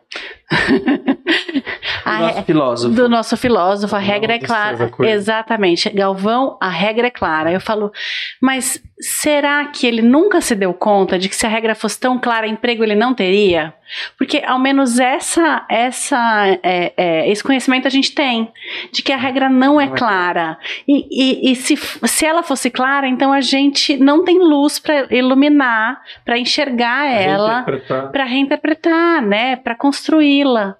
A 2.05 2.19
Nosso 2.19 2.43
filósofo. 2.43 2.93
do 2.93 3.09
nosso 3.09 3.37
filósofo, 3.37 3.95
a 3.95 3.99
regra 3.99 4.35
é 4.35 4.39
clara. 4.39 4.91
Exatamente. 4.99 5.89
Galvão, 5.89 6.55
a 6.61 6.69
regra 6.69 7.07
é 7.07 7.09
clara. 7.11 7.51
Eu 7.51 7.59
falo, 7.59 7.91
mas 8.39 8.79
será 8.99 9.65
que 9.65 9.87
ele 9.87 10.03
nunca 10.03 10.39
se 10.39 10.55
deu 10.55 10.71
conta 10.73 11.17
de 11.17 11.27
que 11.27 11.35
se 11.35 11.45
a 11.45 11.49
regra 11.49 11.73
fosse 11.73 11.99
tão 11.99 12.19
clara, 12.19 12.47
emprego 12.47 12.83
ele 12.83 12.95
não 12.95 13.13
teria? 13.13 13.73
Porque 14.17 14.41
ao 14.45 14.57
menos 14.57 14.99
essa, 14.99 15.65
essa, 15.69 16.59
é, 16.63 16.93
é, 16.97 17.29
esse 17.29 17.43
conhecimento 17.43 17.87
a 17.87 17.91
gente 17.91 18.13
tem, 18.13 18.51
de 18.91 19.03
que 19.03 19.13
a 19.13 19.17
regra 19.17 19.47
não 19.47 19.79
é 19.79 19.87
clara. 19.87 20.57
E, 20.87 21.05
e, 21.11 21.51
e 21.51 21.55
se, 21.55 21.75
se 21.77 22.25
ela 22.25 22.41
fosse 22.41 22.71
clara, 22.71 23.07
então 23.07 23.31
a 23.31 23.41
gente 23.41 23.95
não 23.97 24.23
tem 24.23 24.39
luz 24.39 24.79
para 24.79 25.07
iluminar, 25.11 26.01
para 26.23 26.37
enxergar 26.37 27.05
ela, 27.05 27.65
para 28.11 28.23
reinterpretar, 28.23 29.21
né, 29.21 29.55
para 29.55 29.75
construí-la. 29.75 30.75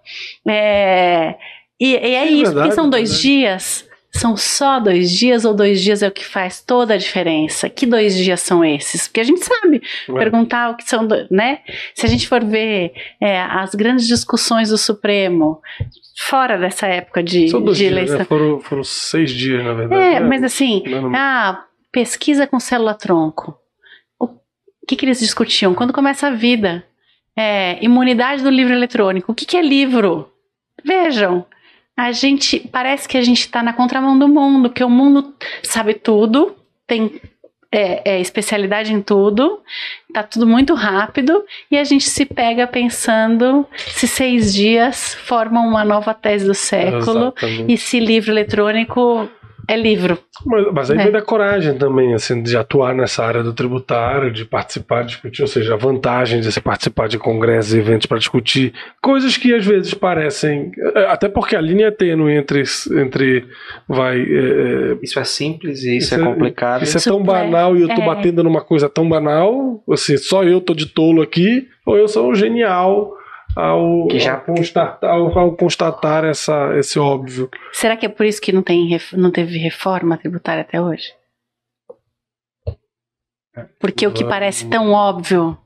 É, 0.48 1.15
e, 1.80 1.92
e, 1.92 1.96
é, 1.96 2.26
isso, 2.26 2.46
verdade, 2.46 2.56
porque 2.56 2.72
são 2.76 2.90
dois 2.90 3.10
verdade. 3.10 3.28
dias 3.28 3.90
são 4.16 4.38
só 4.38 4.80
dois 4.80 5.12
dias 5.12 5.44
ou 5.44 5.54
dois 5.54 5.82
dias 5.82 6.02
é 6.02 6.08
o 6.08 6.12
que 6.12 6.26
faz 6.26 6.62
toda 6.62 6.94
a 6.94 6.98
diferença? 6.98 7.70
Que 7.70 7.86
dois 7.86 8.16
dias 8.16 8.40
são 8.40 8.64
esses? 8.64 9.08
Porque 9.08 9.20
a 9.20 9.24
gente 9.24 9.44
sabe 9.44 9.82
Ué. 10.10 10.20
perguntar 10.20 10.72
o 10.72 10.78
que 10.78 10.88
são, 10.88 11.08
né? 11.30 11.60
Se 11.94 12.06
a 12.06 12.10
gente 12.10 12.28
for 12.28 12.44
ver 12.44 12.94
é, 13.20 13.42
as 13.42 13.76
grandes 13.76 14.08
discussões 14.08 14.70
do 14.70 14.78
Supremo, 14.78 15.62
fora 16.18 16.58
dessa 16.58 16.88
época 16.88 17.22
de, 17.22 17.50
são 17.50 17.62
dois 17.62 17.78
de 17.78 17.90
dias, 17.90 18.12
Né? 18.12 18.24
Foram, 18.24 18.60
foram 18.62 18.84
seis 18.84 19.32
dias, 19.32 19.64
na 19.64 19.74
verdade. 19.74 20.02
É, 20.02 20.20
mas 20.22 20.44
assim, 20.44 20.82
ah, 21.14 21.66
pesquisa 21.92 22.48
com 22.48 22.60
célula-tronco. 22.60 23.58
O 24.20 24.88
que, 24.88 24.96
que 24.96 25.06
eles 25.06 25.20
discutiam? 25.20 25.74
Quando 25.74 25.92
começa 25.92 26.28
a 26.28 26.32
vida? 26.32 26.86
É, 27.36 27.84
imunidade 27.84 28.44
do 28.44 28.50
livro 28.50 28.72
eletrônico. 28.72 29.32
O 29.32 29.36
que, 29.36 29.46
que 29.46 29.58
é 29.58 29.62
livro? 29.62 30.32
Vejam, 30.86 31.46
a 31.98 32.12
gente 32.12 32.60
parece 32.60 33.08
que 33.08 33.18
a 33.18 33.22
gente 33.24 33.40
está 33.40 33.64
na 33.64 33.74
contramão 33.74 34.18
do 34.18 34.28
mundo, 34.28 34.70
que 34.70 34.84
o 34.84 34.90
mundo 34.90 35.34
sabe 35.64 35.94
tudo, 35.94 36.56
tem 36.86 37.20
é, 37.72 38.14
é, 38.14 38.22
especialidade 38.22 38.94
em 38.94 39.02
tudo, 39.02 39.60
tá 40.14 40.22
tudo 40.24 40.46
muito 40.46 40.74
rápido 40.74 41.44
e 41.72 41.78
a 41.78 41.84
gente 41.84 42.10
se 42.10 42.26
pega 42.26 42.68
pensando 42.68 43.66
se 43.76 44.08
seis 44.08 44.54
dias 44.54 45.14
formam 45.14 45.68
uma 45.68 45.84
nova 45.84 46.14
tese 46.14 46.46
do 46.46 46.54
século 46.54 47.34
Exatamente. 47.36 47.74
e 47.74 47.78
se 47.78 48.00
livro 48.00 48.32
eletrônico 48.32 49.30
é 49.68 49.76
livro. 49.78 50.18
Mas, 50.46 50.66
mas 50.74 50.92
aí 50.92 51.00
é. 51.00 51.04
vem 51.04 51.12
da 51.12 51.22
coragem 51.22 51.78
também, 51.78 52.14
assim, 52.14 52.42
de 52.42 52.56
atuar 52.56 52.94
nessa 52.94 53.24
área 53.24 53.44
do 53.44 53.54
tributário, 53.54 54.32
de 54.32 54.46
participar, 54.46 55.02
de 55.02 55.10
discutir, 55.10 55.42
ou 55.42 55.48
seja, 55.48 55.74
a 55.74 55.78
vantagem 55.78 56.40
de 56.40 56.52
você 56.52 56.62
participar 56.62 57.08
de 57.08 57.18
congressos 57.18 57.74
e 57.74 57.80
eventos 57.80 58.06
para 58.06 58.18
discutir 58.18 58.74
coisas 59.02 59.38
que 59.38 59.54
às 59.54 59.66
vezes 59.66 59.94
parecem. 59.94 60.72
É, 60.96 61.08
até 61.08 61.30
porque 61.30 61.56
a 61.56 61.62
linha 61.62 61.88
é 61.88 61.92
tênue 61.92 62.34
entre. 62.34 62.64
entre 62.92 63.46
vai, 63.88 64.20
é, 64.20 64.94
é 64.94 64.98
isso 65.02 65.20
é 65.20 65.24
simples 65.24 65.84
e 65.84 65.98
isso, 65.98 66.14
isso 66.14 66.16
é, 66.16 66.22
é 66.22 66.26
complicado. 66.26 66.84
Isso, 66.84 66.98
é 66.98 67.02
tão 67.02 67.22
banal 67.22 67.76
e 67.76 67.82
eu 67.82 67.88
tô 67.90 68.02
batendo 68.02 68.44
numa 68.44 68.62
coisa 68.62 68.90
tão 68.90 69.08
banal, 69.08 69.84
assim, 69.92 70.18
só 70.18 70.44
eu 70.44 70.62
tô 70.62 70.74
de 70.74 70.86
tolo 70.86 71.22
aqui, 71.22 71.68
ou 71.86 71.98
eu 71.98 72.08
sou 72.08 72.30
um 72.30 72.36
genial 72.36 73.14
ao, 73.56 74.08
que 74.08 74.20
já... 74.20 74.36
ao, 74.36 74.42
constatar, 74.42 75.10
ao, 75.10 75.40
ao 75.40 75.56
constatar 75.56 76.26
essa, 76.26 76.78
esse 76.78 77.00
óbvio. 77.00 77.50
Será 77.72 77.96
que 77.96 78.06
é 78.06 78.10
por 78.10 78.26
isso 78.26 78.42
que 78.42 78.52
não, 78.52 78.62
tem, 78.62 79.00
não 79.14 79.32
teve 79.32 79.58
reforma 79.58 80.18
tributária 80.18 80.62
até 80.62 80.82
hoje? 80.82 81.14
Porque 83.80 84.06
o 84.06 84.12
que 84.12 84.26
parece 84.26 84.68
tão 84.68 84.92
óbvio 84.92 85.58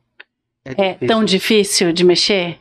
é, 0.64 0.90
é 0.90 0.94
tão 1.08 1.24
difícil 1.26 1.92
de 1.92 2.04
mexer? 2.04 2.60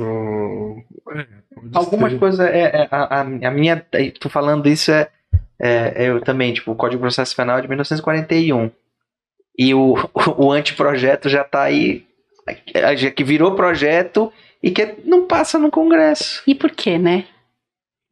Hum, 0.00 0.82
é, 1.10 1.26
Algumas 1.72 2.14
coisas, 2.14 2.40
é, 2.40 2.82
é, 2.82 2.88
a, 2.90 3.20
a, 3.20 3.50
minha, 3.50 3.84
tô 4.20 4.28
falando 4.28 4.68
isso 4.68 4.92
é, 4.92 5.08
é, 5.60 6.08
eu 6.08 6.20
também, 6.20 6.52
tipo, 6.52 6.72
o 6.72 6.76
Código 6.76 6.98
de 6.98 7.02
Processo 7.02 7.34
Penal 7.34 7.58
é 7.58 7.62
de 7.62 7.68
1941. 7.68 8.70
E 9.56 9.74
o, 9.74 9.94
o, 9.94 10.10
o 10.46 10.52
anteprojeto 10.52 11.28
já 11.28 11.44
tá 11.44 11.62
aí, 11.62 12.06
que 13.14 13.24
virou 13.24 13.54
projeto 13.54 14.32
e 14.64 14.70
que 14.70 14.96
não 15.04 15.26
passa 15.26 15.58
no 15.58 15.70
Congresso. 15.70 16.42
E 16.46 16.54
por 16.54 16.70
quê, 16.70 16.98
né? 16.98 17.26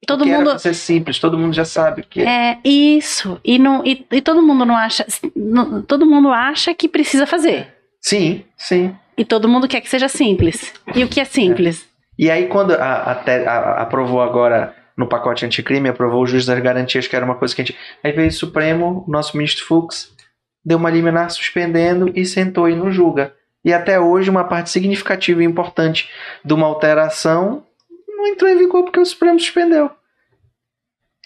Todo 0.07 0.25
Porque 0.25 0.37
mundo 0.37 0.59
ser 0.59 0.75
simples, 0.75 1.19
todo 1.19 1.39
mundo 1.39 1.55
já 1.55 1.65
sabe 1.65 2.03
que 2.03 2.21
é 2.21 2.59
isso 2.63 3.41
e 3.45 3.59
não 3.59 3.87
e, 3.87 4.05
e 4.11 4.21
todo 4.21 4.43
mundo 4.43 4.65
não 4.67 4.77
acha, 4.77 5.07
não, 5.35 5.81
todo 5.81 6.05
mundo 6.05 6.29
acha 6.29 6.75
que 6.75 6.89
precisa 6.89 7.27
fazer. 7.27 7.69
Sim, 8.01 8.45
sim. 8.57 8.95
E 9.17 9.25
todo 9.25 9.49
mundo 9.49 9.69
quer 9.69 9.81
que 9.81 9.89
seja 9.89 10.09
simples. 10.09 10.75
E 10.95 11.05
o 11.05 11.09
que 11.09 11.21
é 11.21 11.25
simples? 11.25 11.89
É. 12.19 12.25
E 12.25 12.31
aí 12.31 12.49
quando 12.49 12.73
a, 12.73 12.77
a, 12.77 13.13
a, 13.13 13.83
aprovou 13.83 14.21
agora 14.21 14.75
no 14.97 15.07
pacote 15.07 15.47
anticrime, 15.47 15.89
aprovou 15.89 16.23
o 16.23 16.27
juiz 16.27 16.45
das 16.45 16.59
garantias, 16.61 17.07
que 17.07 17.17
era 17.17 17.25
uma 17.25 17.37
coisa 17.37 17.55
que 17.55 17.63
a 17.63 17.65
gente. 17.65 17.79
Aí 18.05 18.13
veio 18.13 18.29
o 18.29 18.33
Supremo, 18.33 19.05
o 19.07 19.11
nosso 19.11 19.37
ministro 19.37 19.65
Fux, 19.65 20.13
deu 20.65 20.77
uma 20.77 20.91
liminar 20.91 21.31
suspendendo 21.31 22.13
e 22.15 22.27
sentou 22.27 22.69
e 22.69 22.75
não 22.75 22.91
julga. 22.91 23.33
E 23.65 23.73
até 23.73 23.99
hoje, 23.99 24.31
uma 24.31 24.45
parte 24.45 24.71
significativa 24.71 25.43
e 25.43 25.47
importante 25.47 26.11
de 26.45 26.53
uma 26.53 26.67
alteração 26.67 27.65
não 28.09 28.27
entrou 28.27 28.51
em 28.51 28.59
vigor 28.59 28.85
porque 28.85 29.01
o 29.01 29.05
Supremo 29.05 29.39
suspendeu. 29.39 29.91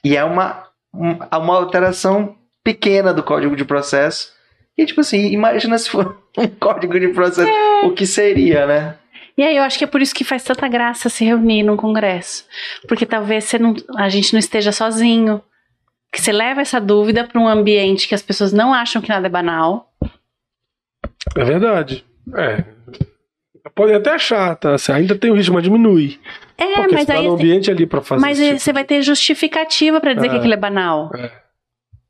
E 0.05 0.17
é 0.17 0.25
uma, 0.25 0.69
uma 0.93 1.57
alteração 1.57 2.37
pequena 2.63 3.13
do 3.13 3.23
Código 3.23 3.57
de 3.57 3.65
Processo. 3.65 4.33
E, 4.77 4.85
tipo 4.85 5.01
assim, 5.01 5.29
imagina 5.33 5.79
se 5.79 5.91
for 5.91 6.23
um 6.37 6.47
Código 6.47 6.99
de 6.99 7.09
Processo, 7.09 7.49
é. 7.49 7.87
o 7.87 7.93
que 7.93 8.07
seria, 8.07 8.67
né? 8.67 8.99
E 9.37 9.43
aí 9.43 9.57
eu 9.57 9.63
acho 9.63 9.77
que 9.77 9.85
é 9.85 9.87
por 9.87 10.01
isso 10.01 10.15
que 10.15 10.25
faz 10.25 10.43
tanta 10.43 10.67
graça 10.67 11.11
se 11.11 11.25
reunir 11.25 11.63
num 11.63 11.77
congresso. 11.77 12.47
Porque 12.89 13.05
talvez 13.05 13.45
você 13.45 13.59
não, 13.59 13.75
a 13.97 14.09
gente 14.09 14.33
não 14.33 14.41
esteja 14.41 14.73
sozinho. 14.73 15.43
Que 16.11 16.21
você 16.21 16.33
leva 16.33 16.63
essa 16.63 16.81
dúvida 16.81 17.25
para 17.25 17.41
um 17.41 17.47
ambiente 17.47 18.09
que 18.09 18.15
as 18.15 18.23
pessoas 18.23 18.53
não 18.53 18.73
acham 18.73 19.03
que 19.03 19.11
nada 19.11 19.27
é 19.27 19.31
banal. 19.31 19.93
É 21.37 21.45
verdade. 21.45 22.05
É. 22.35 22.65
Pode 23.75 23.93
até 23.93 24.11
achar, 24.11 24.57
tá? 24.57 24.79
Você 24.79 24.93
ainda 24.93 25.17
tem 25.17 25.31
o 25.31 25.35
risco, 25.35 25.53
mas 25.53 25.63
diminui. 25.63 26.19
É, 26.57 26.77
Porque 26.77 26.95
mas 26.95 27.07
tá 27.07 27.15
aí. 27.15 27.27
no 27.27 27.35
ambiente 27.35 27.71
ali 27.71 27.87
para 27.87 28.01
fazer 28.01 28.21
Mas 28.21 28.39
tipo... 28.39 28.59
você 28.59 28.73
vai 28.73 28.85
ter 28.85 29.03
justificativa 29.03 30.01
para 30.01 30.15
dizer 30.15 30.29
é. 30.29 30.31
que 30.31 30.37
aquilo 30.37 30.55
é 30.55 30.57
banal. 30.57 31.11
É. 31.15 31.31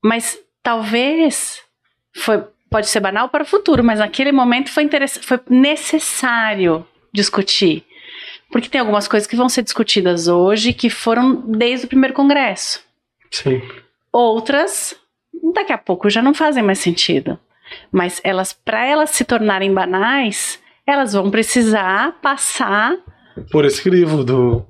Mas 0.03 0.39
talvez 0.63 1.61
foi, 2.15 2.45
pode 2.71 2.89
ser 2.89 3.01
banal 3.01 3.29
para 3.29 3.43
o 3.43 3.47
futuro, 3.47 3.83
mas 3.83 3.99
naquele 3.99 4.31
momento 4.31 4.71
foi, 4.71 4.89
foi 5.23 5.41
necessário 5.49 6.87
discutir. 7.13 7.85
Porque 8.51 8.69
tem 8.69 8.81
algumas 8.81 9.09
coisas 9.09 9.27
que 9.27 9.35
vão 9.35 9.49
ser 9.49 9.63
discutidas 9.63 10.29
hoje 10.29 10.73
que 10.73 10.89
foram 10.89 11.35
desde 11.35 11.87
o 11.87 11.89
primeiro 11.89 12.15
congresso. 12.15 12.81
Sim. 13.31 13.61
Outras, 14.13 14.95
daqui 15.53 15.73
a 15.73 15.79
pouco 15.79 16.09
já 16.09 16.23
não 16.23 16.33
fazem 16.33 16.63
mais 16.63 16.79
sentido. 16.79 17.39
Mas 17.91 18.21
elas, 18.25 18.53
para 18.53 18.85
elas 18.85 19.11
se 19.11 19.25
tornarem 19.25 19.73
banais, 19.73 20.61
elas 20.87 21.13
vão 21.13 21.31
precisar 21.31 22.13
passar 22.23 22.97
por 23.51 23.65
esse 23.65 23.83
crivo 23.83 24.25
do, 24.25 24.65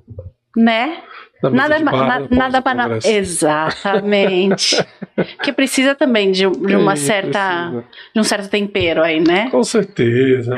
né? 0.55 1.01
Nada, 1.43 1.79
barra, 1.79 2.19
na, 2.19 2.27
nada 2.35 2.61
banal. 2.61 2.89
Exatamente. 3.05 4.75
que 5.43 5.53
precisa 5.53 5.93
também 5.93 6.31
de, 6.31 6.49
de 6.49 6.75
uma 6.75 6.95
Sim, 6.95 7.05
certa, 7.05 7.69
precisa. 7.69 7.85
de 8.15 8.19
um 8.19 8.23
certo 8.23 8.49
tempero 8.49 9.03
aí, 9.03 9.19
né? 9.19 9.49
Com 9.51 9.63
certeza. 9.63 10.55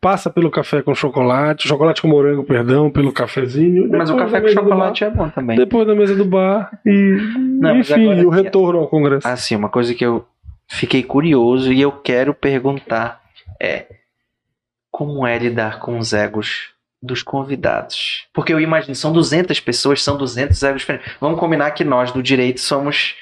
Passa 0.00 0.28
pelo 0.28 0.50
café 0.50 0.82
com 0.82 0.92
chocolate, 0.92 1.68
chocolate 1.68 2.02
com 2.02 2.08
morango, 2.08 2.42
perdão, 2.42 2.90
pelo 2.90 3.12
cafezinho. 3.12 3.88
Mas 3.88 4.10
o 4.10 4.16
café 4.16 4.40
com 4.40 4.48
chocolate 4.48 5.04
é 5.04 5.10
bom 5.10 5.28
também. 5.28 5.56
Depois 5.56 5.86
da 5.86 5.94
mesa 5.94 6.16
do 6.16 6.24
bar 6.24 6.76
e, 6.84 7.18
Não, 7.60 7.76
enfim, 7.76 8.12
e 8.12 8.26
o 8.26 8.30
retorno 8.30 8.80
ao 8.80 8.88
congresso. 8.88 9.28
Assim, 9.28 9.54
uma 9.54 9.68
coisa 9.68 9.94
que 9.94 10.04
eu 10.04 10.26
fiquei 10.72 11.02
curioso 11.02 11.72
e 11.72 11.80
eu 11.80 11.92
quero 11.92 12.32
perguntar 12.32 13.22
é 13.60 13.86
como 14.90 15.26
é 15.26 15.38
lidar 15.38 15.78
com 15.78 15.98
os 15.98 16.12
egos 16.12 16.70
dos 17.00 17.22
convidados? 17.22 18.26
Porque 18.32 18.52
eu 18.52 18.60
imagino, 18.60 18.94
são 18.94 19.12
200 19.12 19.60
pessoas, 19.60 20.02
são 20.02 20.16
200 20.16 20.62
egos 20.62 20.80
diferentes. 20.80 21.12
Vamos 21.20 21.38
combinar 21.38 21.70
que 21.72 21.84
nós 21.84 22.10
do 22.10 22.22
direito 22.22 22.60
somos 22.60 23.14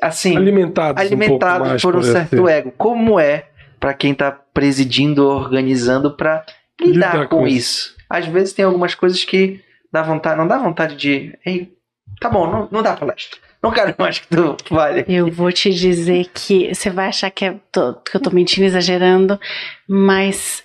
assim, 0.00 0.36
alimentados, 0.36 1.00
alimentados 1.00 1.72
um 1.72 1.88
por 1.88 1.96
um 1.96 2.02
certo 2.02 2.48
ego. 2.48 2.72
Como 2.76 3.18
é 3.18 3.48
para 3.78 3.94
quem 3.94 4.12
está 4.12 4.30
presidindo, 4.30 5.26
organizando 5.26 6.14
para 6.14 6.44
lidar, 6.80 7.14
lidar, 7.14 7.28
com, 7.28 7.38
com 7.38 7.46
isso? 7.46 7.90
isso? 7.90 7.96
Às 8.08 8.26
vezes 8.26 8.52
tem 8.52 8.64
algumas 8.64 8.94
coisas 8.94 9.24
que 9.24 9.62
dá 9.90 10.02
vontade, 10.02 10.38
não 10.38 10.46
dá 10.46 10.58
vontade 10.58 10.96
de, 10.96 11.38
ei, 11.44 11.72
tá 12.20 12.28
bom, 12.28 12.50
não, 12.50 12.68
não 12.70 12.82
dá 12.82 12.94
palestra. 12.94 13.38
Não 13.62 13.70
quero 13.70 13.94
mais 13.98 14.18
que 14.18 14.28
tu 14.28 14.56
fale. 14.68 15.04
Eu 15.06 15.30
vou 15.30 15.52
te 15.52 15.70
dizer 15.70 16.30
que 16.32 16.74
você 16.74 16.88
vai 16.88 17.08
achar 17.08 17.30
que, 17.30 17.44
é, 17.44 17.54
tô, 17.70 17.94
que 17.94 18.16
eu 18.16 18.20
tô 18.20 18.30
mentindo, 18.30 18.66
exagerando, 18.66 19.38
mas 19.86 20.64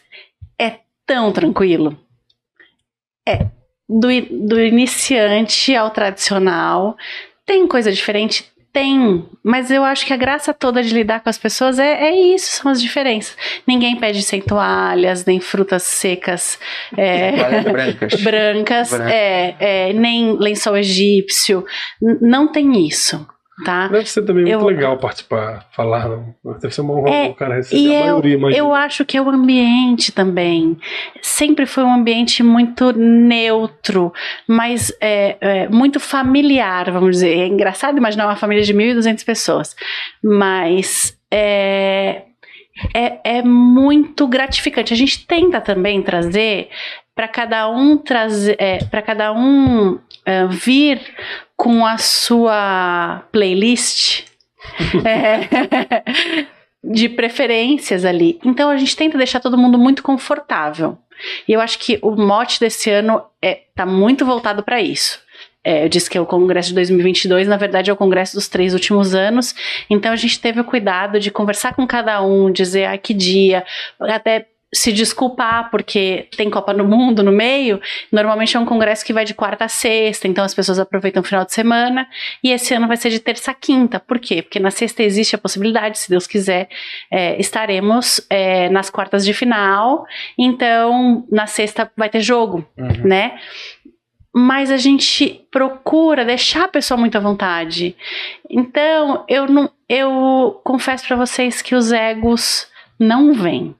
é 0.60 0.80
tão 1.06 1.32
tranquilo. 1.32 1.98
É. 3.28 3.48
Do, 3.88 4.08
do 4.48 4.60
iniciante 4.60 5.76
ao 5.76 5.92
tradicional. 5.92 6.96
Tem 7.46 7.68
coisa 7.68 7.92
diferente? 7.92 8.52
Tem, 8.76 9.26
mas 9.42 9.72
eu 9.72 9.86
acho 9.86 10.06
que 10.06 10.12
a 10.12 10.18
graça 10.18 10.54
toda 10.54 10.84
de 10.84 10.94
lidar 10.94 11.22
com 11.22 11.30
as 11.30 11.38
pessoas 11.38 11.80
é, 11.80 12.10
é 12.10 12.36
isso, 12.36 12.62
são 12.62 12.70
as 12.70 12.82
diferenças. 12.82 13.38
Ninguém 13.66 13.96
pede 13.96 14.22
sem 14.22 14.42
toalhas, 14.42 15.24
nem 15.24 15.40
frutas 15.40 15.84
secas 15.84 16.60
é, 16.98 17.62
brancas, 17.64 18.22
brancas 18.22 18.94
é, 19.00 19.56
é, 19.62 19.94
nem 19.94 20.38
lençol 20.38 20.76
egípcio. 20.76 21.64
Não 22.20 22.52
tem 22.52 22.86
isso. 22.86 23.26
Tá? 23.64 23.88
Deve 23.88 24.10
ser 24.10 24.24
também 24.24 24.44
muito 24.46 24.60
Eu- 24.60 24.66
legal 24.66 24.98
participar, 24.98 25.66
falar. 25.72 26.10
Não? 26.10 26.36
Deve 26.60 26.74
ser 26.74 26.82
uma 26.82 26.94
honra 26.96 27.10
É, 27.10 27.28
o 27.30 27.34
cara 27.36 27.56
receber 27.56 27.82
E 27.82 27.96
a 27.96 28.00
eu, 28.00 28.06
maioria, 28.06 28.38
mas 28.40 28.58
eu 28.58 28.74
acho 28.74 29.06
que 29.06 29.16
é 29.18 29.22
o 29.22 29.30
ambiente 29.30 30.12
também. 30.12 30.78
Sempre 31.22 31.66
foi 31.66 31.84
um 31.84 31.94
ambiente 31.94 32.44
muito 32.44 32.92
neutro, 32.92 34.12
mas 34.48 34.92
é, 35.00 35.38
é, 35.40 35.70
muito 35.70 36.00
familiar, 36.00 36.92
vamos 36.92 37.12
dizer. 37.12 37.38
É 37.40 37.48
engraçado 37.48 37.98
imaginar 37.98 38.26
uma 38.26 38.36
família 38.36 38.64
de 38.64 38.74
1.200 38.74 39.24
pessoas, 39.24 39.76
mas 40.24 41.18
é, 41.32 42.24
é, 42.94 43.38
é 43.38 43.42
muito 43.42 44.28
gratificante. 44.28 44.94
A 44.94 44.98
gente 44.98 45.26
tenta 45.26 45.62
também 45.62 46.02
trazer 46.02 46.70
para 47.16 47.28
cada 47.30 47.70
um 47.70 47.98
trazer, 47.98 48.58
para 48.92 49.02
cada 49.02 49.32
um 49.32 49.98
é, 50.26 50.46
vir 50.48 51.00
com 51.56 51.86
a 51.86 51.98
sua 51.98 53.24
playlist. 53.32 54.24
É, 55.06 55.48
de 56.86 57.10
preferências 57.10 58.06
ali. 58.06 58.40
Então 58.46 58.70
a 58.70 58.78
gente 58.78 58.96
tenta 58.96 59.18
deixar 59.18 59.40
todo 59.40 59.58
mundo 59.58 59.78
muito 59.78 60.04
confortável. 60.04 60.98
E 61.48 61.54
eu 61.54 61.60
acho 61.60 61.80
que 61.80 61.98
o 62.02 62.12
mote 62.12 62.60
desse 62.60 62.92
ano 62.92 63.24
é 63.42 63.62
tá 63.74 63.86
muito 63.86 64.26
voltado 64.26 64.62
para 64.62 64.80
isso. 64.82 65.20
É, 65.64 65.84
eu 65.84 65.90
disse 65.90 66.08
que 66.08 66.18
é 66.18 66.22
o 66.22 66.28
Congresso 66.28 66.70
de 66.70 66.76
2022, 66.76 67.48
na 67.48 67.58
verdade 67.58 67.90
é 67.90 67.94
o 67.94 67.98
Congresso 67.98 68.36
dos 68.36 68.48
três 68.48 68.74
últimos 68.74 69.16
anos. 69.16 69.56
Então 69.90 70.12
a 70.12 70.16
gente 70.16 70.40
teve 70.40 70.60
o 70.60 70.64
cuidado 70.64 71.20
de 71.20 71.32
conversar 71.32 71.74
com 71.74 71.88
cada 71.88 72.22
um, 72.22 72.52
dizer 72.52 72.86
ah, 72.86 72.98
que 72.98 73.16
dia, 73.16 73.66
até 74.00 74.48
se 74.76 74.92
desculpar 74.92 75.70
porque 75.72 76.28
tem 76.36 76.50
Copa 76.50 76.74
no 76.74 76.84
Mundo 76.84 77.24
no 77.24 77.32
meio. 77.32 77.80
Normalmente 78.12 78.58
é 78.58 78.60
um 78.60 78.66
congresso 78.66 79.06
que 79.06 79.14
vai 79.14 79.24
de 79.24 79.34
quarta 79.34 79.66
a 79.66 79.68
sexta, 79.70 80.28
então 80.28 80.44
as 80.44 80.54
pessoas 80.54 80.78
aproveitam 80.80 81.22
o 81.22 81.26
final 81.26 81.46
de 81.46 81.54
semana. 81.54 82.08
E 82.44 82.52
esse 82.52 82.74
ano 82.74 82.88
vai 82.88 82.98
ser 82.98 83.10
de 83.10 83.20
terça 83.20 83.52
a 83.52 83.54
quinta. 83.54 84.00
Por 84.00 84.20
quê? 84.20 84.42
Porque 84.42 84.60
na 84.60 84.72
sexta 84.72 85.02
existe 85.02 85.36
a 85.36 85.40
possibilidade, 85.40 85.98
se 85.98 86.10
Deus 86.10 86.28
quiser, 86.28 86.68
é, 87.10 87.40
estaremos 87.40 88.20
é, 88.30 88.70
nas 88.70 88.90
quartas 88.90 89.26
de 89.26 89.34
final. 89.34 90.06
Então 90.38 91.26
na 91.32 91.48
sexta 91.48 91.90
vai 91.96 92.10
ter 92.10 92.20
jogo, 92.20 92.66
Uhum. 92.78 93.08
né? 93.08 93.40
Mas 94.38 94.70
a 94.70 94.76
gente 94.76 95.48
procura 95.50 96.26
deixar 96.26 96.66
a 96.66 96.68
pessoa 96.68 96.98
muito 96.98 97.18
à 97.18 97.22
vontade. 97.22 97.96
Então, 98.50 99.24
eu 99.30 99.48
não, 99.48 99.70
eu 99.88 100.60
confesso 100.62 101.08
para 101.08 101.16
vocês 101.16 101.62
que 101.62 101.74
os 101.74 101.94
egos 101.94 102.68
não 103.00 103.34
vêm. 103.34 103.74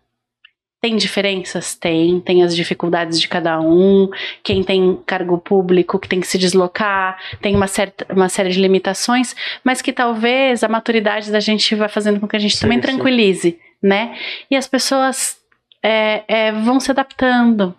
Tem 0.86 0.96
diferenças? 0.96 1.74
Tem. 1.74 2.20
Tem 2.20 2.44
as 2.44 2.56
dificuldades 2.56 3.20
de 3.20 3.28
cada 3.28 3.60
um. 3.60 4.08
Quem 4.44 4.64
tem 4.64 4.96
cargo 5.04 5.36
público 5.40 5.98
que 5.98 6.08
tem 6.08 6.20
que 6.20 6.28
se 6.28 6.38
deslocar, 6.38 7.18
tem 7.42 7.56
uma, 7.56 7.66
certa, 7.66 8.06
uma 8.14 8.30
série 8.30 8.52
de 8.52 8.62
limitações, 8.62 9.36
mas 9.64 9.82
que 9.82 9.92
talvez 9.92 10.64
a 10.64 10.68
maturidade 10.68 11.32
da 11.32 11.40
gente 11.40 11.74
vai 11.74 11.90
fazendo 11.90 12.20
com 12.20 12.28
que 12.28 12.36
a 12.36 12.40
gente 12.40 12.56
Sim, 12.56 12.62
também 12.62 12.78
sim. 12.78 12.84
tranquilize, 12.84 13.58
né? 13.82 14.16
E 14.52 14.56
as 14.56 14.68
pessoas 14.68 15.38
é, 15.82 16.24
é, 16.28 16.52
vão 16.52 16.80
se 16.80 16.92
adaptando. 16.92 17.74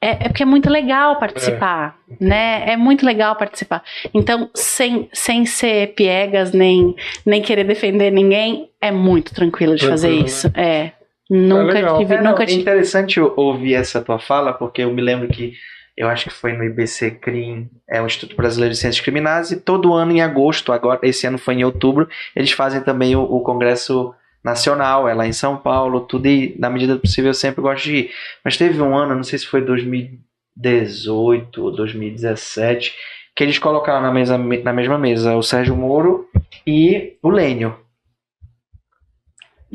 É, 0.00 0.10
é 0.10 0.28
porque 0.28 0.44
é 0.44 0.46
muito 0.46 0.70
legal 0.70 1.18
participar, 1.18 1.96
né? 2.20 2.70
É 2.70 2.76
muito 2.76 3.04
legal 3.04 3.34
participar. 3.34 3.82
Então, 4.14 4.48
sem, 4.54 5.08
sem 5.12 5.44
ser 5.44 5.92
piegas, 5.94 6.52
nem, 6.52 6.94
nem 7.26 7.42
querer 7.42 7.64
defender 7.64 8.12
ninguém, 8.12 8.70
é 8.80 8.92
muito 8.92 9.34
tranquilo 9.34 9.74
de 9.74 9.88
fazer 9.88 10.06
Tranquilo, 10.06 10.28
isso. 10.28 10.52
É. 10.54 10.92
Nunca 11.30 11.72
legal. 11.72 11.98
tive, 11.98 12.14
É, 12.14 12.22
não, 12.22 12.30
nunca 12.32 12.42
é 12.42 12.46
tive. 12.46 12.60
interessante 12.60 13.18
eu 13.18 13.32
ouvir 13.36 13.74
essa 13.74 14.02
tua 14.02 14.18
fala, 14.18 14.52
porque 14.52 14.82
eu 14.82 14.92
me 14.92 15.00
lembro 15.02 15.28
que 15.28 15.54
eu 15.96 16.08
acho 16.08 16.24
que 16.24 16.34
foi 16.34 16.52
no 16.52 16.64
IBC 16.64 17.12
CRIM, 17.12 17.70
é 17.88 18.02
o 18.02 18.06
Instituto 18.06 18.36
Brasileiro 18.36 18.72
de 18.72 18.78
Ciências 18.78 19.02
Criminais, 19.02 19.50
e 19.52 19.60
todo 19.60 19.94
ano 19.94 20.12
em 20.12 20.20
agosto, 20.20 20.72
agora 20.72 20.98
esse 21.02 21.26
ano 21.26 21.38
foi 21.38 21.54
em 21.54 21.64
outubro, 21.64 22.08
eles 22.34 22.50
fazem 22.50 22.80
também 22.80 23.14
o, 23.14 23.22
o 23.22 23.40
Congresso 23.40 24.12
Nacional, 24.44 25.08
é 25.08 25.14
lá 25.14 25.26
em 25.26 25.32
São 25.32 25.56
Paulo, 25.56 26.00
tudo 26.00 26.26
e 26.26 26.54
na 26.58 26.68
medida 26.68 26.94
do 26.94 27.00
possível 27.00 27.30
eu 27.30 27.34
sempre 27.34 27.62
gosto 27.62 27.84
de 27.84 27.96
ir. 27.96 28.10
Mas 28.44 28.56
teve 28.56 28.82
um 28.82 28.94
ano, 28.94 29.14
não 29.14 29.22
sei 29.22 29.38
se 29.38 29.46
foi 29.46 29.62
2018 29.62 31.64
ou 31.64 31.70
2017, 31.70 32.92
que 33.34 33.42
eles 33.42 33.58
colocaram 33.58 34.02
na, 34.02 34.12
mesa, 34.12 34.36
na 34.36 34.72
mesma 34.72 34.98
mesa 34.98 35.34
o 35.36 35.42
Sérgio 35.42 35.74
Moro 35.74 36.28
e 36.66 37.14
o 37.22 37.30
Lênio. 37.30 37.74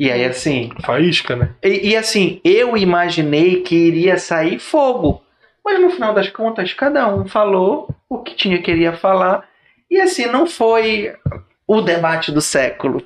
E 0.00 0.10
aí, 0.10 0.24
assim, 0.24 0.70
faísca, 0.82 1.36
né? 1.36 1.50
e, 1.62 1.90
e 1.90 1.96
assim, 1.96 2.40
eu 2.42 2.74
imaginei 2.74 3.60
que 3.60 3.76
iria 3.76 4.16
sair 4.16 4.58
fogo. 4.58 5.22
Mas 5.62 5.78
no 5.78 5.90
final 5.90 6.14
das 6.14 6.30
contas, 6.30 6.72
cada 6.72 7.06
um 7.14 7.26
falou 7.28 7.88
o 8.08 8.18
que 8.22 8.34
tinha 8.34 8.62
queria 8.62 8.94
falar. 8.94 9.44
E 9.90 10.00
assim, 10.00 10.24
não 10.24 10.46
foi 10.46 11.12
o 11.68 11.82
debate 11.82 12.32
do 12.32 12.40
século. 12.40 13.02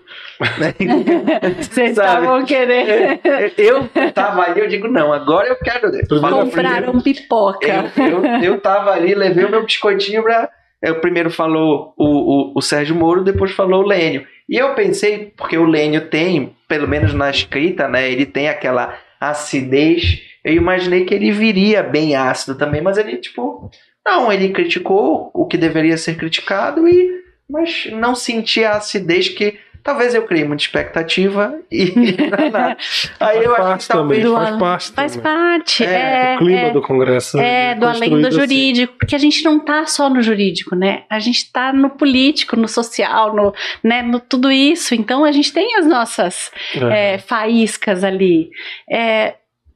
né? 0.59 0.73
Vocês 1.61 1.91
estavam 1.91 2.45
querendo. 2.45 3.21
eu 3.59 3.89
tava 4.13 4.43
ali, 4.43 4.61
eu 4.61 4.69
digo, 4.69 4.87
não, 4.87 5.13
agora 5.13 5.49
eu 5.49 5.57
quero. 5.57 5.91
Primeiro- 5.91 6.37
Compraram 6.37 7.01
pipoca. 7.01 7.91
Eu, 7.97 8.05
eu, 8.07 8.25
eu 8.43 8.61
tava 8.61 8.93
ali, 8.93 9.15
levei 9.17 9.45
o 9.45 9.51
meu 9.51 9.65
biscoitinho 9.65 10.23
pra. 10.23 10.49
Eu 10.81 11.01
primeiro 11.01 11.31
falou 11.31 11.93
o, 11.99 12.05
o, 12.07 12.53
o 12.57 12.63
Sérgio 12.63 12.95
Moro, 12.95 13.25
depois 13.25 13.51
falou 13.53 13.83
o 13.83 13.87
Lênio. 13.87 14.27
E 14.49 14.57
eu 14.57 14.75
pensei, 14.75 15.33
porque 15.37 15.57
o 15.57 15.65
Lênio 15.65 16.09
tem, 16.09 16.55
pelo 16.69 16.87
menos 16.87 17.15
na 17.15 17.31
escrita, 17.31 17.89
né? 17.89 18.11
Ele 18.11 18.27
tem 18.27 18.49
aquela 18.49 18.99
acidez. 19.19 20.23
Eu 20.45 20.55
imaginei 20.55 21.05
que 21.05 21.15
ele 21.15 21.31
viria 21.31 21.83
bem 21.83 22.15
ácido 22.15 22.57
também, 22.57 22.83
mas 22.83 22.99
ele, 22.99 23.17
tipo. 23.17 23.71
Não, 24.07 24.31
ele 24.31 24.51
criticou 24.51 25.31
o 25.33 25.47
que 25.47 25.57
deveria 25.57 25.97
ser 25.97 26.17
criticado 26.17 26.87
e. 26.87 27.25
Mas 27.49 27.89
não 27.93 28.15
senti 28.15 28.65
a 28.65 28.77
acidez 28.77 29.29
que. 29.29 29.59
Talvez 29.85 30.15
eu 30.15 30.23
criei 30.23 30.45
muita 30.47 30.63
expectativa 30.63 31.61
e. 31.71 31.93
nada. 32.31 32.77
Aí 33.21 33.35
faz 33.35 33.45
eu 33.45 33.53
acho 33.53 33.63
parte 33.63 33.83
que 33.83 33.89
talvez. 33.93 34.23
também, 34.23 34.33
Do 34.33 34.35
faz 34.35 34.59
parte 34.59 34.93
Faz 34.93 35.17
também. 35.17 35.23
parte. 35.33 35.85
É, 35.85 36.33
É, 36.33 36.35
o 36.37 36.39
clima 36.39 36.61
é, 36.61 36.71
do 36.73 36.81
Congresso. 36.81 37.39
é, 37.39 37.75
do 37.75 37.87
além 37.87 38.11
do 38.21 38.27
assim. 38.29 38.31
jurídico, 38.41 38.95
porque 38.99 39.15
a 39.15 39.19
gente 39.19 39.45
não 39.45 39.61
tá 39.61 39.85
só 39.87 40.09
no 40.09 40.23
jurídico, 40.23 40.75
né? 40.75 41.05
A 41.11 41.19
gente 41.19 41.53
tá 41.53 41.71
no 41.71 41.91
político, 41.91 42.57
no 42.57 42.67
social, 42.67 43.37
no, 43.37 43.53
né, 43.83 44.01
no 44.01 44.19
tudo 44.19 44.51
isso. 44.51 44.95
Então 44.95 45.23
a 45.23 45.31
gente 45.31 45.53
tem 45.53 45.77
as 45.77 45.87
nossas 45.87 46.51
É. 46.75 47.15
é, 47.15 47.19
faíscas 47.19 48.03
ali. 48.03 48.49
É, 48.91 49.35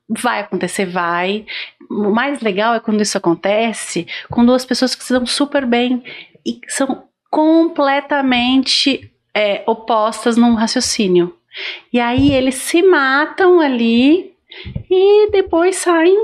vai 0.09 0.41
acontecer, 0.41 0.87
vai. 0.87 1.45
O 1.91 2.11
mais 2.11 2.41
legal 2.41 2.75
é 2.75 2.81
quando 2.81 3.03
isso 3.03 3.19
acontece 3.19 4.07
com 4.31 4.43
duas 4.45 4.65
pessoas 4.65 4.95
que 4.95 5.05
se 5.05 5.13
dão 5.13 5.27
super 5.27 5.67
bem 5.67 6.03
e 6.47 6.55
que 6.55 6.71
são 6.73 7.05
completamente 7.31 9.11
é, 9.39 9.63
opostas 9.67 10.37
num 10.37 10.55
raciocínio. 10.55 11.35
E 11.93 11.99
aí 12.01 12.33
eles 12.33 12.57
se 12.57 12.83
matam 12.83 13.61
ali 13.61 14.33
e 14.91 15.31
depois 15.31 15.77
saem 15.77 16.17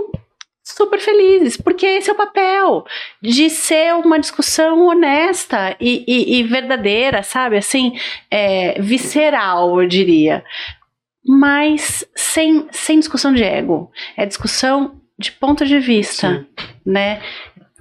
super 0.62 0.98
felizes, 0.98 1.56
porque 1.56 1.86
esse 1.86 2.08
é 2.08 2.12
o 2.12 2.16
papel 2.16 2.84
de 3.22 3.50
ser 3.50 3.94
uma 3.94 4.18
discussão 4.18 4.86
honesta 4.86 5.76
e, 5.80 6.04
e- 6.08 6.38
e 6.38 6.42
verdadeira, 6.42 7.22
sabe? 7.22 7.56
Assim, 7.58 7.92
é, 8.30 8.80
visceral, 8.80 9.80
eu 9.82 9.86
diria. 9.86 10.42
Mas 11.26 12.04
sem, 12.14 12.66
sem 12.70 12.98
discussão 12.98 13.32
de 13.32 13.42
ego. 13.42 13.90
É 14.16 14.26
discussão 14.26 15.00
de 15.18 15.30
ponto 15.32 15.64
de 15.64 15.78
vista, 15.78 16.46
né? 16.84 17.20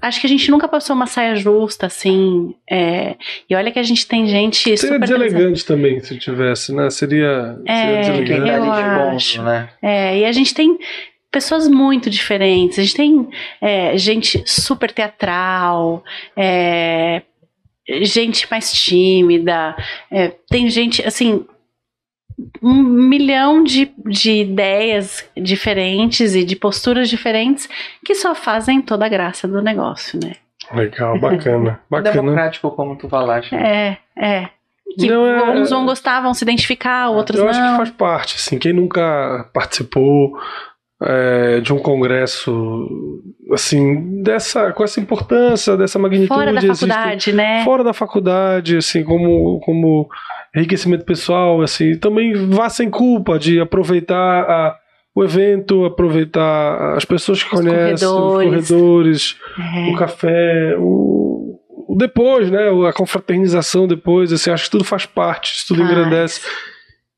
Acho 0.03 0.19
que 0.19 0.27
a 0.27 0.29
gente 0.29 0.51
nunca 0.51 0.67
passou 0.67 0.93
uma 0.93 1.07
saia 1.07 1.33
justa, 1.33 1.85
assim. 1.85 2.53
é, 2.69 3.15
e 3.49 3.55
olha 3.55 3.71
que 3.71 3.79
a 3.79 3.83
gente 3.83 4.05
tem 4.05 4.27
gente 4.27 4.57
Seria 4.57 4.77
super 4.77 4.99
deselegante 4.99 5.65
também, 5.65 6.01
se 6.01 6.17
tivesse, 6.17 6.73
né? 6.75 6.89
Seria, 6.89 7.57
É, 7.65 8.03
seria 8.03 8.21
deselegante. 8.21 8.67
Eu 8.67 8.71
acho. 9.15 9.41
né? 9.43 9.69
É, 9.81 10.19
e 10.19 10.25
a 10.25 10.31
gente 10.33 10.53
tem 10.53 10.77
pessoas 11.31 11.69
muito 11.69 12.09
diferentes. 12.09 12.77
A 12.77 12.81
gente 12.81 12.95
tem 12.95 13.29
é, 13.61 13.97
gente 13.97 14.43
super 14.45 14.91
teatral, 14.91 16.03
é, 16.35 17.21
gente 18.01 18.45
mais 18.51 18.73
tímida, 18.73 19.73
é, 20.11 20.33
tem 20.49 20.69
gente, 20.69 21.01
assim, 21.07 21.45
um 22.61 22.73
milhão 22.83 23.63
de, 23.63 23.91
de 24.05 24.31
ideias 24.41 25.27
diferentes 25.35 26.35
e 26.35 26.43
de 26.43 26.55
posturas 26.55 27.09
diferentes 27.09 27.67
que 28.05 28.15
só 28.15 28.33
fazem 28.33 28.81
toda 28.81 29.05
a 29.05 29.09
graça 29.09 29.47
do 29.47 29.61
negócio, 29.61 30.19
né? 30.23 30.33
Legal, 30.73 31.19
bacana. 31.19 31.79
Bacana. 31.89 32.11
Democrático 32.13 32.71
como 32.71 32.95
tu 32.97 33.09
falaste. 33.09 33.53
É, 33.53 33.97
é. 34.17 34.49
Que 34.97 35.07
Não, 35.09 35.25
é- 35.25 35.59
uns 35.59 35.69
vão 35.71 35.85
gostar, 35.85 36.21
vão 36.21 36.33
se 36.33 36.43
identificar, 36.43 37.09
outros 37.09 37.37
Eu 37.39 37.45
não. 37.45 37.51
acho 37.51 37.59
que 37.61 37.77
faz 37.77 37.89
parte, 37.91 38.35
assim, 38.37 38.57
quem 38.59 38.71
nunca 38.73 39.49
participou 39.53 40.31
é, 41.01 41.59
de 41.59 41.73
um 41.73 41.79
congresso 41.79 42.97
assim, 43.51 44.21
dessa, 44.23 44.71
com 44.71 44.83
essa 44.83 44.99
importância, 45.01 45.75
dessa 45.75 45.99
magnitude. 45.99 46.29
Fora 46.29 46.53
da 46.53 46.59
existe- 46.59 46.87
faculdade, 46.87 47.33
né? 47.33 47.63
Fora 47.65 47.83
da 47.83 47.93
faculdade, 47.93 48.77
assim, 48.77 49.03
como, 49.03 49.59
como 49.61 50.07
enriquecimento 50.55 51.03
pessoal, 51.05 51.61
assim, 51.61 51.97
também 51.97 52.33
vá 52.49 52.69
sem 52.69 52.89
culpa 52.89 53.39
de 53.39 53.59
aproveitar 53.59 54.17
a- 54.43 54.77
o 55.15 55.23
evento, 55.23 55.85
aproveitar 55.85 56.95
as 56.95 57.05
pessoas 57.05 57.43
que 57.43 57.53
Os 57.53 57.61
conhecem, 57.61 58.07
corredores. 58.07 58.61
os 58.61 58.67
corredores, 58.71 59.37
É. 59.59 59.91
o 59.91 59.95
café, 59.95 60.75
o, 60.79 61.59
o 61.89 61.95
depois, 61.95 62.49
né? 62.49 62.69
A 62.87 62.93
confraternização 62.93 63.87
depois, 63.87 64.33
assim, 64.33 64.49
acho 64.49 64.65
que 64.65 64.71
tudo 64.71 64.83
faz 64.83 65.05
parte, 65.05 65.53
isso 65.55 65.67
tudo 65.67 65.83
engrandece 65.83 66.41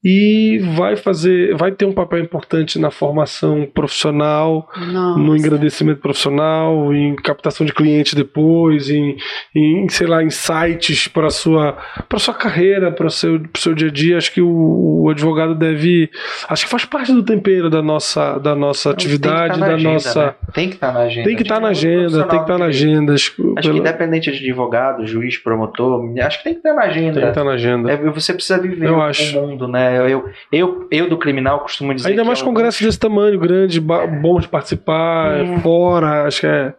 e 0.08 0.60
vai 0.76 0.96
fazer, 0.96 1.56
vai 1.56 1.72
ter 1.72 1.84
um 1.86 1.92
papel 1.92 2.20
importante 2.20 2.78
na 2.78 2.92
formação 2.92 3.68
profissional, 3.74 4.70
Nossa. 4.78 5.20
no 5.20 5.36
engrandecimento 5.36 6.00
profissional, 6.00 6.94
em 6.94 7.16
captação 7.16 7.66
de 7.66 7.74
clientes 7.74 8.14
depois, 8.14 8.92
em, 8.92 9.18
em 9.56 9.90
sei 9.90 10.06
lá, 10.06 10.24
insights 10.24 11.08
para 11.08 11.32
sua 11.32 11.76
para 12.08 12.20
sua 12.20 12.36
carreira, 12.36 12.92
para 12.92 13.08
o 13.08 13.10
seu, 13.10 13.40
pro 13.40 13.60
seu 13.60 13.74
dia 13.74 13.88
a 13.88 13.92
dia. 13.92 14.18
Acho 14.18 14.32
que 14.32 14.42
o, 14.44 15.06
o 15.06 15.10
advogado 15.10 15.56
deve, 15.56 16.12
acho 16.48 16.66
que 16.66 16.70
faz 16.70 16.86
parte 16.86 17.12
do 17.12 17.24
tempero 17.24 17.68
da 17.68 17.82
nossa 17.82 18.38
da 18.38 18.56
nossa 18.56 18.92
atividade, 18.92 19.54
Tem 19.54 19.54
que 19.54 19.60
tá 19.60 19.60
na 19.60 19.68
da 19.68 19.74
agenda, 19.74 19.94
nossa 19.94 20.26
né? 20.26 20.36
Tem 20.54 20.70
que 20.70 20.76
estar 20.76 20.92
na 20.94 21.00
agenda. 21.00 21.28
tem 21.28 21.36
que 21.36 21.42
estar 21.42 21.56
Tipo, 21.56 21.62
na 21.62 21.68
um 21.68 21.72
agenda, 21.72 22.24
tem 22.28 22.38
que 22.38 22.44
estar 22.44 22.58
na 22.60 22.66
agenda. 22.66 23.14
Acho, 23.14 23.36
que 23.36 23.70
independente 23.70 24.32
de 24.32 24.38
advogado, 24.38 25.06
juiz, 25.08 25.38
promotor, 25.38 26.00
acho 26.22 26.38
que 26.38 26.44
tem 26.44 26.54
que 26.54 26.60
estar 26.60 26.76
na 26.76 26.84
agenda. 26.84 27.14
tem 27.14 27.24
que 27.24 27.30
estar 27.30 27.44
na 27.44 27.52
agenda. 27.52 27.92
É, 27.92 27.98
você 27.98 28.34
precisa 28.34 28.60
viver 28.60 28.92
o 28.92 29.42
mundo, 29.42 29.68
né? 29.68 29.95
Eu, 29.96 30.30
eu, 30.52 30.88
eu 30.92 31.10
do 31.10 31.18
criminal 31.18 31.60
costumo 31.60 31.94
dizer 31.94 32.10
Ainda 32.10 32.22
que 32.22 32.28
mais 32.28 32.40
é 32.40 32.42
o- 32.42 32.46
congressos 32.46 32.82
desse 32.82 33.00
tamanho, 33.00 33.40
grande, 33.40 33.80
bom 33.80 34.40
de 34.40 34.48
participar, 34.48 35.38
É. 35.38 35.60
fora, 35.60 36.24
acho 36.26 36.42
que 36.42 36.48
é. 36.48 36.74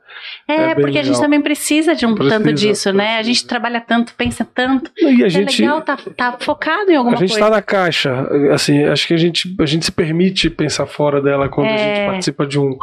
É, 0.48 0.54
É 0.70 0.74
porque 0.74 0.98
a 0.98 1.02
gente 1.02 1.06
legal. 1.08 1.20
também 1.20 1.40
precisa 1.42 1.94
de 1.94 2.06
um 2.06 2.14
Precisa, 2.14 2.38
tanto 2.38 2.52
disso, 2.52 2.92
né? 2.92 3.04
A 3.04 3.06
precisa. 3.16 3.24
gente 3.34 3.46
trabalha 3.46 3.80
tanto, 3.80 4.14
pensa 4.14 4.46
tanto. 4.54 4.90
E 4.98 5.22
a 5.22 5.26
é 5.26 5.28
gente. 5.28 5.60
legal 5.60 5.82
tá, 5.82 5.96
tá 6.16 6.36
focado 6.40 6.90
em 6.90 6.96
alguma 6.96 7.16
A 7.16 7.20
gente 7.20 7.30
coisa. 7.30 7.44
está 7.44 7.54
na 7.56 7.62
caixa, 7.62 8.26
assim, 8.52 8.84
acho 8.84 9.06
que 9.06 9.12
a 9.14 9.18
gente, 9.18 9.54
a 9.60 9.66
gente 9.66 9.84
se 9.84 9.92
permite 9.92 10.48
pensar 10.48 10.86
fora 10.86 11.20
dela 11.20 11.48
quando 11.48 11.66
a 11.68 11.72
É. 11.72 11.78
gente 11.96 12.06
participa 12.10 12.46
de 12.46 12.58
um, 12.58 12.76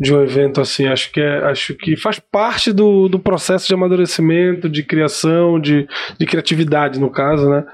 de 0.00 0.12
um 0.12 0.20
evento 0.20 0.60
assim, 0.60 0.88
acho 0.88 1.12
que 1.12 1.20
é, 1.20 1.44
acho 1.44 1.74
que 1.74 1.96
faz 1.96 2.18
parte 2.18 2.72
do, 2.72 3.08
do 3.08 3.20
processo 3.20 3.68
de 3.68 3.74
amadurecimento, 3.74 4.68
de 4.68 4.82
criação, 4.82 5.60
de, 5.60 5.86
de 6.18 6.26
criatividade 6.26 6.98
no 6.98 7.08
caso, 7.08 7.48
né? 7.48 7.64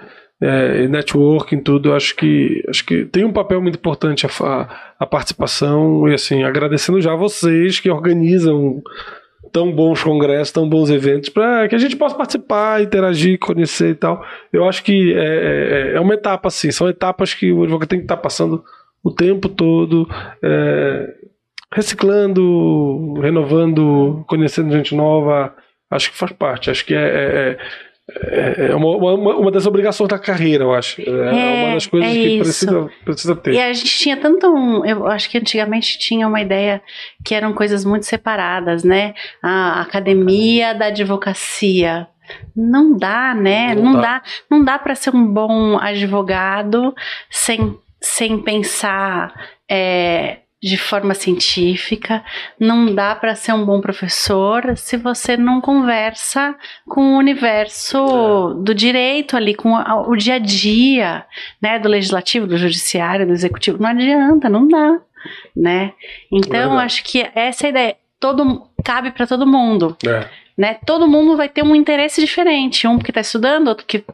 É, 0.42 0.88
networking, 0.88 1.58
tudo, 1.60 1.92
acho 1.92 2.16
que 2.16 2.64
acho 2.66 2.84
que 2.86 3.04
tem 3.04 3.24
um 3.24 3.32
papel 3.32 3.60
muito 3.60 3.76
importante 3.76 4.26
a, 4.26 4.92
a 4.98 5.04
participação 5.06 6.08
e 6.08 6.14
assim, 6.14 6.42
agradecendo 6.44 6.98
já 6.98 7.14
vocês 7.14 7.78
que 7.78 7.90
organizam 7.90 8.82
tão 9.52 9.70
bons 9.70 10.02
congressos, 10.02 10.50
tão 10.52 10.66
bons 10.66 10.88
eventos, 10.88 11.28
para 11.28 11.68
que 11.68 11.74
a 11.74 11.78
gente 11.78 11.94
possa 11.96 12.16
participar, 12.16 12.80
interagir, 12.82 13.38
conhecer 13.38 13.90
e 13.90 13.94
tal. 13.94 14.24
Eu 14.50 14.66
acho 14.66 14.82
que 14.82 15.12
é, 15.14 15.90
é- 15.92 15.96
é 15.96 16.00
uma 16.00 16.14
etapa 16.14 16.48
assim, 16.48 16.70
são 16.70 16.88
etapas 16.88 17.34
que 17.34 17.52
o 17.52 17.62
advogado 17.64 17.88
tem 17.88 17.98
que 17.98 18.04
estar 18.04 18.16
passando 18.16 18.64
o 19.04 19.10
tempo 19.10 19.48
todo, 19.48 20.08
é, 20.42 21.14
reciclando, 21.74 23.14
renovando, 23.20 24.24
conhecendo 24.26 24.72
gente 24.72 24.94
nova. 24.94 25.54
Acho 25.90 26.10
que 26.12 26.16
faz 26.16 26.32
parte. 26.32 26.70
Acho 26.70 26.84
que 26.84 26.94
é, 26.94 27.58
é- 28.16 28.66
é- 28.70 28.74
uma, 28.74 28.96
uma, 28.96 29.36
uma 29.36 29.50
das 29.50 29.66
obrigações 29.66 30.08
da 30.08 30.18
carreira, 30.18 30.64
eu 30.64 30.74
acho. 30.74 31.00
É, 31.00 31.04
É, 31.04 31.64
uma 31.64 31.74
das 31.74 31.86
coisas 31.86 32.10
é 32.10 32.14
que 32.14 32.38
precisa, 32.38 32.90
precisa 33.04 33.36
ter. 33.36 33.54
E 33.54 33.60
a 33.60 33.72
gente 33.72 33.86
tinha 33.96 34.16
tanto 34.16 34.46
um. 34.48 34.84
Eu 34.84 35.06
acho 35.06 35.30
que 35.30 35.38
antigamente 35.38 35.98
tinha 35.98 36.26
uma 36.26 36.40
ideia 36.40 36.82
que 37.24 37.34
eram 37.34 37.52
coisas 37.52 37.84
muito 37.84 38.06
separadas, 38.06 38.84
né? 38.84 39.14
A 39.42 39.80
academia 39.82 40.74
da 40.74 40.86
advocacia. 40.86 42.06
Não 42.54 42.96
dá, 42.96 43.34
né? 43.34 43.74
Não 43.74 43.82
Não, 43.84 43.92
dá. 43.94 44.00
dá. 44.00 44.22
Não 44.50 44.64
dá 44.64 44.78
para 44.78 44.94
ser 44.94 45.14
um 45.14 45.26
bom 45.26 45.76
advogado 45.78 46.94
sem, 47.28 47.76
sem 48.00 48.38
pensar 48.38 49.34
é, 49.68 50.38
de 50.62 50.76
forma 50.76 51.14
científica. 51.14 52.22
Não 52.58 52.94
dá 52.94 53.14
para 53.14 53.34
ser 53.34 53.52
um 53.52 53.64
bom 53.64 53.80
professor 53.80 54.76
se 54.76 54.96
você 54.96 55.36
não 55.36 55.60
conversa 55.60 56.54
com 56.86 57.14
o 57.14 57.18
universo 57.18 58.54
do 58.62 58.74
direito 58.74 59.36
ali, 59.36 59.54
com 59.54 59.72
o 59.74 60.16
dia 60.16 60.34
a 60.34 60.38
dia 60.38 61.24
né, 61.62 61.78
do 61.78 61.88
legislativo, 61.88 62.46
do 62.46 62.58
judiciário, 62.58 63.26
do 63.26 63.32
executivo. 63.32 63.82
Não 63.82 63.88
adianta, 63.88 64.48
não 64.50 64.68
dá, 64.68 65.00
né? 65.56 65.92
Então, 66.30 66.68
Verdade. 66.68 66.84
acho 66.84 67.04
que 67.04 67.26
essa 67.34 67.64
é 67.64 67.66
a 67.66 67.70
ideia. 67.70 67.96
Todo, 68.18 68.68
cabe 68.84 69.12
para 69.12 69.26
todo 69.26 69.46
mundo, 69.46 69.96
É. 70.06 70.28
né? 70.58 70.74
Todo 70.84 71.08
mundo 71.08 71.38
vai 71.38 71.48
ter 71.48 71.64
um 71.64 71.74
interesse 71.74 72.20
diferente. 72.20 72.86
Um 72.86 72.98
que 72.98 73.10
está 73.10 73.22
estudando, 73.22 73.68
outro 73.68 73.86
que 73.86 74.04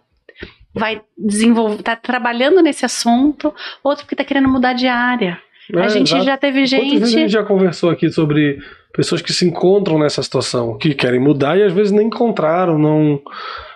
vai 0.73 1.01
desenvolver, 1.19 1.83
tá 1.83 1.97
trabalhando 1.97 2.63
nesse 2.63 2.85
assunto, 2.85 3.53
outro 3.83 4.07
que 4.07 4.15
está 4.15 4.23
querendo 4.23 4.49
mudar 4.49 4.75
de 4.75 4.87
área. 4.87 5.41
A 5.75 5.85
É, 5.85 5.89
gente 5.89 6.09
exato. 6.09 6.25
já 6.25 6.37
teve 6.37 6.61
Quantas 6.61 6.71
vezes 6.71 6.93
a 7.03 7.07
gente. 7.07 7.11
gente 7.21 7.33
já 7.33 7.43
conversou 7.45 7.91
aqui 7.91 8.11
sobre 8.11 8.59
pessoas 8.93 9.21
que 9.21 9.33
se 9.33 9.45
encontram 9.47 9.99
nessa 9.99 10.23
situação, 10.23 10.77
que 10.79 10.95
querem 10.95 11.21
mudar 11.21 11.57
e 11.59 11.63
às 11.63 11.73
vezes 11.73 11.93
nem 11.93 12.07
encontraram, 12.07 12.79
não. 12.79 13.21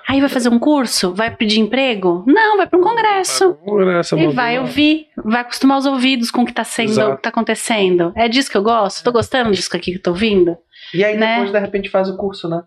Aí 0.08 0.18
vai 0.20 0.28
fazer 0.28 0.48
um 0.48 0.58
curso? 0.58 1.14
Vai 1.14 1.30
pedir 1.34 1.60
emprego? 1.60 2.24
Não, 2.26 2.56
vai 2.56 2.66
para 2.66 2.78
um 2.78 2.82
congresso. 2.82 3.56
Essa 3.98 4.16
é 4.16 4.22
E 4.24 4.26
vai 4.28 4.54
boa- 4.56 4.62
ouvir, 4.66 5.06
vai 5.24 5.40
acostumar 5.42 5.78
os 5.78 5.86
ouvidos 5.86 6.30
com 6.30 6.42
o 6.42 6.46
que 6.46 6.52
tá 6.52 6.64
sendo, 6.64 6.90
Exato. 6.90 7.12
o 7.12 7.16
que 7.16 7.22
tá 7.22 7.28
acontecendo. 7.28 8.12
É 8.16 8.28
disso 8.28 8.50
que 8.50 8.56
eu 8.56 8.62
gosto? 8.62 9.04
Tô 9.04 9.12
gostando 9.12 9.52
disso 9.52 9.68
aqui 9.74 9.92
que 9.92 9.98
eu 9.98 10.02
tô 10.02 10.10
ouvindo? 10.10 10.56
E 10.94 11.04
aí 11.04 11.16
né? 11.16 11.34
depois, 11.34 11.52
de 11.52 11.58
repente, 11.60 11.88
faz 11.88 12.08
o 12.08 12.16
curso, 12.16 12.48
né? 12.48 12.62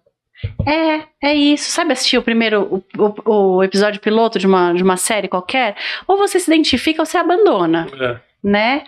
É, 0.65 1.29
é 1.29 1.33
isso. 1.35 1.69
Sabe 1.71 1.91
assistir 1.93 2.17
o 2.17 2.21
primeiro, 2.21 2.83
o, 2.97 3.03
o- 3.25 3.55
o 3.57 3.63
episódio 3.63 3.99
piloto 3.99 4.37
de 4.39 4.47
uma, 4.47 4.73
de 4.73 4.83
uma 4.83 4.95
série 4.97 5.27
qualquer? 5.27 5.75
Ou 6.07 6.17
você 6.17 6.39
se 6.39 6.49
identifica 6.51 7.01
ou 7.01 7.05
você 7.05 7.17
abandona, 7.17 7.87
É, 7.99 8.17
né? 8.43 8.83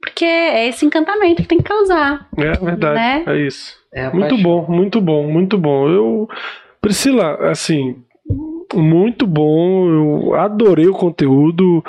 Porque 0.00 0.24
é 0.24 0.68
esse 0.68 0.84
encantamento 0.86 1.42
que 1.42 1.48
tem 1.48 1.58
que 1.58 1.64
causar. 1.64 2.28
é 2.36 2.52
verdade, 2.52 2.94
Né? 2.94 3.24
é 3.26 3.36
isso. 3.46 3.74
É 3.92 4.04
Muito 4.10 4.20
paixão. 4.28 4.42
bom, 4.42 4.66
muito 4.68 5.00
bom, 5.00 5.26
muito 5.32 5.58
bom. 5.58 5.88
Eu, 5.88 6.28
Priscila, 6.80 7.34
assim, 7.50 7.96
muito 8.74 9.26
bom. 9.26 9.88
Eu 9.88 10.34
adorei 10.34 10.86
o 10.86 10.92
conteúdo. 10.92 11.82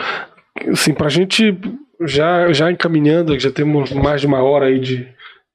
Assim, 0.72 0.94
pra 0.94 1.10
gente 1.10 1.58
já, 2.06 2.52
já 2.54 2.72
encaminhando, 2.72 3.38
já 3.40 3.52
temos 3.52 3.92
mais 3.92 4.22
de 4.22 4.28
uma 4.28 4.42
hora 4.42 4.68
aí 4.68 4.80
de, 4.80 5.08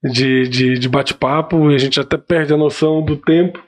de, 0.05 0.49
de, 0.49 0.79
de 0.79 0.89
bate-papo 0.89 1.71
e 1.71 1.75
a 1.75 1.79
gente 1.79 1.99
até 2.01 2.17
perde 2.17 2.53
a 2.53 2.57
noção 2.57 3.03
do 3.03 3.17
tempo. 3.17 3.63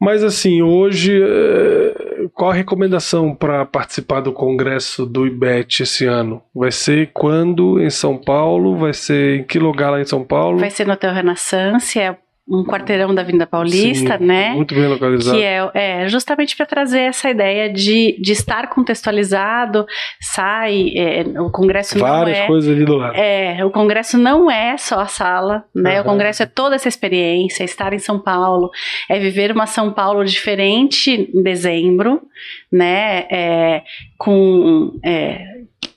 Mas 0.00 0.24
assim, 0.24 0.62
hoje, 0.62 1.20
eh, 1.22 2.28
qual 2.34 2.50
a 2.50 2.54
recomendação 2.54 3.34
para 3.34 3.66
participar 3.66 4.20
do 4.20 4.32
congresso 4.32 5.04
do 5.04 5.26
IBET 5.26 5.82
esse 5.82 6.06
ano? 6.06 6.42
Vai 6.54 6.72
ser 6.72 7.10
quando 7.12 7.78
em 7.78 7.90
São 7.90 8.16
Paulo? 8.16 8.76
Vai 8.76 8.94
ser 8.94 9.40
em 9.40 9.44
que 9.44 9.58
lugar 9.58 9.90
lá 9.90 10.00
em 10.00 10.06
São 10.06 10.24
Paulo? 10.24 10.58
Vai 10.58 10.70
ser 10.70 10.86
no 10.86 10.94
Hotel 10.94 11.12
Renaissance, 11.12 11.98
é 11.98 12.16
um 12.50 12.64
quarteirão 12.64 13.14
da 13.14 13.22
Avenida 13.22 13.46
Paulista, 13.46 14.18
Sim, 14.18 14.24
né? 14.24 14.50
Muito 14.50 14.74
bem 14.74 14.88
localizado. 14.88 15.36
Que 15.36 15.44
é, 15.44 15.70
é 15.72 16.08
justamente 16.08 16.56
para 16.56 16.66
trazer 16.66 17.02
essa 17.02 17.30
ideia 17.30 17.72
de, 17.72 18.18
de 18.20 18.32
estar 18.32 18.68
contextualizado, 18.68 19.86
sai, 20.20 20.92
é, 20.96 21.24
o 21.40 21.48
Congresso 21.50 21.96
Várias 21.96 22.38
não 22.38 22.44
é. 22.44 22.46
coisas 22.48 22.74
ali 22.74 22.84
do 22.84 22.96
lado. 22.96 23.14
É, 23.14 23.64
o 23.64 23.70
congresso 23.70 24.18
não 24.18 24.50
é 24.50 24.76
só 24.76 24.98
a 25.00 25.06
sala, 25.06 25.64
né? 25.72 25.94
Aham. 25.94 26.00
O 26.00 26.04
congresso 26.04 26.42
é 26.42 26.46
toda 26.46 26.74
essa 26.74 26.88
experiência, 26.88 27.62
é 27.62 27.66
estar 27.66 27.92
em 27.92 27.98
São 27.98 28.18
Paulo, 28.18 28.70
é 29.08 29.18
viver 29.18 29.52
uma 29.52 29.66
São 29.66 29.92
Paulo 29.92 30.24
diferente 30.24 31.30
em 31.32 31.42
dezembro, 31.42 32.20
né? 32.72 33.26
É, 33.30 33.82
com, 34.18 34.98
é, 35.04 35.44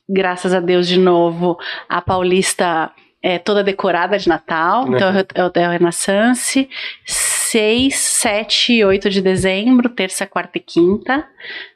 graças 0.08 0.54
a 0.54 0.60
Deus 0.60 0.88
de 0.88 1.00
novo, 1.00 1.58
a 1.90 2.00
Paulista 2.00 2.92
é 3.24 3.40
toda 3.40 3.64
decorada 3.64 4.20
de 4.20 4.28
Natal, 4.28 4.88
Né. 4.88 4.98
então 4.98 5.10
é 5.34 5.42
o 5.42 5.48
Hotel 5.48 5.72
Renaissance, 5.72 6.70
6, 7.06 7.96
7 7.96 8.74
e 8.74 8.86
8 8.86 9.10
de 9.10 9.22
dezembro, 9.22 9.88
terça, 9.88 10.28
quarta 10.28 10.58
e 10.58 10.62
quinta. 10.62 11.26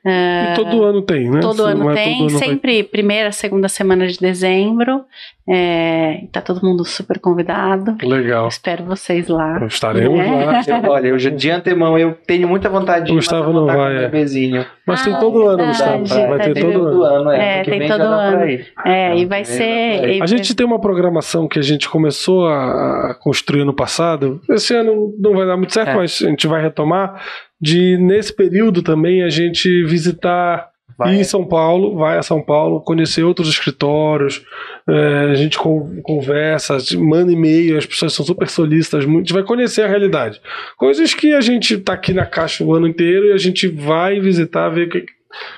E 0.05 0.53
todo 0.55 0.83
ano 0.83 1.01
tem, 1.01 1.29
né? 1.29 1.39
Todo 1.41 1.63
Se 1.65 1.71
ano 1.71 1.91
é 1.91 1.95
tem, 1.95 2.13
todo 2.17 2.29
ano 2.29 2.39
vai- 2.39 2.47
sempre 2.49 2.83
primeira, 2.83 3.31
segunda 3.31 3.67
semana 3.67 4.07
de 4.07 4.17
dezembro. 4.19 5.03
É, 5.49 6.23
tá 6.31 6.41
todo 6.41 6.61
mundo 6.65 6.83
super 6.83 7.19
convidado. 7.19 7.95
Legal. 8.03 8.47
Espero 8.49 8.83
vocês 8.83 9.29
lá. 9.29 9.65
Estaremos 9.65 10.19
É. 10.19 10.25
lá. 10.45 10.61
Eu- 10.85 10.91
Olha, 10.91 11.07
eu 11.07 11.17
de 11.17 11.49
antemão 11.51 11.97
eu 11.97 12.13
tenho 12.27 12.47
muita 12.49 12.67
vontade 12.69 13.05
de 13.05 13.13
Gustavo 13.13 13.53
não 13.53 13.65
vai, 13.65 13.75
com 13.75 13.81
é. 13.83 13.97
um 13.97 14.01
bebezinho. 14.01 14.65
Mas 14.85 15.03
tem 15.03 15.13
Ah, 15.13 15.19
todo 15.19 15.47
ano, 15.47 15.65
Gustavo. 15.67 16.05
Vai 16.05 16.37
tá 16.37 16.43
ter 16.45 16.53
todo 16.61 16.73
todo 16.73 17.03
ano. 17.03 17.19
ano, 17.21 17.31
é. 17.31 17.59
É, 17.59 17.63
tem 17.63 17.87
todo 17.87 18.01
ano. 18.01 18.41
É, 18.85 19.17
e 19.17 19.25
vai 19.25 19.43
ser. 19.45 20.09
e- 20.17 20.21
A 20.21 20.25
gente 20.25 20.53
tem 20.55 20.65
uma 20.65 20.79
programação 20.79 21.47
que 21.47 21.59
a 21.59 21.61
gente 21.61 21.87
começou 21.89 22.45
a, 22.47 23.11
a 23.11 23.13
construir 23.13 23.63
no 23.63 23.73
passado. 23.73 24.41
Esse 24.49 24.75
ano 24.75 25.13
não 25.19 25.33
vai 25.33 25.45
dar 25.47 25.55
muito 25.57 25.73
certo, 25.73 25.89
É. 25.91 25.95
mas 25.95 26.21
a 26.21 26.27
gente 26.29 26.45
vai 26.47 26.61
retomar. 26.61 27.21
De 27.59 27.97
nesse 27.97 28.33
período 28.35 28.81
também 28.83 29.23
a 29.23 29.29
gente 29.29 29.83
visitar 29.85 30.69
Vai. 30.97 31.15
ir 31.15 31.19
em 31.19 31.23
São 31.23 31.45
Paulo, 31.45 31.95
vai 31.95 32.17
a 32.17 32.23
São 32.23 32.41
Paulo, 32.41 32.81
conhecer 32.81 33.21
outros 33.23 33.49
escritórios, 33.49 34.43
é, 34.89 35.29
a 35.31 35.35
gente 35.35 35.55
con- 35.57 35.99
conversa, 36.01 36.77
manda 36.97 37.31
e-mail, 37.31 37.77
as 37.77 37.85
pessoas 37.85 38.13
são 38.13 38.25
super 38.25 38.47
solistas, 38.49 39.05
muito- 39.05 39.17
a 39.17 39.21
gente 39.25 39.33
vai 39.33 39.43
conhecer 39.43 39.83
a 39.83 39.87
realidade. 39.87 40.41
Coisas 40.75 41.13
que 41.13 41.33
a 41.33 41.41
gente 41.41 41.77
tá 41.77 41.93
aqui 41.93 42.13
na 42.13 42.25
caixa 42.25 42.63
o 42.63 42.73
ano 42.73 42.87
inteiro 42.87 43.27
e 43.27 43.31
a 43.31 43.37
gente 43.37 43.67
vai 43.67 44.19
visitar, 44.19 44.69
ver 44.69 44.87
o 44.87 44.89
que 44.89 45.01
que 45.01 45.13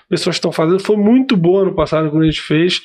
pessoas 0.09 0.35
estão 0.35 0.51
fazendo. 0.51 0.79
Foi 0.79 0.97
muito 0.97 1.37
bom 1.37 1.57
ano 1.59 1.73
passado 1.73 2.09
quando 2.09 2.23
a 2.23 2.25
gente 2.25 2.41
fez. 2.41 2.81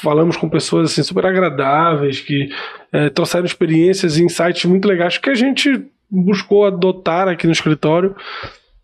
Falamos 0.00 0.36
com 0.38 0.48
pessoas 0.48 0.90
assim 0.92 1.02
super 1.02 1.26
agradáveis 1.26 2.20
que 2.20 2.48
é, 2.92 3.10
trouxeram 3.10 3.44
experiências 3.44 4.16
e 4.16 4.22
insights 4.24 4.64
muito 4.64 4.86
legais 4.88 5.18
que 5.18 5.28
a 5.28 5.34
gente 5.34 5.84
buscou 6.10 6.66
adotar 6.66 7.28
aqui 7.28 7.46
no 7.46 7.52
escritório. 7.52 8.14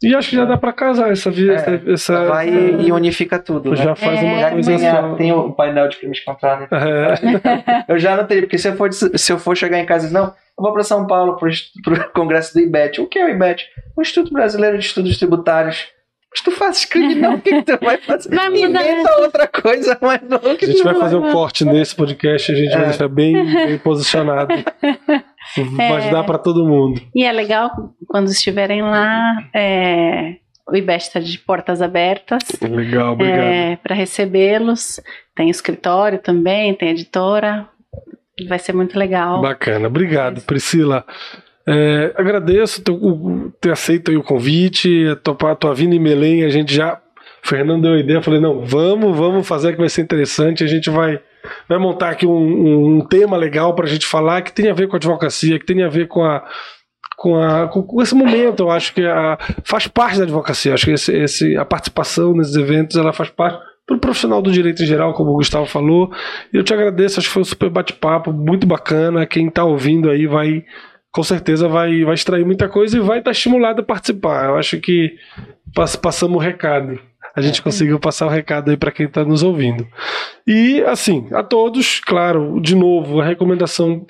E 0.03 0.15
acho 0.15 0.31
que 0.31 0.37
já 0.37 0.47
dá 0.47 0.57
para 0.57 0.73
casar 0.73 1.13
essa 1.13 1.31
vida. 1.31 1.53
É, 1.53 1.93
essa, 1.93 2.25
vai 2.25 2.49
essa... 2.49 2.83
e 2.83 2.91
unifica 2.91 3.39
tudo. 3.39 3.77
Já 3.77 3.91
né? 3.91 3.95
faz 3.95 4.23
é. 4.23 4.25
uma 4.25 4.51
coisa 4.51 4.71
tem, 4.71 4.91
só. 4.91 5.15
Tem 5.15 5.33
o 5.33 5.53
painel 5.53 5.89
de 5.89 5.97
crimes 5.99 6.21
contra 6.21 6.57
né? 6.57 6.69
É. 6.73 7.93
Eu 7.93 7.99
já 7.99 8.17
não 8.17 8.27
teria, 8.27 8.45
porque 8.45 8.57
se 8.57 8.69
eu, 8.69 8.77
for, 8.77 8.91
se 8.93 9.33
eu 9.33 9.39
for 9.39 9.55
chegar 9.55 9.79
em 9.79 9.85
casa 9.85 10.09
e 10.09 10.11
não, 10.11 10.25
eu 10.29 10.63
vou 10.63 10.73
para 10.73 10.83
São 10.83 11.07
Paulo 11.07 11.37
para 11.37 11.49
o 11.49 12.13
congresso 12.15 12.55
do 12.55 12.61
IBET. 12.61 13.01
O 13.01 13.07
que 13.07 13.19
é 13.19 13.27
o 13.27 13.29
IBET? 13.29 13.67
O 13.95 14.01
Instituto 14.01 14.33
Brasileiro 14.33 14.79
de 14.79 14.87
Estudos 14.87 15.19
Tributários. 15.19 15.87
Mas 16.33 16.43
tu 16.43 16.51
fazes 16.53 16.85
crime 16.85 17.17
não, 17.17 17.35
o 17.35 17.41
que, 17.41 17.51
que 17.51 17.63
tu 17.63 17.85
vai 17.85 17.99
fazer? 17.99 18.35
Vai 18.35 18.49
mudar. 18.49 18.69
Inventa 18.69 19.21
outra 19.21 19.49
coisa, 19.49 19.99
mas 20.01 20.21
não. 20.23 20.39
a 20.39 20.65
gente 20.65 20.83
vai 20.83 20.95
fazer 20.95 21.17
um 21.17 21.33
corte 21.33 21.65
nesse 21.65 21.95
podcast, 21.95 22.53
a 22.53 22.55
gente 22.55 22.73
é. 22.73 22.77
vai 22.77 22.85
deixar 22.87 23.09
bem, 23.09 23.35
bem 23.67 23.79
posicionado. 23.79 24.55
Vai 25.77 26.09
é. 26.09 26.11
dar 26.11 26.25
para 26.25 26.39
todo 26.39 26.67
mundo. 26.67 27.01
E 27.15 27.25
é 27.25 27.33
legal 27.33 27.71
quando 28.07 28.29
estiverem 28.29 28.83
lá. 28.83 29.37
É, 29.55 30.37
o 30.71 30.77
IBEST 30.77 31.09
está 31.09 31.21
de 31.21 31.39
portas 31.39 31.83
abertas. 31.83 32.43
Legal, 32.63 33.15
obrigado. 33.15 33.41
É, 33.41 33.77
para 33.77 33.95
recebê-los. 33.95 35.01
Tem 35.35 35.51
escritório 35.51 36.19
também, 36.19 36.75
tem 36.75 36.91
editora. 36.91 37.67
Vai 38.49 38.59
ser 38.59 38.73
muito 38.75 38.99
legal. 38.99 39.41
Bacana, 39.41 39.89
obrigado, 39.89 40.41
Priscila. 40.43 41.05
É, 41.67 42.13
agradeço 42.17 42.83
ter, 42.83 42.93
ter 43.61 43.73
aceito 43.73 44.13
o 44.13 44.23
convite, 44.23 45.15
topar 45.23 45.53
a 45.53 45.57
tua 45.57 45.75
vinda 45.75 45.95
em 45.95 46.03
Belém. 46.03 46.45
A 46.45 46.49
gente 46.49 46.75
já. 46.75 47.01
Fernando 47.43 47.83
deu 47.83 47.95
a 47.95 47.99
ideia, 47.99 48.23
falei, 48.23 48.39
não, 48.39 48.61
vamos, 48.61 49.17
vamos 49.17 49.49
fazer 49.49 49.73
que 49.73 49.79
vai 49.79 49.89
ser 49.89 50.03
interessante. 50.03 50.63
A 50.63 50.67
gente 50.67 50.91
vai, 50.91 51.21
vai 51.69 51.79
montar 51.79 52.11
aqui 52.11 52.27
um, 52.27 52.97
um 52.97 53.01
tema 53.01 53.37
legal 53.37 53.75
para 53.75 53.87
a 53.87 53.89
gente 53.89 54.07
falar 54.07 54.43
que 54.43 54.53
tem 54.53 54.71
a 54.71 54.75
ver 54.75 54.89
com 54.89 54.97
a 54.97 54.99
advocacia, 54.99 55.59
que 55.59 55.67
tem 55.67 55.83
a 55.83 55.89
ver 55.89 56.09
com 56.09 56.25
a, 56.25 56.45
com, 57.17 57.37
a, 57.39 57.69
com, 57.69 58.03
esse 58.03 58.15
momento. 58.15 58.61
Eu 58.61 58.71
acho 58.71 58.95
que 58.95 59.05
a, 59.05 59.39
faz 59.65 59.87
parte 59.87 60.19
da 60.19 60.25
advocacia. 60.25 60.75
Acho 60.75 60.87
que 60.87 60.93
esse, 60.93 61.17
esse, 61.17 61.57
a 61.57 61.65
participação 61.65 62.35
nesses 62.35 62.57
eventos 62.57 62.97
ela 62.97 63.13
faz 63.13 63.31
parte 63.31 63.61
para 63.87 63.97
o 63.97 64.01
profissional 64.01 64.41
do 64.41 64.53
direito 64.53 64.83
em 64.83 64.87
geral, 64.87 65.13
como 65.15 65.31
o 65.31 65.37
Gustavo 65.37 65.67
falou. 65.67 66.13
E 66.53 66.57
eu 66.57 66.63
te 66.63 66.73
agradeço, 66.73 67.19
acho 67.19 67.29
que 67.29 67.35
foi 67.35 67.43
um 67.43 67.45
super 67.45 67.69
bate-papo, 67.69 68.33
muito 68.33 68.67
bacana. 68.67 69.27
Quem 69.27 69.49
está 69.49 69.65
ouvindo 69.65 70.09
aí 70.09 70.27
vai 70.27 70.65
com 71.13 71.23
certeza 71.23 71.69
vai, 71.69 72.05
vai 72.05 72.15
extrair 72.15 72.45
muita 72.47 72.69
coisa 72.69 72.97
e 72.97 73.01
vai 73.01 73.19
estar 73.19 73.33
estimulado 73.33 73.81
a 73.81 73.85
participar. 73.85 74.51
Eu 74.51 74.57
acho 74.57 74.79
que 74.81 75.17
passamos 76.01 76.37
o 76.37 76.41
recado. 76.41 77.01
A 77.35 77.41
gente 77.41 77.63
conseguiu 77.63 77.99
passar 77.99 78.27
o 78.27 78.31
recado 78.31 78.71
aí 78.71 78.77
para 78.77 78.91
quem 78.91 79.07
está 79.07 79.25
nos 79.25 79.43
ouvindo. 79.43 79.87
E, 80.47 80.83
assim, 80.83 81.29
a 81.33 81.43
todos, 81.43 82.01
claro, 82.01 82.61
de 82.61 82.75
novo, 82.75 83.21
a 83.21 83.25
recomendação: 83.25 84.05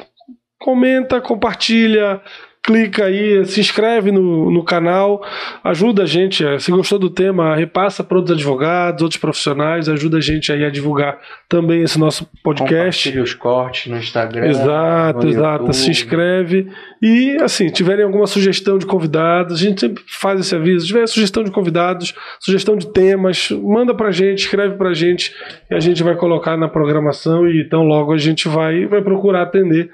comenta, 0.58 1.20
compartilha, 1.20 2.20
clica 2.62 3.06
aí, 3.06 3.44
se 3.46 3.60
inscreve 3.60 4.12
no, 4.12 4.50
no 4.50 4.62
canal, 4.62 5.24
ajuda 5.64 6.02
a 6.02 6.06
gente. 6.06 6.44
É, 6.44 6.58
se 6.58 6.70
gostou 6.70 6.98
do 6.98 7.10
tema, 7.10 7.56
repassa 7.56 8.04
para 8.04 8.18
outros 8.18 8.36
advogados, 8.36 9.02
outros 9.02 9.20
profissionais, 9.20 9.88
ajuda 9.88 10.18
a 10.18 10.20
gente 10.20 10.52
aí 10.52 10.64
a 10.64 10.70
divulgar 10.70 11.18
também 11.48 11.82
esse 11.82 11.98
nosso 11.98 12.28
podcast. 12.42 13.08
Compartilha 13.08 13.22
os 13.22 13.34
cortes 13.34 13.90
no 13.90 13.98
Instagram. 13.98 14.46
Exato, 14.46 15.26
no 15.26 15.30
exato. 15.30 15.64
YouTube. 15.64 15.74
Se 15.74 15.90
inscreve. 15.90 16.68
E, 17.02 17.36
assim, 17.40 17.68
tiverem 17.68 18.04
alguma 18.04 18.26
sugestão 18.26 18.76
de 18.76 18.84
convidados, 18.84 19.60
a 19.60 19.64
gente 19.64 19.80
sempre 19.80 20.02
faz 20.06 20.38
esse 20.38 20.54
aviso. 20.54 20.80
Se 20.80 20.86
tiver 20.88 21.06
sugestão 21.06 21.42
de 21.42 21.50
convidados, 21.50 22.14
sugestão 22.38 22.76
de 22.76 22.92
temas, 22.92 23.50
manda 23.50 23.94
pra 23.94 24.10
gente, 24.10 24.40
escreve 24.40 24.76
pra 24.76 24.92
gente 24.92 25.34
e 25.70 25.74
a 25.74 25.80
gente 25.80 26.02
vai 26.02 26.14
colocar 26.14 26.56
na 26.58 26.68
programação 26.68 27.46
e 27.46 27.62
então 27.62 27.82
logo 27.82 28.12
a 28.12 28.18
gente 28.18 28.48
vai, 28.48 28.86
vai 28.86 29.02
procurar 29.02 29.42
atender 29.42 29.90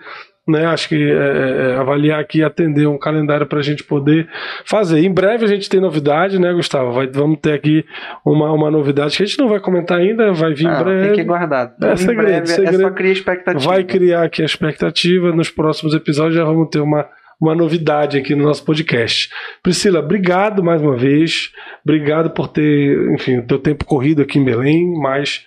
né? 0.46 0.66
Acho 0.66 0.88
que 0.88 0.94
é, 0.94 1.14
é, 1.14 1.70
é 1.72 1.76
avaliar 1.76 2.20
aqui 2.20 2.42
atender 2.42 2.86
um 2.86 2.98
calendário 2.98 3.46
para 3.46 3.58
a 3.58 3.62
gente 3.62 3.82
poder 3.82 4.28
fazer. 4.64 5.00
Em 5.00 5.12
breve 5.12 5.44
a 5.44 5.48
gente 5.48 5.68
tem 5.68 5.80
novidade, 5.80 6.38
né, 6.38 6.52
Gustavo? 6.52 6.92
Vai, 6.92 7.06
vamos 7.08 7.38
ter 7.40 7.52
aqui 7.52 7.84
uma, 8.24 8.52
uma 8.52 8.70
novidade 8.70 9.16
que 9.16 9.22
a 9.22 9.26
gente 9.26 9.38
não 9.38 9.48
vai 9.48 9.60
comentar 9.60 9.98
ainda, 9.98 10.32
vai 10.32 10.54
vir 10.54 10.68
ah, 10.68 10.80
em 10.80 10.84
breve. 10.84 11.06
Tem 11.08 11.16
que 11.16 11.24
guardar. 11.24 11.74
É 11.82 11.96
segredo, 11.96 12.26
breve, 12.26 12.46
segredo. 12.46 12.82
É 12.82 12.88
só 12.88 12.90
criar 12.90 13.12
expectativa. 13.12 13.70
Vai 13.70 13.84
criar 13.84 14.22
aqui 14.22 14.42
a 14.42 14.46
expectativa. 14.46 15.32
Nos 15.32 15.50
próximos 15.50 15.94
episódios 15.94 16.36
já 16.36 16.44
vamos 16.44 16.68
ter 16.70 16.80
uma 16.80 17.06
uma 17.40 17.54
novidade 17.54 18.16
aqui 18.16 18.34
no 18.34 18.44
nosso 18.44 18.64
podcast. 18.64 19.28
Priscila, 19.62 20.00
obrigado 20.00 20.64
mais 20.64 20.80
uma 20.80 20.96
vez. 20.96 21.52
Obrigado 21.84 22.30
por 22.30 22.48
ter, 22.48 23.12
enfim, 23.12 23.38
o 23.38 23.46
teu 23.46 23.58
tempo 23.58 23.84
corrido 23.84 24.22
aqui 24.22 24.38
em 24.38 24.44
Belém, 24.44 24.92
mas 24.98 25.44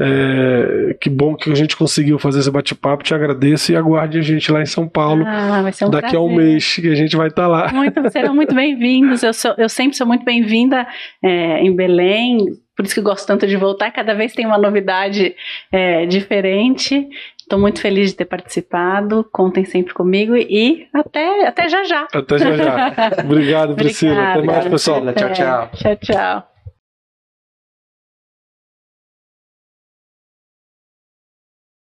é, 0.00 0.96
que 1.00 1.08
bom 1.08 1.36
que 1.36 1.50
a 1.50 1.54
gente 1.54 1.76
conseguiu 1.76 2.18
fazer 2.18 2.40
esse 2.40 2.50
bate-papo. 2.50 3.04
Te 3.04 3.14
agradeço 3.14 3.70
e 3.70 3.76
aguarde 3.76 4.18
a 4.18 4.22
gente 4.22 4.50
lá 4.50 4.60
em 4.60 4.66
São 4.66 4.88
Paulo. 4.88 5.24
Ah, 5.26 5.60
um 5.60 5.90
daqui 5.90 6.10
prazer. 6.10 6.18
a 6.18 6.22
um 6.22 6.34
mês 6.34 6.74
que 6.74 6.88
a 6.88 6.94
gente 6.94 7.16
vai 7.16 7.28
estar 7.28 7.42
tá 7.42 7.48
lá. 7.48 7.72
Muito, 7.72 8.10
serão 8.10 8.34
muito 8.34 8.54
bem-vindos. 8.54 9.22
Eu, 9.22 9.30
eu 9.56 9.68
sempre 9.68 9.96
sou 9.96 10.06
muito 10.06 10.24
bem-vinda 10.24 10.86
é, 11.22 11.60
em 11.60 11.74
Belém 11.74 12.58
por 12.78 12.84
isso 12.84 12.94
que 12.94 13.00
gosto 13.00 13.26
tanto 13.26 13.44
de 13.44 13.56
voltar. 13.56 13.90
Cada 13.90 14.14
vez 14.14 14.32
tem 14.32 14.46
uma 14.46 14.56
novidade 14.56 15.34
é, 15.72 16.06
diferente. 16.06 17.08
Estou 17.48 17.58
muito 17.58 17.80
feliz 17.80 18.10
de 18.10 18.16
ter 18.18 18.26
participado. 18.26 19.26
Contem 19.32 19.64
sempre 19.64 19.94
comigo 19.94 20.36
e 20.36 20.86
até, 20.92 21.46
até 21.46 21.66
já 21.66 21.82
já. 21.82 22.06
Até 22.12 22.38
já 22.38 22.54
já. 22.54 22.92
Obrigado, 23.24 23.74
Priscila. 23.74 24.32
Até 24.32 24.42
mais, 24.42 24.68
pessoal. 24.68 25.00
Tchau, 25.14 25.32
tchau. 25.32 25.70
Tchau, 25.72 25.96
tchau. 25.96 26.57